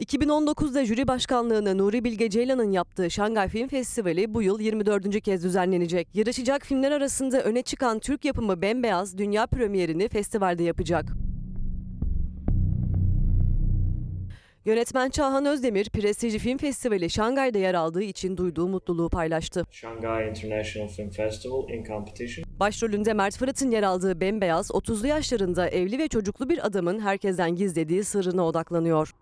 2019'da 0.00 0.84
jüri 0.84 1.08
başkanlığını 1.08 1.78
Nuri 1.78 2.04
Bilge 2.04 2.30
Ceylan'ın 2.30 2.70
yaptığı 2.72 3.10
Şangay 3.10 3.48
Film 3.48 3.68
Festivali 3.68 4.34
bu 4.34 4.42
yıl 4.42 4.60
24. 4.60 5.20
kez 5.20 5.44
düzenlenecek. 5.44 6.08
Yarışacak 6.14 6.66
filmler 6.66 6.92
arasında 6.92 7.42
öne 7.42 7.62
çıkan 7.62 7.98
Türk 7.98 8.24
yapımı 8.24 8.62
Bembeyaz 8.62 9.18
dünya 9.18 9.46
premierini 9.46 10.08
festivalde 10.08 10.62
yapacak. 10.62 11.04
Yönetmen 14.64 15.10
Çağhan 15.10 15.46
Özdemir, 15.46 15.90
prestijli 15.90 16.38
film 16.38 16.58
festivali 16.58 17.10
Şangay'da 17.10 17.58
yer 17.58 17.74
aldığı 17.74 18.02
için 18.02 18.36
duyduğu 18.36 18.68
mutluluğu 18.68 19.08
paylaştı. 19.08 19.64
Shanghai 19.70 20.28
International 20.28 20.88
Film 20.88 21.10
Festival 21.10 21.68
in 21.68 21.84
competition. 21.84 22.44
Başrolünde 22.60 23.12
Mert 23.12 23.36
Fırat'ın 23.36 23.70
yer 23.70 23.82
aldığı 23.82 24.20
Bembeyaz, 24.20 24.70
30'lu 24.70 25.06
yaşlarında 25.06 25.68
evli 25.68 25.98
ve 25.98 26.08
çocuklu 26.08 26.48
bir 26.48 26.66
adamın 26.66 27.00
herkesten 27.00 27.56
gizlediği 27.56 28.04
sırrına 28.04 28.46
odaklanıyor. 28.46 29.12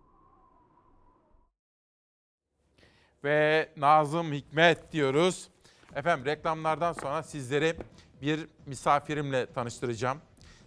Ve 3.25 3.69
Nazım 3.77 4.33
Hikmet 4.33 4.93
diyoruz. 4.93 5.49
Efendim 5.95 6.27
reklamlardan 6.27 6.93
sonra 6.93 7.23
sizleri 7.23 7.77
bir 8.23 8.47
misafirimle 8.67 9.53
tanıştıracağım. 9.53 10.19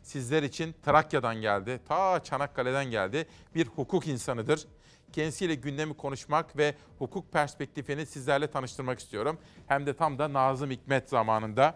Sizler 0.04 0.44
için 0.44 0.76
Trakya'dan 0.86 1.36
geldi, 1.36 1.80
ta 1.88 2.24
Çanakkale'den 2.24 2.86
geldi. 2.86 3.28
Bir 3.56 3.68
hukuk 3.68 4.08
insanıdır. 4.08 4.68
Kendisiyle 5.14 5.56
gündemi 5.56 5.98
konuşmak 5.98 6.58
ve 6.58 6.76
hukuk 7.00 7.34
perspektifini 7.34 8.06
sizlerle 8.06 8.48
tanıştırmak 8.48 9.00
istiyorum. 9.00 9.40
Hem 9.68 9.86
de 9.86 9.94
tam 9.94 10.20
da 10.20 10.34
Nazım 10.34 10.72
Hikmet 10.72 11.10
zamanında. 11.10 11.76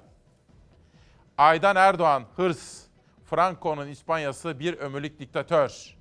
Aydan 1.38 1.76
Erdoğan, 1.76 2.26
hırs, 2.36 2.82
Franco'nun 3.26 3.88
İspanyası 3.88 4.60
bir 4.60 4.74
ömürlük 4.78 5.20
diktatör. 5.20 5.96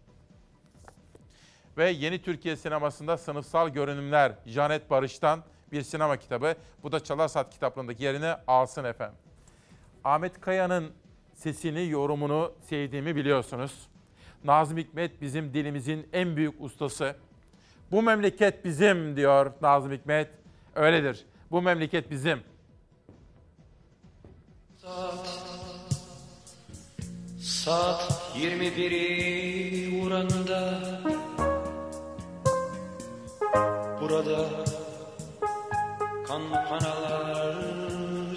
Ve 1.77 1.91
yeni 1.91 2.23
Türkiye 2.23 2.57
sinemasında 2.57 3.17
sınıfsal 3.17 3.69
görünümler 3.69 4.33
Janet 4.47 4.91
Barış'tan 4.91 5.45
bir 5.73 5.83
sinema 5.83 6.17
kitabı. 6.17 6.55
Bu 6.83 6.93
da 6.93 7.05
Çalarsat 7.05 7.53
kitaplarındaki 7.53 8.05
yerini 8.05 8.35
alsın 8.47 8.85
efendim. 8.85 9.17
Ahmet 10.05 10.41
Kaya'nın 10.41 10.93
sesini, 11.35 11.89
yorumunu 11.89 12.53
sevdiğimi 12.69 13.17
biliyorsunuz. 13.17 13.89
Nazım 14.45 14.79
Hikmet 14.79 15.21
bizim 15.21 15.55
dilimizin 15.55 16.09
en 16.13 16.37
büyük 16.37 16.61
ustası. 16.61 17.17
Bu 17.91 18.03
memleket 18.03 18.65
bizim 18.65 19.17
diyor 19.17 19.53
Nazım 19.63 19.93
Hikmet. 19.93 20.29
Öyledir. 20.75 21.27
Bu 21.51 21.63
memleket 21.63 22.11
bizim. 22.11 22.41
Saat 27.39 28.13
21'i 28.37 30.03
vuranında 30.03 30.81
Burada 34.01 34.39
kan 36.29 36.43
panalar 36.69 37.55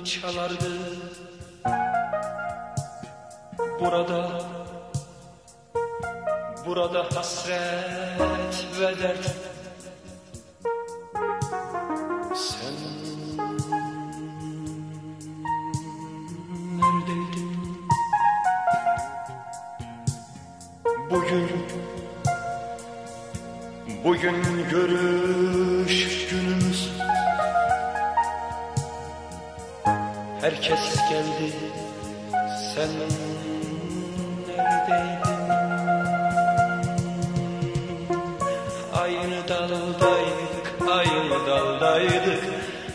çalardı. 0.06 0.72
Burada 3.80 4.41
Burada 6.68 7.03
hasret 7.15 8.65
ve 8.80 8.99
dert. 8.99 9.35
Sen 12.35 12.73
neredeydin? 16.77 17.52
Bugün 21.11 21.66
Bugün 24.08 24.44
görüş 24.72 26.28
günümüz. 26.30 26.92
Herkes 30.42 30.96
geldi 31.10 31.54
Sen 32.76 32.90
neredeydin? 34.48 35.20
Aynı 38.94 39.48
daldaydık 39.48 40.76
Aynı 40.90 41.48
daldaydık. 41.48 42.44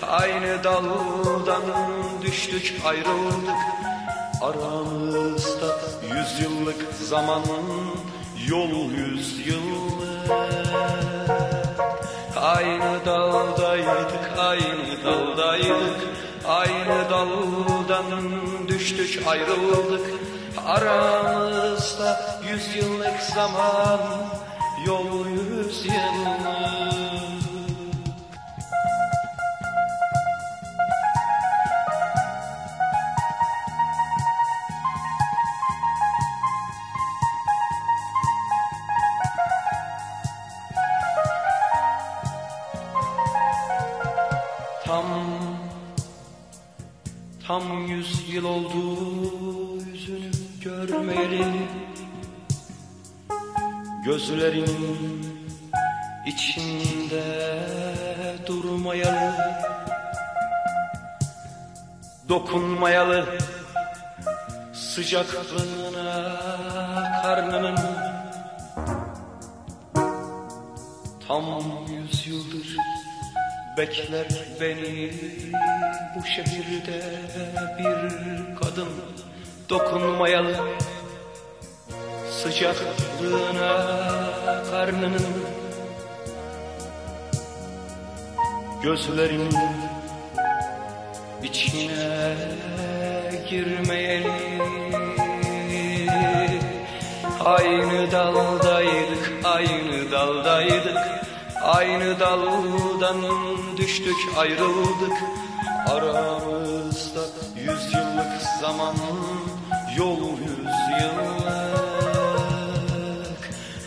Aynı 0.02 0.64
daldan 0.64 1.62
düştük 2.22 2.72
ayrıldık. 2.84 3.60
Aramızda 4.42 5.78
yüzyıllık 6.02 6.94
zaman 6.94 7.42
Yol 8.48 8.90
yüzyıllık 8.90 9.71
Aynı 12.36 13.04
daldaydık, 13.06 14.38
aynı 14.38 15.04
daldaydık. 15.04 16.12
Aynı 16.48 17.10
daldan 17.10 18.04
düştük 18.68 19.26
ayrıldık. 19.26 20.06
Aramızda 20.66 22.40
yüzyıllık 22.50 23.20
zaman 23.34 24.00
Yol 24.86 25.26
yüzyıllık 25.26 25.72
Tam 25.88 27.41
yıl 48.42 48.48
oldu 48.48 49.84
yüzünü 49.92 50.30
görmeyeli 50.64 51.46
Gözlerinin 54.04 55.26
içinde 56.26 57.22
durmayalı 58.46 59.34
Dokunmayalı 62.28 63.38
sıcaklığına 64.72 66.36
karnının 67.22 67.78
Tam 71.28 71.44
yüz 71.88 72.26
yıldır 72.26 72.76
Bekler 73.76 74.26
beni. 74.60 75.10
Bu 76.16 76.26
şehirde 76.26 77.02
bir 77.78 78.56
kadın 78.56 78.88
dokunmayalı. 79.68 80.56
Sıcaklığına 82.30 83.86
karnının 84.70 85.26
gözlerinin 88.82 89.56
içine 91.42 92.34
girmeyeli. 93.50 94.62
Aynı 97.44 98.12
daldaydık 98.12 99.32
aynı 99.44 100.10
daldaydık 100.10 101.22
Aynı 101.62 102.20
daldan 102.20 103.22
düştük 103.76 104.16
ayrıldık. 104.38 105.12
Aramızda 105.90 107.20
yüzyıllık 107.56 108.42
zaman 108.60 108.94
Yol 109.96 110.18
yüzyıllık 110.38 111.42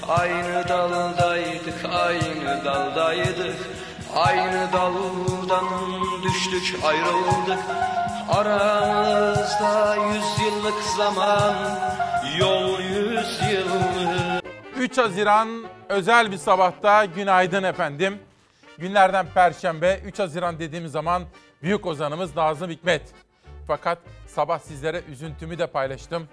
Aynı 0.07 0.67
daldaydık 0.69 1.85
aynı 1.93 2.65
daldaydık. 2.65 3.57
Aynı 4.15 4.73
daldan 4.73 5.65
düştük 6.23 6.83
ayrıldık. 6.85 7.59
Aramızda 8.29 9.95
yüzyıllık 9.95 10.83
zaman 10.97 11.55
Yol 12.39 12.79
yüzyıllık 12.79 14.45
3 14.77 14.97
Haziran 14.97 15.49
özel 15.89 16.31
bir 16.31 16.37
sabahta 16.37 17.05
günaydın 17.05 17.63
efendim. 17.63 18.19
Günlerden 18.77 19.25
Perşembe 19.33 19.99
3 20.05 20.19
Haziran 20.19 20.59
dediğimiz 20.59 20.91
zaman 20.91 21.23
büyük 21.61 21.85
ozanımız 21.85 22.35
Nazım 22.35 22.69
Hikmet. 22.69 23.01
Fakat 23.67 23.97
sabah 24.27 24.59
sizlere 24.59 25.01
üzüntümü 25.11 25.57
de 25.57 25.67
paylaştım. 25.67 26.27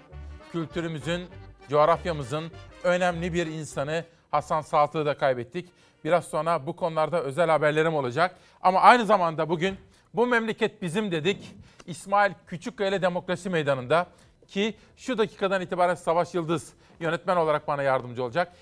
Kültürümüzün, 0.51 1.27
coğrafyamızın 1.69 2.51
önemli 2.83 3.33
bir 3.33 3.47
insanı 3.47 4.05
Hasan 4.31 4.61
Saltık'ı 4.61 5.05
da 5.05 5.17
kaybettik. 5.17 5.69
Biraz 6.03 6.25
sonra 6.25 6.67
bu 6.67 6.75
konularda 6.75 7.21
özel 7.21 7.49
haberlerim 7.49 7.95
olacak. 7.95 8.35
Ama 8.61 8.81
aynı 8.81 9.05
zamanda 9.05 9.49
bugün 9.49 9.77
bu 10.13 10.27
memleket 10.27 10.81
bizim 10.81 11.11
dedik. 11.11 11.55
İsmail 11.85 12.33
Küçükkaya 12.47 13.01
Demokrasi 13.01 13.49
Meydanı'nda 13.49 14.07
ki 14.47 14.75
şu 14.97 15.17
dakikadan 15.17 15.61
itibaren 15.61 15.95
Savaş 15.95 16.33
Yıldız 16.33 16.73
yönetmen 16.99 17.35
olarak 17.35 17.67
bana 17.67 17.83
yardımcı 17.83 18.23
olacak. 18.23 18.53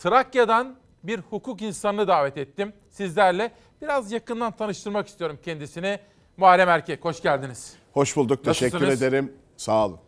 Trakya'dan 0.00 0.76
bir 1.02 1.18
hukuk 1.18 1.62
insanını 1.62 2.08
davet 2.08 2.36
ettim. 2.36 2.72
Sizlerle 2.90 3.52
biraz 3.82 4.12
yakından 4.12 4.52
tanıştırmak 4.56 5.08
istiyorum 5.08 5.38
kendisini. 5.44 5.98
Muharrem 6.36 6.68
Erkek, 6.68 7.04
hoş 7.04 7.22
geldiniz. 7.22 7.74
Hoş 7.92 8.16
bulduk. 8.16 8.44
Teşekkür 8.44 8.76
Nasılsınız? 8.76 9.02
ederim. 9.02 9.32
Sağ 9.56 9.86
olun. 9.86 9.98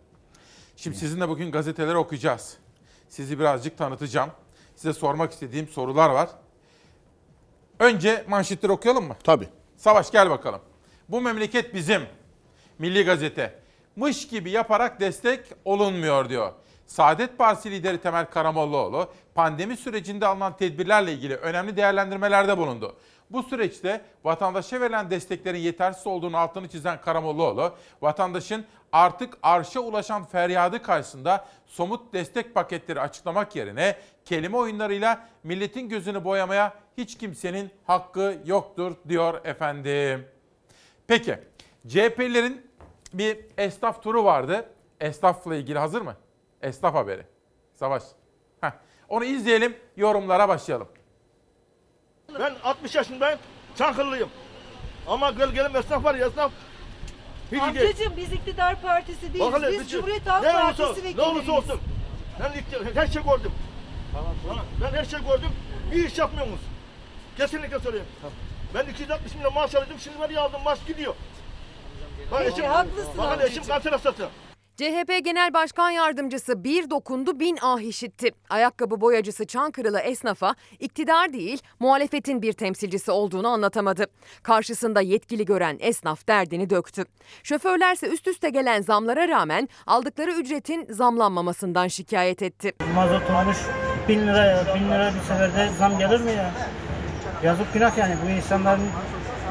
Şimdi 0.76 0.96
sizinle 0.96 1.28
bugün 1.28 1.52
gazeteleri 1.52 1.96
okuyacağız. 1.96 2.56
Sizi 3.08 3.38
birazcık 3.38 3.78
tanıtacağım. 3.78 4.30
Size 4.76 4.92
sormak 4.92 5.32
istediğim 5.32 5.68
sorular 5.68 6.10
var. 6.10 6.28
Önce 7.78 8.24
manşetleri 8.28 8.72
okuyalım 8.72 9.06
mı? 9.06 9.16
Tabii. 9.24 9.48
Savaş 9.76 10.10
gel 10.10 10.30
bakalım. 10.30 10.60
Bu 11.08 11.20
memleket 11.20 11.74
bizim. 11.74 12.02
Milli 12.78 13.04
Gazete. 13.04 13.58
Mış 13.96 14.28
gibi 14.28 14.50
yaparak 14.50 15.00
destek 15.00 15.40
olunmuyor 15.64 16.28
diyor. 16.28 16.52
Saadet 16.92 17.38
Partisi 17.38 17.70
lideri 17.70 17.98
Temel 17.98 18.26
Karamollaoğlu 18.26 19.08
pandemi 19.34 19.76
sürecinde 19.76 20.26
alınan 20.26 20.56
tedbirlerle 20.56 21.12
ilgili 21.12 21.36
önemli 21.36 21.76
değerlendirmelerde 21.76 22.58
bulundu. 22.58 22.96
Bu 23.30 23.42
süreçte 23.42 24.04
vatandaşa 24.24 24.80
verilen 24.80 25.10
desteklerin 25.10 25.58
yetersiz 25.58 26.06
olduğunu 26.06 26.36
altını 26.36 26.68
çizen 26.68 27.00
Karamollaoğlu, 27.00 27.74
vatandaşın 28.02 28.64
artık 28.92 29.38
arşa 29.42 29.80
ulaşan 29.80 30.24
feryadı 30.24 30.82
karşısında 30.82 31.46
somut 31.66 32.12
destek 32.12 32.54
paketleri 32.54 33.00
açıklamak 33.00 33.56
yerine 33.56 33.96
kelime 34.24 34.56
oyunlarıyla 34.56 35.28
milletin 35.44 35.88
gözünü 35.88 36.24
boyamaya 36.24 36.74
hiç 36.96 37.18
kimsenin 37.18 37.70
hakkı 37.86 38.38
yoktur 38.44 38.96
diyor 39.08 39.44
efendim. 39.44 40.26
Peki 41.06 41.38
CHP'lilerin 41.88 42.70
bir 43.12 43.38
esnaf 43.58 44.02
turu 44.02 44.24
vardı. 44.24 44.68
Esnafla 45.00 45.56
ilgili 45.56 45.78
hazır 45.78 46.00
mı? 46.00 46.16
Esnaf 46.62 46.94
haberi. 46.94 47.26
Savaş. 47.74 48.02
Heh. 48.60 48.70
Onu 49.08 49.24
izleyelim, 49.24 49.76
yorumlara 49.96 50.48
başlayalım. 50.48 50.88
Ben 52.38 52.54
60 52.64 52.94
yaşındayım, 52.94 53.38
Çankırılıyım. 53.78 54.28
Ama 55.06 55.30
gölgelim 55.30 55.76
esnaf 55.76 56.04
var 56.04 56.14
ya 56.14 56.26
esnaf. 56.26 56.52
Hiç. 57.52 57.60
Amcacığım 57.62 58.12
biz 58.16 58.32
iktidar 58.32 58.82
partisi 58.82 59.22
değiliz. 59.22 59.40
Bak 59.52 59.62
hele, 59.62 59.72
biz 59.72 59.80
bütün- 59.80 59.88
Cumhuriyet 59.88 60.26
Halk 60.26 60.42
ne 60.42 60.48
olursa, 60.50 60.62
Partisi 60.62 60.82
olsun, 60.82 61.16
ne 61.18 61.22
olursa 61.22 61.52
olsun. 61.52 61.80
Ben 62.40 62.50
ikti- 62.52 62.94
her 62.94 63.06
şey 63.06 63.22
gördüm. 63.22 63.52
Ha, 64.14 64.20
Ben 64.82 64.98
her 64.98 65.04
şey 65.04 65.20
gördüm. 65.20 65.50
Bir 65.92 66.04
iş 66.06 66.18
yapmıyorsunuz. 66.18 66.60
Kesinlikle 67.36 67.78
söyleyeyim. 67.78 68.06
Ben 68.74 68.86
260 68.86 69.34
milyon 69.34 69.54
maaş 69.54 69.74
alıyordum. 69.74 69.98
Şimdi 69.98 70.16
ben 70.20 70.34
aldım 70.34 70.60
maaş 70.64 70.84
gidiyor. 70.86 71.14
Bak 72.32 72.38
Peki, 72.44 72.52
eşim, 72.52 72.64
haklısın 72.64 73.18
bak 73.18 73.24
hele 73.36 73.44
eşim 73.46 73.62
amcacığım. 73.62 73.66
kanser 73.68 73.92
hastası. 73.92 74.28
CHP 74.82 75.24
Genel 75.24 75.54
Başkan 75.54 75.90
Yardımcısı 75.90 76.64
bir 76.64 76.90
dokundu 76.90 77.40
bin 77.40 77.58
ah 77.62 77.80
işitti. 77.80 78.30
Ayakkabı 78.50 79.00
boyacısı 79.00 79.46
Çankırılı 79.46 80.00
esnafa 80.00 80.54
iktidar 80.80 81.32
değil 81.32 81.62
muhalefetin 81.80 82.42
bir 82.42 82.52
temsilcisi 82.52 83.10
olduğunu 83.10 83.48
anlatamadı. 83.48 84.06
Karşısında 84.42 85.00
yetkili 85.00 85.44
gören 85.44 85.76
esnaf 85.80 86.28
derdini 86.28 86.70
döktü. 86.70 87.04
Şoförlerse 87.42 88.08
üst 88.08 88.28
üste 88.28 88.50
gelen 88.50 88.82
zamlara 88.82 89.28
rağmen 89.28 89.68
aldıkları 89.86 90.32
ücretin 90.32 90.86
zamlanmamasından 90.90 91.88
şikayet 91.88 92.42
etti. 92.42 92.72
Mazot 92.94 93.30
olmuş 93.30 93.58
1000 94.08 94.20
lira. 94.20 94.64
1000 94.74 94.90
lira 94.90 95.12
bir 95.14 95.20
seferde 95.20 95.68
zam 95.78 95.98
gelir 95.98 96.20
mi 96.20 96.30
ya? 96.32 96.52
Yazık 97.44 97.74
günah 97.74 97.98
yani 97.98 98.16
bu 98.26 98.30
insanların 98.30 98.88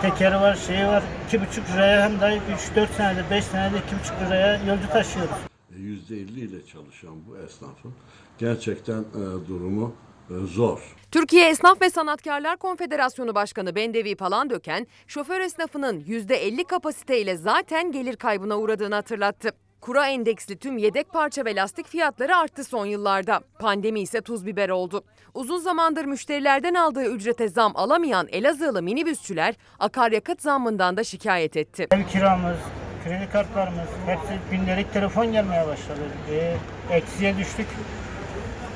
tekeri 0.02 0.36
var, 0.36 0.56
şeyi 0.56 0.88
var. 0.88 1.04
2,5 1.32 1.74
liraya 1.74 2.04
hem 2.04 2.20
de 2.20 2.40
3-4 2.76 2.88
senedir, 2.98 3.30
5 3.32 3.44
senedir 3.44 3.78
2,5 3.78 4.26
liraya 4.26 4.64
yolcu 4.68 4.88
taşıyoruz. 4.90 5.32
%50 5.78 6.14
ile 6.40 6.66
çalışan 6.66 7.16
bu 7.28 7.38
esnafın 7.38 7.94
gerçekten 8.38 9.00
e, 9.00 9.48
durumu 9.48 9.96
e, 10.30 10.34
zor. 10.46 10.96
Türkiye 11.12 11.50
Esnaf 11.50 11.82
ve 11.82 11.90
Sanatkarlar 11.90 12.58
Konfederasyonu 12.58 13.36
Başkanı 13.36 13.76
Bendevi 13.76 14.16
Palandöken, 14.16 14.88
şoför 15.08 15.40
esnafının 15.40 16.00
%50 16.02 16.64
kapasiteyle 16.64 17.36
zaten 17.36 17.92
gelir 17.92 18.16
kaybına 18.16 18.58
uğradığını 18.58 18.96
hatırlattı. 18.96 19.52
Kura 19.82 20.08
endeksli 20.08 20.58
tüm 20.58 20.78
yedek 20.78 21.14
parça 21.14 21.46
ve 21.46 21.56
lastik 21.56 21.88
fiyatları 21.88 22.36
arttı 22.38 22.64
son 22.64 22.86
yıllarda. 22.86 23.42
Pandemi 23.60 24.02
ise 24.02 24.22
tuz 24.22 24.46
biber 24.46 24.70
oldu. 24.70 25.04
Uzun 25.34 25.58
zamandır 25.58 26.06
müşterilerden 26.06 26.74
aldığı 26.74 27.04
ücrete 27.06 27.48
zam 27.48 27.72
alamayan 27.76 28.28
Elazığlı 28.32 28.82
minibüsçüler 28.82 29.56
akaryakıt 29.80 30.42
zammından 30.42 30.98
da 30.98 31.04
şikayet 31.04 31.58
etti. 31.58 31.88
Ev 31.92 32.04
kiramız, 32.04 32.58
kredi 33.04 33.30
kartlarımız, 33.32 33.88
hepsi 34.06 34.40
gündelik 34.52 34.94
telefon 34.94 35.32
gelmeye 35.32 35.68
başladı. 35.68 36.00
E, 36.32 36.58
eksiye 36.96 37.38
düştük. 37.38 37.68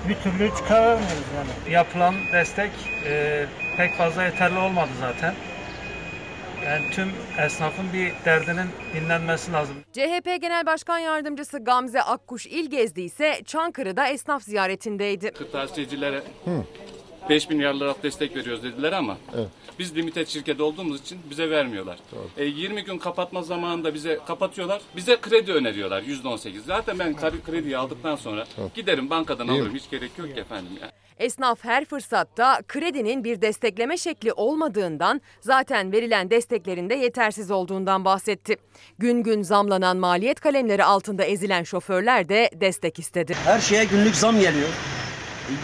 Bir 0.10 0.16
türlü 0.16 0.50
çıkaramıyoruz 0.58 1.26
yani. 1.38 1.74
Yapılan 1.74 2.16
destek 2.34 2.72
e, 3.06 3.46
pek 3.78 3.94
fazla 3.98 4.24
yeterli 4.24 4.60
olmadı 4.60 4.90
zaten. 5.00 5.34
Yani 6.66 6.90
tüm 6.92 7.08
esnafın 7.46 7.86
bir 7.94 8.12
derdinin 8.26 8.68
dinlenmesi 8.94 9.52
lazım. 9.52 9.76
CHP 9.94 10.42
Genel 10.42 10.66
Başkan 10.66 11.00
Yardımcısı 11.00 11.64
Gamze 11.64 12.02
Akkuş 12.02 12.48
İlgezdi 12.48 13.02
ise 13.02 13.42
Çankırı'da 13.46 14.08
esnaf 14.08 14.44
ziyaretindeydi. 14.44 15.32
Kırtasiyecilere 15.32 16.24
5 17.30 17.50
milyar 17.50 17.74
lira 17.74 17.96
destek 18.04 18.36
veriyoruz 18.36 18.64
dediler 18.64 18.92
ama 18.92 19.18
biz 19.80 19.96
limited 19.96 20.28
şirket 20.28 20.62
olduğumuz 20.62 21.02
için 21.02 21.20
bize 21.30 21.50
vermiyorlar. 21.50 21.98
E, 22.38 22.46
20 22.46 22.84
gün 22.84 22.98
kapatma 22.98 23.42
zamanında 23.42 23.94
bize 23.94 24.20
kapatıyorlar. 24.28 24.82
Bize 24.96 25.18
kredi 25.22 25.52
öneriyorlar 25.52 26.02
%18. 26.02 26.60
Zaten 26.66 27.00
ben 27.00 27.16
krediyi 27.46 27.78
aldıktan 27.78 28.16
sonra 28.16 28.46
giderim 28.76 29.10
bankadan 29.10 29.48
Değil 29.48 29.60
mi? 29.60 29.64
alırım. 29.64 29.76
Hiç 29.76 29.90
gerek 29.90 30.12
yok 30.18 30.36
ki 30.36 30.40
efendim 30.42 30.72
ya. 30.82 30.92
Esnaf 31.20 31.64
her 31.64 31.86
fırsatta 31.86 32.62
kredinin 32.68 33.24
bir 33.24 33.42
destekleme 33.42 33.98
şekli 33.98 34.34
olmadığından 34.34 35.22
zaten 35.42 35.92
verilen 35.92 36.30
desteklerin 36.30 36.90
de 36.90 36.96
yetersiz 36.96 37.52
olduğundan 37.52 38.06
bahsetti. 38.06 38.58
Gün 39.00 39.24
gün 39.24 39.42
zamlanan 39.42 39.98
maliyet 39.98 40.40
kalemleri 40.40 40.84
altında 40.84 41.24
ezilen 41.24 41.64
şoförler 41.64 42.30
de 42.30 42.50
destek 42.54 43.00
istedi. 43.00 43.34
Her 43.46 43.60
şeye 43.60 43.86
günlük 43.86 44.16
zam 44.16 44.40
geliyor. 44.40 44.70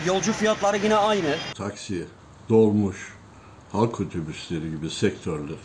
Yolcu 0.06 0.34
fiyatları 0.34 0.78
yine 0.78 0.96
aynı. 0.96 1.36
Taksi, 1.56 2.06
dolmuş, 2.50 3.14
halk 3.72 4.02
otobüsleri 4.02 4.72
gibi 4.72 4.90
sektörler 4.90 5.58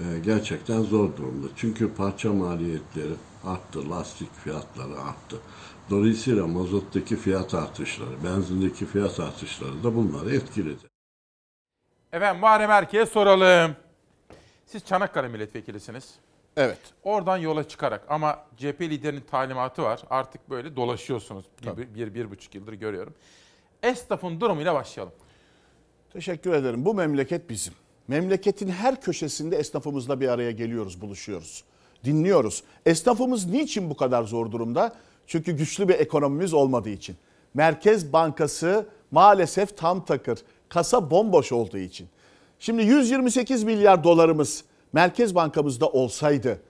e, 0.00 0.18
gerçekten 0.24 0.82
zor 0.82 1.16
durumda. 1.16 1.46
Çünkü 1.56 1.94
parça 1.94 2.32
maliyetleri 2.32 3.12
arttı, 3.44 3.90
lastik 3.90 4.28
fiyatları 4.44 5.00
arttı. 5.00 5.36
Dolayısıyla 5.90 6.46
mazottaki 6.46 7.16
fiyat 7.16 7.54
artışları, 7.54 8.24
benzindeki 8.24 8.86
fiyat 8.86 9.20
artışları 9.20 9.84
da 9.84 9.94
bunları 9.96 10.36
etkiledi. 10.36 10.82
Efendim 12.12 12.40
Muharrem 12.40 12.70
Erke'ye 12.70 13.06
soralım. 13.06 13.76
Siz 14.66 14.84
Çanakkale 14.84 15.28
milletvekilisiniz. 15.28 16.14
Evet. 16.56 16.78
Oradan 17.02 17.36
yola 17.36 17.68
çıkarak 17.68 18.04
ama 18.08 18.38
CHP 18.56 18.80
liderinin 18.80 19.20
talimatı 19.20 19.82
var. 19.82 20.02
Artık 20.10 20.50
böyle 20.50 20.76
dolaşıyorsunuz. 20.76 21.44
Bir, 21.62 21.76
bir, 21.76 21.94
bir, 21.94 22.14
bir 22.14 22.30
buçuk 22.30 22.54
yıldır 22.54 22.72
görüyorum. 22.72 23.14
Esnafın 23.86 24.40
durumuyla 24.40 24.74
başlayalım. 24.74 25.14
Teşekkür 26.12 26.52
ederim. 26.52 26.84
Bu 26.84 26.94
memleket 26.94 27.50
bizim. 27.50 27.74
Memleketin 28.08 28.68
her 28.68 29.00
köşesinde 29.00 29.56
esnafımızla 29.56 30.20
bir 30.20 30.28
araya 30.28 30.50
geliyoruz, 30.50 31.00
buluşuyoruz. 31.00 31.64
Dinliyoruz. 32.04 32.62
Esnafımız 32.86 33.46
niçin 33.46 33.90
bu 33.90 33.96
kadar 33.96 34.22
zor 34.22 34.52
durumda? 34.52 34.94
Çünkü 35.26 35.52
güçlü 35.52 35.88
bir 35.88 35.94
ekonomimiz 35.94 36.54
olmadığı 36.54 36.88
için. 36.88 37.16
Merkez 37.54 38.12
Bankası 38.12 38.86
maalesef 39.10 39.76
tam 39.76 40.04
takır. 40.04 40.38
Kasa 40.68 41.10
bomboş 41.10 41.52
olduğu 41.52 41.78
için. 41.78 42.08
Şimdi 42.58 42.82
128 42.82 43.64
milyar 43.64 44.04
dolarımız 44.04 44.64
Merkez 44.92 45.34
Bankamızda 45.34 45.88
olsaydı 45.88 46.60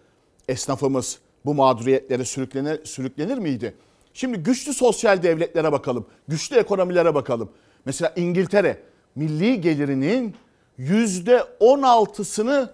esnafımız 0.48 1.18
bu 1.44 1.54
mağduriyetlere 1.54 2.24
sürüklenir, 2.24 2.84
sürüklenir 2.84 3.38
miydi? 3.38 3.74
Şimdi 4.16 4.38
güçlü 4.38 4.74
sosyal 4.74 5.22
devletlere 5.22 5.72
bakalım. 5.72 6.06
Güçlü 6.28 6.56
ekonomilere 6.56 7.14
bakalım. 7.14 7.50
Mesela 7.84 8.12
İngiltere 8.16 8.82
milli 9.14 9.60
gelirinin 9.60 10.34
%16'sını 10.78 12.70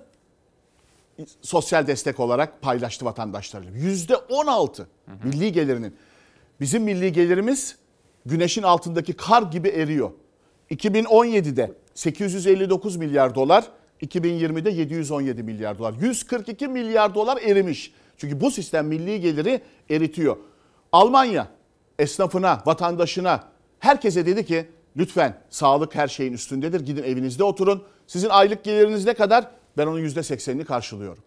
sosyal 1.41 1.87
destek 1.87 2.21
olarak 2.21 2.63
paylaştı 2.63 3.05
vatandaşlarıyla. 3.05 3.73
%16 3.73 4.85
milli 5.25 5.53
gelirinin. 5.53 5.97
Bizim 6.61 6.83
milli 6.83 7.13
gelirimiz 7.13 7.77
güneşin 8.27 8.63
altındaki 8.63 9.13
kar 9.13 9.43
gibi 9.43 9.69
eriyor. 9.69 10.11
2017'de 10.71 11.73
859 11.95 12.97
milyar 12.97 13.35
dolar, 13.35 13.69
2020'de 14.03 14.71
717 14.71 15.43
milyar 15.43 15.79
dolar. 15.79 15.95
142 16.01 16.69
milyar 16.69 17.15
dolar 17.15 17.43
erimiş. 17.43 17.93
Çünkü 18.17 18.41
bu 18.41 18.51
sistem 18.51 18.87
milli 18.87 19.21
geliri 19.21 19.61
eritiyor. 19.91 20.37
Almanya 20.93 21.49
esnafına, 21.99 22.63
vatandaşına, 22.67 23.45
herkese 23.79 24.27
dedi 24.27 24.47
ki 24.47 24.69
lütfen 24.97 25.39
sağlık 25.51 25.95
her 25.95 26.09
şeyin 26.09 26.33
üstündedir. 26.33 26.81
Gidin 26.81 27.03
evinizde 27.03 27.45
oturun. 27.45 27.83
Sizin 28.07 28.29
aylık 28.29 28.65
geliriniz 28.65 29.07
ne 29.07 29.15
kadar? 29.15 29.51
Ben 29.77 29.87
onun 29.87 30.01
%80'ini 30.01 30.65
karşılıyorum. 30.65 31.23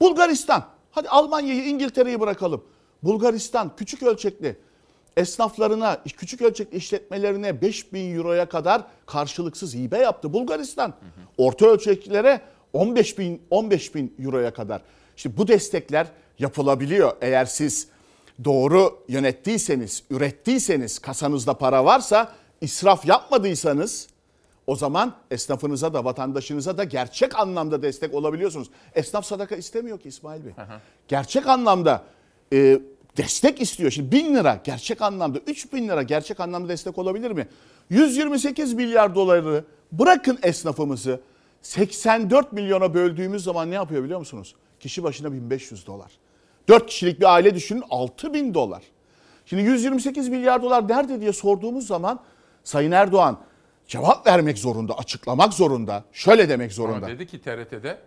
Bulgaristan. 0.00 0.64
Hadi 0.90 1.08
Almanya'yı, 1.08 1.64
İngiltere'yi 1.64 2.20
bırakalım. 2.20 2.64
Bulgaristan 3.02 3.76
küçük 3.76 4.02
ölçekli 4.02 4.56
esnaflarına, 5.16 6.02
küçük 6.16 6.42
ölçekli 6.42 6.76
işletmelerine 6.76 7.62
5000 7.62 8.16
euroya 8.16 8.48
kadar 8.48 8.82
karşılıksız 9.06 9.74
hibe 9.74 9.98
yaptı 9.98 10.32
Bulgaristan. 10.32 10.94
Orta 11.38 11.66
ölçeklilere 11.66 12.40
15 12.72 13.18
bin, 13.18 13.42
15 13.50 13.94
bin 13.94 14.14
euroya 14.18 14.52
kadar. 14.52 14.82
İşte 15.16 15.36
bu 15.36 15.48
destekler 15.48 16.06
yapılabiliyor 16.38 17.12
eğer 17.20 17.44
siz 17.44 17.88
doğru 18.44 18.98
yönettiyseniz, 19.08 20.02
ürettiyseniz, 20.10 20.98
kasanızda 20.98 21.54
para 21.54 21.84
varsa, 21.84 22.32
israf 22.60 23.06
yapmadıysanız 23.06 24.08
o 24.66 24.76
zaman 24.76 25.14
esnafınıza 25.30 25.94
da 25.94 26.04
vatandaşınıza 26.04 26.78
da 26.78 26.84
gerçek 26.84 27.38
anlamda 27.38 27.82
destek 27.82 28.14
olabiliyorsunuz. 28.14 28.70
Esnaf 28.94 29.26
sadaka 29.26 29.56
istemiyor 29.56 30.00
ki 30.00 30.08
İsmail 30.08 30.44
Bey. 30.44 30.52
Gerçek 31.08 31.46
anlamda 31.46 32.04
e, 32.52 32.80
destek 33.16 33.60
istiyor. 33.60 33.90
Şimdi 33.90 34.12
bin 34.12 34.34
lira 34.34 34.60
gerçek 34.64 35.02
anlamda, 35.02 35.38
3 35.46 35.72
bin 35.72 35.88
lira 35.88 36.02
gerçek 36.02 36.40
anlamda 36.40 36.68
destek 36.68 36.98
olabilir 36.98 37.30
mi? 37.30 37.48
128 37.90 38.72
milyar 38.72 39.14
doları 39.14 39.64
bırakın 39.92 40.38
esnafımızı 40.42 41.20
84 41.62 42.52
milyona 42.52 42.94
böldüğümüz 42.94 43.44
zaman 43.44 43.70
ne 43.70 43.74
yapıyor 43.74 44.04
biliyor 44.04 44.18
musunuz? 44.18 44.54
Kişi 44.80 45.02
başına 45.02 45.32
1500 45.32 45.86
dolar. 45.86 46.12
4 46.68 46.86
kişilik 46.86 47.20
bir 47.20 47.34
aile 47.34 47.54
düşünün 47.54 47.82
6000 47.90 48.54
dolar. 48.54 48.82
Şimdi 49.46 49.62
128 49.62 50.28
milyar 50.28 50.62
dolar 50.62 50.88
nerede 50.88 51.20
diye 51.20 51.32
sorduğumuz 51.32 51.86
zaman 51.86 52.20
Sayın 52.64 52.90
Erdoğan 52.92 53.38
cevap 53.88 54.26
vermek 54.26 54.58
zorunda, 54.58 54.98
açıklamak 54.98 55.54
zorunda, 55.54 56.04
şöyle 56.12 56.48
demek 56.48 56.72
zorunda. 56.72 56.96
Ama 56.96 57.08
dedi 57.08 57.26
ki 57.26 57.40
TRT'de 57.42 57.98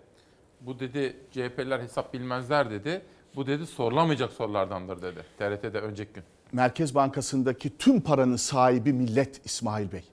bu 0.62 0.80
dedi 0.80 1.18
CHP'liler 1.32 1.80
hesap 1.80 2.14
bilmezler 2.14 2.72
dedi. 2.72 3.02
Bu 3.36 3.48
dedi 3.48 3.68
sorulamayacak 3.68 4.34
sorulardandır 4.34 5.02
dedi. 5.02 5.26
TRT'de 5.38 5.80
önceki 5.80 6.14
gün. 6.14 6.24
Merkez 6.52 6.96
Bankası'ndaki 6.96 7.78
tüm 7.78 8.02
paranın 8.02 8.36
sahibi 8.36 8.94
millet 8.94 9.46
İsmail 9.46 9.92
Bey. 9.92 10.04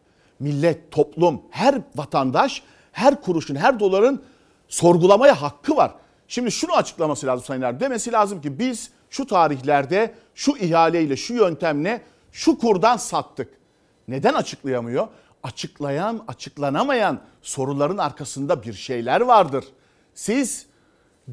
Millet, 0.40 0.90
toplum, 0.90 1.42
her 1.50 1.80
vatandaş, 1.96 2.62
her 2.92 3.20
kuruşun, 3.22 3.54
her 3.54 3.80
doların 3.80 4.22
sorgulamaya 4.68 5.42
hakkı 5.42 5.76
var. 5.76 5.94
Şimdi 6.28 6.52
şunu 6.52 6.72
açıklaması 6.72 7.26
lazım 7.26 7.44
Sayın 7.44 7.62
Erdoğan. 7.62 7.80
Demesi 7.80 8.12
lazım 8.12 8.40
ki 8.40 8.58
biz 8.58 8.90
şu 9.10 9.26
tarihlerde 9.26 10.14
şu 10.34 10.56
ihaleyle, 10.56 11.16
şu 11.16 11.34
yöntemle, 11.34 12.02
şu 12.32 12.58
kurdan 12.58 12.96
sattık. 12.96 13.48
Neden 14.08 14.34
açıklayamıyor? 14.34 15.08
Açıklayan, 15.42 16.24
açıklanamayan 16.28 17.20
soruların 17.42 17.98
arkasında 17.98 18.62
bir 18.62 18.72
şeyler 18.72 19.20
vardır. 19.20 19.64
Siz 20.14 20.66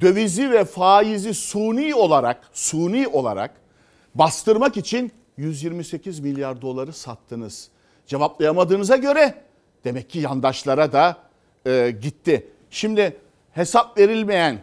dövizi 0.01 0.51
ve 0.51 0.65
faizi 0.65 1.33
suni 1.33 1.95
olarak, 1.95 2.49
suni 2.53 3.07
olarak 3.07 3.51
bastırmak 4.15 4.77
için 4.77 5.11
128 5.37 6.19
milyar 6.19 6.61
doları 6.61 6.93
sattınız. 6.93 7.69
Cevaplayamadığınıza 8.07 8.95
göre 8.95 9.43
demek 9.83 10.09
ki 10.09 10.19
yandaşlara 10.19 10.91
da 10.91 11.17
e, 11.65 11.91
gitti. 12.01 12.47
Şimdi 12.69 13.17
hesap 13.51 13.97
verilmeyen, 13.97 14.59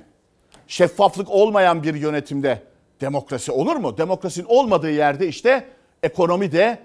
şeffaflık 0.71 1.31
olmayan 1.31 1.83
bir 1.83 1.95
yönetimde 1.95 2.63
demokrasi 3.01 3.53
olur 3.53 3.77
mu? 3.77 3.99
Demokrasinin 3.99 4.47
olmadığı 4.49 4.91
yerde 4.91 5.29
işte 5.29 5.69
ekonomi 6.03 6.53
de 6.53 6.79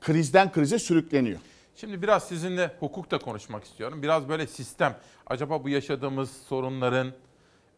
krizden 0.00 0.52
krize 0.52 0.78
sürükleniyor. 0.78 1.38
Şimdi 1.76 2.02
biraz 2.02 2.28
sizinle 2.28 2.70
hukuk 2.80 3.10
da 3.10 3.18
konuşmak 3.18 3.64
istiyorum. 3.64 4.02
Biraz 4.02 4.28
böyle 4.28 4.46
sistem. 4.46 4.96
Acaba 5.26 5.64
bu 5.64 5.68
yaşadığımız 5.68 6.30
sorunların, 6.48 7.12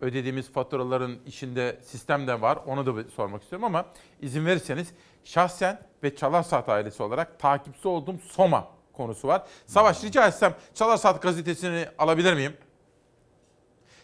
ödediğimiz 0.01 0.53
faturaların 0.53 1.17
içinde 1.27 1.79
sistem 1.83 2.27
de 2.27 2.41
var. 2.41 2.59
Onu 2.67 2.87
da 2.87 3.11
sormak 3.11 3.43
istiyorum 3.43 3.65
ama 3.65 3.87
izin 4.21 4.47
verirseniz 4.47 4.89
şahsen 5.25 5.81
ve 6.03 6.17
Çalarsat 6.17 6.69
ailesi 6.69 7.03
olarak 7.03 7.39
takipçisi 7.39 7.89
olduğum 7.89 8.19
Soma 8.19 8.69
konusu 8.93 9.29
var. 9.29 9.43
Savaş 9.67 10.05
rica 10.05 10.29
etsem 10.29 10.55
Çalarsat 10.75 11.23
gazetesini 11.23 11.87
alabilir 11.99 12.35
miyim? 12.35 12.53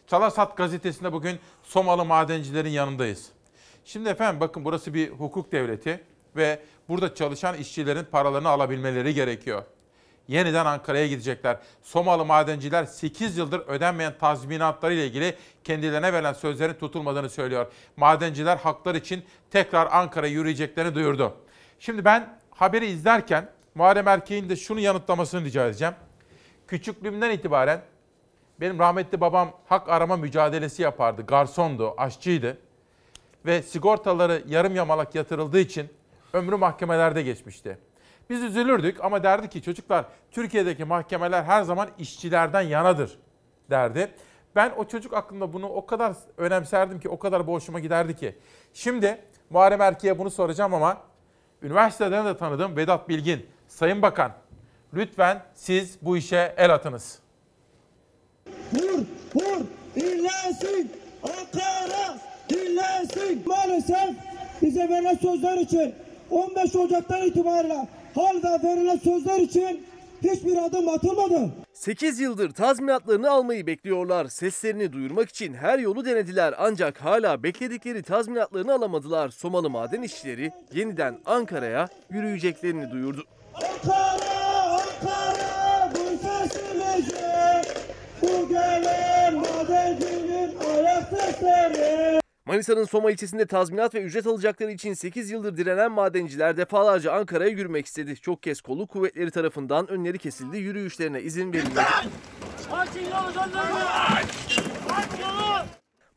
Çalarsat 0.07 0.57
gazetesinde 0.57 1.13
bugün 1.13 1.39
Somalı 1.63 2.05
madencilerin 2.05 2.71
yanındayız. 2.71 3.29
Şimdi 3.85 4.09
efendim 4.09 4.41
bakın 4.41 4.65
burası 4.65 4.95
bir 4.95 5.11
hukuk 5.11 5.53
devleti 5.53 6.05
ve 6.37 6.63
burada 6.89 7.15
çalışan 7.15 7.57
işçilerin 7.57 8.05
paralarını 8.05 8.49
alabilmeleri 8.49 9.15
gerekiyor. 9.15 9.63
Yeniden 10.29 10.67
Ankara'ya 10.67 11.07
gidecekler. 11.07 11.59
Somalı 11.83 12.25
madenciler 12.25 12.85
8 12.85 13.37
yıldır 13.37 13.61
ödenmeyen 13.61 14.19
tazminatları 14.19 14.95
ile 14.95 15.07
ilgili 15.07 15.35
kendilerine 15.65 16.13
verilen 16.13 16.33
sözlerin 16.33 16.75
tutulmadığını 16.75 17.31
söylüyor. 17.31 17.67
Madenciler 17.97 18.57
haklar 18.57 18.95
için 18.95 19.25
tekrar 19.51 19.89
Ankara'ya 19.93 20.33
yürüyeceklerini 20.33 20.95
duyurdu. 20.95 21.35
Şimdi 21.79 22.05
ben 22.05 22.39
haberi 22.51 22.87
izlerken 22.87 23.51
Muharrem 23.75 24.09
Erkeğin 24.09 24.49
de 24.49 24.57
şunu 24.57 24.81
yanıtlamasını 24.81 25.45
rica 25.45 25.67
edeceğim. 25.67 25.95
Küçüklüğümden 26.69 27.31
itibaren 27.31 27.81
benim 28.61 28.79
rahmetli 28.79 29.21
babam 29.21 29.53
hak 29.67 29.89
arama 29.89 30.17
mücadelesi 30.17 30.83
yapardı. 30.83 31.27
Garsondu, 31.27 31.95
aşçıydı. 31.97 32.59
Ve 33.47 33.63
sigortaları 33.63 34.43
yarım 34.47 34.75
yamalak 34.77 35.15
yatırıldığı 35.15 35.59
için 35.59 35.89
ömrü 36.33 36.57
mahkemelerde 36.57 37.23
geçmişti. 37.23 37.79
Biz 38.31 38.43
üzülürdük 38.43 39.05
ama 39.05 39.23
derdi 39.23 39.49
ki 39.49 39.63
çocuklar 39.63 40.05
Türkiye'deki 40.31 40.85
mahkemeler 40.85 41.43
her 41.43 41.63
zaman 41.63 41.89
işçilerden 41.99 42.63
yanadır 42.63 43.19
derdi. 43.71 44.13
Ben 44.57 44.73
o 44.77 44.85
çocuk 44.85 45.15
aklında 45.15 45.53
bunu 45.53 45.69
o 45.69 45.87
kadar 45.87 46.17
önemserdim 46.37 47.01
ki 47.01 47.09
o 47.09 47.19
kadar 47.19 47.47
boşuma 47.47 47.81
giderdi 47.81 48.17
ki. 48.17 48.39
Şimdi 48.75 49.19
Muharrem 49.51 49.81
Erke'ye 49.81 50.19
bunu 50.19 50.31
soracağım 50.31 50.75
ama 50.75 51.03
üniversiteden 51.63 52.27
de 52.27 52.37
tanıdığım 52.37 52.77
Vedat 52.77 53.09
Bilgin, 53.09 53.47
Sayın 53.69 54.03
Bakan 54.03 54.33
lütfen 54.95 55.43
siz 55.55 55.99
bu 56.03 56.17
işe 56.17 56.55
el 56.57 56.75
atınız. 56.75 57.26
Vur, 58.73 58.99
vur, 59.35 59.61
dinlensin, 59.97 60.91
Ankara 61.23 62.19
dinlensin. 62.51 63.43
Maalesef 63.47 64.11
bize 64.63 64.89
verilen 64.89 65.17
sözler 65.23 65.57
için 65.57 65.95
15 66.31 66.77
Ocak'tan 66.77 67.23
itibaren 67.23 67.89
hala 68.15 68.63
verilen 68.63 68.97
sözler 68.97 69.41
için 69.41 69.87
hiçbir 70.23 70.57
adım 70.57 70.89
atılmadı. 70.89 71.51
8 71.73 72.21
yıldır 72.21 72.51
tazminatlarını 72.51 73.31
almayı 73.31 73.67
bekliyorlar. 73.67 74.27
Seslerini 74.27 74.93
duyurmak 74.93 75.29
için 75.29 75.55
her 75.55 75.79
yolu 75.79 76.05
denediler 76.05 76.55
ancak 76.59 77.05
hala 77.05 77.43
bekledikleri 77.43 78.03
tazminatlarını 78.03 78.73
alamadılar. 78.73 79.29
Somalı 79.29 79.71
maden 79.71 80.03
işçileri 80.03 80.53
yeniden 80.73 81.15
Ankara'ya 81.27 81.89
yürüyeceklerini 82.11 82.91
duyurdu. 82.91 83.25
Ankara 83.55 84.36
Manisa'nın 92.47 92.85
Soma 92.85 93.11
ilçesinde 93.11 93.47
tazminat 93.47 93.95
ve 93.95 94.03
ücret 94.03 94.27
alacakları 94.27 94.73
için 94.73 94.95
8 94.95 95.31
yıldır 95.31 95.57
direnen 95.57 95.93
madenciler 95.93 96.57
defalarca 96.57 97.13
Ankara'ya 97.13 97.51
yürümek 97.51 97.87
istedi. 97.87 98.17
Çok 98.17 98.43
kez 98.43 98.61
kolu 98.61 98.87
kuvvetleri 98.87 99.31
tarafından 99.31 99.89
önleri 99.91 100.19
kesildi, 100.19 100.59
yürüyüşlerine 100.59 101.21
izin 101.21 101.53
verilmedi. 101.53 101.81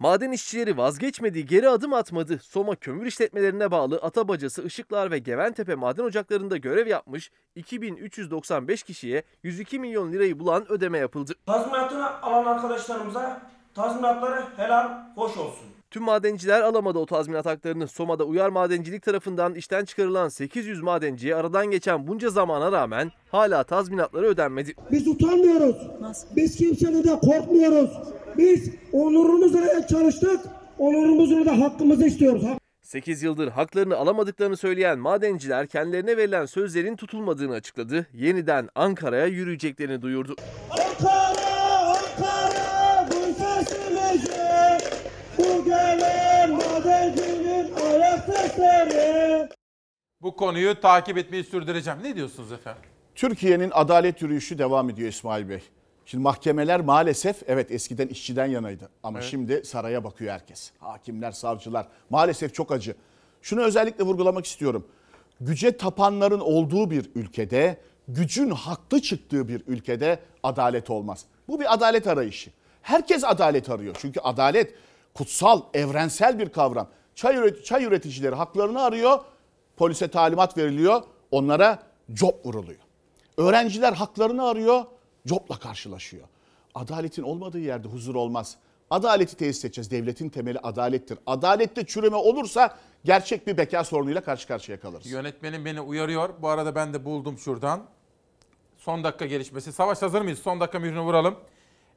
Maden 0.01 0.31
işçileri 0.31 0.77
vazgeçmedi, 0.77 1.45
geri 1.45 1.69
adım 1.69 1.93
atmadı. 1.93 2.39
Soma 2.43 2.76
kömür 2.76 3.05
işletmelerine 3.05 3.71
bağlı 3.71 3.97
Atabacası, 3.97 4.63
Işıklar 4.63 5.11
ve 5.11 5.19
Geventepe 5.19 5.76
maden 5.76 6.03
ocaklarında 6.03 6.57
görev 6.57 6.88
yapmış 6.88 7.31
2395 7.55 8.84
kişiye 8.84 9.23
102 9.43 9.80
milyon 9.80 10.11
lirayı 10.11 10.39
bulan 10.39 10.71
ödeme 10.71 10.97
yapıldı. 10.97 11.34
Tazminatını 11.45 12.21
alan 12.21 12.45
arkadaşlarımıza 12.45 13.41
tazminatları 13.76 14.43
helal 14.57 14.89
hoş 15.15 15.38
olsun. 15.38 15.78
Tüm 15.91 16.03
madenciler 16.03 16.61
alamadı 16.61 16.99
o 16.99 17.06
tazminat 17.06 17.45
haklarını. 17.45 17.88
Soma'da 17.88 18.24
Uyar 18.24 18.49
Madencilik 18.49 19.03
tarafından 19.03 19.56
işten 19.56 19.86
çıkarılan 19.86 20.30
800 20.30 20.82
madenciye 20.82 21.36
aradan 21.36 21.72
geçen 21.72 22.07
bunca 22.07 22.30
zamana 22.30 22.72
rağmen 22.72 23.11
hala 23.32 23.64
tazminatları 23.64 24.26
ödenmedi. 24.26 24.74
Biz 24.91 25.07
utanmıyoruz. 25.07 25.76
Biz 26.36 26.56
kimseden 26.56 27.03
de 27.03 27.20
korkmuyoruz. 27.20 27.90
Biz 28.38 28.72
onurumuzla 28.94 29.88
çalıştık. 29.88 30.40
Onurumuzla 30.78 31.45
da 31.45 31.60
hakkımızı 31.60 32.06
istiyoruz. 32.06 32.44
8 32.82 33.24
yıldır 33.24 33.48
haklarını 33.48 33.98
alamadıklarını 33.98 34.57
söyleyen 34.57 34.99
madenciler 34.99 35.68
kendilerine 35.68 36.18
verilen 36.18 36.45
sözlerin 36.45 36.95
tutulmadığını 36.95 37.53
açıkladı. 37.53 38.07
Yeniden 38.14 38.70
Ankara'ya 38.76 39.26
yürüyeceklerini 39.26 40.02
duyurdu. 40.02 40.36
Ankara, 40.70 41.39
Sesleri. 48.26 49.49
Bu 50.22 50.36
konuyu 50.36 50.81
takip 50.81 51.18
etmeyi 51.18 51.44
sürdüreceğim. 51.44 51.99
Ne 52.03 52.15
diyorsunuz 52.15 52.52
efendim? 52.52 52.81
Türkiye'nin 53.15 53.72
adalet 53.73 54.22
yürüyüşü 54.22 54.57
devam 54.57 54.90
ediyor 54.90 55.10
İsmail 55.10 55.49
Bey. 55.49 55.61
Şimdi 56.06 56.23
mahkemeler 56.23 56.81
maalesef 56.81 57.44
evet 57.48 57.72
eskiden 57.72 58.07
işçiden 58.07 58.45
yanaydı 58.45 58.90
ama 59.03 59.19
Evet. 59.19 59.30
şimdi 59.31 59.65
saraya 59.65 60.03
bakıyor 60.03 60.34
herkes. 60.34 60.72
Hakimler, 60.80 61.31
savcılar 61.31 61.88
maalesef 62.10 62.53
çok 62.53 62.72
acı. 62.72 62.95
Şunu 63.41 63.61
özellikle 63.61 64.03
vurgulamak 64.03 64.45
istiyorum. 64.45 64.88
Güce 65.41 65.77
tapanların 65.77 66.40
olduğu 66.40 66.91
bir 66.91 67.10
ülkede, 67.15 67.77
gücün 68.07 68.49
haklı 68.49 69.02
çıktığı 69.02 69.48
bir 69.48 69.64
ülkede 69.68 70.19
adalet 70.44 70.90
olmaz. 70.90 71.26
Bu 71.48 71.60
bir 71.60 71.73
adalet 71.73 72.07
arayışı. 72.07 72.52
Herkes 72.81 73.23
adalet 73.23 73.69
arıyor. 73.69 73.95
Çünkü 73.99 74.19
adalet 74.19 74.73
kutsal, 75.14 75.61
evrensel 75.73 76.40
bir 76.40 76.49
kavram. 76.49 76.88
Çay, 77.15 77.36
üret- 77.36 77.64
çay 77.64 77.84
üreticileri 77.84 78.36
haklarını 78.36 78.81
arıyor, 78.84 79.19
polise 79.77 80.07
talimat 80.07 80.57
veriliyor, 80.57 81.02
onlara 81.31 81.84
job 82.14 82.45
vuruluyor. 82.45 82.80
Öğrenciler 83.38 83.94
haklarını 83.94 84.48
arıyor, 84.48 84.86
copla 85.27 85.60
karşılaşıyor. 85.60 86.23
Adaletin 86.76 87.23
olmadığı 87.23 87.60
yerde 87.60 87.88
huzur 87.88 88.15
olmaz. 88.15 88.57
Adaleti 88.90 89.38
tesis 89.38 89.65
edeceğiz. 89.65 89.91
Devletin 89.91 90.30
temeli 90.30 90.60
adalettir. 90.60 91.18
Adalette 91.26 91.86
çürüme 91.86 92.15
olursa 92.15 92.77
gerçek 93.06 93.48
bir 93.48 93.57
beka 93.57 93.84
sorunuyla 93.84 94.22
karşı 94.22 94.48
karşıya 94.48 94.80
kalırız. 94.80 95.06
Yönetmenim 95.11 95.65
beni 95.65 95.81
uyarıyor. 95.81 96.30
Bu 96.41 96.48
arada 96.49 96.76
ben 96.76 96.94
de 96.94 97.06
buldum 97.06 97.38
şuradan. 97.38 97.86
Son 98.77 99.03
dakika 99.03 99.26
gelişmesi. 99.26 99.73
Savaş 99.73 100.02
hazır 100.02 100.22
mıyız? 100.22 100.40
Son 100.40 100.60
dakika 100.60 100.80
mührünü 100.80 101.02
vuralım. 101.02 101.36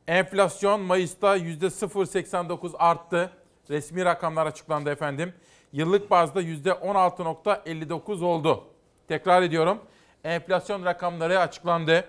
Enflasyon 0.08 0.80
Mayıs'ta 0.80 1.36
%0.89 1.36 2.76
arttı. 2.76 3.30
Resmi 3.70 4.04
rakamlar 4.04 4.46
açıklandı 4.46 4.90
efendim. 4.90 5.34
Yıllık 5.72 6.10
bazda 6.10 6.42
%16.59 6.42 8.24
oldu. 8.24 8.64
Tekrar 9.08 9.42
ediyorum. 9.42 9.78
Enflasyon 10.24 10.84
rakamları 10.84 11.40
açıklandı. 11.40 12.04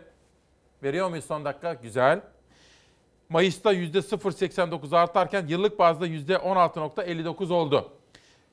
Veriyor 0.84 1.10
muyuz 1.10 1.26
son 1.26 1.46
dakika? 1.46 1.74
Güzel. 1.74 2.22
Mayıs'ta 3.30 3.74
%0.89 3.74 4.98
artarken 4.98 5.48
yıllık 5.48 5.80
bazda 5.80 6.08
%16.59 6.08 7.54
oldu. 7.54 7.92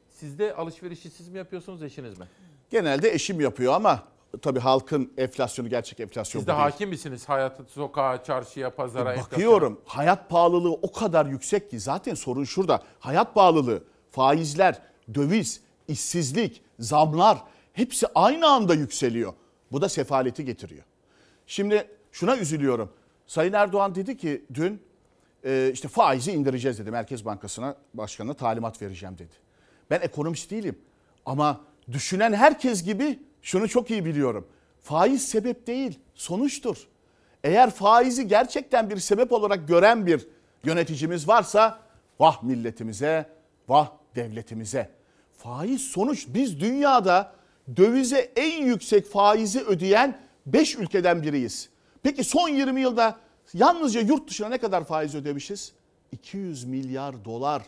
Sizde 0.08 0.54
alışverişi 0.54 1.10
siz 1.10 1.28
mi 1.28 1.38
yapıyorsunuz 1.38 1.82
eşiniz 1.82 2.18
mi? 2.18 2.24
Genelde 2.70 3.10
eşim 3.10 3.40
yapıyor 3.40 3.72
ama 3.72 4.02
tabii 4.43 4.61
halkın 4.61 5.12
enflasyonu 5.19 5.69
gerçek 5.69 6.01
enflasyon 6.01 6.40
Siz 6.40 6.47
de 6.47 6.52
değil. 6.52 6.62
hakim 6.62 6.89
misiniz 6.89 7.28
hayatı, 7.28 7.65
sokağa, 7.65 8.24
çarşıya, 8.24 8.70
pazara? 8.70 9.12
enflasyona? 9.12 9.32
Bakıyorum 9.32 9.81
hayat 9.85 10.31
pahalılığı 10.31 10.73
o 10.73 10.93
kadar 10.93 11.27
yüksek 11.27 11.70
ki 11.70 11.81
zaten 11.81 12.15
sorun 12.15 12.44
şurada. 12.44 12.82
Hayat 12.98 13.35
pahalılığı, 13.35 13.85
faizler, 14.11 14.82
döviz, 15.15 15.61
işsizlik, 15.89 16.62
zamlar 16.78 17.39
hepsi 17.73 18.07
aynı 18.15 18.47
anda 18.48 18.74
yükseliyor. 18.74 19.32
Bu 19.73 19.81
da 19.81 19.89
sefaleti 19.89 20.44
getiriyor. 20.44 20.85
Şimdi 21.47 21.89
şuna 22.12 22.36
üzülüyorum. 22.36 22.93
Sayın 23.27 23.52
Erdoğan 23.52 23.94
dedi 23.94 24.16
ki 24.16 24.44
dün 24.55 24.82
e, 25.44 25.70
işte 25.73 25.89
faizi 25.89 26.32
indireceğiz 26.32 26.78
dedi. 26.78 26.90
Merkez 26.90 27.24
Bankası'na 27.24 27.77
başkanına 27.94 28.35
talimat 28.35 28.82
vereceğim 28.82 29.19
dedi. 29.19 29.35
Ben 29.90 30.01
ekonomist 30.01 30.51
değilim 30.51 30.78
ama 31.27 31.61
düşünen 31.93 32.32
herkes 32.32 32.82
gibi 32.85 33.19
şunu 33.42 33.68
çok 33.68 33.90
iyi 33.90 34.04
biliyorum. 34.04 34.48
Faiz 34.82 35.28
sebep 35.28 35.66
değil, 35.66 35.98
sonuçtur. 36.14 36.76
Eğer 37.44 37.70
faizi 37.70 38.28
gerçekten 38.28 38.90
bir 38.90 38.96
sebep 38.96 39.32
olarak 39.32 39.68
gören 39.68 40.06
bir 40.06 40.28
yöneticimiz 40.64 41.28
varsa 41.28 41.80
vah 42.20 42.42
milletimize, 42.42 43.26
vah 43.68 43.90
devletimize. 44.14 44.90
Faiz 45.38 45.82
sonuç 45.82 46.26
biz 46.28 46.60
dünyada 46.60 47.32
dövize 47.76 48.32
en 48.36 48.64
yüksek 48.64 49.06
faizi 49.06 49.60
ödeyen 49.60 50.18
5 50.46 50.76
ülkeden 50.76 51.22
biriyiz. 51.22 51.68
Peki 52.02 52.24
son 52.24 52.48
20 52.48 52.80
yılda 52.80 53.18
yalnızca 53.54 54.00
yurt 54.00 54.28
dışına 54.30 54.48
ne 54.48 54.58
kadar 54.58 54.84
faiz 54.84 55.14
ödemişiz? 55.14 55.72
200 56.12 56.64
milyar 56.64 57.24
dolar. 57.24 57.62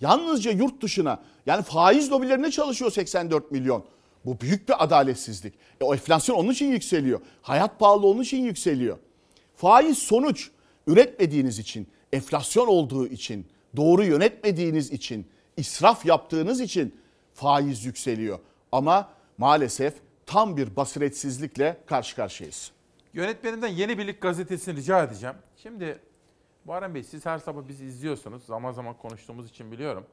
Yalnızca 0.00 0.50
yurt 0.50 0.82
dışına 0.82 1.22
yani 1.46 1.62
faiz 1.62 2.12
lobilerine 2.12 2.50
çalışıyor 2.50 2.90
84 2.90 3.50
milyon. 3.50 3.84
Bu 4.24 4.40
büyük 4.40 4.68
bir 4.68 4.84
adaletsizlik. 4.84 5.54
E, 5.80 5.84
o 5.84 5.94
enflasyon 5.94 6.36
onun 6.36 6.50
için 6.50 6.72
yükseliyor. 6.72 7.20
Hayat 7.42 7.78
pahalı 7.78 8.06
onun 8.06 8.22
için 8.22 8.44
yükseliyor. 8.44 8.98
Faiz 9.56 9.98
sonuç 9.98 10.50
üretmediğiniz 10.86 11.58
için, 11.58 11.88
enflasyon 12.12 12.66
olduğu 12.66 13.06
için, 13.06 13.46
doğru 13.76 14.04
yönetmediğiniz 14.04 14.92
için, 14.92 15.26
israf 15.56 16.06
yaptığınız 16.06 16.60
için 16.60 16.94
faiz 17.34 17.84
yükseliyor. 17.84 18.38
Ama 18.72 19.10
maalesef 19.38 19.94
tam 20.26 20.56
bir 20.56 20.76
basiretsizlikle 20.76 21.80
karşı 21.86 22.16
karşıyayız. 22.16 22.72
Yönetmenimden 23.12 23.68
Yeni 23.68 23.98
Birlik 23.98 24.20
gazetesini 24.20 24.76
rica 24.76 25.02
edeceğim. 25.02 25.36
Şimdi 25.56 25.98
Muharrem 26.64 26.94
Bey 26.94 27.02
siz 27.02 27.26
her 27.26 27.38
sabah 27.38 27.68
bizi 27.68 27.84
izliyorsunuz. 27.84 28.44
Zaman 28.44 28.72
zaman 28.72 28.96
konuştuğumuz 28.96 29.50
için 29.50 29.72
biliyorum. 29.72 30.06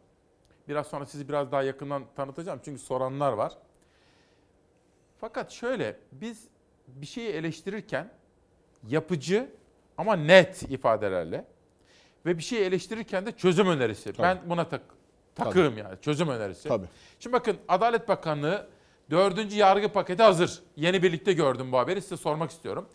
Biraz 0.68 0.88
sonra 0.88 1.06
sizi 1.06 1.30
biraz 1.30 1.52
daha 1.52 1.64
yakından 1.64 2.03
tanıtacağım. 2.15 2.60
Çünkü 2.65 2.81
soranlar 2.81 3.34
var. 3.34 3.57
Fakat 5.22 5.52
şöyle 5.52 5.96
biz 6.12 6.48
bir 6.88 7.06
şeyi 7.06 7.30
eleştirirken 7.30 8.10
yapıcı 8.88 9.50
ama 9.98 10.16
net 10.16 10.64
ifadelerle 10.64 11.46
ve 12.26 12.38
bir 12.38 12.44
şeyi 12.44 12.62
eleştirirken 12.62 13.26
de 13.26 13.32
çözüm 13.32 13.68
önerisi. 13.68 14.14
Ben 14.20 14.40
buna 14.46 14.70
tak 14.70 14.82
takığım 15.36 15.78
yani 15.78 15.96
çözüm 16.02 16.30
önerisi. 16.30 16.70
Tabii. 16.70 16.86
Şimdi 17.20 17.34
bakın 17.34 17.58
Adalet 17.68 18.08
Bakanlığı 18.08 18.68
dördüncü 19.10 19.56
yargı 19.56 19.90
paketi 19.90 20.24
hazır. 20.24 20.60
Yeni 20.76 21.04
birlikte 21.04 21.34
gördüm 21.34 21.72
bu 21.72 21.78
haberi 21.78 22.02
size 22.02 22.18
sormak 22.18 22.52
istiyorum. 22.52 22.90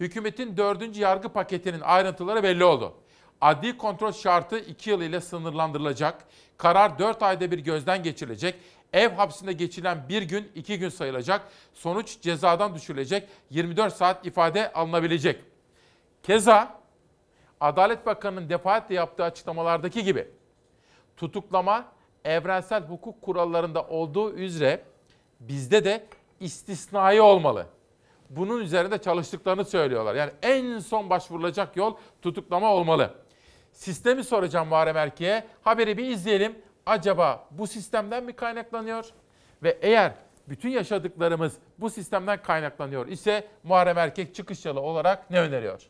Hükümetin 0.00 0.56
dördüncü 0.56 1.00
yargı 1.00 1.28
paketinin 1.28 1.80
ayrıntıları 1.80 2.42
belli 2.42 2.64
oldu. 2.64 2.94
Adli 3.40 3.78
kontrol 3.78 4.12
şartı 4.12 4.58
2 4.58 4.90
yıl 4.90 5.02
ile 5.02 5.20
sınırlandırılacak. 5.20 6.24
Karar 6.56 6.98
4 6.98 7.22
ayda 7.22 7.50
bir 7.50 7.58
gözden 7.58 8.02
geçirilecek. 8.02 8.54
Ev 8.92 9.12
hapsinde 9.12 9.52
geçirilen 9.52 10.08
bir 10.08 10.22
gün 10.22 10.52
2 10.54 10.78
gün 10.78 10.88
sayılacak. 10.88 11.48
Sonuç 11.74 12.20
cezadan 12.20 12.74
düşürülecek. 12.74 13.28
24 13.50 13.94
saat 13.94 14.26
ifade 14.26 14.72
alınabilecek. 14.72 15.44
Keza 16.22 16.80
Adalet 17.60 18.06
Bakanı'nın 18.06 18.48
defaatle 18.48 18.94
yaptığı 18.94 19.24
açıklamalardaki 19.24 20.04
gibi 20.04 20.28
tutuklama 21.16 21.84
evrensel 22.24 22.82
hukuk 22.82 23.22
kurallarında 23.22 23.82
olduğu 23.82 24.32
üzere 24.32 24.82
bizde 25.40 25.84
de 25.84 26.06
istisnai 26.40 27.20
olmalı. 27.20 27.66
Bunun 28.30 28.60
üzerinde 28.60 28.98
çalıştıklarını 28.98 29.64
söylüyorlar. 29.64 30.14
Yani 30.14 30.30
en 30.42 30.78
son 30.78 31.10
başvurulacak 31.10 31.76
yol 31.76 31.96
tutuklama 32.22 32.72
olmalı. 32.72 33.14
Sistemi 33.72 34.24
soracağım 34.24 34.68
Muharrem 34.68 34.96
Erke'ye. 34.96 35.44
Haberi 35.62 35.98
bir 35.98 36.04
izleyelim. 36.04 36.58
Acaba 36.86 37.48
bu 37.50 37.66
sistemden 37.66 38.24
mi 38.24 38.32
kaynaklanıyor? 38.32 39.04
Ve 39.62 39.78
eğer 39.82 40.12
bütün 40.48 40.68
yaşadıklarımız 40.68 41.52
bu 41.78 41.90
sistemden 41.90 42.42
kaynaklanıyor 42.42 43.08
ise 43.08 43.48
Muharrem 43.64 43.98
Erkek 43.98 44.34
çıkış 44.34 44.64
yolu 44.64 44.80
olarak 44.80 45.30
ne 45.30 45.40
öneriyor? 45.40 45.82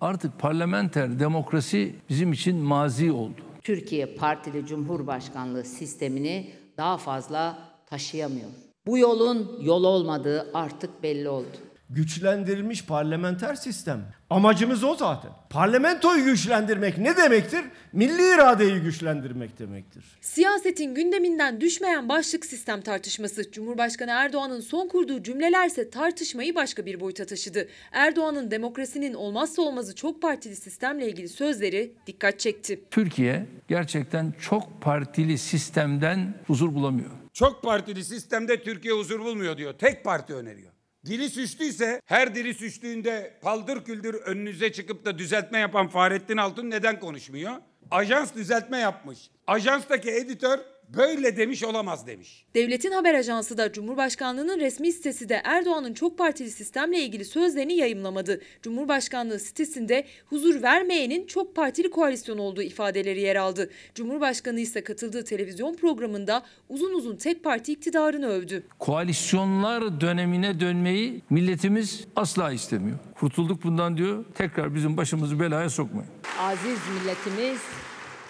Artık 0.00 0.38
parlamenter 0.38 1.18
demokrasi 1.18 1.96
bizim 2.08 2.32
için 2.32 2.56
mazi 2.56 3.12
oldu. 3.12 3.40
Türkiye 3.62 4.06
Partili 4.06 4.66
Cumhurbaşkanlığı 4.66 5.64
sistemini 5.64 6.50
daha 6.76 6.96
fazla 6.96 7.58
taşıyamıyor. 7.86 8.48
Bu 8.86 8.98
yolun 8.98 9.58
yol 9.60 9.84
olmadığı 9.84 10.50
artık 10.54 11.02
belli 11.02 11.28
oldu. 11.28 11.56
Güçlendirilmiş 11.94 12.84
parlamenter 12.84 13.54
sistem. 13.54 14.04
Amacımız 14.30 14.84
o 14.84 14.94
zaten. 14.94 15.30
Parlamentoyu 15.50 16.24
güçlendirmek 16.24 16.98
ne 16.98 17.16
demektir? 17.16 17.60
Milli 17.92 18.34
iradeyi 18.34 18.80
güçlendirmek 18.80 19.58
demektir. 19.58 20.04
Siyasetin 20.20 20.94
gündeminden 20.94 21.60
düşmeyen 21.60 22.08
başlık 22.08 22.46
sistem 22.46 22.80
tartışması. 22.80 23.50
Cumhurbaşkanı 23.52 24.10
Erdoğan'ın 24.10 24.60
son 24.60 24.88
kurduğu 24.88 25.22
cümlelerse 25.22 25.90
tartışmayı 25.90 26.54
başka 26.54 26.86
bir 26.86 27.00
boyuta 27.00 27.26
taşıdı. 27.26 27.68
Erdoğan'ın 27.92 28.50
demokrasinin 28.50 29.14
olmazsa 29.14 29.62
olmazı 29.62 29.94
çok 29.94 30.22
partili 30.22 30.56
sistemle 30.56 31.08
ilgili 31.08 31.28
sözleri 31.28 31.92
dikkat 32.06 32.40
çekti. 32.40 32.80
Türkiye 32.90 33.46
gerçekten 33.68 34.34
çok 34.40 34.82
partili 34.82 35.38
sistemden 35.38 36.34
huzur 36.46 36.74
bulamıyor. 36.74 37.10
Çok 37.32 37.62
partili 37.62 38.04
sistemde 38.04 38.62
Türkiye 38.62 38.94
huzur 38.94 39.20
bulmuyor 39.20 39.56
diyor. 39.56 39.74
Tek 39.78 40.04
parti 40.04 40.34
öneriyor. 40.34 40.71
Dili 41.06 41.30
suçluysa 41.30 42.00
her 42.06 42.34
dili 42.34 42.54
suçluğunda 42.54 43.30
paldır 43.40 43.84
küldür 43.84 44.14
önünüze 44.14 44.72
çıkıp 44.72 45.04
da 45.04 45.18
düzeltme 45.18 45.58
yapan 45.58 45.88
Fahrettin 45.88 46.36
Altun 46.36 46.70
neden 46.70 47.00
konuşmuyor? 47.00 47.52
Ajans 47.90 48.34
düzeltme 48.34 48.78
yapmış. 48.78 49.18
Ajanstaki 49.46 50.10
editör 50.10 50.58
böyle 50.96 51.36
demiş 51.36 51.64
olamaz 51.64 52.06
demiş. 52.06 52.44
Devletin 52.54 52.92
haber 52.92 53.14
ajansı 53.14 53.58
da 53.58 53.72
Cumhurbaşkanlığının 53.72 54.60
resmi 54.60 54.92
sitesi 54.92 55.28
de 55.28 55.40
Erdoğan'ın 55.44 55.94
çok 55.94 56.18
partili 56.18 56.50
sistemle 56.50 56.98
ilgili 57.00 57.24
sözlerini 57.24 57.74
yayımlamadı. 57.74 58.40
Cumhurbaşkanlığı 58.62 59.38
sitesinde 59.38 60.04
huzur 60.26 60.62
vermeyenin 60.62 61.26
çok 61.26 61.56
partili 61.56 61.90
koalisyon 61.90 62.38
olduğu 62.38 62.62
ifadeleri 62.62 63.20
yer 63.20 63.36
aldı. 63.36 63.70
Cumhurbaşkanı 63.94 64.60
ise 64.60 64.84
katıldığı 64.84 65.24
televizyon 65.24 65.74
programında 65.74 66.42
uzun 66.68 66.94
uzun 66.94 67.16
tek 67.16 67.44
parti 67.44 67.72
iktidarını 67.72 68.26
övdü. 68.26 68.62
Koalisyonlar 68.78 70.00
dönemine 70.00 70.60
dönmeyi 70.60 71.22
milletimiz 71.30 72.04
asla 72.16 72.52
istemiyor. 72.52 72.98
Kurtulduk 73.14 73.62
bundan 73.64 73.96
diyor. 73.96 74.24
Tekrar 74.34 74.74
bizim 74.74 74.96
başımızı 74.96 75.40
belaya 75.40 75.70
sokmayın. 75.70 76.10
Aziz 76.38 76.78
milletimiz 76.88 77.60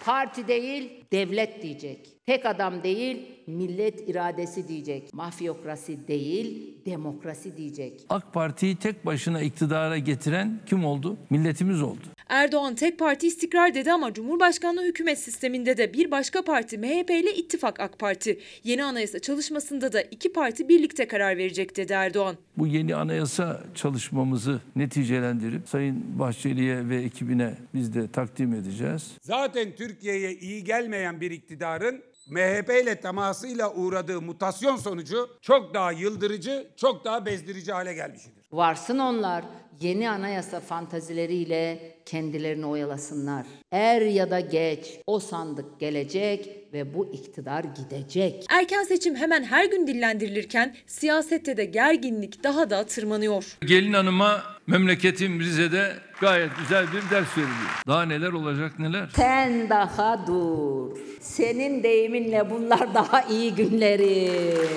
parti 0.04 0.48
değil 0.48 1.01
devlet 1.12 1.62
diyecek. 1.62 2.08
Tek 2.26 2.46
adam 2.46 2.82
değil 2.82 3.16
millet 3.46 4.08
iradesi 4.08 4.68
diyecek. 4.68 5.14
Mafyokrasi 5.14 6.08
değil 6.08 6.74
demokrasi 6.86 7.56
diyecek. 7.56 8.00
AK 8.08 8.32
Parti'yi 8.32 8.76
tek 8.76 9.06
başına 9.06 9.40
iktidara 9.40 9.98
getiren 9.98 10.60
kim 10.66 10.84
oldu? 10.84 11.16
Milletimiz 11.30 11.82
oldu. 11.82 12.00
Erdoğan 12.28 12.74
tek 12.74 12.98
parti 12.98 13.26
istikrar 13.26 13.74
dedi 13.74 13.92
ama 13.92 14.12
Cumhurbaşkanlığı 14.12 14.84
hükümet 14.84 15.18
sisteminde 15.18 15.76
de 15.76 15.92
bir 15.92 16.10
başka 16.10 16.42
parti 16.42 16.78
MHP 16.78 17.10
ile 17.10 17.34
ittifak 17.34 17.80
AK 17.80 17.98
Parti. 17.98 18.40
Yeni 18.64 18.84
anayasa 18.84 19.18
çalışmasında 19.18 19.92
da 19.92 20.02
iki 20.02 20.32
parti 20.32 20.68
birlikte 20.68 21.08
karar 21.08 21.36
verecek 21.36 21.76
dedi 21.76 21.92
Erdoğan. 21.92 22.36
Bu 22.56 22.66
yeni 22.66 22.94
anayasa 22.94 23.62
çalışmamızı 23.74 24.60
neticelendirip 24.76 25.68
Sayın 25.68 26.18
Bahçeli'ye 26.18 26.88
ve 26.88 26.96
ekibine 26.96 27.54
biz 27.74 27.94
de 27.94 28.08
takdim 28.08 28.54
edeceğiz. 28.54 29.10
Zaten 29.22 29.68
Türkiye'ye 29.76 30.32
iyi 30.32 30.64
gelmeyen 30.64 31.01
bir 31.10 31.30
iktidarın 31.30 32.02
MHP 32.28 32.70
ile 32.82 33.00
temasıyla 33.00 33.74
uğradığı 33.74 34.22
mutasyon 34.22 34.76
sonucu 34.76 35.30
çok 35.40 35.74
daha 35.74 35.92
yıldırıcı, 35.92 36.66
çok 36.76 37.04
daha 37.04 37.26
bezdirici 37.26 37.72
hale 37.72 37.94
gelmiştir. 37.94 38.32
Varsın 38.52 38.98
onlar 38.98 39.44
yeni 39.80 40.10
anayasa 40.10 40.60
fantazileriyle 40.60 41.94
kendilerini 42.06 42.66
oyalasınlar. 42.66 43.46
Er 43.72 44.02
ya 44.02 44.30
da 44.30 44.40
geç 44.40 45.00
o 45.06 45.20
sandık 45.20 45.80
gelecek 45.80 46.68
ve 46.72 46.94
bu 46.94 47.12
iktidar 47.12 47.64
gidecek. 47.64 48.46
Erken 48.50 48.82
seçim 48.82 49.16
hemen 49.16 49.44
her 49.44 49.64
gün 49.64 49.86
dillendirilirken 49.86 50.76
siyasette 50.86 51.56
de 51.56 51.64
gerginlik 51.64 52.44
daha 52.44 52.70
da 52.70 52.86
tırmanıyor. 52.86 53.56
Gelin 53.66 53.92
hanıma 53.92 54.42
memleketim 54.66 55.40
Rize'de 55.40 55.92
gayet 56.22 56.56
güzel 56.58 56.86
bir 56.92 57.10
ders 57.10 57.38
veriliyor. 57.38 57.82
Daha 57.86 58.02
neler 58.02 58.32
olacak 58.32 58.78
neler. 58.78 59.08
Sen 59.16 59.70
daha 59.70 60.26
dur. 60.26 60.98
Senin 61.20 61.82
deyiminle 61.82 62.50
bunlar 62.50 62.94
daha 62.94 63.22
iyi 63.22 63.54
günlerin. 63.54 64.68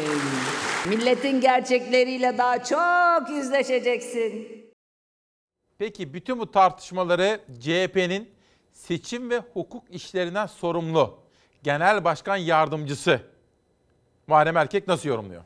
Milletin 0.90 1.42
gerçekleriyle 1.42 2.38
daha 2.38 2.64
çok 2.64 3.30
yüzleşeceksin. 3.30 4.48
Peki 5.78 6.14
bütün 6.14 6.40
bu 6.40 6.52
tartışmaları 6.52 7.40
CHP'nin 7.60 8.30
seçim 8.74 9.30
ve 9.30 9.42
hukuk 9.54 9.84
işlerinden 9.90 10.46
sorumlu 10.46 11.20
Genel 11.64 12.04
Başkan 12.04 12.38
Yardımcısı 12.38 13.22
Muharrem 14.28 14.58
Erkek 14.58 14.88
nasıl 14.88 15.10
yorumluyor? 15.10 15.44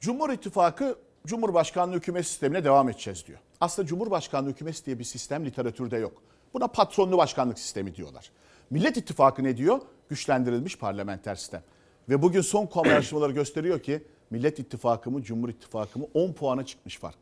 Cumhur 0.00 0.30
İttifakı 0.30 0.98
Cumhurbaşkanlığı 1.26 1.96
hükümet 1.96 2.26
sistemine 2.26 2.64
devam 2.64 2.88
edeceğiz 2.88 3.26
diyor. 3.26 3.38
Aslında 3.60 3.88
Cumhurbaşkanlığı 3.88 4.50
hükümet 4.50 4.86
diye 4.86 4.98
bir 4.98 5.04
sistem 5.04 5.44
literatürde 5.44 5.96
yok. 5.96 6.22
Buna 6.54 6.66
patronlu 6.66 7.18
başkanlık 7.18 7.58
sistemi 7.58 7.94
diyorlar. 7.94 8.30
Millet 8.70 8.96
İttifakı 8.96 9.44
ne 9.44 9.56
diyor? 9.56 9.80
Güçlendirilmiş 10.08 10.78
parlamenter 10.78 11.34
sistem. 11.34 11.62
Ve 12.08 12.22
bugün 12.22 12.40
son 12.40 12.68
araştırmaları 12.74 13.32
gösteriyor 13.32 13.80
ki 13.80 14.02
Millet 14.30 14.58
İttifakı 14.58 15.10
mı 15.10 15.22
Cumhur 15.22 15.48
İttifakı 15.48 15.98
mı 15.98 16.06
10 16.14 16.32
puana 16.32 16.66
çıkmış 16.66 16.98
fark. 16.98 17.18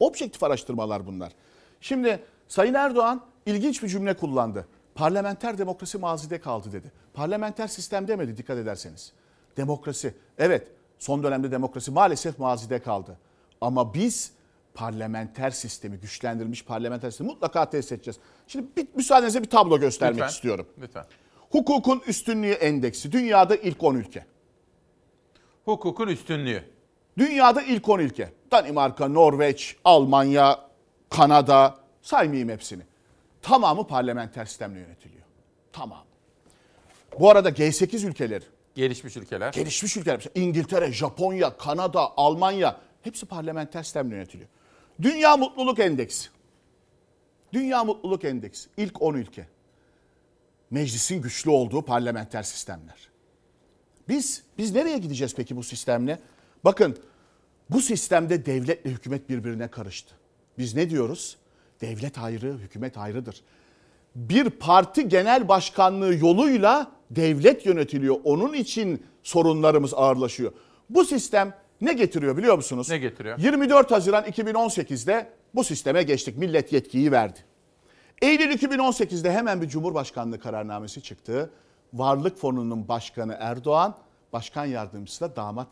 Objektif 0.00 0.42
araştırmalar 0.42 1.06
bunlar. 1.06 1.32
Şimdi 1.80 2.22
Sayın 2.48 2.74
Erdoğan 2.74 3.22
ilginç 3.46 3.82
bir 3.82 3.88
cümle 3.88 4.16
kullandı. 4.16 4.66
Parlamenter 4.94 5.58
demokrasi 5.58 5.98
mazide 5.98 6.40
kaldı 6.40 6.72
dedi. 6.72 6.92
Parlamenter 7.14 7.68
sistem 7.68 8.08
demedi 8.08 8.36
dikkat 8.36 8.58
ederseniz. 8.58 9.12
Demokrasi. 9.56 10.14
Evet 10.38 10.68
son 10.98 11.22
dönemde 11.22 11.50
demokrasi 11.50 11.90
maalesef 11.90 12.38
mazide 12.38 12.78
kaldı. 12.78 13.18
Ama 13.66 13.94
biz 13.94 14.32
parlamenter 14.74 15.50
sistemi, 15.50 15.96
güçlendirilmiş 15.96 16.64
parlamenter 16.64 17.10
sistemi 17.10 17.30
mutlaka 17.30 17.70
test 17.70 17.92
edeceğiz. 17.92 18.18
Şimdi 18.46 18.66
bir, 18.76 18.86
müsaadenizle 18.94 19.42
bir 19.42 19.50
tablo 19.50 19.80
göstermek 19.80 20.16
Lütfen. 20.16 20.28
istiyorum. 20.28 20.66
Lütfen. 20.80 21.04
Hukukun 21.50 22.02
üstünlüğü 22.06 22.50
endeksi 22.50 23.12
dünyada 23.12 23.56
ilk 23.56 23.82
10 23.82 23.94
ülke. 23.94 24.26
Hukukun 25.64 26.08
üstünlüğü. 26.08 26.64
Dünyada 27.18 27.62
ilk 27.62 27.88
10 27.88 27.98
ülke. 27.98 28.32
Danimarka, 28.52 29.08
Norveç, 29.08 29.76
Almanya, 29.84 30.58
Kanada 31.10 31.76
saymayayım 32.02 32.48
hepsini. 32.48 32.82
Tamamı 33.42 33.86
parlamenter 33.86 34.44
sistemle 34.44 34.78
yönetiliyor. 34.80 35.22
Tamam. 35.72 36.04
Bu 37.20 37.30
arada 37.30 37.50
G8 37.50 38.06
ülkeleri, 38.06 38.44
Gelişmiş 38.74 39.16
ülkeler. 39.16 39.52
gelişmiş 39.52 39.96
ülkeler, 39.96 40.24
İngiltere, 40.34 40.92
Japonya, 40.92 41.56
Kanada, 41.56 42.12
Almanya 42.16 42.76
hepsi 43.06 43.26
parlamenter 43.26 43.82
sistemle 43.82 44.14
yönetiliyor. 44.14 44.48
Dünya 45.02 45.36
Mutluluk 45.36 45.78
Endeksi. 45.78 46.28
Dünya 47.52 47.84
Mutluluk 47.84 48.24
Endeksi 48.24 48.68
ilk 48.76 49.02
10 49.02 49.14
ülke. 49.14 49.46
Meclisin 50.70 51.22
güçlü 51.22 51.50
olduğu 51.50 51.82
parlamenter 51.82 52.42
sistemler. 52.42 53.08
Biz 54.08 54.42
biz 54.58 54.74
nereye 54.74 54.98
gideceğiz 54.98 55.34
peki 55.36 55.56
bu 55.56 55.62
sistemle? 55.62 56.18
Bakın 56.64 56.98
bu 57.70 57.80
sistemde 57.80 58.46
devletle 58.46 58.90
hükümet 58.90 59.28
birbirine 59.28 59.68
karıştı. 59.68 60.14
Biz 60.58 60.74
ne 60.74 60.90
diyoruz? 60.90 61.36
Devlet 61.80 62.18
ayrı, 62.18 62.58
hükümet 62.58 62.98
ayrıdır. 62.98 63.42
Bir 64.14 64.50
parti 64.50 65.08
genel 65.08 65.48
başkanlığı 65.48 66.14
yoluyla 66.14 66.92
devlet 67.10 67.66
yönetiliyor. 67.66 68.16
Onun 68.24 68.52
için 68.52 69.02
sorunlarımız 69.22 69.94
ağırlaşıyor. 69.94 70.52
Bu 70.90 71.04
sistem 71.04 71.54
ne 71.80 71.92
getiriyor 71.92 72.36
biliyor 72.36 72.56
musunuz? 72.56 72.90
Ne 72.90 72.98
getiriyor? 72.98 73.38
24 73.38 73.90
Haziran 73.90 74.24
2018'de 74.24 75.30
bu 75.54 75.64
sisteme 75.64 76.02
geçtik. 76.02 76.38
Millet 76.38 76.72
yetkiyi 76.72 77.12
verdi. 77.12 77.38
Eylül 78.22 78.50
2018'de 78.50 79.32
hemen 79.32 79.62
bir 79.62 79.68
Cumhurbaşkanlığı 79.68 80.40
kararnamesi 80.40 81.02
çıktı. 81.02 81.50
Varlık 81.92 82.38
Fonu'nun 82.38 82.88
başkanı 82.88 83.36
Erdoğan, 83.40 83.96
başkan 84.32 84.64
yardımcısı 84.64 85.20
da 85.20 85.36
damat 85.36 85.68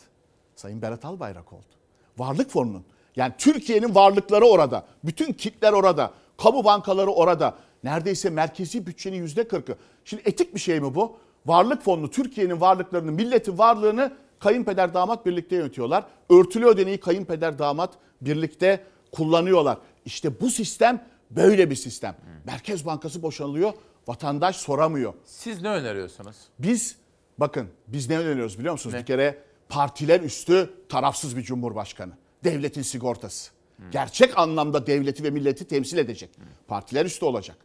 Sayın 0.56 0.82
Berat 0.82 1.04
Albayrak 1.04 1.52
oldu. 1.52 1.74
Varlık 2.18 2.50
Fonu'nun 2.50 2.84
yani 3.16 3.32
Türkiye'nin 3.38 3.94
varlıkları 3.94 4.44
orada. 4.44 4.84
Bütün 5.04 5.32
kitler 5.32 5.72
orada. 5.72 6.10
Kamu 6.36 6.64
bankaları 6.64 7.10
orada. 7.10 7.54
Neredeyse 7.84 8.30
merkezi 8.30 8.86
bütçenin 8.86 9.16
yüzde 9.16 9.48
kırkı. 9.48 9.76
Şimdi 10.04 10.22
etik 10.26 10.54
bir 10.54 10.60
şey 10.60 10.80
mi 10.80 10.94
bu? 10.94 11.16
Varlık 11.46 11.82
fonunu, 11.82 12.10
Türkiye'nin 12.10 12.60
varlıklarını, 12.60 13.12
milletin 13.12 13.58
varlığını 13.58 14.12
kayınpeder 14.38 14.94
damat 14.94 15.26
birlikte 15.26 15.56
yönetiyorlar. 15.56 16.04
Örtülü 16.30 16.66
ödeneği 16.66 17.00
kayınpeder 17.00 17.58
damat 17.58 17.94
birlikte 18.20 18.84
kullanıyorlar. 19.12 19.78
İşte 20.04 20.40
bu 20.40 20.50
sistem 20.50 21.06
böyle 21.30 21.70
bir 21.70 21.76
sistem. 21.76 22.16
Merkez 22.46 22.86
Bankası 22.86 23.22
boşanılıyor, 23.22 23.72
vatandaş 24.06 24.56
soramıyor. 24.56 25.14
Siz 25.24 25.62
ne 25.62 25.68
öneriyorsunuz? 25.68 26.36
Biz 26.58 26.96
bakın 27.38 27.68
biz 27.86 28.10
ne 28.10 28.18
öneriyoruz 28.18 28.58
biliyor 28.58 28.72
musunuz? 28.72 28.96
Bir 28.96 29.06
kere 29.06 29.38
partiler 29.68 30.20
üstü 30.20 30.70
tarafsız 30.88 31.36
bir 31.36 31.42
cumhurbaşkanı. 31.42 32.12
Devletin 32.44 32.82
sigortası. 32.82 33.50
Gerçek 33.90 34.38
anlamda 34.38 34.86
devleti 34.86 35.24
ve 35.24 35.30
milleti 35.30 35.64
temsil 35.64 35.98
edecek. 35.98 36.30
Partiler 36.68 37.04
üstü 37.04 37.24
olacak. 37.24 37.56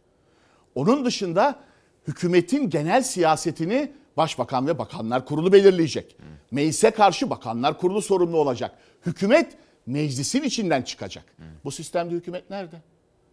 Onun 0.74 1.04
dışında 1.04 1.60
hükümetin 2.08 2.70
genel 2.70 3.02
siyasetini 3.02 3.92
başbakan 4.16 4.66
ve 4.66 4.78
bakanlar 4.78 5.26
kurulu 5.26 5.52
belirleyecek. 5.52 6.16
Meclise 6.50 6.90
karşı 6.90 7.30
bakanlar 7.30 7.78
kurulu 7.78 8.02
sorumlu 8.02 8.36
olacak. 8.36 8.78
Hükümet 9.06 9.56
meclisin 9.86 10.42
içinden 10.42 10.82
çıkacak. 10.82 11.24
Bu 11.64 11.70
sistemde 11.70 12.14
hükümet 12.14 12.50
nerede? 12.50 12.76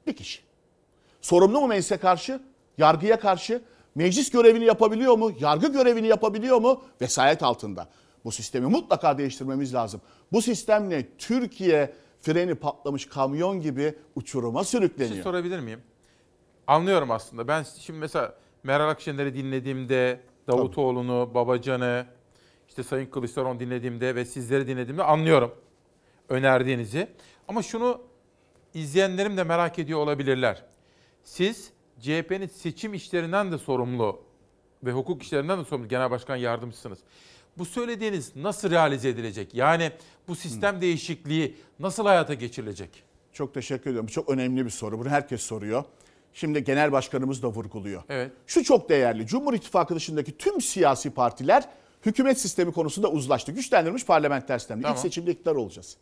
Bir 0.07 0.15
kişi. 0.15 0.39
Sorumlu 1.21 1.61
mu 1.61 1.67
meclise 1.67 1.97
karşı? 1.97 2.39
Yargıya 2.77 3.19
karşı? 3.19 3.61
Meclis 3.95 4.29
görevini 4.29 4.65
yapabiliyor 4.65 5.17
mu? 5.17 5.31
Yargı 5.39 5.71
görevini 5.73 6.07
yapabiliyor 6.07 6.57
mu? 6.61 6.83
Vesayet 7.01 7.43
altında. 7.43 7.89
Bu 8.25 8.31
sistemi 8.31 8.65
mutlaka 8.67 9.17
değiştirmemiz 9.17 9.73
lazım. 9.73 10.01
Bu 10.31 10.41
sistemle 10.41 11.07
Türkiye 11.17 11.93
freni 12.21 12.55
patlamış 12.55 13.05
kamyon 13.05 13.61
gibi 13.61 13.95
uçuruma 14.15 14.59
Bir 14.59 14.65
şey 14.65 14.79
sürükleniyor. 14.79 15.23
sorabilir 15.23 15.59
miyim? 15.59 15.81
Anlıyorum 16.67 17.11
aslında. 17.11 17.47
Ben 17.47 17.65
şimdi 17.79 17.99
mesela 17.99 18.33
Meral 18.63 18.89
Akşener'i 18.89 19.33
dinlediğimde, 19.35 20.19
Davutoğlu'nu, 20.47 21.31
Babacan'ı, 21.33 22.05
işte 22.69 22.83
Sayın 22.83 23.05
Kılıçdaroğlu'nu 23.05 23.59
dinlediğimde 23.59 24.15
ve 24.15 24.25
sizleri 24.25 24.67
dinlediğimde 24.67 25.03
anlıyorum 25.03 25.51
önerdiğinizi. 26.29 27.07
Ama 27.47 27.63
şunu 27.63 28.01
izleyenlerim 28.73 29.37
de 29.37 29.43
merak 29.43 29.79
ediyor 29.79 29.99
olabilirler. 29.99 30.63
Siz 31.23 31.71
CHP'nin 31.99 32.47
seçim 32.47 32.93
işlerinden 32.93 33.51
de 33.51 33.57
sorumlu 33.57 34.21
ve 34.83 34.91
hukuk 34.91 35.23
işlerinden 35.23 35.59
de 35.59 35.65
sorumlu 35.65 35.87
genel 35.87 36.11
başkan 36.11 36.35
yardımcısınız. 36.35 36.99
Bu 37.57 37.65
söylediğiniz 37.65 38.35
nasıl 38.35 38.71
realize 38.71 39.09
edilecek? 39.09 39.53
Yani 39.53 39.91
bu 40.27 40.35
sistem 40.35 40.81
değişikliği 40.81 41.55
nasıl 41.79 42.05
hayata 42.05 42.33
geçirilecek? 42.33 43.03
Çok 43.33 43.53
teşekkür 43.53 43.89
ediyorum. 43.89 44.07
Bu 44.07 44.11
çok 44.11 44.29
önemli 44.29 44.65
bir 44.65 44.69
soru. 44.69 44.99
Bunu 44.99 45.09
herkes 45.09 45.41
soruyor. 45.41 45.83
Şimdi 46.39 46.63
genel 46.63 46.91
başkanımız 46.91 47.43
da 47.43 47.47
vurguluyor. 47.47 48.03
Evet. 48.09 48.31
Şu 48.47 48.63
çok 48.63 48.89
değerli. 48.89 49.27
Cumhur 49.27 49.53
İttifakı 49.53 49.95
dışındaki 49.95 50.37
tüm 50.37 50.61
siyasi 50.61 51.09
partiler 51.09 51.63
hükümet 52.05 52.39
sistemi 52.39 52.71
konusunda 52.71 53.07
uzlaştı. 53.11 53.51
Güçlendirilmiş 53.51 54.05
parlamenter 54.05 54.59
sistemle. 54.59 54.81
Tamam. 54.81 54.95
İlk 54.95 55.01
seçimde 55.01 55.31
iktidar 55.31 55.55
olacağız. 55.55 55.97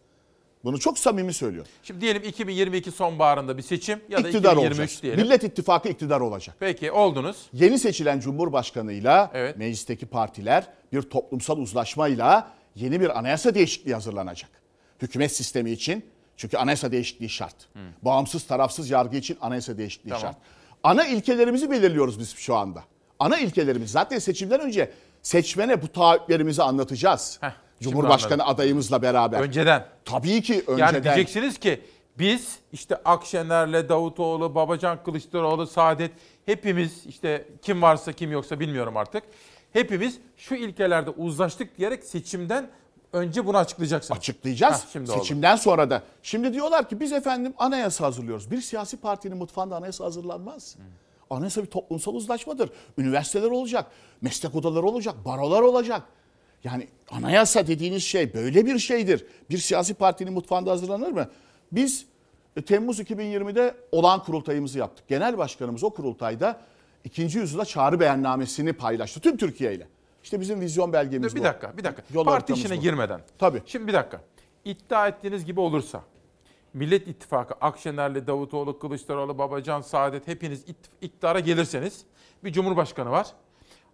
Bunu 0.64 0.80
çok 0.80 1.00
samimi 1.00 1.34
söylüyorum. 1.34 1.72
Şimdi 1.84 2.02
diyelim 2.02 2.24
2022 2.24 2.92
sonbaharında 2.92 3.58
bir 3.58 3.62
seçim 3.62 4.00
ya 4.10 4.24
da 4.24 4.28
İktidar 4.28 4.52
2023 4.52 4.80
olacağız. 4.80 5.00
diyelim. 5.02 5.24
Millet 5.24 5.44
İttifakı 5.44 5.90
iktidar 5.90 6.22
olacak. 6.22 6.56
Peki 6.60 6.92
oldunuz. 6.92 7.38
Yeni 7.54 7.80
seçilen 7.80 8.20
Cumhurbaşkanıyla 8.20 9.32
meclisteki 9.58 10.06
partiler 10.06 10.68
bir 10.94 11.02
toplumsal 11.02 11.58
uzlaşmayla 11.58 12.52
yeni 12.76 13.02
bir 13.02 13.20
anayasa 13.20 13.56
değişikliği 13.56 13.94
hazırlanacak. 13.94 14.50
Hükümet 15.02 15.32
sistemi 15.32 15.72
için 15.72 16.06
çünkü 16.38 16.58
anayasa 16.58 16.92
değişikliği 16.92 17.30
şart. 17.30 17.56
Bağımsız 18.02 18.44
tarafsız 18.44 18.90
yargı 18.90 19.18
için 19.18 19.38
anayasa 19.42 19.78
değişikliği 19.78 20.10
Tamam. 20.10 20.22
şart. 20.22 20.38
Ana 20.84 21.06
ilkelerimizi 21.06 21.72
belirliyoruz 21.72 22.20
biz 22.20 22.36
şu 22.36 22.56
anda. 22.56 22.84
Ana 23.20 23.38
ilkelerimiz 23.38 23.92
zaten 23.92 24.20
seçimden 24.20 24.60
önce 24.60 24.92
seçmene 25.22 25.82
bu 25.82 25.88
taahhütlerimizi 25.88 26.64
anlatacağız. 26.64 27.40
Cumhurbaşkanı 27.82 28.34
anladım. 28.44 28.56
adayımızla 28.56 29.02
beraber. 29.02 29.40
Önceden. 29.40 29.86
Tabii 30.06 30.42
ki 30.42 30.64
önceden. 30.68 30.94
Yani 30.94 31.04
diyeceksiniz 31.04 31.58
ki 31.58 31.82
biz 32.20 32.60
işte 32.72 32.96
Akşener'le 32.96 33.90
Davutoğlu, 33.90 34.56
Babacan 34.56 35.04
Kılıçdaroğlu, 35.04 35.68
Saadet 35.68 36.12
hepimiz 36.46 37.06
işte 37.06 37.48
kim 37.62 37.82
varsa 37.82 38.14
kim 38.14 38.32
yoksa 38.32 38.60
bilmiyorum 38.60 38.98
artık. 38.98 39.24
Hepimiz 39.74 40.20
şu 40.38 40.56
ilkelerde 40.56 41.10
uzlaştık 41.10 41.78
diyerek 41.78 42.04
seçimden 42.04 42.70
önce 43.16 43.46
bunu 43.46 43.58
açıklayacaksınız. 43.58 44.18
Açıklayacağız. 44.20 44.84
Heh, 44.84 44.90
şimdi 44.94 45.12
oldu. 45.12 45.20
Seçimden 45.20 45.56
sonra 45.56 45.90
da. 45.90 46.04
Şimdi 46.24 46.54
diyorlar 46.54 46.90
ki 46.90 47.00
biz 47.00 47.14
efendim 47.14 47.54
anayasa 47.58 48.06
hazırlıyoruz. 48.06 48.52
Bir 48.52 48.62
siyasi 48.62 48.98
partinin 48.98 49.38
mutfağında 49.38 49.76
anayasa 49.76 50.06
hazırlanmaz. 50.06 50.76
Anayasa 51.30 51.62
bir 51.62 51.68
toplumsal 51.68 52.14
uzlaşmadır. 52.16 52.70
Üniversiteler 52.98 53.52
olacak, 53.52 53.92
meslek 54.22 54.56
odaları 54.56 54.86
olacak, 54.86 55.16
barolar 55.26 55.62
olacak. 55.62 56.02
Yani 56.64 56.88
anayasa 57.12 57.68
dediğiniz 57.68 58.04
şey 58.04 58.34
böyle 58.34 58.66
bir 58.66 58.80
şeydir. 58.80 59.26
Bir 59.50 59.58
siyasi 59.58 59.94
partinin 59.94 60.34
mutfağında 60.34 60.72
hazırlanır 60.72 61.12
mı? 61.12 61.30
Biz 61.72 62.06
e, 62.56 62.62
Temmuz 62.62 63.00
2020'de 63.00 63.76
olan 63.92 64.24
kurultayımızı 64.24 64.80
yaptık. 64.80 65.08
Genel 65.08 65.38
başkanımız 65.38 65.84
o 65.84 65.90
kurultayda 65.90 66.62
ikinci 67.04 67.40
yüzyıla 67.40 67.66
çağrı 67.66 68.00
beyannamesini 68.00 68.74
paylaştı 68.74 69.20
tüm 69.20 69.38
Türkiye 69.38 69.74
ile. 69.74 69.88
İşte 70.26 70.40
bizim 70.42 70.62
vizyon 70.62 70.94
belgemiz 70.94 71.36
bir 71.36 71.40
bu. 71.40 71.44
dakika, 71.44 71.78
bir 71.78 71.84
dakika. 71.84 72.04
Yol 72.14 72.26
Parti 72.26 72.54
işine 72.54 72.78
bu. 72.78 72.82
girmeden. 72.82 73.22
Tabii. 73.38 73.62
Şimdi 73.66 73.88
bir 73.88 73.94
dakika. 73.94 74.22
İddia 74.66 75.08
ettiğiniz 75.08 75.46
gibi 75.46 75.60
olursa 75.60 76.02
Millet 76.74 77.08
İttifakı 77.08 77.54
Akşener'le 77.62 78.28
Davutoğlu, 78.28 78.80
Kılıçdaroğlu, 78.80 79.38
Babacan, 79.38 79.82
Saadet 79.82 80.28
hepiniz 80.28 80.66
iktidara 81.02 81.40
gelirseniz 81.40 82.06
bir 82.44 82.54
cumhurbaşkanı 82.54 83.12
var. 83.12 83.28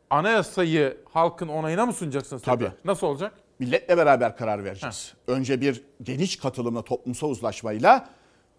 Anayasayı 0.10 0.98
halkın 1.14 1.48
onayına 1.48 1.86
mı 1.86 1.94
sunacaksınız? 1.94 2.42
Tabii. 2.42 2.64
tekrar? 2.64 2.78
Nasıl 2.86 3.08
olacak? 3.08 3.34
Milletle 3.60 3.98
beraber 3.98 4.38
karar 4.38 4.64
vereceğiz. 4.64 5.14
Önce 5.28 5.62
bir 5.62 5.84
geniş 6.04 6.36
katılımla 6.36 6.82
toplumsal 6.82 7.30
uzlaşmayla 7.30 8.10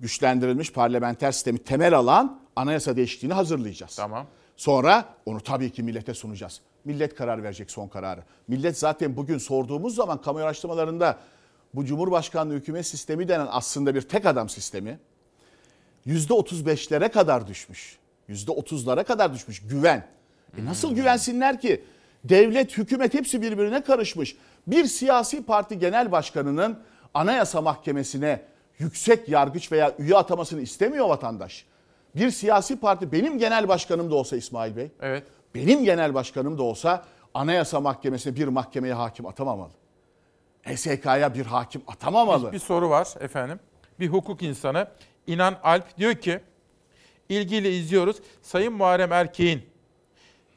güçlendirilmiş 0.01 0.73
parlamenter 0.73 1.33
sistemi 1.33 1.59
temel 1.59 1.95
alan 1.95 2.41
anayasa 2.57 2.97
değişikliğini 2.97 3.35
hazırlayacağız. 3.35 3.97
Tamam. 3.97 4.27
Sonra 4.57 5.05
onu 5.27 5.41
tabii 5.41 5.71
ki 5.71 5.83
millete 5.83 6.15
sunacağız. 6.15 6.61
Millet 6.85 7.15
karar 7.15 7.43
verecek 7.43 7.71
son 7.71 7.89
kararı. 7.89 8.21
Millet 8.49 8.79
zaten 8.79 9.17
bugün 9.17 9.39
sorduğumuz 9.39 9.95
zaman 9.95 10.23
kamu 10.23 10.39
araştırmalarında 10.39 11.19
bu 11.75 11.85
Cumhurbaşkanlığı 11.85 12.55
hükümet 12.55 12.87
sistemi 12.87 13.29
denen 13.29 13.49
aslında 13.51 13.95
bir 13.95 14.01
tek 14.01 14.27
adam 14.27 14.49
sistemi 14.49 14.99
%35'lere 16.07 17.09
kadar 17.09 17.47
düşmüş. 17.47 17.99
%30'lara 18.29 19.05
kadar 19.05 19.35
düşmüş 19.35 19.63
güven. 19.63 20.07
E 20.59 20.65
nasıl 20.65 20.95
güvensinler 20.95 21.61
ki? 21.61 21.85
Devlet, 22.25 22.79
hükümet 22.79 23.15
hepsi 23.15 23.43
birbirine 23.43 23.83
karışmış. 23.83 24.37
Bir 24.67 24.85
siyasi 24.85 25.45
parti 25.45 25.79
genel 25.79 26.13
başkanının 26.13 26.79
anayasa 27.15 27.61
mahkemesine 27.61 28.43
yüksek 28.79 29.29
yargıç 29.29 29.73
veya 29.73 29.95
üye 29.99 30.17
atamasını 30.17 30.61
istemiyor 30.61 31.09
vatandaş. 31.09 31.67
Bir 32.17 32.31
siyasi 32.31 32.81
parti 32.81 33.13
benim 33.13 33.39
genel 33.39 33.69
başkanım 33.69 34.11
da 34.11 34.15
olsa 34.15 34.37
İsmail 34.37 34.77
Bey. 34.77 34.91
Evet. 35.01 35.23
Benim 35.55 35.85
genel 35.85 36.15
başkanım 36.15 36.59
da 36.59 36.63
olsa 36.63 37.05
anayasa 37.35 37.81
mahkemesine 37.81 38.37
bir 38.37 38.49
mahkemeye 38.49 38.95
hakim 38.95 39.27
atamamalı. 39.27 39.73
HSK'ya 40.63 41.35
bir 41.35 41.47
hakim 41.47 41.83
atamamalı. 41.87 42.49
Bir, 42.49 42.53
bir 42.53 42.59
soru 42.59 42.91
var 42.91 43.09
efendim. 43.21 43.61
Bir 44.01 44.09
hukuk 44.09 44.43
insanı 44.43 44.89
İnan 45.27 45.59
Alp 45.63 45.99
diyor 45.99 46.15
ki 46.15 46.41
ilgiyle 47.29 47.73
izliyoruz. 47.73 48.17
Sayın 48.43 48.73
Muharrem 48.73 49.13
Erkek'in 49.13 49.63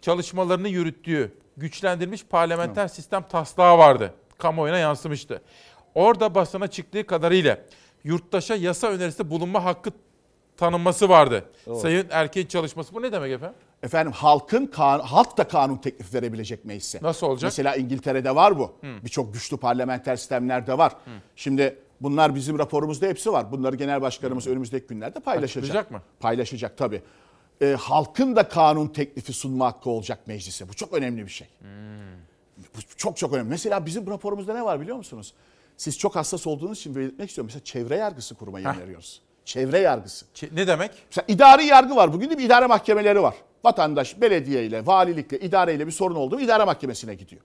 çalışmalarını 0.02 0.68
yürüttüğü 0.68 1.38
güçlendirilmiş 1.58 2.26
parlamenter 2.26 2.88
sistem 2.88 3.24
taslağı 3.24 3.78
vardı. 3.78 4.14
Kamuoyuna 4.38 4.78
yansımıştı. 4.78 5.42
Orada 5.96 6.36
basına 6.36 6.68
çıktığı 6.68 7.06
kadarıyla 7.06 7.58
yurttaşa 8.04 8.56
yasa 8.56 8.88
önerisinde 8.88 9.30
bulunma 9.30 9.66
hakkı 9.66 9.92
tanınması 10.58 11.10
vardı. 11.10 11.46
Doğru. 11.66 11.80
Sayın 11.80 12.08
Erkek'in 12.10 12.48
çalışması 12.48 12.94
bu 12.94 13.02
ne 13.02 13.12
demek 13.12 13.32
efendim? 13.32 13.56
Efendim 13.86 14.12
halkın 14.12 14.72
halk 15.02 15.38
da 15.38 15.48
kanun 15.48 15.78
teklif 15.78 16.14
verebilecek 16.14 16.66
meclise. 16.66 17.00
Nasıl 17.02 17.28
olacak? 17.28 17.44
Mesela 17.44 17.76
İngiltere'de 17.76 18.36
var 18.36 18.60
bu. 18.60 18.64
Hı. 18.82 18.88
Birçok 19.04 19.34
güçlü 19.34 19.58
parlamenter 19.58 20.16
sistemlerde 20.16 20.78
var. 20.78 20.96
Şimdi 21.36 21.80
bunlar 22.02 22.36
bizim 22.36 22.60
raporumuzda 22.60 23.06
hepsi 23.08 23.32
var. 23.32 23.52
Bunları 23.52 23.76
genel 23.76 24.02
başkanımız 24.02 24.48
önümüzdeki 24.48 24.88
günlerde 24.88 25.20
paylaşacak. 25.20 25.64
Açıklayacak 25.64 25.92
mı? 25.92 26.02
Paylaşacak 26.20 26.78
tabii. 26.78 27.02
Ee, 27.62 27.76
halkın 27.80 28.36
da 28.36 28.50
kanun 28.50 28.88
teklifi 28.88 29.34
sunma 29.34 29.66
hakkı 29.66 29.90
olacak 29.90 30.28
meclise. 30.28 30.70
Bu 30.70 30.74
çok 30.74 30.94
önemli 30.94 31.26
bir 31.26 31.32
şey. 31.32 31.48
Bu 32.58 32.80
çok 32.98 33.18
çok 33.18 33.34
önemli. 33.34 33.50
Mesela 33.50 33.86
bizim 33.86 34.08
raporumuzda 34.08 34.54
ne 34.54 34.66
var 34.66 34.82
biliyor 34.82 34.98
musunuz? 34.98 35.34
Siz 35.78 35.98
çok 35.98 36.16
hassas 36.16 36.48
olduğunuz 36.48 36.78
için 36.78 36.96
belirtmek 36.96 37.30
istiyorum. 37.30 37.48
Mesela 37.48 37.64
çevre 37.64 37.96
yargısı 37.96 38.36
kurmayı 38.36 38.68
öneriyoruz. 38.68 39.22
Çevre 39.46 39.80
yargısı. 39.80 40.26
ne 40.52 40.68
demek? 40.68 40.92
Mesela 41.10 41.26
idari 41.28 41.66
yargı 41.66 41.96
var. 41.96 42.14
Bugün 42.14 42.30
de 42.30 42.38
bir 42.38 42.44
idare 42.44 42.68
mahkemeleri 42.68 43.22
var. 43.22 43.34
Vatandaş 43.66 44.22
belediye 44.22 44.66
ile, 44.66 44.86
valilikle, 44.86 45.40
idareyle 45.40 45.88
bir 45.88 45.92
sorun 45.92 46.16
oldu 46.16 46.36
mu 46.36 46.42
idare 46.42 46.64
mahkemesine 46.64 47.16
gidiyor. 47.16 47.42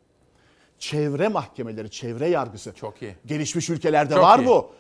Çevre 0.79 1.29
mahkemeleri, 1.29 1.91
çevre 1.91 2.29
yargısı. 2.29 2.73
Çok 2.75 3.03
iyi. 3.03 3.15
Gelişmiş 3.27 3.71
ülkelerde 3.71 4.15
Çok 4.15 4.23
var 4.23 4.39
iyi. 4.39 4.47
bu. 4.47 4.71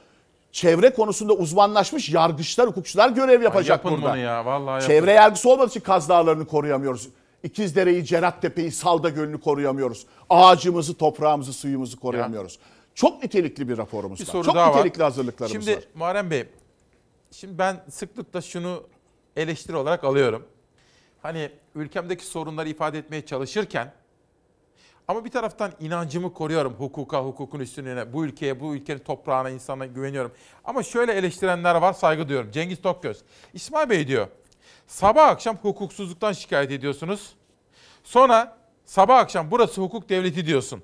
Çevre 0.53 0.91
konusunda 0.95 1.33
uzmanlaşmış 1.33 2.09
yargıçlar, 2.11 2.67
hukukçular 2.69 3.09
görev 3.11 3.43
yapacak 3.43 3.85
yapın 3.85 4.03
burada. 4.03 4.13
bunu 4.13 4.21
ya, 4.23 4.45
vallahi 4.45 4.87
Çevre 4.87 5.11
yapın. 5.11 5.23
yargısı 5.23 5.51
olmadığı 5.51 5.71
için 5.71 5.81
Kaz 5.81 6.09
Dağları'nı 6.09 6.47
koruyamıyoruz. 6.47 7.09
İkizdere'yi, 7.43 8.05
Cerattepe'yi, 8.05 8.73
Salda 8.73 9.09
Gölü'nü 9.09 9.41
koruyamıyoruz. 9.41 10.07
Ağacımızı, 10.31 10.95
toprağımızı, 10.95 11.53
suyumuzu 11.53 12.01
koruyamıyoruz. 12.01 12.59
Çok 12.95 13.23
nitelikli 13.23 13.69
bir 13.69 13.79
raporumuz 13.79 14.21
Bir 14.21 14.27
var. 14.27 14.33
soru 14.33 14.45
Çok 14.45 14.55
daha 14.55 14.71
var. 14.71 14.77
nitelikli 14.79 15.03
hazırlıklarımız 15.03 15.65
Şimdi 15.65 15.77
var. 15.77 15.85
Muharrem 15.95 16.31
Bey, 16.31 16.45
şimdi 17.31 17.59
ben 17.59 17.85
sıklıkla 17.91 18.41
şunu 18.41 18.87
eleştiri 19.37 19.77
olarak 19.77 20.05
alıyorum. 20.05 20.47
Hani 21.23 21.51
ülkemdeki 21.75 22.27
sorunları 22.27 22.69
ifade 22.69 22.99
etmeye 22.99 23.27
çalışırken 23.27 23.93
ama 25.09 25.25
bir 25.25 25.31
taraftan 25.31 25.73
inancımı 25.81 26.35
koruyorum 26.35 26.75
hukuka, 26.79 27.25
hukukun 27.25 27.61
üstünlüğüne, 27.61 28.13
bu 28.13 28.25
ülkeye, 28.25 28.61
bu 28.61 28.75
ülkenin 28.75 28.99
toprağına, 28.99 29.51
insana 29.51 29.87
güveniyorum. 29.87 30.33
Ama 30.65 30.83
şöyle 30.83 31.13
eleştirenler 31.13 31.75
var, 31.75 31.93
saygı 31.93 32.29
duyuyorum. 32.29 32.51
Cengiz 32.51 32.83
Tokgöz. 32.83 33.23
İsmail 33.55 33.91
Bey 33.91 34.09
diyor, 34.09 34.29
sabah 34.87 35.29
akşam 35.29 35.57
hukuksuzluktan 35.57 36.33
şikayet 36.33 36.71
ediyorsunuz. 36.71 37.35
Sonra 38.05 38.59
sabah 38.85 39.19
akşam 39.19 39.51
burası 39.51 39.81
hukuk 39.81 40.09
devleti 40.09 40.47
diyorsun. 40.47 40.83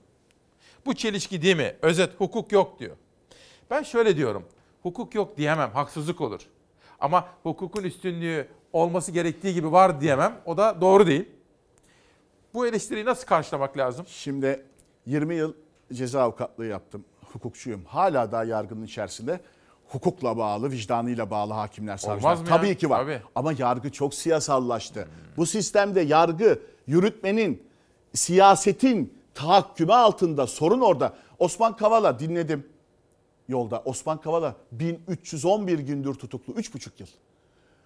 Bu 0.87 0.95
çelişki 0.95 1.43
değil 1.43 1.57
mi? 1.57 1.77
Özet 1.83 2.21
hukuk 2.21 2.53
yok 2.53 2.79
diyor. 2.81 2.97
Ben 3.71 3.83
şöyle 3.83 4.17
diyorum. 4.17 4.45
Hukuk 4.83 5.15
yok 5.15 5.37
diyemem. 5.37 5.71
Haksızlık 5.71 6.21
olur. 6.21 6.41
Ama 7.01 7.29
hukukun 7.43 7.83
üstünlüğü 7.83 8.49
olması 8.73 9.13
gerektiği 9.13 9.55
gibi 9.55 9.73
var 9.73 10.01
diyemem. 10.01 10.41
O 10.47 10.57
da 10.57 10.81
doğru 10.81 11.07
değil. 11.07 11.29
Bu 12.55 12.67
eleştiriyi 12.67 13.05
nasıl 13.05 13.27
karşılamak 13.27 13.79
lazım? 13.79 14.07
Şimdi 14.09 14.63
20 15.07 15.35
yıl 15.35 15.53
ceza 15.93 16.23
avukatlığı 16.23 16.67
yaptım. 16.67 17.05
Hukukçuyum. 17.33 17.85
Hala 17.85 18.33
daha 18.33 18.45
yargının 18.45 18.85
içerisinde 18.85 19.41
hukukla 19.89 20.37
bağlı, 20.37 20.71
vicdanıyla 20.71 21.31
bağlı 21.31 21.53
hakimler, 21.53 21.97
savcılar. 21.97 22.31
Olmaz 22.31 22.43
mı 22.43 22.49
ya? 22.49 22.57
Tabii 22.57 22.77
ki 22.77 22.91
var. 22.91 23.01
Tabii. 23.01 23.23
Ama 23.35 23.53
yargı 23.59 23.93
çok 23.93 24.15
siyasallaştı. 24.15 25.09
Bu 25.37 25.47
sistemde 25.47 26.01
yargı, 26.01 26.59
yürütmenin, 26.87 27.63
siyasetin 28.15 29.19
tahakkümü 29.35 29.93
altında 29.93 30.47
sorun 30.47 30.81
orada. 30.81 31.15
Osman 31.39 31.77
Kavala 31.77 32.19
dinledim 32.19 32.67
yolda. 33.49 33.83
Osman 33.85 34.21
Kavala 34.21 34.57
1311 34.73 35.79
gündür 35.79 36.15
tutuklu. 36.15 36.53
3,5 36.53 36.91
yıl. 36.99 37.07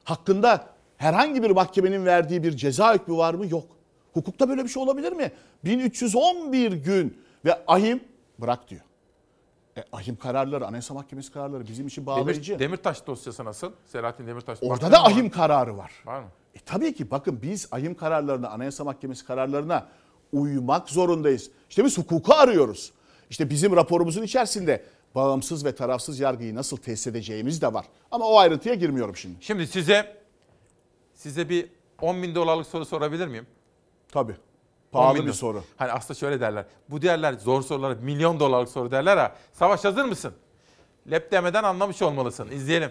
Hakkında 0.05 0.67
herhangi 0.97 1.43
bir 1.43 1.51
mahkemenin 1.51 2.05
verdiği 2.05 2.43
bir 2.43 2.57
ceza 2.57 2.95
hükmü 2.95 3.17
var 3.17 3.35
mı? 3.35 3.47
Yok. 3.47 3.65
Hukukta 4.13 4.49
böyle 4.49 4.65
bir 4.65 4.69
şey 4.69 4.83
olabilir 4.83 5.13
mi? 5.13 5.33
1311 5.65 6.73
gün 6.73 7.19
ve 7.45 7.65
ahim 7.67 8.01
bırak 8.39 8.71
diyor. 8.71 8.81
E, 9.77 9.85
ahim 9.93 10.17
kararları, 10.17 10.67
Anayasa 10.67 10.95
Mahkemesi 10.95 11.33
kararları 11.33 11.69
bizim 11.69 11.87
için 11.87 12.07
bağlayıcı. 12.07 12.53
Demir, 12.53 12.59
Demirtaş 12.59 13.07
dosyası 13.07 13.45
nasıl? 13.45 13.73
Selahattin 13.87 14.27
Demirtaş. 14.27 14.59
Orada 14.63 14.93
da 14.93 15.05
ahim 15.05 15.31
kararı 15.31 15.77
var. 15.77 15.93
Var 16.05 16.21
mı? 16.21 16.29
E, 16.55 16.59
tabii 16.59 16.95
ki 16.95 17.11
bakın 17.11 17.39
biz 17.43 17.69
ahim 17.73 17.95
kararlarına, 17.95 18.49
Anayasa 18.49 18.85
Mahkemesi 18.85 19.25
kararlarına 19.25 19.89
uymak 20.33 20.89
zorundayız. 20.89 21.51
İşte 21.71 21.85
biz 21.85 21.99
hukuku 21.99 22.35
arıyoruz. 22.35 22.93
İşte 23.31 23.51
bizim 23.51 23.77
raporumuzun 23.77 24.23
içerisinde 24.23 24.85
bağımsız 25.15 25.65
ve 25.65 25.75
tarafsız 25.75 26.21
yargıyı 26.21 26.55
nasıl 26.55 26.77
tesis 26.77 27.07
edeceğimiz 27.07 27.63
de 27.63 27.73
var. 27.73 27.87
Ama 28.11 28.27
o 28.27 28.39
ayrıntıya 28.39 28.75
girmiyorum 28.75 29.17
şimdi. 29.17 29.37
Şimdi 29.41 29.67
size 29.67 30.17
size 31.15 31.49
bir 31.49 31.69
10 32.01 32.23
bin 32.23 32.35
dolarlık 32.35 32.67
soru 32.67 32.85
sorabilir 32.85 33.27
miyim? 33.27 33.47
Tabii. 34.13 34.33
10 34.33 34.37
Pahalı 34.93 35.19
bin 35.19 35.27
bir 35.27 35.33
soru. 35.33 35.65
Hani 35.77 35.93
aslında 35.93 36.19
şöyle 36.19 36.41
derler. 36.41 36.65
Bu 36.89 37.03
derler 37.03 37.33
zor 37.33 37.63
sorulara 37.63 37.95
milyon 37.95 38.41
dolarlık 38.41 38.69
soru 38.69 38.91
derler 38.91 39.17
ha. 39.17 39.37
Savaş 39.53 39.85
hazır 39.85 40.05
mısın? 40.05 40.33
Lep 41.11 41.33
demeden 41.33 41.63
anlamış 41.65 42.03
olmalısın. 42.03 42.49
İzleyelim. 42.51 42.91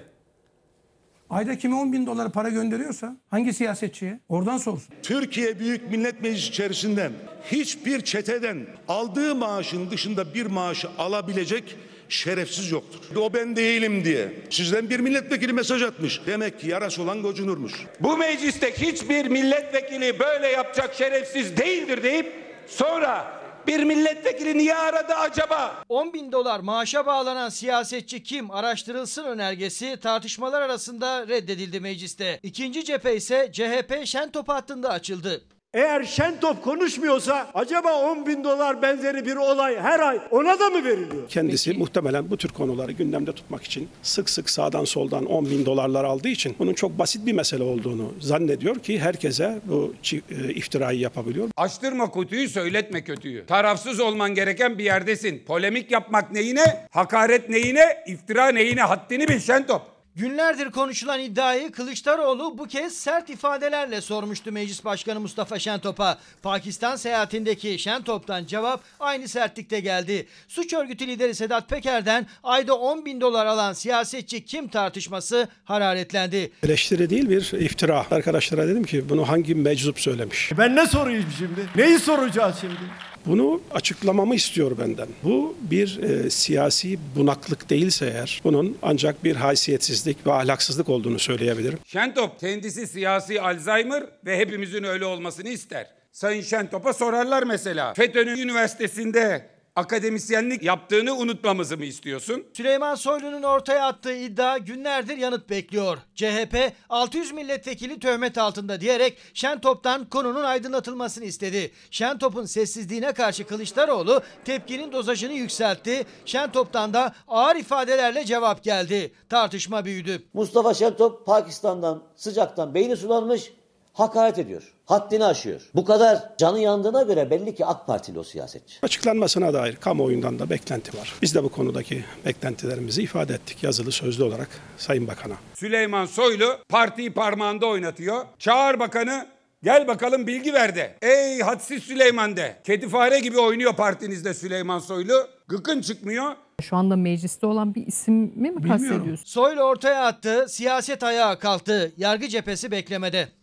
Ayda 1.30 1.58
kime 1.58 1.76
10 1.76 1.94
bin 1.94 2.06
dolar 2.06 2.32
para 2.32 2.50
gönderiyorsa 2.50 3.18
hangi 3.30 3.54
siyasetçiye 3.54 4.20
oradan 4.30 4.58
sorsun. 4.58 4.96
Türkiye 5.04 5.60
Büyük 5.60 5.92
Millet 5.92 6.22
Meclisi 6.22 6.50
içerisinde 6.50 7.12
hiçbir 7.52 8.02
çeteden 8.02 8.68
aldığı 8.88 9.36
maaşın 9.36 9.92
dışında 9.92 10.34
bir 10.34 10.46
maaşı 10.46 10.90
alabilecek 10.98 11.78
şerefsiz 12.10 12.72
yoktur. 12.72 13.16
O 13.16 13.34
ben 13.34 13.56
değilim 13.56 14.06
diye. 14.06 14.34
Sizden 14.50 14.90
bir 14.90 15.00
milletvekili 15.00 15.54
mesaj 15.54 15.84
atmış. 15.84 16.22
Demek 16.28 16.60
ki 16.60 16.68
yarası 16.68 17.04
olan 17.04 17.22
gocunurmuş. 17.22 17.74
Bu 18.00 18.18
mecliste 18.18 18.74
hiçbir 18.74 19.26
milletvekili 19.26 20.20
böyle 20.20 20.48
yapacak 20.48 20.96
şerefsiz 20.96 21.58
değildir 21.58 22.04
deyip 22.04 22.34
sonra 22.68 23.40
bir 23.68 23.84
milletvekili 23.84 24.58
niye 24.58 24.76
aradı 24.76 25.14
acaba? 25.14 25.84
10 25.90 26.14
bin 26.14 26.32
dolar 26.32 26.60
maaşa 26.60 27.06
bağlanan 27.06 27.50
siyasetçi 27.50 28.24
kim 28.24 28.52
araştırılsın 28.52 29.24
önergesi 29.24 29.98
tartışmalar 30.02 30.62
arasında 30.62 31.28
reddedildi 31.28 31.80
mecliste. 31.80 32.40
İkinci 32.44 32.86
cephe 32.86 33.16
ise 33.16 33.50
CHP 33.54 34.06
Şentop 34.06 34.50
hattında 34.50 34.90
açıldı. 34.90 35.42
Eğer 35.74 36.04
Şentop 36.04 36.64
konuşmuyorsa 36.64 37.48
acaba 37.54 38.12
10 38.12 38.26
bin 38.26 38.44
dolar 38.44 38.82
benzeri 38.82 39.26
bir 39.26 39.36
olay 39.36 39.80
her 39.80 40.00
ay 40.00 40.20
ona 40.32 40.60
da 40.60 40.70
mı 40.70 40.84
veriliyor? 40.86 41.30
Kendisi 41.30 41.74
muhtemelen 41.74 42.32
bu 42.32 42.38
tür 42.38 42.50
konuları 42.50 42.92
gündemde 42.92 43.32
tutmak 43.32 43.64
için 43.64 43.90
sık 44.02 44.30
sık 44.30 44.50
sağdan 44.50 44.86
soldan 44.86 45.26
10 45.26 45.46
bin 45.46 45.66
dolarlar 45.66 46.04
aldığı 46.04 46.28
için 46.28 46.56
bunun 46.60 46.74
çok 46.74 47.00
basit 47.00 47.26
bir 47.26 47.34
mesele 47.34 47.64
olduğunu 47.64 48.14
zannediyor 48.20 48.80
ki 48.80 49.00
herkese 49.00 49.60
bu 49.66 49.94
e, 50.14 50.54
iftirayı 50.54 51.00
yapabiliyor. 51.00 51.50
Açtırma 51.58 52.12
kutuyu 52.12 52.50
söyletme 52.50 53.04
kötüyü. 53.04 53.46
Tarafsız 53.46 54.00
olman 54.00 54.36
gereken 54.36 54.78
bir 54.78 54.84
yerdesin. 54.84 55.44
Polemik 55.48 55.92
yapmak 55.92 56.32
neyine, 56.32 56.88
hakaret 56.92 57.50
neyine, 57.50 58.04
iftira 58.08 58.48
neyine 58.48 58.82
haddini 58.82 59.28
bil 59.28 59.40
Şentop. 59.40 59.99
Günlerdir 60.16 60.72
konuşulan 60.72 61.20
iddiayı 61.20 61.72
Kılıçdaroğlu 61.72 62.58
bu 62.58 62.68
kez 62.68 62.94
sert 62.98 63.30
ifadelerle 63.30 64.02
sormuştu 64.02 64.52
Meclis 64.52 64.86
Başkanı 64.86 65.20
Mustafa 65.20 65.60
Şentop'a. 65.60 66.18
Pakistan 66.42 66.96
seyahatindeki 66.96 67.80
Şentop'tan 67.80 68.46
cevap 68.46 68.84
aynı 69.00 69.28
sertlikte 69.28 69.80
geldi. 69.80 70.28
Suç 70.48 70.74
örgütü 70.74 71.08
lideri 71.08 71.36
Sedat 71.36 71.70
Peker'den 71.70 72.28
ayda 72.44 72.78
10 72.78 73.06
bin 73.06 73.22
dolar 73.22 73.46
alan 73.46 73.74
siyasetçi 73.74 74.46
kim 74.46 74.68
tartışması 74.68 75.48
hararetlendi. 75.64 76.52
Eleştiri 76.64 77.10
değil 77.10 77.30
bir 77.30 77.52
iftira. 77.60 78.06
Arkadaşlara 78.12 78.68
dedim 78.68 78.84
ki 78.84 79.10
bunu 79.10 79.28
hangi 79.30 79.56
meczup 79.56 80.00
söylemiş? 80.00 80.52
Ben 80.58 80.76
ne 80.76 80.88
sorayım 80.88 81.26
şimdi? 81.38 81.70
Neyi 81.76 82.00
soracağız 82.00 82.56
şimdi? 82.62 82.76
Bunu 83.26 83.62
açıklamamı 83.72 84.36
istiyor 84.36 84.78
benden. 84.78 85.08
Bu 85.24 85.56
bir 85.62 86.04
e, 86.04 86.30
siyasi 86.30 87.00
bunaklık 87.16 87.70
değilse 87.70 88.06
eğer 88.06 88.42
bunun 88.44 88.78
ancak 88.82 89.24
bir 89.24 89.36
haysiyetsizlik 89.36 90.28
ve 90.28 90.34
ahlaksızlık 90.34 90.90
olduğunu 90.90 91.20
söyleyebilirim. 91.20 91.80
Şentop 91.86 92.40
kendisi 92.40 92.88
siyasi 92.88 93.42
Alzheimer 93.42 94.04
ve 94.26 94.38
hepimizin 94.38 94.84
öyle 94.84 95.06
olmasını 95.06 95.50
ister. 95.50 95.88
Sayın 96.12 96.42
Şentop'a 96.42 96.94
sorarlar 96.94 97.44
mesela. 97.44 97.94
FETÖ'nün 97.94 98.38
üniversitesinde 98.38 99.50
akademisyenlik 99.80 100.64
yaptığını 100.64 101.16
unutmamızı 101.16 101.78
mı 101.78 101.86
istiyorsun? 101.86 102.46
Süleyman 102.54 102.96
Soylu'nun 102.96 103.44
ortaya 103.44 103.86
attığı 103.88 104.16
iddia 104.16 104.58
günlerdir 104.58 105.18
yanıt 105.18 105.50
bekliyor. 105.50 105.98
CHP 106.16 106.74
600 106.90 107.32
milletvekili 107.32 108.00
töhmet 108.00 108.38
altında 108.38 108.82
diyerek 108.82 109.18
Şentop'tan 109.34 110.10
konunun 110.10 110.44
aydınlatılmasını 110.44 111.26
istedi. 111.26 111.72
Şentop'un 111.92 112.46
sessizliğine 112.46 113.12
karşı 113.14 113.48
Kılıçdaroğlu 113.48 114.22
tepkinin 114.46 114.92
dozajını 114.92 115.34
yükseltti. 115.34 116.06
Şentop'tan 116.26 116.94
da 116.94 117.14
ağır 117.28 117.56
ifadelerle 117.56 118.26
cevap 118.26 118.64
geldi. 118.64 119.14
Tartışma 119.30 119.86
büyüdü. 119.86 120.24
Mustafa 120.34 120.74
Şentop 120.74 121.26
Pakistan'dan 121.26 122.04
sıcaktan 122.16 122.74
beyni 122.74 122.98
sulanmış 122.98 123.54
hakaret 123.94 124.40
ediyor. 124.40 124.74
Haddini 124.90 125.26
aşıyor. 125.26 125.62
Bu 125.76 125.86
kadar 125.86 126.20
canı 126.38 126.60
yandığına 126.60 127.04
göre 127.04 127.30
belli 127.30 127.56
ki 127.56 127.66
AK 127.66 127.88
Partili 127.88 128.20
o 128.20 128.24
siyasetçi. 128.24 128.76
Açıklanmasına 128.84 129.54
dair 129.54 129.76
kamuoyundan 129.76 130.40
da 130.40 130.50
beklenti 130.50 130.98
var. 130.98 131.14
Biz 131.22 131.36
de 131.36 131.44
bu 131.44 131.50
konudaki 131.50 132.04
beklentilerimizi 132.26 133.02
ifade 133.02 133.34
ettik 133.34 133.64
yazılı 133.64 133.92
sözlü 133.92 134.24
olarak 134.24 134.50
Sayın 134.78 135.08
Bakan'a. 135.08 135.34
Süleyman 135.54 136.06
Soylu 136.06 136.46
partiyi 136.70 137.14
parmağında 137.14 137.66
oynatıyor. 137.66 138.26
Çağır 138.40 138.80
bakanı 138.80 139.26
gel 139.64 139.88
bakalım 139.88 140.28
bilgi 140.28 140.54
ver 140.54 140.76
de. 140.76 140.96
Ey 141.02 141.40
hadsiz 141.40 141.84
Süleyman 141.84 142.38
de. 142.38 142.56
Kedi 142.64 142.90
fare 142.90 143.20
gibi 143.20 143.40
oynuyor 143.40 143.74
partinizde 143.76 144.34
Süleyman 144.34 144.80
Soylu. 144.80 145.28
Gıkın 145.48 145.82
çıkmıyor. 145.82 146.36
Şu 146.62 146.76
anda 146.76 146.96
mecliste 146.96 147.48
olan 147.48 147.76
bir 147.76 147.88
ismi 147.88 148.52
mi 148.52 148.68
kastediyorsun? 148.68 149.26
Soylu 149.26 149.62
ortaya 149.62 150.06
attı, 150.06 150.46
siyaset 150.50 151.04
ayağa 151.04 151.40
kalktı. 151.40 151.92
Yargı 151.98 152.28
cephesi 152.28 152.72
beklemede. 152.72 153.39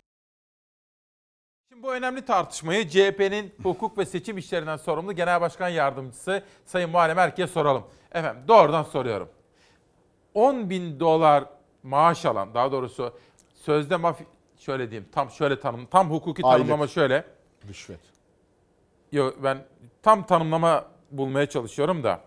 Bu 1.83 1.95
önemli 1.95 2.25
tartışmayı 2.25 2.89
CHP'nin 2.89 3.55
hukuk 3.63 3.99
ve 3.99 4.07
seçim 4.07 4.39
işlerinden 4.39 4.77
sorumlu 4.77 5.13
Genel 5.13 5.41
Başkan 5.41 5.69
Yardımcısı 5.69 6.43
Sayın 6.65 6.91
Muharrem 6.91 7.19
Erke'ye 7.19 7.49
soralım. 7.49 7.85
Efendim 8.13 8.43
doğrudan 8.49 8.83
soruyorum. 8.83 9.29
10 10.35 10.71
bin 10.71 11.01
dolar 11.01 11.45
maaş 11.83 12.25
alan 12.27 12.55
daha 12.55 12.73
doğrusu 12.73 13.15
sözde 13.55 13.97
mafya 13.97 14.27
şöyle 14.59 14.91
diyeyim 14.91 15.09
tam 15.13 15.31
şöyle 15.31 15.61
tanım 15.61 15.87
tam 15.87 16.11
hukuki 16.11 16.43
Aylık. 16.47 16.59
tanımlama 16.59 16.87
şöyle. 16.87 17.25
Rüşvet. 17.69 18.01
Yok 19.13 19.35
ben 19.43 19.65
tam 20.03 20.27
tanımlama 20.27 20.85
bulmaya 21.11 21.47
çalışıyorum 21.49 22.05
da. 22.05 22.21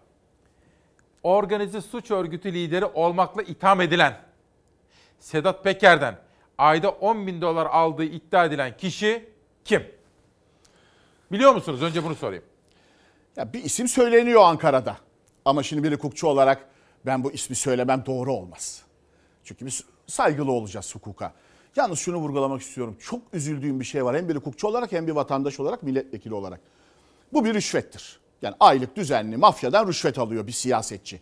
Organize 1.24 1.82
suç 1.82 2.12
örgütü 2.12 2.54
lideri 2.54 2.86
olmakla 2.86 3.42
itham 3.42 3.82
edilen 3.82 4.18
Sedat 5.20 5.64
Peker'den 5.64 6.18
ayda 6.58 6.90
10 6.90 7.28
bin 7.28 7.42
dolar 7.42 7.66
aldığı 7.66 8.04
iddia 8.04 8.46
edilen 8.46 8.78
kişi 8.78 9.30
kim? 9.70 9.84
Biliyor 11.32 11.54
musunuz? 11.54 11.82
Önce 11.82 12.04
bunu 12.04 12.16
sorayım. 12.16 12.44
Ya 13.36 13.54
bir 13.54 13.64
isim 13.64 13.88
söyleniyor 13.88 14.42
Ankara'da. 14.42 14.98
Ama 15.46 15.64
şimdi 15.64 15.84
bir 15.84 15.94
hukukçu 15.94 16.28
olarak 16.28 16.70
ben 17.06 17.24
bu 17.24 17.32
ismi 17.32 17.56
söylemem 17.56 18.04
doğru 18.06 18.34
olmaz. 18.34 18.82
Çünkü 19.44 19.66
biz 19.66 19.84
saygılı 20.08 20.52
olacağız 20.52 20.96
hukuka. 20.96 21.34
Yalnız 21.76 22.00
şunu 22.00 22.18
vurgulamak 22.18 22.62
istiyorum. 22.62 22.98
Çok 23.00 23.22
üzüldüğüm 23.34 23.80
bir 23.80 23.86
şey 23.86 24.06
var. 24.06 24.18
Hem 24.18 24.30
bir 24.30 24.36
hukukçu 24.36 24.68
olarak 24.68 24.92
hem 24.92 25.08
bir 25.08 25.12
vatandaş 25.12 25.60
olarak, 25.60 25.84
milletvekili 25.84 26.34
olarak. 26.34 26.60
Bu 27.34 27.46
bir 27.46 27.54
rüşvettir. 27.54 28.20
Yani 28.42 28.56
aylık 28.60 28.96
düzenli 28.96 29.38
mafyadan 29.38 29.88
rüşvet 29.88 30.20
alıyor 30.20 30.48
bir 30.48 30.52
siyasetçi. 30.52 31.22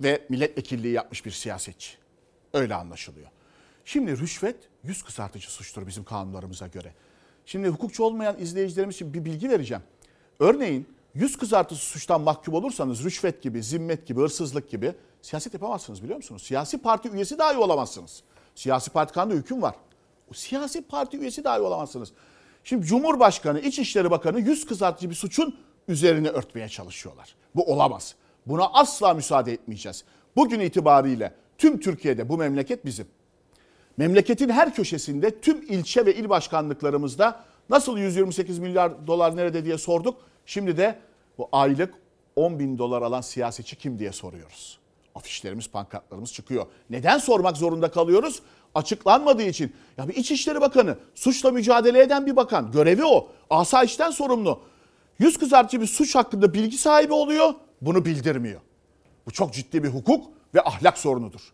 Ve 0.00 0.26
milletvekilliği 0.28 0.94
yapmış 0.94 1.26
bir 1.26 1.30
siyasetçi. 1.30 1.92
Öyle 2.52 2.74
anlaşılıyor. 2.74 3.28
Şimdi 3.84 4.18
rüşvet 4.18 4.56
yüz 4.84 5.02
kızartıcı 5.02 5.52
suçtur 5.52 5.86
bizim 5.86 6.04
kanunlarımıza 6.04 6.66
göre. 6.66 6.92
Şimdi 7.46 7.68
hukukçu 7.68 8.04
olmayan 8.04 8.40
izleyicilerimiz 8.40 8.94
için 8.94 9.14
bir 9.14 9.24
bilgi 9.24 9.50
vereceğim. 9.50 9.82
Örneğin 10.40 10.86
yüz 11.14 11.36
kızartıcı 11.36 11.80
suçtan 11.80 12.20
mahkum 12.20 12.54
olursanız 12.54 13.04
rüşvet 13.04 13.42
gibi, 13.42 13.62
zimmet 13.62 14.06
gibi, 14.06 14.20
hırsızlık 14.20 14.70
gibi 14.70 14.94
siyaset 15.22 15.54
yapamazsınız 15.54 16.02
biliyor 16.02 16.16
musunuz? 16.16 16.42
Siyasi 16.42 16.78
parti 16.78 17.08
üyesi 17.10 17.38
dahi 17.38 17.56
olamazsınız. 17.58 18.22
Siyasi 18.54 18.90
parti 18.90 19.12
kanunda 19.12 19.34
hüküm 19.34 19.62
var. 19.62 19.74
O 20.30 20.34
siyasi 20.34 20.82
parti 20.82 21.18
üyesi 21.18 21.44
dahi 21.44 21.60
olamazsınız. 21.60 22.12
Şimdi 22.64 22.86
Cumhurbaşkanı, 22.86 23.60
İçişleri 23.60 24.10
Bakanı 24.10 24.40
yüz 24.40 24.66
kızartıcı 24.66 25.10
bir 25.10 25.14
suçun 25.14 25.56
üzerine 25.88 26.28
örtmeye 26.28 26.68
çalışıyorlar. 26.68 27.34
Bu 27.54 27.72
olamaz. 27.72 28.14
Buna 28.46 28.66
asla 28.66 29.14
müsaade 29.14 29.52
etmeyeceğiz. 29.52 30.04
Bugün 30.36 30.60
itibariyle 30.60 31.34
tüm 31.58 31.80
Türkiye'de 31.80 32.28
bu 32.28 32.38
memleket 32.38 32.84
bizim. 32.84 33.06
Memleketin 33.96 34.48
her 34.48 34.74
köşesinde 34.74 35.40
tüm 35.40 35.62
ilçe 35.62 36.06
ve 36.06 36.14
il 36.14 36.28
başkanlıklarımızda 36.28 37.44
nasıl 37.70 37.98
128 37.98 38.58
milyar 38.58 39.06
dolar 39.06 39.36
nerede 39.36 39.64
diye 39.64 39.78
sorduk. 39.78 40.18
Şimdi 40.46 40.76
de 40.76 40.98
bu 41.38 41.48
aylık 41.52 41.94
10 42.36 42.58
bin 42.58 42.78
dolar 42.78 43.02
alan 43.02 43.20
siyasetçi 43.20 43.76
kim 43.76 43.98
diye 43.98 44.12
soruyoruz. 44.12 44.78
Afişlerimiz, 45.14 45.70
pankartlarımız 45.70 46.32
çıkıyor. 46.32 46.66
Neden 46.90 47.18
sormak 47.18 47.56
zorunda 47.56 47.90
kalıyoruz? 47.90 48.42
Açıklanmadığı 48.74 49.42
için. 49.42 49.72
Ya 49.98 50.08
bir 50.08 50.14
İçişleri 50.14 50.60
Bakanı, 50.60 50.98
suçla 51.14 51.50
mücadele 51.50 52.02
eden 52.02 52.26
bir 52.26 52.36
bakan. 52.36 52.72
Görevi 52.72 53.04
o. 53.04 53.28
Asayişten 53.50 54.10
sorumlu. 54.10 54.60
Yüz 55.18 55.38
kızartıcı 55.38 55.80
bir 55.80 55.86
suç 55.86 56.14
hakkında 56.14 56.54
bilgi 56.54 56.78
sahibi 56.78 57.12
oluyor. 57.12 57.54
Bunu 57.80 58.04
bildirmiyor. 58.04 58.60
Bu 59.26 59.30
çok 59.30 59.52
ciddi 59.54 59.82
bir 59.82 59.88
hukuk 59.88 60.26
ve 60.54 60.62
ahlak 60.62 60.98
sorunudur. 60.98 61.52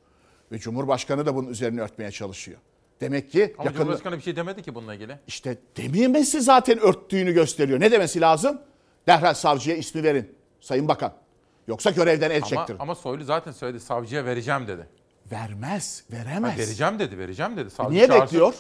Ve 0.53 0.59
Cumhurbaşkanı 0.59 1.27
da 1.27 1.35
bunun 1.35 1.49
üzerine 1.51 1.81
örtmeye 1.81 2.11
çalışıyor. 2.11 2.59
Demek 3.01 3.31
ki 3.31 3.55
Ama 3.59 3.65
yakın... 3.65 3.79
Cumhurbaşkanı 3.79 4.17
bir 4.17 4.23
şey 4.23 4.37
demedi 4.37 4.63
ki 4.63 4.75
bununla 4.75 4.95
ilgili. 4.95 5.19
İşte 5.27 5.59
dememesi 5.77 6.41
zaten 6.41 6.79
örttüğünü 6.79 7.33
gösteriyor. 7.33 7.81
Ne 7.81 7.93
demesi 7.93 8.21
lazım? 8.21 8.61
Derhal 9.07 9.35
savcıya 9.35 9.77
ismi 9.77 10.03
verin 10.03 10.35
Sayın 10.61 10.89
Bakan. 10.89 11.13
Yoksa 11.69 11.91
görevden 11.91 12.31
el 12.31 12.37
Ama, 12.37 12.47
çektirin. 12.47 12.79
ama 12.79 12.95
Soylu 12.95 13.25
zaten 13.25 13.53
söyledi 13.53 13.81
savcıya 13.81 14.25
vereceğim 14.25 14.67
dedi. 14.67 14.89
Vermez, 15.33 16.05
veremez. 16.13 16.55
Ha, 16.55 16.59
vereceğim 16.59 16.99
dedi, 16.99 17.19
vereceğim 17.19 17.57
dedi. 17.57 17.71
Savcı 17.71 17.95
Niye 17.95 18.07
çağırsın. 18.07 18.25
bekliyor? 18.25 18.55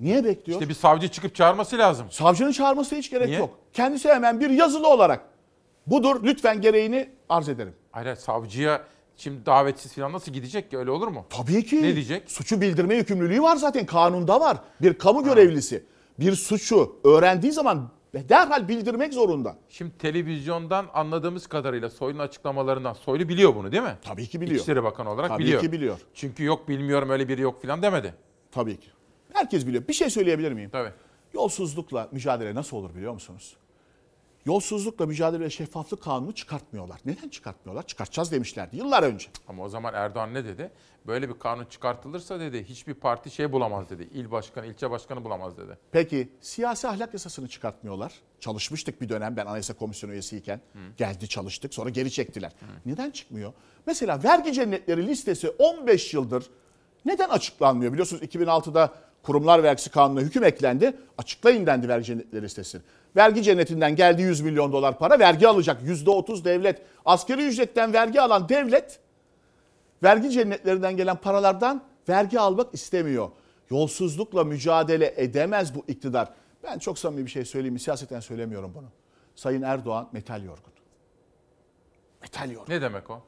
Niye 0.00 0.24
bekliyor? 0.24 0.60
İşte 0.60 0.68
bir 0.68 0.74
savcı 0.74 1.08
çıkıp 1.08 1.34
çağırması 1.34 1.78
lazım. 1.78 2.06
Savcının 2.10 2.52
çağırmasına 2.52 2.98
hiç 2.98 3.10
gerek 3.10 3.26
Niye? 3.26 3.38
yok. 3.38 3.58
Kendisi 3.72 4.08
hemen 4.08 4.40
bir 4.40 4.50
yazılı 4.50 4.88
olarak 4.88 5.20
budur 5.86 6.20
lütfen 6.24 6.60
gereğini 6.60 7.10
arz 7.28 7.48
ederim. 7.48 7.74
Hayır, 7.92 8.16
savcıya 8.16 8.82
şimdi 9.16 9.46
davetsiz 9.46 9.92
falan 9.94 10.12
nasıl 10.12 10.32
gidecek 10.32 10.70
ki 10.70 10.78
öyle 10.78 10.90
olur 10.90 11.08
mu? 11.08 11.26
Tabii 11.30 11.64
ki. 11.64 11.82
Ne 11.82 11.94
diyecek? 11.94 12.30
Suçu 12.30 12.60
bildirme 12.60 12.94
yükümlülüğü 12.94 13.42
var 13.42 13.56
zaten 13.56 13.86
kanunda 13.86 14.40
var. 14.40 14.56
Bir 14.82 14.94
kamu 14.94 15.24
görevlisi 15.24 15.84
bir 16.20 16.32
suçu 16.32 16.96
öğrendiği 17.04 17.52
zaman 17.52 17.90
derhal 18.14 18.68
bildirmek 18.68 19.14
zorunda. 19.14 19.56
Şimdi 19.68 19.98
televizyondan 19.98 20.86
anladığımız 20.94 21.46
kadarıyla 21.46 21.90
Soylu'nun 21.90 22.22
açıklamalarından 22.22 22.92
Soylu 22.92 23.28
biliyor 23.28 23.54
bunu 23.54 23.72
değil 23.72 23.82
mi? 23.82 23.98
Tabii 24.02 24.26
ki 24.26 24.40
biliyor. 24.40 24.56
İçişleri 24.56 24.84
Bakanı 24.84 25.10
olarak 25.10 25.28
Tabii 25.28 25.42
biliyor. 25.42 25.60
ki 25.60 25.72
biliyor. 25.72 25.98
Çünkü 26.14 26.44
yok 26.44 26.68
bilmiyorum 26.68 27.10
öyle 27.10 27.28
biri 27.28 27.40
yok 27.40 27.62
falan 27.62 27.82
demedi. 27.82 28.14
Tabii 28.52 28.80
ki. 28.80 28.88
Herkes 29.32 29.66
biliyor. 29.66 29.88
Bir 29.88 29.92
şey 29.92 30.10
söyleyebilir 30.10 30.52
miyim? 30.52 30.70
Tabii. 30.70 30.90
Yolsuzlukla 31.34 32.08
mücadele 32.12 32.54
nasıl 32.54 32.76
olur 32.76 32.94
biliyor 32.94 33.12
musunuz? 33.12 33.56
Yolsuzlukla 34.46 35.06
mücadele 35.06 35.44
ve 35.44 35.50
şeffaflık 35.50 36.02
kanunu 36.02 36.34
çıkartmıyorlar. 36.34 37.00
Neden 37.04 37.28
çıkartmıyorlar? 37.28 37.86
Çıkartacağız 37.86 38.32
demişlerdi 38.32 38.76
yıllar 38.76 39.02
önce. 39.02 39.28
Ama 39.48 39.62
o 39.62 39.68
zaman 39.68 39.94
Erdoğan 39.94 40.34
ne 40.34 40.44
dedi? 40.44 40.70
Böyle 41.06 41.28
bir 41.28 41.38
kanun 41.38 41.64
çıkartılırsa 41.64 42.40
dedi 42.40 42.64
hiçbir 42.64 42.94
parti 42.94 43.30
şey 43.30 43.52
bulamaz 43.52 43.90
dedi. 43.90 44.02
İl 44.02 44.30
başkanı, 44.30 44.66
ilçe 44.66 44.90
başkanı 44.90 45.24
bulamaz 45.24 45.58
dedi. 45.58 45.78
Peki 45.92 46.28
siyasi 46.40 46.88
ahlak 46.88 47.12
yasasını 47.12 47.48
çıkartmıyorlar. 47.48 48.12
Çalışmıştık 48.40 49.00
bir 49.00 49.08
dönem 49.08 49.36
ben 49.36 49.46
Anayasa 49.46 49.74
Komisyonu 49.74 50.12
üyesiyken. 50.12 50.60
Geldi 50.96 51.28
çalıştık 51.28 51.74
sonra 51.74 51.90
geri 51.90 52.10
çektiler. 52.10 52.52
Neden 52.86 53.10
çıkmıyor? 53.10 53.52
Mesela 53.86 54.22
vergi 54.22 54.52
cennetleri 54.52 55.06
listesi 55.06 55.48
15 55.48 56.14
yıldır 56.14 56.50
neden 57.04 57.28
açıklanmıyor? 57.28 57.92
Biliyorsunuz 57.92 58.22
2006'da 58.22 58.94
kurumlar 59.24 59.62
vergisi 59.62 59.90
kanununa 59.90 60.20
hüküm 60.20 60.44
eklendi. 60.44 60.96
Açıklayın 61.18 61.66
dendi 61.66 61.88
vergi 61.88 62.04
cennetleri 62.04 62.42
listesi. 62.42 62.80
Vergi 63.16 63.42
cennetinden 63.42 63.96
geldi 63.96 64.22
100 64.22 64.40
milyon 64.40 64.72
dolar 64.72 64.98
para 64.98 65.18
vergi 65.18 65.48
alacak. 65.48 65.82
%30 65.82 66.44
devlet. 66.44 66.82
Asgari 67.04 67.46
ücretten 67.46 67.92
vergi 67.92 68.20
alan 68.20 68.48
devlet 68.48 68.98
vergi 70.02 70.30
cennetlerinden 70.30 70.96
gelen 70.96 71.16
paralardan 71.16 71.82
vergi 72.08 72.40
almak 72.40 72.74
istemiyor. 72.74 73.30
Yolsuzlukla 73.70 74.44
mücadele 74.44 75.14
edemez 75.16 75.74
bu 75.74 75.84
iktidar. 75.88 76.28
Ben 76.62 76.78
çok 76.78 76.98
samimi 76.98 77.26
bir 77.26 77.30
şey 77.30 77.44
söyleyeyim? 77.44 77.78
Siyaseten 77.78 78.20
söylemiyorum 78.20 78.72
bunu. 78.74 78.86
Sayın 79.34 79.62
Erdoğan 79.62 80.08
metal 80.12 80.42
yorgun. 80.42 80.72
Metal 82.22 82.50
yorgun. 82.50 82.74
Ne 82.74 82.82
demek 82.82 83.10
o? 83.10 83.22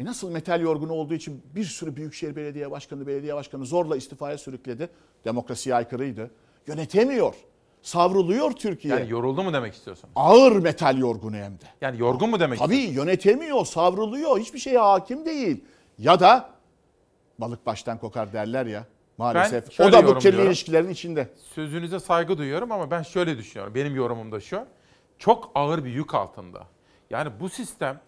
E 0.00 0.04
nasıl 0.04 0.30
metal 0.30 0.60
yorgun 0.60 0.88
olduğu 0.88 1.14
için 1.14 1.42
bir 1.54 1.64
sürü 1.64 1.96
büyükşehir 1.96 2.36
belediye 2.36 2.70
başkanı, 2.70 3.06
belediye 3.06 3.34
başkanı 3.34 3.64
zorla 3.66 3.96
istifaya 3.96 4.38
sürükledi. 4.38 4.88
Demokrasiye 5.24 5.74
aykırıydı. 5.74 6.30
Yönetemiyor. 6.66 7.34
Savruluyor 7.82 8.50
Türkiye. 8.52 8.94
Yani 8.94 9.10
yoruldu 9.10 9.42
mu 9.42 9.52
demek 9.52 9.74
istiyorsun? 9.74 10.10
Ağır 10.16 10.56
metal 10.56 10.98
yorgunu 10.98 11.36
hem 11.36 11.52
de. 11.52 11.64
Yani 11.80 12.00
yorgun 12.00 12.30
mu 12.30 12.40
demek 12.40 12.58
Tabii 12.58 12.76
istiyorsun? 12.76 13.00
yönetemiyor, 13.00 13.64
savruluyor. 13.64 14.38
Hiçbir 14.38 14.58
şeye 14.58 14.78
hakim 14.78 15.26
değil. 15.26 15.64
Ya 15.98 16.20
da 16.20 16.50
balık 17.38 17.66
baştan 17.66 17.98
kokar 17.98 18.32
derler 18.32 18.66
ya 18.66 18.86
maalesef. 19.18 19.80
O 19.80 19.92
da 19.92 20.06
bu 20.06 20.18
kirli 20.18 20.42
ilişkilerin 20.46 20.88
içinde. 20.88 21.28
Sözünüze 21.54 22.00
saygı 22.00 22.38
duyuyorum 22.38 22.72
ama 22.72 22.90
ben 22.90 23.02
şöyle 23.02 23.38
düşünüyorum. 23.38 23.74
Benim 23.74 23.96
yorumum 23.96 24.32
da 24.32 24.40
şu. 24.40 24.66
Çok 25.18 25.50
ağır 25.54 25.84
bir 25.84 25.90
yük 25.90 26.14
altında. 26.14 26.66
Yani 27.10 27.30
bu 27.40 27.48
sistem 27.48 28.00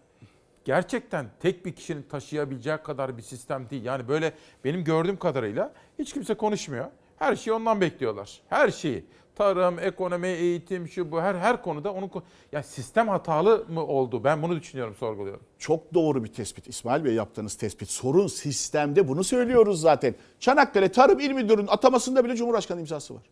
gerçekten 0.66 1.26
tek 1.40 1.66
bir 1.66 1.72
kişinin 1.72 2.02
taşıyabileceği 2.02 2.76
kadar 2.76 3.16
bir 3.16 3.22
sistem 3.22 3.70
değil. 3.70 3.84
Yani 3.84 4.08
böyle 4.08 4.32
benim 4.64 4.84
gördüğüm 4.84 5.16
kadarıyla 5.16 5.72
hiç 5.98 6.12
kimse 6.12 6.34
konuşmuyor. 6.34 6.86
Her 7.16 7.36
şeyi 7.36 7.54
ondan 7.54 7.80
bekliyorlar. 7.80 8.40
Her 8.48 8.70
şeyi. 8.70 9.04
Tarım, 9.34 9.78
ekonomi, 9.78 10.28
eğitim, 10.28 10.88
şu 10.88 11.12
bu 11.12 11.20
her 11.20 11.34
her 11.34 11.62
konuda 11.62 11.92
onun 11.92 12.10
ya 12.52 12.62
sistem 12.62 13.08
hatalı 13.08 13.66
mı 13.68 13.86
oldu? 13.86 14.24
Ben 14.24 14.42
bunu 14.42 14.60
düşünüyorum, 14.60 14.94
sorguluyorum. 14.94 15.42
Çok 15.58 15.94
doğru 15.94 16.24
bir 16.24 16.32
tespit 16.32 16.68
İsmail 16.68 17.04
Bey 17.04 17.14
yaptığınız 17.14 17.54
tespit. 17.54 17.90
Sorun 17.90 18.26
sistemde 18.26 19.08
bunu 19.08 19.24
söylüyoruz 19.24 19.80
zaten. 19.80 20.14
Çanakkale 20.40 20.92
Tarım 20.92 21.20
İl 21.20 21.32
Müdürü'nün 21.32 21.66
atamasında 21.66 22.24
bile 22.24 22.36
Cumhurbaşkanı 22.36 22.80
imzası 22.80 23.14
var. 23.14 23.22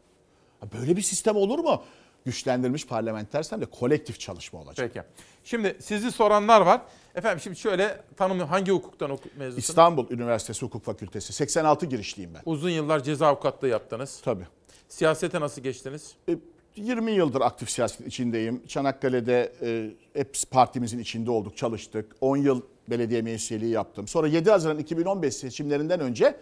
Böyle 0.78 0.96
bir 0.96 1.02
sistem 1.02 1.36
olur 1.36 1.58
mu? 1.58 1.82
Güçlendirilmiş 2.24 2.86
parlamenter 2.86 3.42
sistemde 3.42 3.66
kolektif 3.66 4.20
çalışma 4.20 4.60
olacak. 4.60 4.90
Peki. 4.94 5.06
Şimdi 5.44 5.76
sizi 5.80 6.12
soranlar 6.12 6.60
var. 6.60 6.80
Efendim 7.14 7.40
şimdi 7.40 7.56
şöyle 7.56 8.00
tanım 8.16 8.40
hangi 8.40 8.72
hukuktan 8.72 9.10
hukuk 9.10 9.36
mezunusun? 9.36 9.58
İstanbul 9.58 10.10
Üniversitesi 10.10 10.62
Hukuk 10.62 10.84
Fakültesi 10.84 11.32
86 11.32 11.86
girişliyim 11.86 12.34
ben. 12.34 12.42
Uzun 12.44 12.70
yıllar 12.70 13.02
ceza 13.02 13.26
avukatlığı 13.26 13.68
yaptınız. 13.68 14.20
Tabii. 14.24 14.44
Siyasete 14.88 15.40
nasıl 15.40 15.62
geçtiniz? 15.62 16.14
E, 16.28 16.36
20 16.76 17.12
yıldır 17.12 17.40
aktif 17.40 17.70
siyaset 17.70 18.06
içindeyim. 18.06 18.66
Çanakkale'de 18.66 19.52
e, 19.62 19.90
hep 20.20 20.36
partimizin 20.50 20.98
içinde 20.98 21.30
olduk, 21.30 21.56
çalıştık. 21.56 22.16
10 22.20 22.36
yıl 22.36 22.62
belediye 22.90 23.22
meclisiyeliği 23.22 23.70
yaptım. 23.70 24.08
Sonra 24.08 24.26
7 24.26 24.50
Haziran 24.50 24.78
2015 24.78 25.34
seçimlerinden 25.34 26.00
önce 26.00 26.36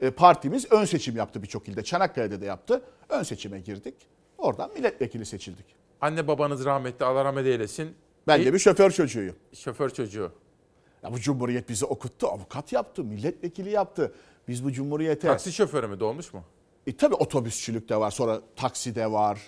e, 0.00 0.10
partimiz 0.10 0.72
ön 0.72 0.84
seçim 0.84 1.16
yaptı 1.16 1.42
birçok 1.42 1.68
ilde. 1.68 1.84
Çanakkale'de 1.84 2.40
de 2.40 2.46
yaptı. 2.46 2.82
Ön 3.08 3.22
seçime 3.22 3.60
girdik. 3.60 3.94
Oradan 4.38 4.70
milletvekili 4.72 5.26
seçildik. 5.26 5.66
Anne 6.00 6.28
babanız 6.28 6.64
rahmetli 6.64 7.04
Allah 7.04 7.24
rahmet 7.24 7.46
eylesin. 7.46 7.94
Ben 8.26 8.44
de 8.44 8.52
bir 8.52 8.58
şoför 8.58 8.90
çocuğuyum. 8.90 9.36
şoför 9.52 9.90
çocuğu. 9.90 10.32
Ya 11.02 11.12
bu 11.12 11.20
cumhuriyet 11.20 11.68
bizi 11.68 11.84
okuttu, 11.84 12.26
avukat 12.28 12.72
yaptı, 12.72 13.04
milletvekili 13.04 13.70
yaptı. 13.70 14.14
Biz 14.48 14.64
bu 14.64 14.72
cumhuriyete... 14.72 15.28
Taksi 15.28 15.52
şoförü 15.52 15.86
mü 15.86 16.00
dolmuş 16.00 16.32
mu? 16.34 16.44
E, 16.86 16.96
tabii 16.96 17.14
otobüsçülük 17.14 17.88
de 17.88 17.96
var, 17.96 18.10
sonra 18.10 18.40
taksi 18.56 18.94
de 18.94 19.12
var. 19.12 19.38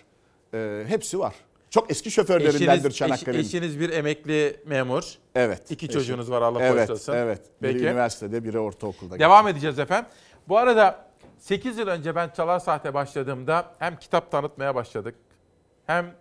E, 0.55 0.85
hepsi 0.89 1.19
var. 1.19 1.35
Çok 1.71 1.91
eski 1.91 2.11
şoförlerindendir 2.11 2.91
Çanakkale'nin. 2.91 3.43
eş- 3.43 3.47
eşiniz 3.47 3.81
bir 3.81 3.91
emekli 3.91 4.57
memur. 4.67 5.15
Evet. 5.35 5.71
İki 5.71 5.87
eşim. 5.87 6.01
çocuğunuz 6.01 6.31
var 6.31 6.43
Allah 6.43 6.63
evet, 6.63 6.77
bağışlasın. 6.77 7.13
Evet. 7.13 7.41
Biri 7.63 7.73
Peki. 7.73 7.85
üniversitede, 7.85 8.45
biri 8.45 8.59
ortaokulda. 8.59 9.19
Devam 9.19 9.49
edeceğiz 9.49 9.79
efendim. 9.79 10.11
Bu 10.49 10.59
arada 10.59 11.06
8 11.47 11.78
yıl 11.78 11.89
önce 11.89 12.14
ben 12.14 12.28
Çalar 12.28 12.59
Saat'e 12.59 12.94
başladığımda 12.94 13.74
hem 13.78 13.97
kitap 13.98 14.31
tanıtmaya 14.31 14.74
başladık. 14.74 15.14
Hem 15.86 16.14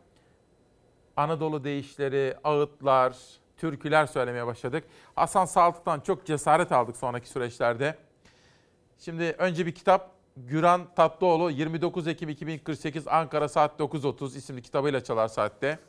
Anadolu 1.17 1.63
deyişleri, 1.63 2.35
ağıtlar, 2.43 3.15
türküler 3.57 4.05
söylemeye 4.05 4.47
başladık. 4.47 4.83
Hasan 5.15 5.45
Saltık'tan 5.45 5.99
çok 5.99 6.25
cesaret 6.25 6.71
aldık 6.71 6.97
sonraki 6.97 7.29
süreçlerde. 7.29 7.97
Şimdi 8.99 9.35
önce 9.37 9.65
bir 9.65 9.75
kitap 9.75 10.11
Güran 10.37 10.81
Tatlıoğlu 10.95 11.51
29 11.51 12.07
Ekim 12.07 12.29
2048 12.29 13.07
Ankara 13.07 13.49
saat 13.49 13.79
9.30 13.79 14.37
isimli 14.37 14.61
kitabıyla 14.61 15.03
Çalar 15.03 15.27
Saat'te. 15.27 15.79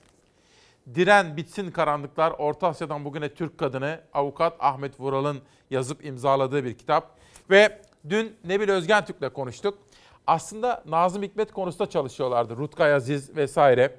Diren 0.95 1.37
Bitsin 1.37 1.71
Karanlıklar 1.71 2.31
Orta 2.31 2.69
Asya'dan 2.69 3.05
bugüne 3.05 3.35
Türk 3.35 3.59
Kadını 3.59 4.01
avukat 4.13 4.57
Ahmet 4.59 5.01
Vural'ın 5.01 5.43
yazıp 5.71 6.05
imzaladığı 6.05 6.65
bir 6.65 6.79
kitap. 6.79 7.19
Ve 7.51 7.86
dün 8.11 8.37
Nebil 8.45 8.69
Özgentürk'le 8.69 9.35
konuştuk. 9.35 9.79
Aslında 10.27 10.83
Nazım 10.87 11.23
Hikmet 11.23 11.53
konusunda 11.53 11.91
çalışıyorlardı. 11.91 12.57
Rutkay 12.57 12.95
Aziz 12.95 13.37
vesaire. 13.37 13.97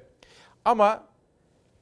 Ama 0.64 1.04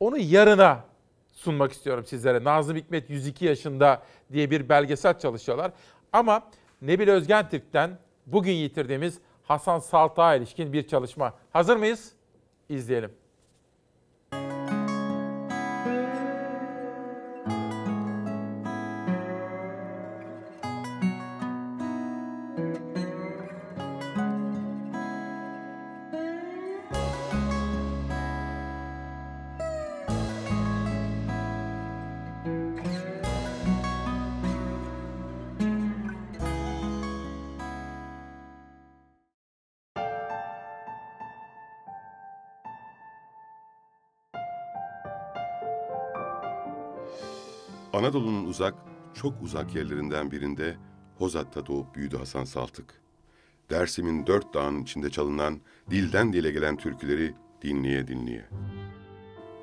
onu 0.01 0.19
yarına 0.19 0.85
sunmak 1.33 1.73
istiyorum 1.73 2.05
sizlere. 2.07 2.45
Nazım 2.45 2.77
Hikmet 2.77 3.11
102 3.11 3.45
yaşında 3.45 4.03
diye 4.33 4.51
bir 4.51 4.69
belgesel 4.69 5.19
çalışıyorlar. 5.19 5.73
Ama 6.13 6.43
Nebil 6.83 7.09
Özgentürk'ten 7.09 7.99
bugün 8.27 8.53
yitirdiğimiz 8.53 9.19
Hasan 9.45 9.79
Saltak'a 9.79 10.35
ilişkin 10.35 10.73
bir 10.73 10.89
çalışma. 10.89 11.35
Hazır 11.53 11.77
mıyız? 11.77 12.13
İzleyelim. 12.69 13.13
Anadolu'nun 48.07 48.45
uzak, 48.45 48.75
çok 49.15 49.43
uzak 49.43 49.75
yerlerinden 49.75 50.31
birinde 50.31 50.77
Hozat'ta 51.19 51.67
doğup 51.67 51.95
büyüdü 51.95 52.17
Hasan 52.17 52.45
Saltık. 52.45 52.95
Dersim'in 53.71 54.27
dört 54.27 54.55
dağın 54.55 54.83
içinde 54.83 55.11
çalınan, 55.11 55.61
dilden 55.91 56.33
dile 56.33 56.51
gelen 56.51 56.77
türküleri 56.77 57.35
dinleye 57.63 58.09
dinleye. 58.09 58.49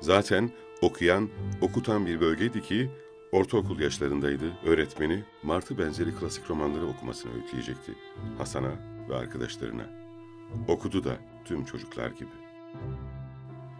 Zaten 0.00 0.50
okuyan, 0.82 1.28
okutan 1.60 2.06
bir 2.06 2.20
bölgeydi 2.20 2.62
ki 2.62 2.90
ortaokul 3.32 3.80
yaşlarındaydı. 3.80 4.52
Öğretmeni 4.64 5.24
Martı 5.42 5.78
benzeri 5.78 6.14
klasik 6.14 6.50
romanları 6.50 6.86
okumasını 6.86 7.34
öğütleyecekti 7.34 7.92
Hasan'a 8.38 8.72
ve 9.08 9.16
arkadaşlarına. 9.16 9.86
Okudu 10.68 11.04
da 11.04 11.16
tüm 11.44 11.64
çocuklar 11.64 12.10
gibi. 12.10 12.34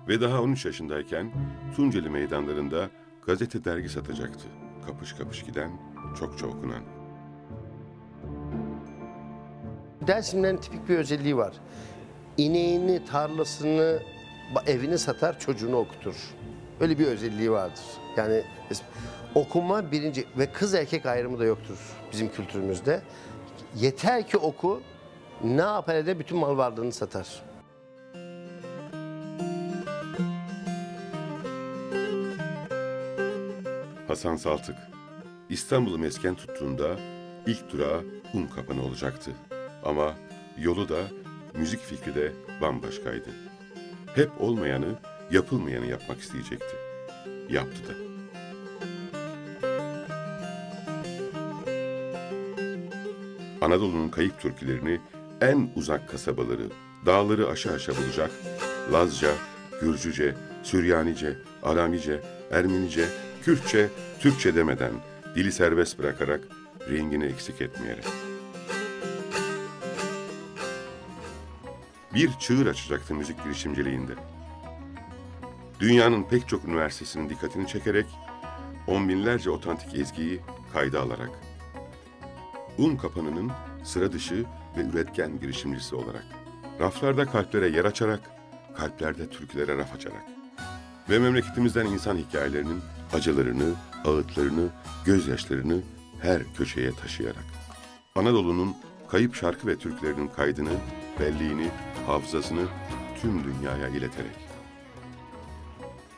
Ve 0.09 0.21
daha 0.21 0.43
13 0.43 0.65
yaşındayken 0.65 1.33
Tunceli 1.77 2.11
meydanlarında 2.11 2.91
gazete 3.27 3.65
dergi 3.65 3.89
satacaktı. 3.89 4.45
Kapış 4.87 5.13
kapış 5.13 5.45
giden, 5.45 5.71
çokça 6.19 6.47
okunan. 6.47 6.83
Dersimlerin 10.07 10.57
tipik 10.57 10.89
bir 10.89 10.99
özelliği 10.99 11.37
var. 11.37 11.55
İneğini, 12.39 13.05
tarlasını, 13.05 14.03
evini 14.67 14.99
satar, 14.99 15.39
çocuğunu 15.39 15.77
okutur. 15.77 16.15
Öyle 16.81 16.99
bir 16.99 17.07
özelliği 17.07 17.51
vardır. 17.51 17.85
Yani 18.17 18.43
okuma 19.35 19.93
birinci 19.93 20.25
ve 20.39 20.53
kız 20.53 20.75
erkek 20.75 21.07
ayrımı 21.07 21.39
da 21.39 21.45
yoktur 21.45 21.79
bizim 22.13 22.33
kültürümüzde. 22.33 23.03
Yeter 23.77 24.29
ki 24.29 24.39
oku, 24.39 24.83
ne 25.45 25.61
yapar 25.61 25.95
eder 25.95 26.19
bütün 26.19 26.39
mal 26.39 26.57
varlığını 26.57 26.93
satar. 26.93 27.43
Hasan 34.15 34.37
Saltık. 34.37 34.77
İstanbul'u 35.49 35.99
mesken 35.99 36.35
tuttuğunda 36.35 36.97
ilk 37.47 37.73
durağı 37.73 38.05
un 38.35 38.47
kapanı 38.47 38.83
olacaktı. 38.83 39.31
Ama 39.85 40.15
yolu 40.59 40.89
da, 40.89 41.01
müzik 41.55 41.81
fikri 41.81 42.15
de 42.15 42.33
bambaşkaydı. 42.61 43.29
Hep 44.15 44.31
olmayanı, 44.41 44.87
yapılmayanı 45.31 45.87
yapmak 45.87 46.21
isteyecekti. 46.21 46.77
Yaptı 47.49 47.81
da. 47.89 47.95
Anadolu'nun 53.67 54.09
kayıp 54.09 54.41
türkülerini 54.41 55.01
en 55.41 55.71
uzak 55.77 56.09
kasabaları, 56.09 56.69
dağları 57.07 57.49
aşağı 57.49 57.75
aşağı 57.75 57.97
bulacak, 57.97 58.31
Lazca, 58.93 59.31
Gürcüce, 59.81 60.35
Süryanice, 60.63 61.37
Aramice, 61.63 62.21
Ermenice, 62.51 63.09
Kürtçe, 63.45 63.91
Türkçe 64.21 64.55
demeden, 64.55 64.93
dili 65.35 65.53
serbest 65.53 65.99
bırakarak, 65.99 66.41
rengini 66.91 67.25
eksik 67.25 67.61
etmeyerek. 67.61 68.05
Bir 72.15 72.31
çığır 72.33 72.67
açacaktı 72.67 73.15
müzik 73.15 73.45
girişimciliğinde. 73.45 74.13
Dünyanın 75.81 76.23
pek 76.23 76.49
çok 76.49 76.65
üniversitesinin 76.65 77.29
dikkatini 77.29 77.67
çekerek, 77.67 78.07
on 78.87 79.09
binlerce 79.09 79.51
otantik 79.51 79.95
ezgiyi 79.95 80.41
kayda 80.73 81.01
alarak. 81.01 81.31
Un 82.79 82.97
kapanının 82.97 83.53
sıra 83.85 84.13
dışı 84.13 84.45
ve 84.77 84.81
üretken 84.81 85.41
girişimcisi 85.41 85.95
olarak. 85.95 86.25
Raflarda 86.81 87.27
kalplere 87.27 87.69
yer 87.69 87.85
açarak, 87.85 88.21
kalplerde 88.77 89.31
türkülere 89.31 89.79
raf 89.79 89.95
açarak. 89.95 90.23
Ve 91.11 91.19
memleketimizden 91.19 91.87
insan 91.87 92.17
hikayelerinin 92.17 92.81
acılarını, 93.13 93.75
ağıtlarını, 94.05 94.69
gözyaşlarını 95.05 95.81
her 96.21 96.43
köşeye 96.57 96.93
taşıyarak. 96.93 97.45
Anadolu'nun 98.15 98.77
kayıp 99.09 99.35
şarkı 99.35 99.67
ve 99.67 99.77
türkülerinin 99.77 100.29
kaydını, 100.29 100.73
belliğini, 101.21 101.71
hafızasını 102.07 102.67
tüm 103.21 103.45
dünyaya 103.45 103.89
ileterek. 103.89 104.37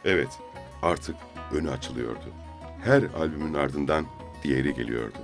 Evet, 0.05 0.39
artık 0.83 1.17
önü 1.53 1.71
açılıyordu. 1.71 2.27
Her 2.85 3.03
albümün 3.03 3.55
ardından 3.55 4.07
diğeri 4.43 4.75
geliyordu. 4.75 5.19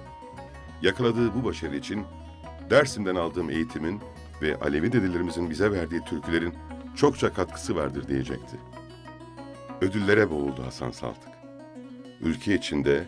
Yakaladığı 0.82 1.34
bu 1.34 1.44
başarı 1.44 1.76
için 1.76 2.04
Dersim'den 2.70 3.14
aldığım 3.14 3.50
eğitimin 3.50 4.00
ve 4.42 4.56
Alevi 4.56 4.92
dedelerimizin 4.92 5.50
bize 5.50 5.72
verdiği 5.72 6.04
türkülerin 6.04 6.54
çokça 6.96 7.32
katkısı 7.32 7.76
vardır 7.76 8.08
diyecekti. 8.08 8.56
Ödüllere 9.80 10.30
boğuldu 10.30 10.64
Hasan 10.64 10.90
Saltık. 10.90 11.31
Ülke 12.22 12.54
içinde, 12.54 13.04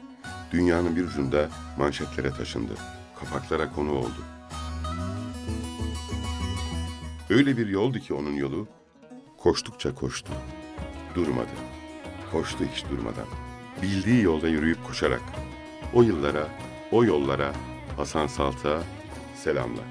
dünyanın 0.53 0.97
bir 0.97 1.05
ucunda 1.05 1.49
manşetlere 1.79 2.31
taşındı. 2.31 2.73
Kapaklara 3.21 3.73
konu 3.73 3.93
oldu. 3.93 4.25
Öyle 7.31 7.57
bir 7.57 7.67
yoldu 7.67 7.99
ki 7.99 8.15
onun 8.15 8.35
yolu, 8.35 8.67
koştukça 9.39 9.95
koştu. 9.95 10.33
Durmadı. 11.15 11.51
Koştu 12.33 12.65
hiç 12.73 12.85
durmadan. 12.91 13.27
Bildiği 13.83 14.23
yolda 14.23 14.49
yürüyüp 14.49 14.87
koşarak. 14.87 15.23
O 15.95 16.03
yıllara, 16.03 16.49
o 16.93 17.05
yollara 17.05 17.53
Hasan 17.97 18.27
Saltık'a 18.27 18.83
selamlar. 19.35 19.85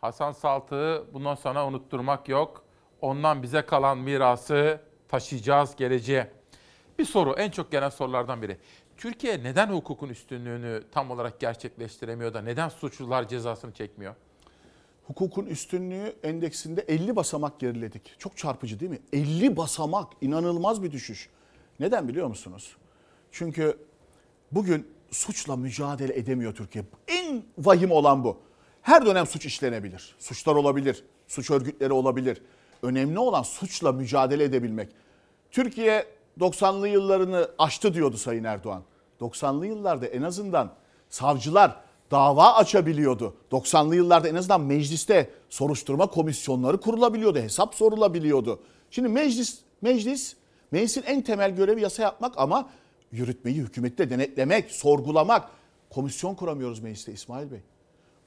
Hasan 0.00 0.32
Saltık'ı 0.32 1.04
bundan 1.12 1.34
sonra 1.34 1.66
unutturmak 1.66 2.28
yok. 2.28 2.63
Ondan 3.04 3.42
bize 3.42 3.62
kalan 3.62 3.98
mirası 3.98 4.80
taşıyacağız 5.08 5.76
geleceğe. 5.76 6.30
Bir 6.98 7.04
soru, 7.04 7.32
en 7.32 7.50
çok 7.50 7.72
gelen 7.72 7.88
sorulardan 7.88 8.42
biri. 8.42 8.58
Türkiye 8.96 9.42
neden 9.42 9.66
hukukun 9.66 10.08
üstünlüğünü 10.08 10.82
tam 10.92 11.10
olarak 11.10 11.40
gerçekleştiremiyor 11.40 12.34
da 12.34 12.42
neden 12.42 12.68
suçlular 12.68 13.28
cezasını 13.28 13.72
çekmiyor? 13.72 14.14
Hukukun 15.06 15.46
üstünlüğü 15.46 16.16
endeksinde 16.22 16.80
50 16.80 17.16
basamak 17.16 17.60
geriledik. 17.60 18.14
Çok 18.18 18.36
çarpıcı 18.36 18.80
değil 18.80 18.90
mi? 18.90 19.00
50 19.12 19.56
basamak 19.56 20.12
inanılmaz 20.20 20.82
bir 20.82 20.92
düşüş. 20.92 21.28
Neden 21.80 22.08
biliyor 22.08 22.26
musunuz? 22.26 22.76
Çünkü 23.32 23.78
bugün 24.52 24.88
suçla 25.10 25.56
mücadele 25.56 26.18
edemiyor 26.18 26.54
Türkiye. 26.54 26.84
En 27.08 27.44
vahim 27.58 27.90
olan 27.90 28.24
bu. 28.24 28.40
Her 28.82 29.06
dönem 29.06 29.26
suç 29.26 29.46
işlenebilir. 29.46 30.16
Suçlar 30.18 30.54
olabilir. 30.54 31.04
Suç 31.28 31.50
örgütleri 31.50 31.92
olabilir. 31.92 32.42
Önemli 32.84 33.18
olan 33.18 33.42
suçla 33.42 33.92
mücadele 33.92 34.44
edebilmek. 34.44 34.88
Türkiye 35.50 36.06
90'lı 36.40 36.88
yıllarını 36.88 37.50
aştı 37.58 37.94
diyordu 37.94 38.16
Sayın 38.16 38.44
Erdoğan. 38.44 38.82
90'lı 39.20 39.66
yıllarda 39.66 40.06
en 40.06 40.22
azından 40.22 40.70
savcılar 41.10 41.76
dava 42.10 42.54
açabiliyordu. 42.54 43.34
90'lı 43.52 43.96
yıllarda 43.96 44.28
en 44.28 44.34
azından 44.34 44.60
mecliste 44.60 45.30
soruşturma 45.50 46.06
komisyonları 46.06 46.80
kurulabiliyordu. 46.80 47.38
Hesap 47.38 47.74
sorulabiliyordu. 47.74 48.60
Şimdi 48.90 49.08
meclis 49.08 49.58
meclis 49.82 50.36
meclisin 50.72 51.02
en 51.06 51.22
temel 51.22 51.50
görevi 51.56 51.82
yasa 51.82 52.02
yapmak 52.02 52.34
ama 52.36 52.68
yürütmeyi 53.12 53.56
hükümette 53.56 54.10
denetlemek, 54.10 54.70
sorgulamak. 54.70 55.50
Komisyon 55.90 56.34
kuramıyoruz 56.34 56.80
mecliste 56.80 57.12
İsmail 57.12 57.50
Bey. 57.50 57.60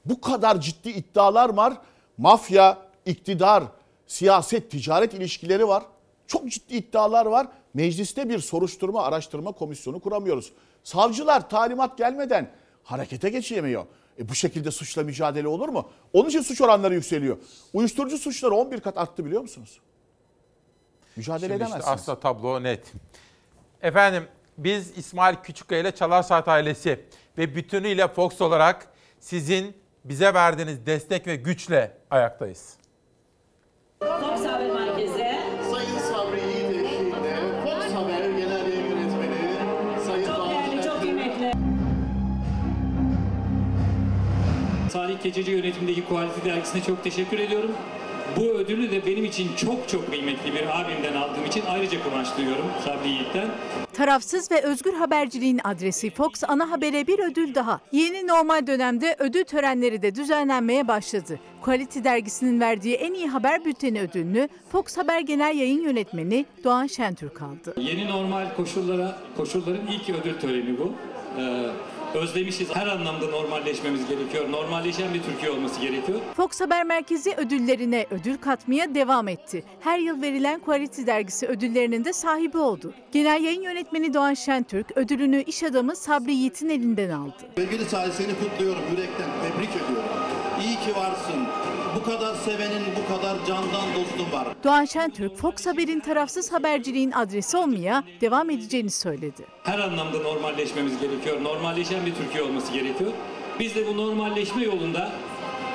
Bu 0.06 0.22
kadar 0.22 0.62
ciddi 0.62 0.90
iddialar 0.90 1.50
var. 1.50 1.78
Mafya, 2.18 2.78
iktidar, 3.06 3.64
siyaset, 4.08 4.72
ticaret 4.72 5.14
ilişkileri 5.14 5.68
var. 5.68 5.84
Çok 6.28 6.50
ciddi 6.50 6.76
iddialar 6.76 7.26
var. 7.26 7.48
Mecliste 7.74 8.30
bir 8.30 8.40
soruşturma, 8.40 9.04
araştırma 9.04 9.52
komisyonu 9.52 10.00
kuramıyoruz. 10.00 10.52
Savcılar 10.84 11.50
talimat 11.50 11.98
gelmeden 11.98 12.52
harekete 12.84 13.30
geçemiyor. 13.30 13.86
E 14.20 14.30
bu 14.30 14.36
şekilde 14.36 14.72
suçla 14.72 15.04
mücadele 15.04 15.48
olur 15.48 15.70
mu? 15.70 15.90
Onun 16.14 16.30
için 16.30 16.42
suç 16.42 16.62
oranları 16.62 16.94
yükseliyor. 16.94 17.38
Uyuşturucu 17.74 18.18
suçları 18.18 18.56
11 18.56 18.80
kat 18.80 18.98
arttı 18.98 19.26
biliyor 19.26 19.42
musunuz? 19.42 19.80
Mücadele 21.16 21.40
Şimdi 21.40 21.54
işte 21.54 21.66
edemezsiniz. 21.66 21.88
aslında 21.88 22.20
tablo 22.20 22.64
net. 22.64 22.94
Efendim 23.82 24.24
biz 24.58 24.98
İsmail 24.98 25.36
Küçükkaya 25.36 25.82
ile 25.82 25.96
Çalar 25.96 26.24
Saat 26.24 26.48
ailesi 26.48 27.06
ve 27.38 27.56
bütünüyle 27.56 28.08
Fox 28.08 28.42
olarak 28.42 28.88
sizin 29.20 29.78
bize 30.06 30.34
verdiğiniz 30.34 30.86
destek 30.86 31.28
ve 31.28 31.36
güçle 31.36 31.98
ayaktayız. 32.12 32.77
Fox 34.00 34.46
Haber 34.46 34.72
Merkezi. 34.72 35.36
Sayın 35.72 35.98
Sabri 35.98 36.40
Yiğit 36.42 36.86
eşliğinde 36.86 37.36
Fox 37.64 37.94
Haber 37.94 38.30
Genel 38.30 38.68
Yayın 38.72 38.90
Yönetmeni 38.90 39.36
Sayın 40.06 40.26
Çok 40.28 40.50
değerli, 40.50 40.84
çok 40.84 41.02
kıymetli. 41.02 41.52
Salih 44.90 45.20
Keçeci 45.20 45.52
yönetimindeki 45.52 46.06
Quality 46.06 46.50
dergisine 46.50 46.82
çok 46.84 47.04
teşekkür 47.04 47.40
ediyorum. 47.40 47.72
Bu 48.40 48.44
ödülü 48.44 48.92
de 48.92 49.06
benim 49.06 49.26
için 49.26 49.56
çok 49.56 49.90
çok 49.90 50.10
kıymetli 50.10 50.54
bir 50.54 50.82
abimden 50.82 51.16
aldığım 51.16 51.46
için 51.46 51.64
ayrıca 51.70 52.04
kıvanç 52.04 52.28
duyuyorum 52.38 52.66
Sabri 52.86 53.10
Yiğit'ten. 53.10 53.48
Tarafsız 53.94 54.52
ve 54.52 54.62
özgür 54.62 54.94
haberciliğin 54.94 55.60
adresi 55.64 56.10
Fox 56.10 56.44
ana 56.48 56.72
habere 56.72 57.08
bir 57.08 57.20
ödül 57.20 57.56
daha. 57.56 57.80
Yeni 57.92 58.28
normal 58.28 58.68
dönemde 58.68 59.16
ödül 59.20 59.44
törenleri 59.44 60.02
de 60.02 60.16
düzenlenmeye 60.16 60.88
başladı. 60.88 61.40
Quality 61.62 62.00
dergisinin 62.04 62.60
verdiği 62.60 62.96
en 62.96 63.14
iyi 63.14 63.28
haber 63.28 63.66
bülteni 63.66 64.02
ödülünü 64.02 64.50
Fox 64.72 64.98
Haber 64.98 65.20
Genel 65.20 65.58
Yayın 65.58 65.82
Yönetmeni 65.82 66.46
Doğan 66.64 66.88
Şentürk 66.88 67.42
aldı. 67.42 67.74
Yeni 67.78 68.08
normal 68.08 68.56
koşullara 68.56 69.18
koşulların 69.38 69.88
ilk 69.88 70.10
ödül 70.10 70.40
töreni 70.40 70.80
bu. 70.80 70.94
Ee, 71.42 71.68
özlemişiz. 72.14 72.76
Her 72.76 72.88
anlamda 72.88 73.26
normalleşmemiz 73.28 74.08
gerekiyor. 74.08 74.52
Normalleşen 74.52 75.14
bir 75.14 75.24
Türkiye 75.24 75.52
olması 75.52 75.82
gerekiyor. 75.82 76.20
Fox 76.36 76.62
Haber 76.62 76.84
Merkezi 76.84 77.34
ödüllerine 77.38 78.06
ödül 78.12 78.38
katmaya 78.38 78.96
devam 78.96 79.28
etti. 79.28 79.64
Her 79.80 80.00
yıl 80.00 80.22
verilen 80.22 80.60
Quality 80.60 81.06
dergisi 81.06 81.48
ödüllerinin 81.48 82.06
de 82.06 82.14
sahibi 82.14 82.58
oldu. 82.58 82.94
Genel 83.12 83.44
Yayın 83.44 83.62
Yönetmeni 83.62 84.14
Doğan 84.14 84.34
Şentürk 84.34 84.98
ödülünü 84.98 85.44
iş 85.44 85.64
adamı 85.64 85.96
Sabri 85.96 86.34
Yiğit'in 86.34 86.70
elinden 86.70 87.10
aldı. 87.10 87.34
Sevgili 87.56 87.86
Salih 87.86 88.14
seni 88.14 88.34
kutluyorum 88.40 88.82
yürekten 88.92 89.30
tebrik 89.44 89.70
ediyorum. 89.70 90.10
İyi 90.64 90.76
ki 90.76 90.96
varsın. 91.00 91.48
Bu 92.08 92.12
kadar 92.12 92.36
sevenin, 92.36 92.84
bu 92.96 93.16
kadar 93.16 93.46
candan 93.46 93.94
dostum 93.96 94.32
var. 94.32 94.48
Doğan 94.64 94.86
Şentürk, 94.86 95.38
Fox 95.38 95.66
Haber'in 95.66 96.00
tarafsız 96.00 96.54
haberciliğin 96.54 97.12
adresi 97.12 97.58
olmaya 97.58 98.04
devam 98.22 98.50
edeceğini 98.50 98.90
söyledi. 98.90 99.46
Her 99.64 99.80
anlamda 99.80 100.20
normalleşmemiz 100.20 101.00
gerekiyor. 101.00 101.44
Normalleşen 101.44 102.06
bir 102.06 102.16
Türkiye 102.16 102.44
olması 102.44 102.74
gerekiyor. 102.74 103.12
Biz 103.60 103.76
de 103.76 103.88
bu 103.88 103.98
normalleşme 103.98 104.64
yolunda 104.64 105.12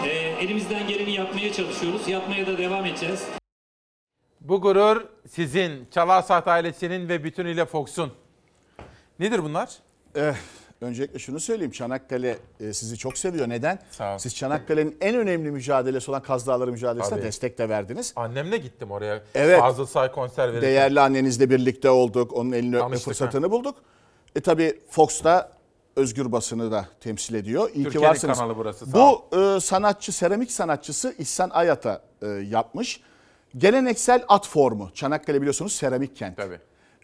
e, 0.04 0.08
elimizden 0.08 0.88
geleni 0.88 1.12
yapmaya 1.12 1.52
çalışıyoruz. 1.52 2.08
Yapmaya 2.08 2.46
da 2.46 2.58
devam 2.58 2.86
edeceğiz. 2.86 3.28
Bu 4.40 4.60
gurur 4.60 5.04
sizin, 5.28 5.88
Çalar 5.90 6.22
Saat 6.22 6.48
ailesinin 6.48 7.08
ve 7.08 7.24
bütünüyle 7.24 7.66
Fox'un. 7.66 8.12
Nedir 9.18 9.42
bunlar? 9.42 9.70
Eh, 10.16 10.34
öncelikle 10.82 11.18
şunu 11.18 11.40
söyleyeyim. 11.40 11.70
Çanakkale 11.72 12.38
e, 12.60 12.72
sizi 12.72 12.98
çok 12.98 13.18
seviyor. 13.18 13.48
Neden? 13.48 13.78
Siz 14.18 14.36
Çanakkale'nin 14.36 14.96
en 15.00 15.16
önemli 15.16 15.50
mücadelesi 15.50 16.10
olan 16.10 16.22
Kaz 16.22 16.46
Dağları 16.46 16.72
mücadelesine 16.72 17.10
Tabii. 17.10 17.26
destek 17.26 17.58
de 17.58 17.68
verdiniz. 17.68 18.12
Annemle 18.16 18.56
gittim 18.56 18.90
oraya. 18.90 19.22
Evet. 19.34 19.60
Fazıl 19.60 19.86
Say 19.86 20.12
konser 20.12 20.48
verirken. 20.48 20.62
Değerli 20.62 21.00
annenizle 21.00 21.50
birlikte 21.50 21.90
olduk. 21.90 22.32
Onun 22.32 22.52
elini 22.52 22.76
öpme 22.76 22.88
Tanıştık, 22.88 23.04
fırsatını 23.04 23.50
bulduk. 23.50 23.76
E 24.36 24.40
tabi 24.40 24.80
Fox 24.90 25.24
da 25.24 25.50
özgür 25.96 26.32
basını 26.32 26.72
da 26.72 26.86
temsil 27.00 27.34
ediyor. 27.34 27.68
İyi 27.68 27.72
ki 27.72 27.82
Türkiye'nin 27.82 28.08
varsınız. 28.08 28.38
kanalı 28.38 28.56
burası, 28.56 28.86
sağ 28.86 29.12
ol. 29.12 29.20
Bu 29.32 29.36
e, 29.56 29.60
sanatçı, 29.60 30.12
seramik 30.12 30.52
sanatçısı 30.52 31.14
İhsan 31.18 31.50
Ayat'a 31.50 32.02
e, 32.22 32.26
yapmış. 32.28 33.00
Geleneksel 33.58 34.24
at 34.28 34.48
formu. 34.48 34.90
Çanakkale 34.94 35.40
biliyorsunuz 35.40 35.72
seramik 35.72 36.16
kent. 36.16 36.36
Tabii. 36.36 36.58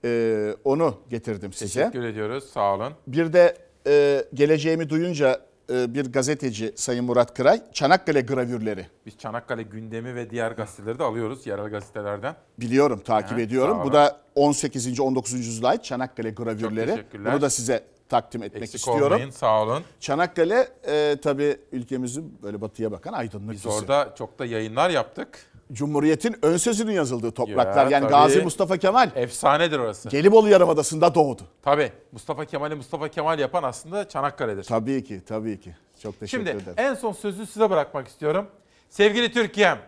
E, 0.04 0.54
onu 0.64 0.94
getirdim 1.10 1.52
size. 1.52 1.80
Teşekkür 1.80 2.04
ediyoruz. 2.04 2.44
Sağ 2.54 2.74
olun. 2.74 2.92
Bir 3.06 3.32
de 3.32 3.56
e, 3.88 4.24
geleceğimi 4.34 4.88
duyunca 4.90 5.40
e, 5.72 5.94
bir 5.94 6.12
gazeteci 6.12 6.72
Sayın 6.76 7.04
Murat 7.04 7.34
Kıray 7.34 7.62
Çanakkale 7.72 8.20
gravürleri. 8.20 8.86
Biz 9.06 9.18
Çanakkale 9.18 9.62
gündemi 9.62 10.14
ve 10.14 10.30
diğer 10.30 10.50
gazeteleri 10.52 10.98
de 10.98 11.02
alıyoruz 11.04 11.46
yerel 11.46 11.68
gazetelerden. 11.70 12.34
Biliyorum, 12.60 13.00
takip 13.04 13.32
Evet, 13.32 13.46
ediyorum. 13.46 13.76
sağ 13.78 13.84
Bu 13.84 13.92
da 13.92 14.20
18. 14.34 15.00
19. 15.00 15.32
yüzyıla 15.32 15.68
ait 15.68 15.84
Çanakkale 15.84 16.30
gravürleri. 16.30 16.90
teşekkürler. 16.90 17.32
Bunu 17.32 17.40
da 17.42 17.50
size 17.50 17.84
takdim 18.08 18.42
etmek 18.42 18.62
Eksik 18.62 18.78
istiyorum. 18.78 19.04
olmayın, 19.12 19.30
sağ 19.30 19.62
olun. 19.62 19.82
Çanakkale 20.00 20.68
e, 20.88 21.16
tabii 21.22 21.56
ülkemizin 21.72 22.38
böyle 22.42 22.60
batıya 22.60 22.92
bakan 22.92 23.12
Biz 23.12 23.18
aydınlıkçısı. 23.20 23.70
orada 23.70 24.14
çok 24.18 24.38
da 24.38 24.44
yayınlar 24.46 24.90
yaptık. 24.90 25.38
Cumhuriyet'in 25.72 26.36
ön 26.42 26.56
sözünün 26.56 26.92
yazıldığı 26.92 27.30
topraklar. 27.30 27.84
Ya, 27.84 27.90
yani 27.90 28.02
tabii. 28.02 28.10
Gazi 28.12 28.42
Mustafa 28.42 28.76
Kemal 28.76 29.10
Efsanedir 29.14 29.78
orası. 29.78 30.08
Gelibolu 30.08 30.48
Yarımadası'nda 30.48 31.14
doğdu. 31.14 31.42
Tabii. 31.62 31.92
Mustafa 32.12 32.44
Kemal'i 32.44 32.74
Mustafa 32.74 33.08
Kemal 33.08 33.38
yapan 33.38 33.62
aslında 33.62 34.08
Çanakkale'dir. 34.08 34.64
Tabii 34.64 35.04
ki, 35.04 35.22
tabii 35.28 35.60
ki. 35.60 35.76
Çok 36.02 36.20
teşekkür 36.20 36.44
Şimdi 36.44 36.62
ederim. 36.62 36.74
en 36.76 36.94
son 36.94 37.12
sözü 37.12 37.46
size 37.46 37.70
bırakmak 37.70 38.08
istiyorum. 38.08 38.46
Sevgili 38.88 39.32
Türkiye'm, 39.32 39.78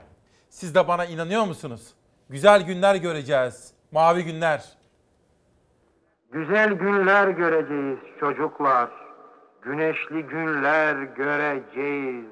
siz 0.50 0.74
de 0.74 0.88
bana 0.88 1.04
inanıyor 1.04 1.44
musunuz? 1.44 1.94
Güzel 2.30 2.62
günler 2.62 2.94
göreceğiz. 2.94 3.70
Mavi 3.92 4.24
günler. 4.24 4.64
Güzel 6.32 6.72
günler 6.72 7.28
göreceğiz 7.28 7.98
çocuklar. 8.20 8.90
Güneşli 9.62 10.22
günler 10.22 11.02
göreceğiz. 11.02 12.24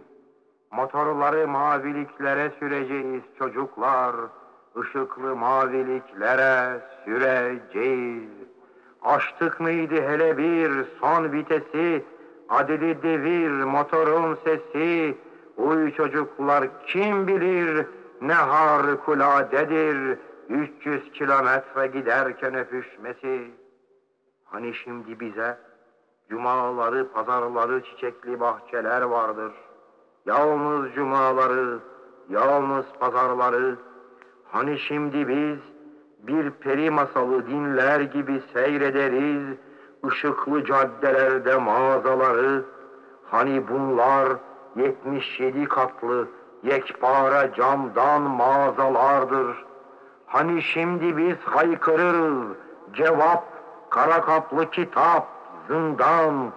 Motorları 0.70 1.48
maviliklere 1.48 2.50
süreceğiz 2.58 3.22
çocuklar. 3.38 4.16
Işıklı 4.82 5.36
maviliklere 5.36 6.80
süreceğiz. 7.04 8.30
Açtık 9.02 9.60
mıydı 9.60 9.94
hele 9.94 10.38
bir 10.38 10.70
son 11.00 11.32
vitesi? 11.32 12.04
Adili 12.48 13.02
devir 13.02 13.50
motorun 13.50 14.34
sesi. 14.44 15.18
Uy 15.56 15.92
çocuklar 15.92 16.68
kim 16.86 17.26
bilir 17.26 17.86
ne 18.20 18.34
harikuladedir. 18.34 20.18
300 20.48 21.12
kilometre 21.12 21.86
giderken 21.86 22.54
öpüşmesi. 22.54 23.50
Hani 24.44 24.74
şimdi 24.74 25.20
bize 25.20 25.58
cumaları, 26.30 27.12
pazarları, 27.12 27.84
çiçekli 27.84 28.40
bahçeler 28.40 29.02
vardır. 29.02 29.52
Yalnız 30.26 30.94
cumaları, 30.94 31.78
yalnız 32.28 32.84
pazarları. 33.00 33.76
Hani 34.52 34.78
şimdi 34.78 35.28
biz 35.28 35.58
bir 36.26 36.50
peri 36.50 36.90
masalı 36.90 37.46
dinler 37.46 38.00
gibi 38.00 38.42
seyrederiz. 38.52 39.56
Işıklı 40.08 40.64
caddelerde 40.64 41.56
mağazaları. 41.56 42.64
Hani 43.30 43.68
bunlar 43.68 44.28
77 44.76 45.64
katlı 45.64 46.28
yekpare 46.62 47.50
camdan 47.54 48.22
mağazalardır. 48.22 49.64
Hani 50.26 50.62
şimdi 50.62 51.16
biz 51.16 51.36
haykırırız 51.44 52.56
cevap 52.92 53.44
kara 53.90 54.20
kaplı 54.20 54.70
kitap 54.70 55.26
zindan 55.68 56.52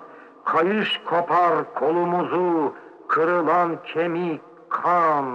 kayış 0.46 1.02
kopar 1.06 1.74
kolumuzu 1.74 2.74
kırılan 3.12 3.78
kemik 3.84 4.42
kan 4.70 5.26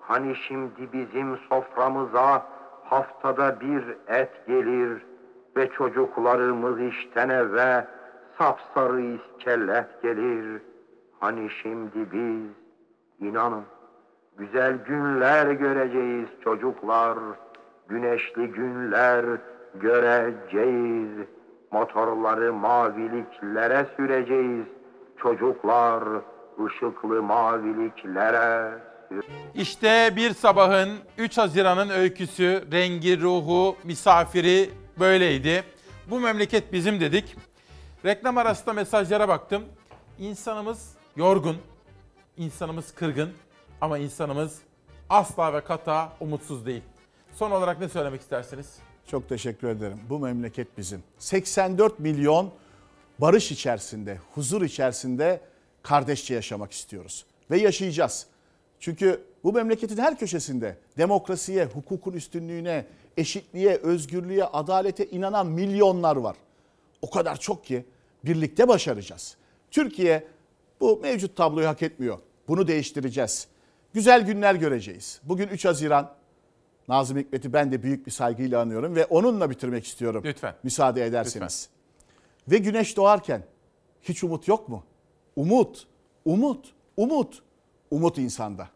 hani 0.00 0.36
şimdi 0.36 0.92
bizim 0.92 1.36
soframıza 1.48 2.46
haftada 2.84 3.60
bir 3.60 3.82
et 4.08 4.46
gelir 4.46 5.06
ve 5.56 5.70
çocuklarımız 5.70 6.80
işten 6.80 7.28
eve 7.28 7.86
sapsarı 8.38 9.00
iskelet 9.00 10.02
gelir 10.02 10.62
hani 11.20 11.50
şimdi 11.50 12.12
biz 12.12 12.50
inanın 13.28 13.64
Güzel 14.38 14.78
günler 14.84 15.46
göreceğiz 15.46 16.28
çocuklar. 16.44 17.18
Güneşli 17.88 18.46
günler 18.46 19.24
göreceğiz. 19.74 21.10
Motorları 21.72 22.52
maviliklere 22.52 23.86
süreceğiz. 23.96 24.66
Çocuklar 25.16 26.02
ışıklı 26.66 27.22
maviliklere 27.22 28.78
İşte 29.54 30.12
bir 30.16 30.34
sabahın 30.34 30.98
3 31.18 31.38
Haziran'ın 31.38 31.90
öyküsü, 31.90 32.64
rengi, 32.72 33.20
ruhu, 33.20 33.76
misafiri 33.84 34.70
böyleydi. 34.98 35.64
Bu 36.10 36.20
memleket 36.20 36.72
bizim 36.72 37.00
dedik. 37.00 37.36
Reklam 38.04 38.38
arasında 38.38 38.72
mesajlara 38.72 39.28
baktım. 39.28 39.64
İnsanımız 40.18 40.94
yorgun, 41.16 41.56
insanımız 42.36 42.94
kırgın 42.94 43.30
ama 43.80 43.98
insanımız 43.98 44.58
asla 45.10 45.52
ve 45.52 45.60
kata 45.60 46.12
umutsuz 46.20 46.66
değil. 46.66 46.82
Son 47.34 47.50
olarak 47.50 47.80
ne 47.80 47.88
söylemek 47.88 48.20
istersiniz? 48.20 48.78
Çok 49.10 49.28
teşekkür 49.28 49.68
ederim. 49.68 49.98
Bu 50.10 50.18
memleket 50.18 50.78
bizim. 50.78 51.02
84 51.18 51.98
milyon 51.98 52.50
barış 53.18 53.52
içerisinde, 53.52 54.18
huzur 54.34 54.62
içerisinde 54.62 55.40
kardeşçe 55.86 56.34
yaşamak 56.34 56.72
istiyoruz. 56.72 57.24
Ve 57.50 57.58
yaşayacağız. 57.58 58.26
Çünkü 58.80 59.22
bu 59.44 59.52
memleketin 59.52 59.96
her 59.96 60.18
köşesinde 60.18 60.76
demokrasiye, 60.98 61.64
hukukun 61.64 62.12
üstünlüğüne, 62.12 62.86
eşitliğe, 63.16 63.76
özgürlüğe, 63.76 64.44
adalete 64.44 65.06
inanan 65.06 65.46
milyonlar 65.46 66.16
var. 66.16 66.36
O 67.02 67.10
kadar 67.10 67.40
çok 67.40 67.64
ki 67.64 67.84
birlikte 68.24 68.68
başaracağız. 68.68 69.36
Türkiye 69.70 70.26
bu 70.80 70.98
mevcut 71.02 71.36
tabloyu 71.36 71.68
hak 71.68 71.82
etmiyor. 71.82 72.18
Bunu 72.48 72.68
değiştireceğiz. 72.68 73.48
Güzel 73.94 74.26
günler 74.26 74.54
göreceğiz. 74.54 75.20
Bugün 75.22 75.48
3 75.48 75.64
Haziran. 75.64 76.12
Nazım 76.88 77.18
Hikmet'i 77.18 77.52
ben 77.52 77.72
de 77.72 77.82
büyük 77.82 78.06
bir 78.06 78.10
saygıyla 78.10 78.60
anıyorum 78.60 78.96
ve 78.96 79.04
onunla 79.04 79.50
bitirmek 79.50 79.86
istiyorum. 79.86 80.22
Lütfen. 80.24 80.54
Müsaade 80.62 81.06
ederseniz. 81.06 81.68
Ve 82.48 82.58
güneş 82.58 82.96
doğarken 82.96 83.42
hiç 84.02 84.24
umut 84.24 84.48
yok 84.48 84.68
mu? 84.68 84.84
Umut, 85.36 85.86
umut, 86.24 86.66
umut. 86.96 87.42
Umut 87.90 88.18
insanda. 88.18 88.68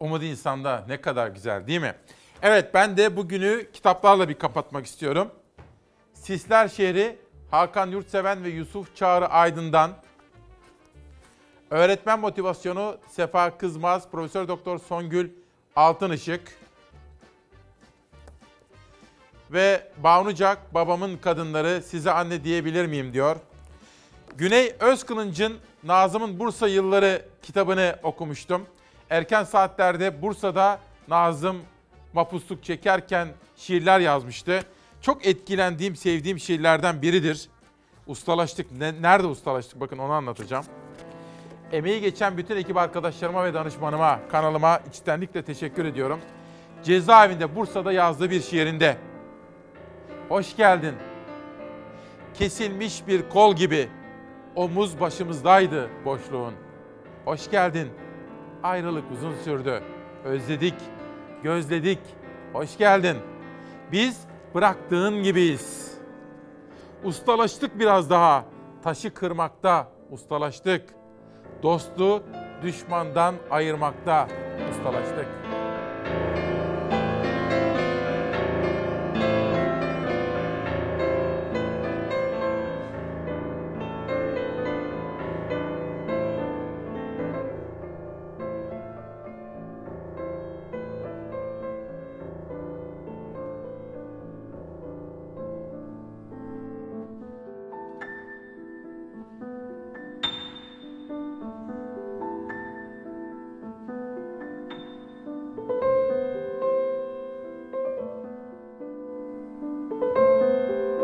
Umut 0.00 0.22
insanda 0.22 0.84
ne 0.88 1.00
kadar 1.00 1.28
güzel 1.28 1.66
değil 1.66 1.80
mi? 1.80 1.94
Evet 2.42 2.74
ben 2.74 2.96
de 2.96 3.16
bugünü 3.16 3.72
kitaplarla 3.72 4.28
bir 4.28 4.34
kapatmak 4.34 4.86
istiyorum. 4.86 5.30
Sisler 6.14 6.68
Şehri 6.68 7.18
Hakan 7.50 7.90
Yurtseven 7.90 8.44
ve 8.44 8.48
Yusuf 8.48 8.96
Çağrı 8.96 9.26
Aydın'dan 9.26 9.90
Öğretmen 11.70 12.20
motivasyonu 12.20 12.96
Sefa 13.08 13.58
Kızmaz, 13.58 14.10
Profesör 14.10 14.48
Doktor 14.48 14.78
Songül 14.78 15.30
Altınışık 15.76 16.58
ve 19.50 19.92
Banucak 19.98 20.74
babamın 20.74 21.16
kadınları 21.16 21.82
size 21.82 22.10
anne 22.10 22.44
diyebilir 22.44 22.86
miyim 22.86 23.12
diyor. 23.12 23.36
Güney 24.38 24.74
Özkılınç'ın 24.80 25.56
Nazım'ın 25.84 26.38
Bursa 26.38 26.68
Yılları 26.68 27.22
kitabını 27.42 27.96
okumuştum. 28.02 28.66
Erken 29.10 29.44
saatlerde 29.44 30.22
Bursa'da 30.22 30.80
Nazım 31.08 31.56
mapusluk 32.12 32.64
çekerken 32.64 33.28
şiirler 33.56 34.00
yazmıştı. 34.00 34.60
Çok 35.00 35.26
etkilendiğim, 35.26 35.96
sevdiğim 35.96 36.38
şiirlerden 36.38 37.02
biridir. 37.02 37.48
Ustalaştık. 38.06 38.72
Ne- 38.72 39.02
nerede 39.02 39.26
ustalaştık? 39.26 39.80
Bakın 39.80 39.98
onu 39.98 40.12
anlatacağım. 40.12 40.64
Emeği 41.72 42.00
geçen 42.00 42.36
bütün 42.36 42.56
ekip 42.56 42.76
arkadaşlarıma 42.76 43.44
ve 43.44 43.54
danışmanıma, 43.54 44.20
kanalıma 44.32 44.80
içtenlikle 44.88 45.44
teşekkür 45.44 45.84
ediyorum. 45.84 46.20
Cezaevinde 46.84 47.56
Bursa'da 47.56 47.92
yazdığı 47.92 48.30
bir 48.30 48.42
şiirinde. 48.42 48.96
Hoş 50.28 50.56
geldin. 50.56 50.94
Kesilmiş 52.34 53.06
bir 53.06 53.28
kol 53.28 53.56
gibi 53.56 53.88
omuz 54.56 55.00
başımızdaydı 55.00 55.90
boşluğun. 56.04 56.54
Hoş 57.24 57.50
geldin. 57.50 57.88
Ayrılık 58.62 59.04
uzun 59.12 59.34
sürdü. 59.34 59.82
Özledik, 60.24 60.74
gözledik. 61.42 61.98
Hoş 62.52 62.78
geldin. 62.78 63.16
Biz 63.92 64.20
bıraktığın 64.54 65.22
gibiyiz. 65.22 65.94
Ustalaştık 67.04 67.78
biraz 67.78 68.10
daha. 68.10 68.44
Taşı 68.82 69.14
kırmakta 69.14 69.88
ustalaştık. 70.10 70.82
Dostu 71.62 72.22
düşmandan 72.62 73.34
ayırmakta 73.50 74.28
ustalaştık. 74.70 75.45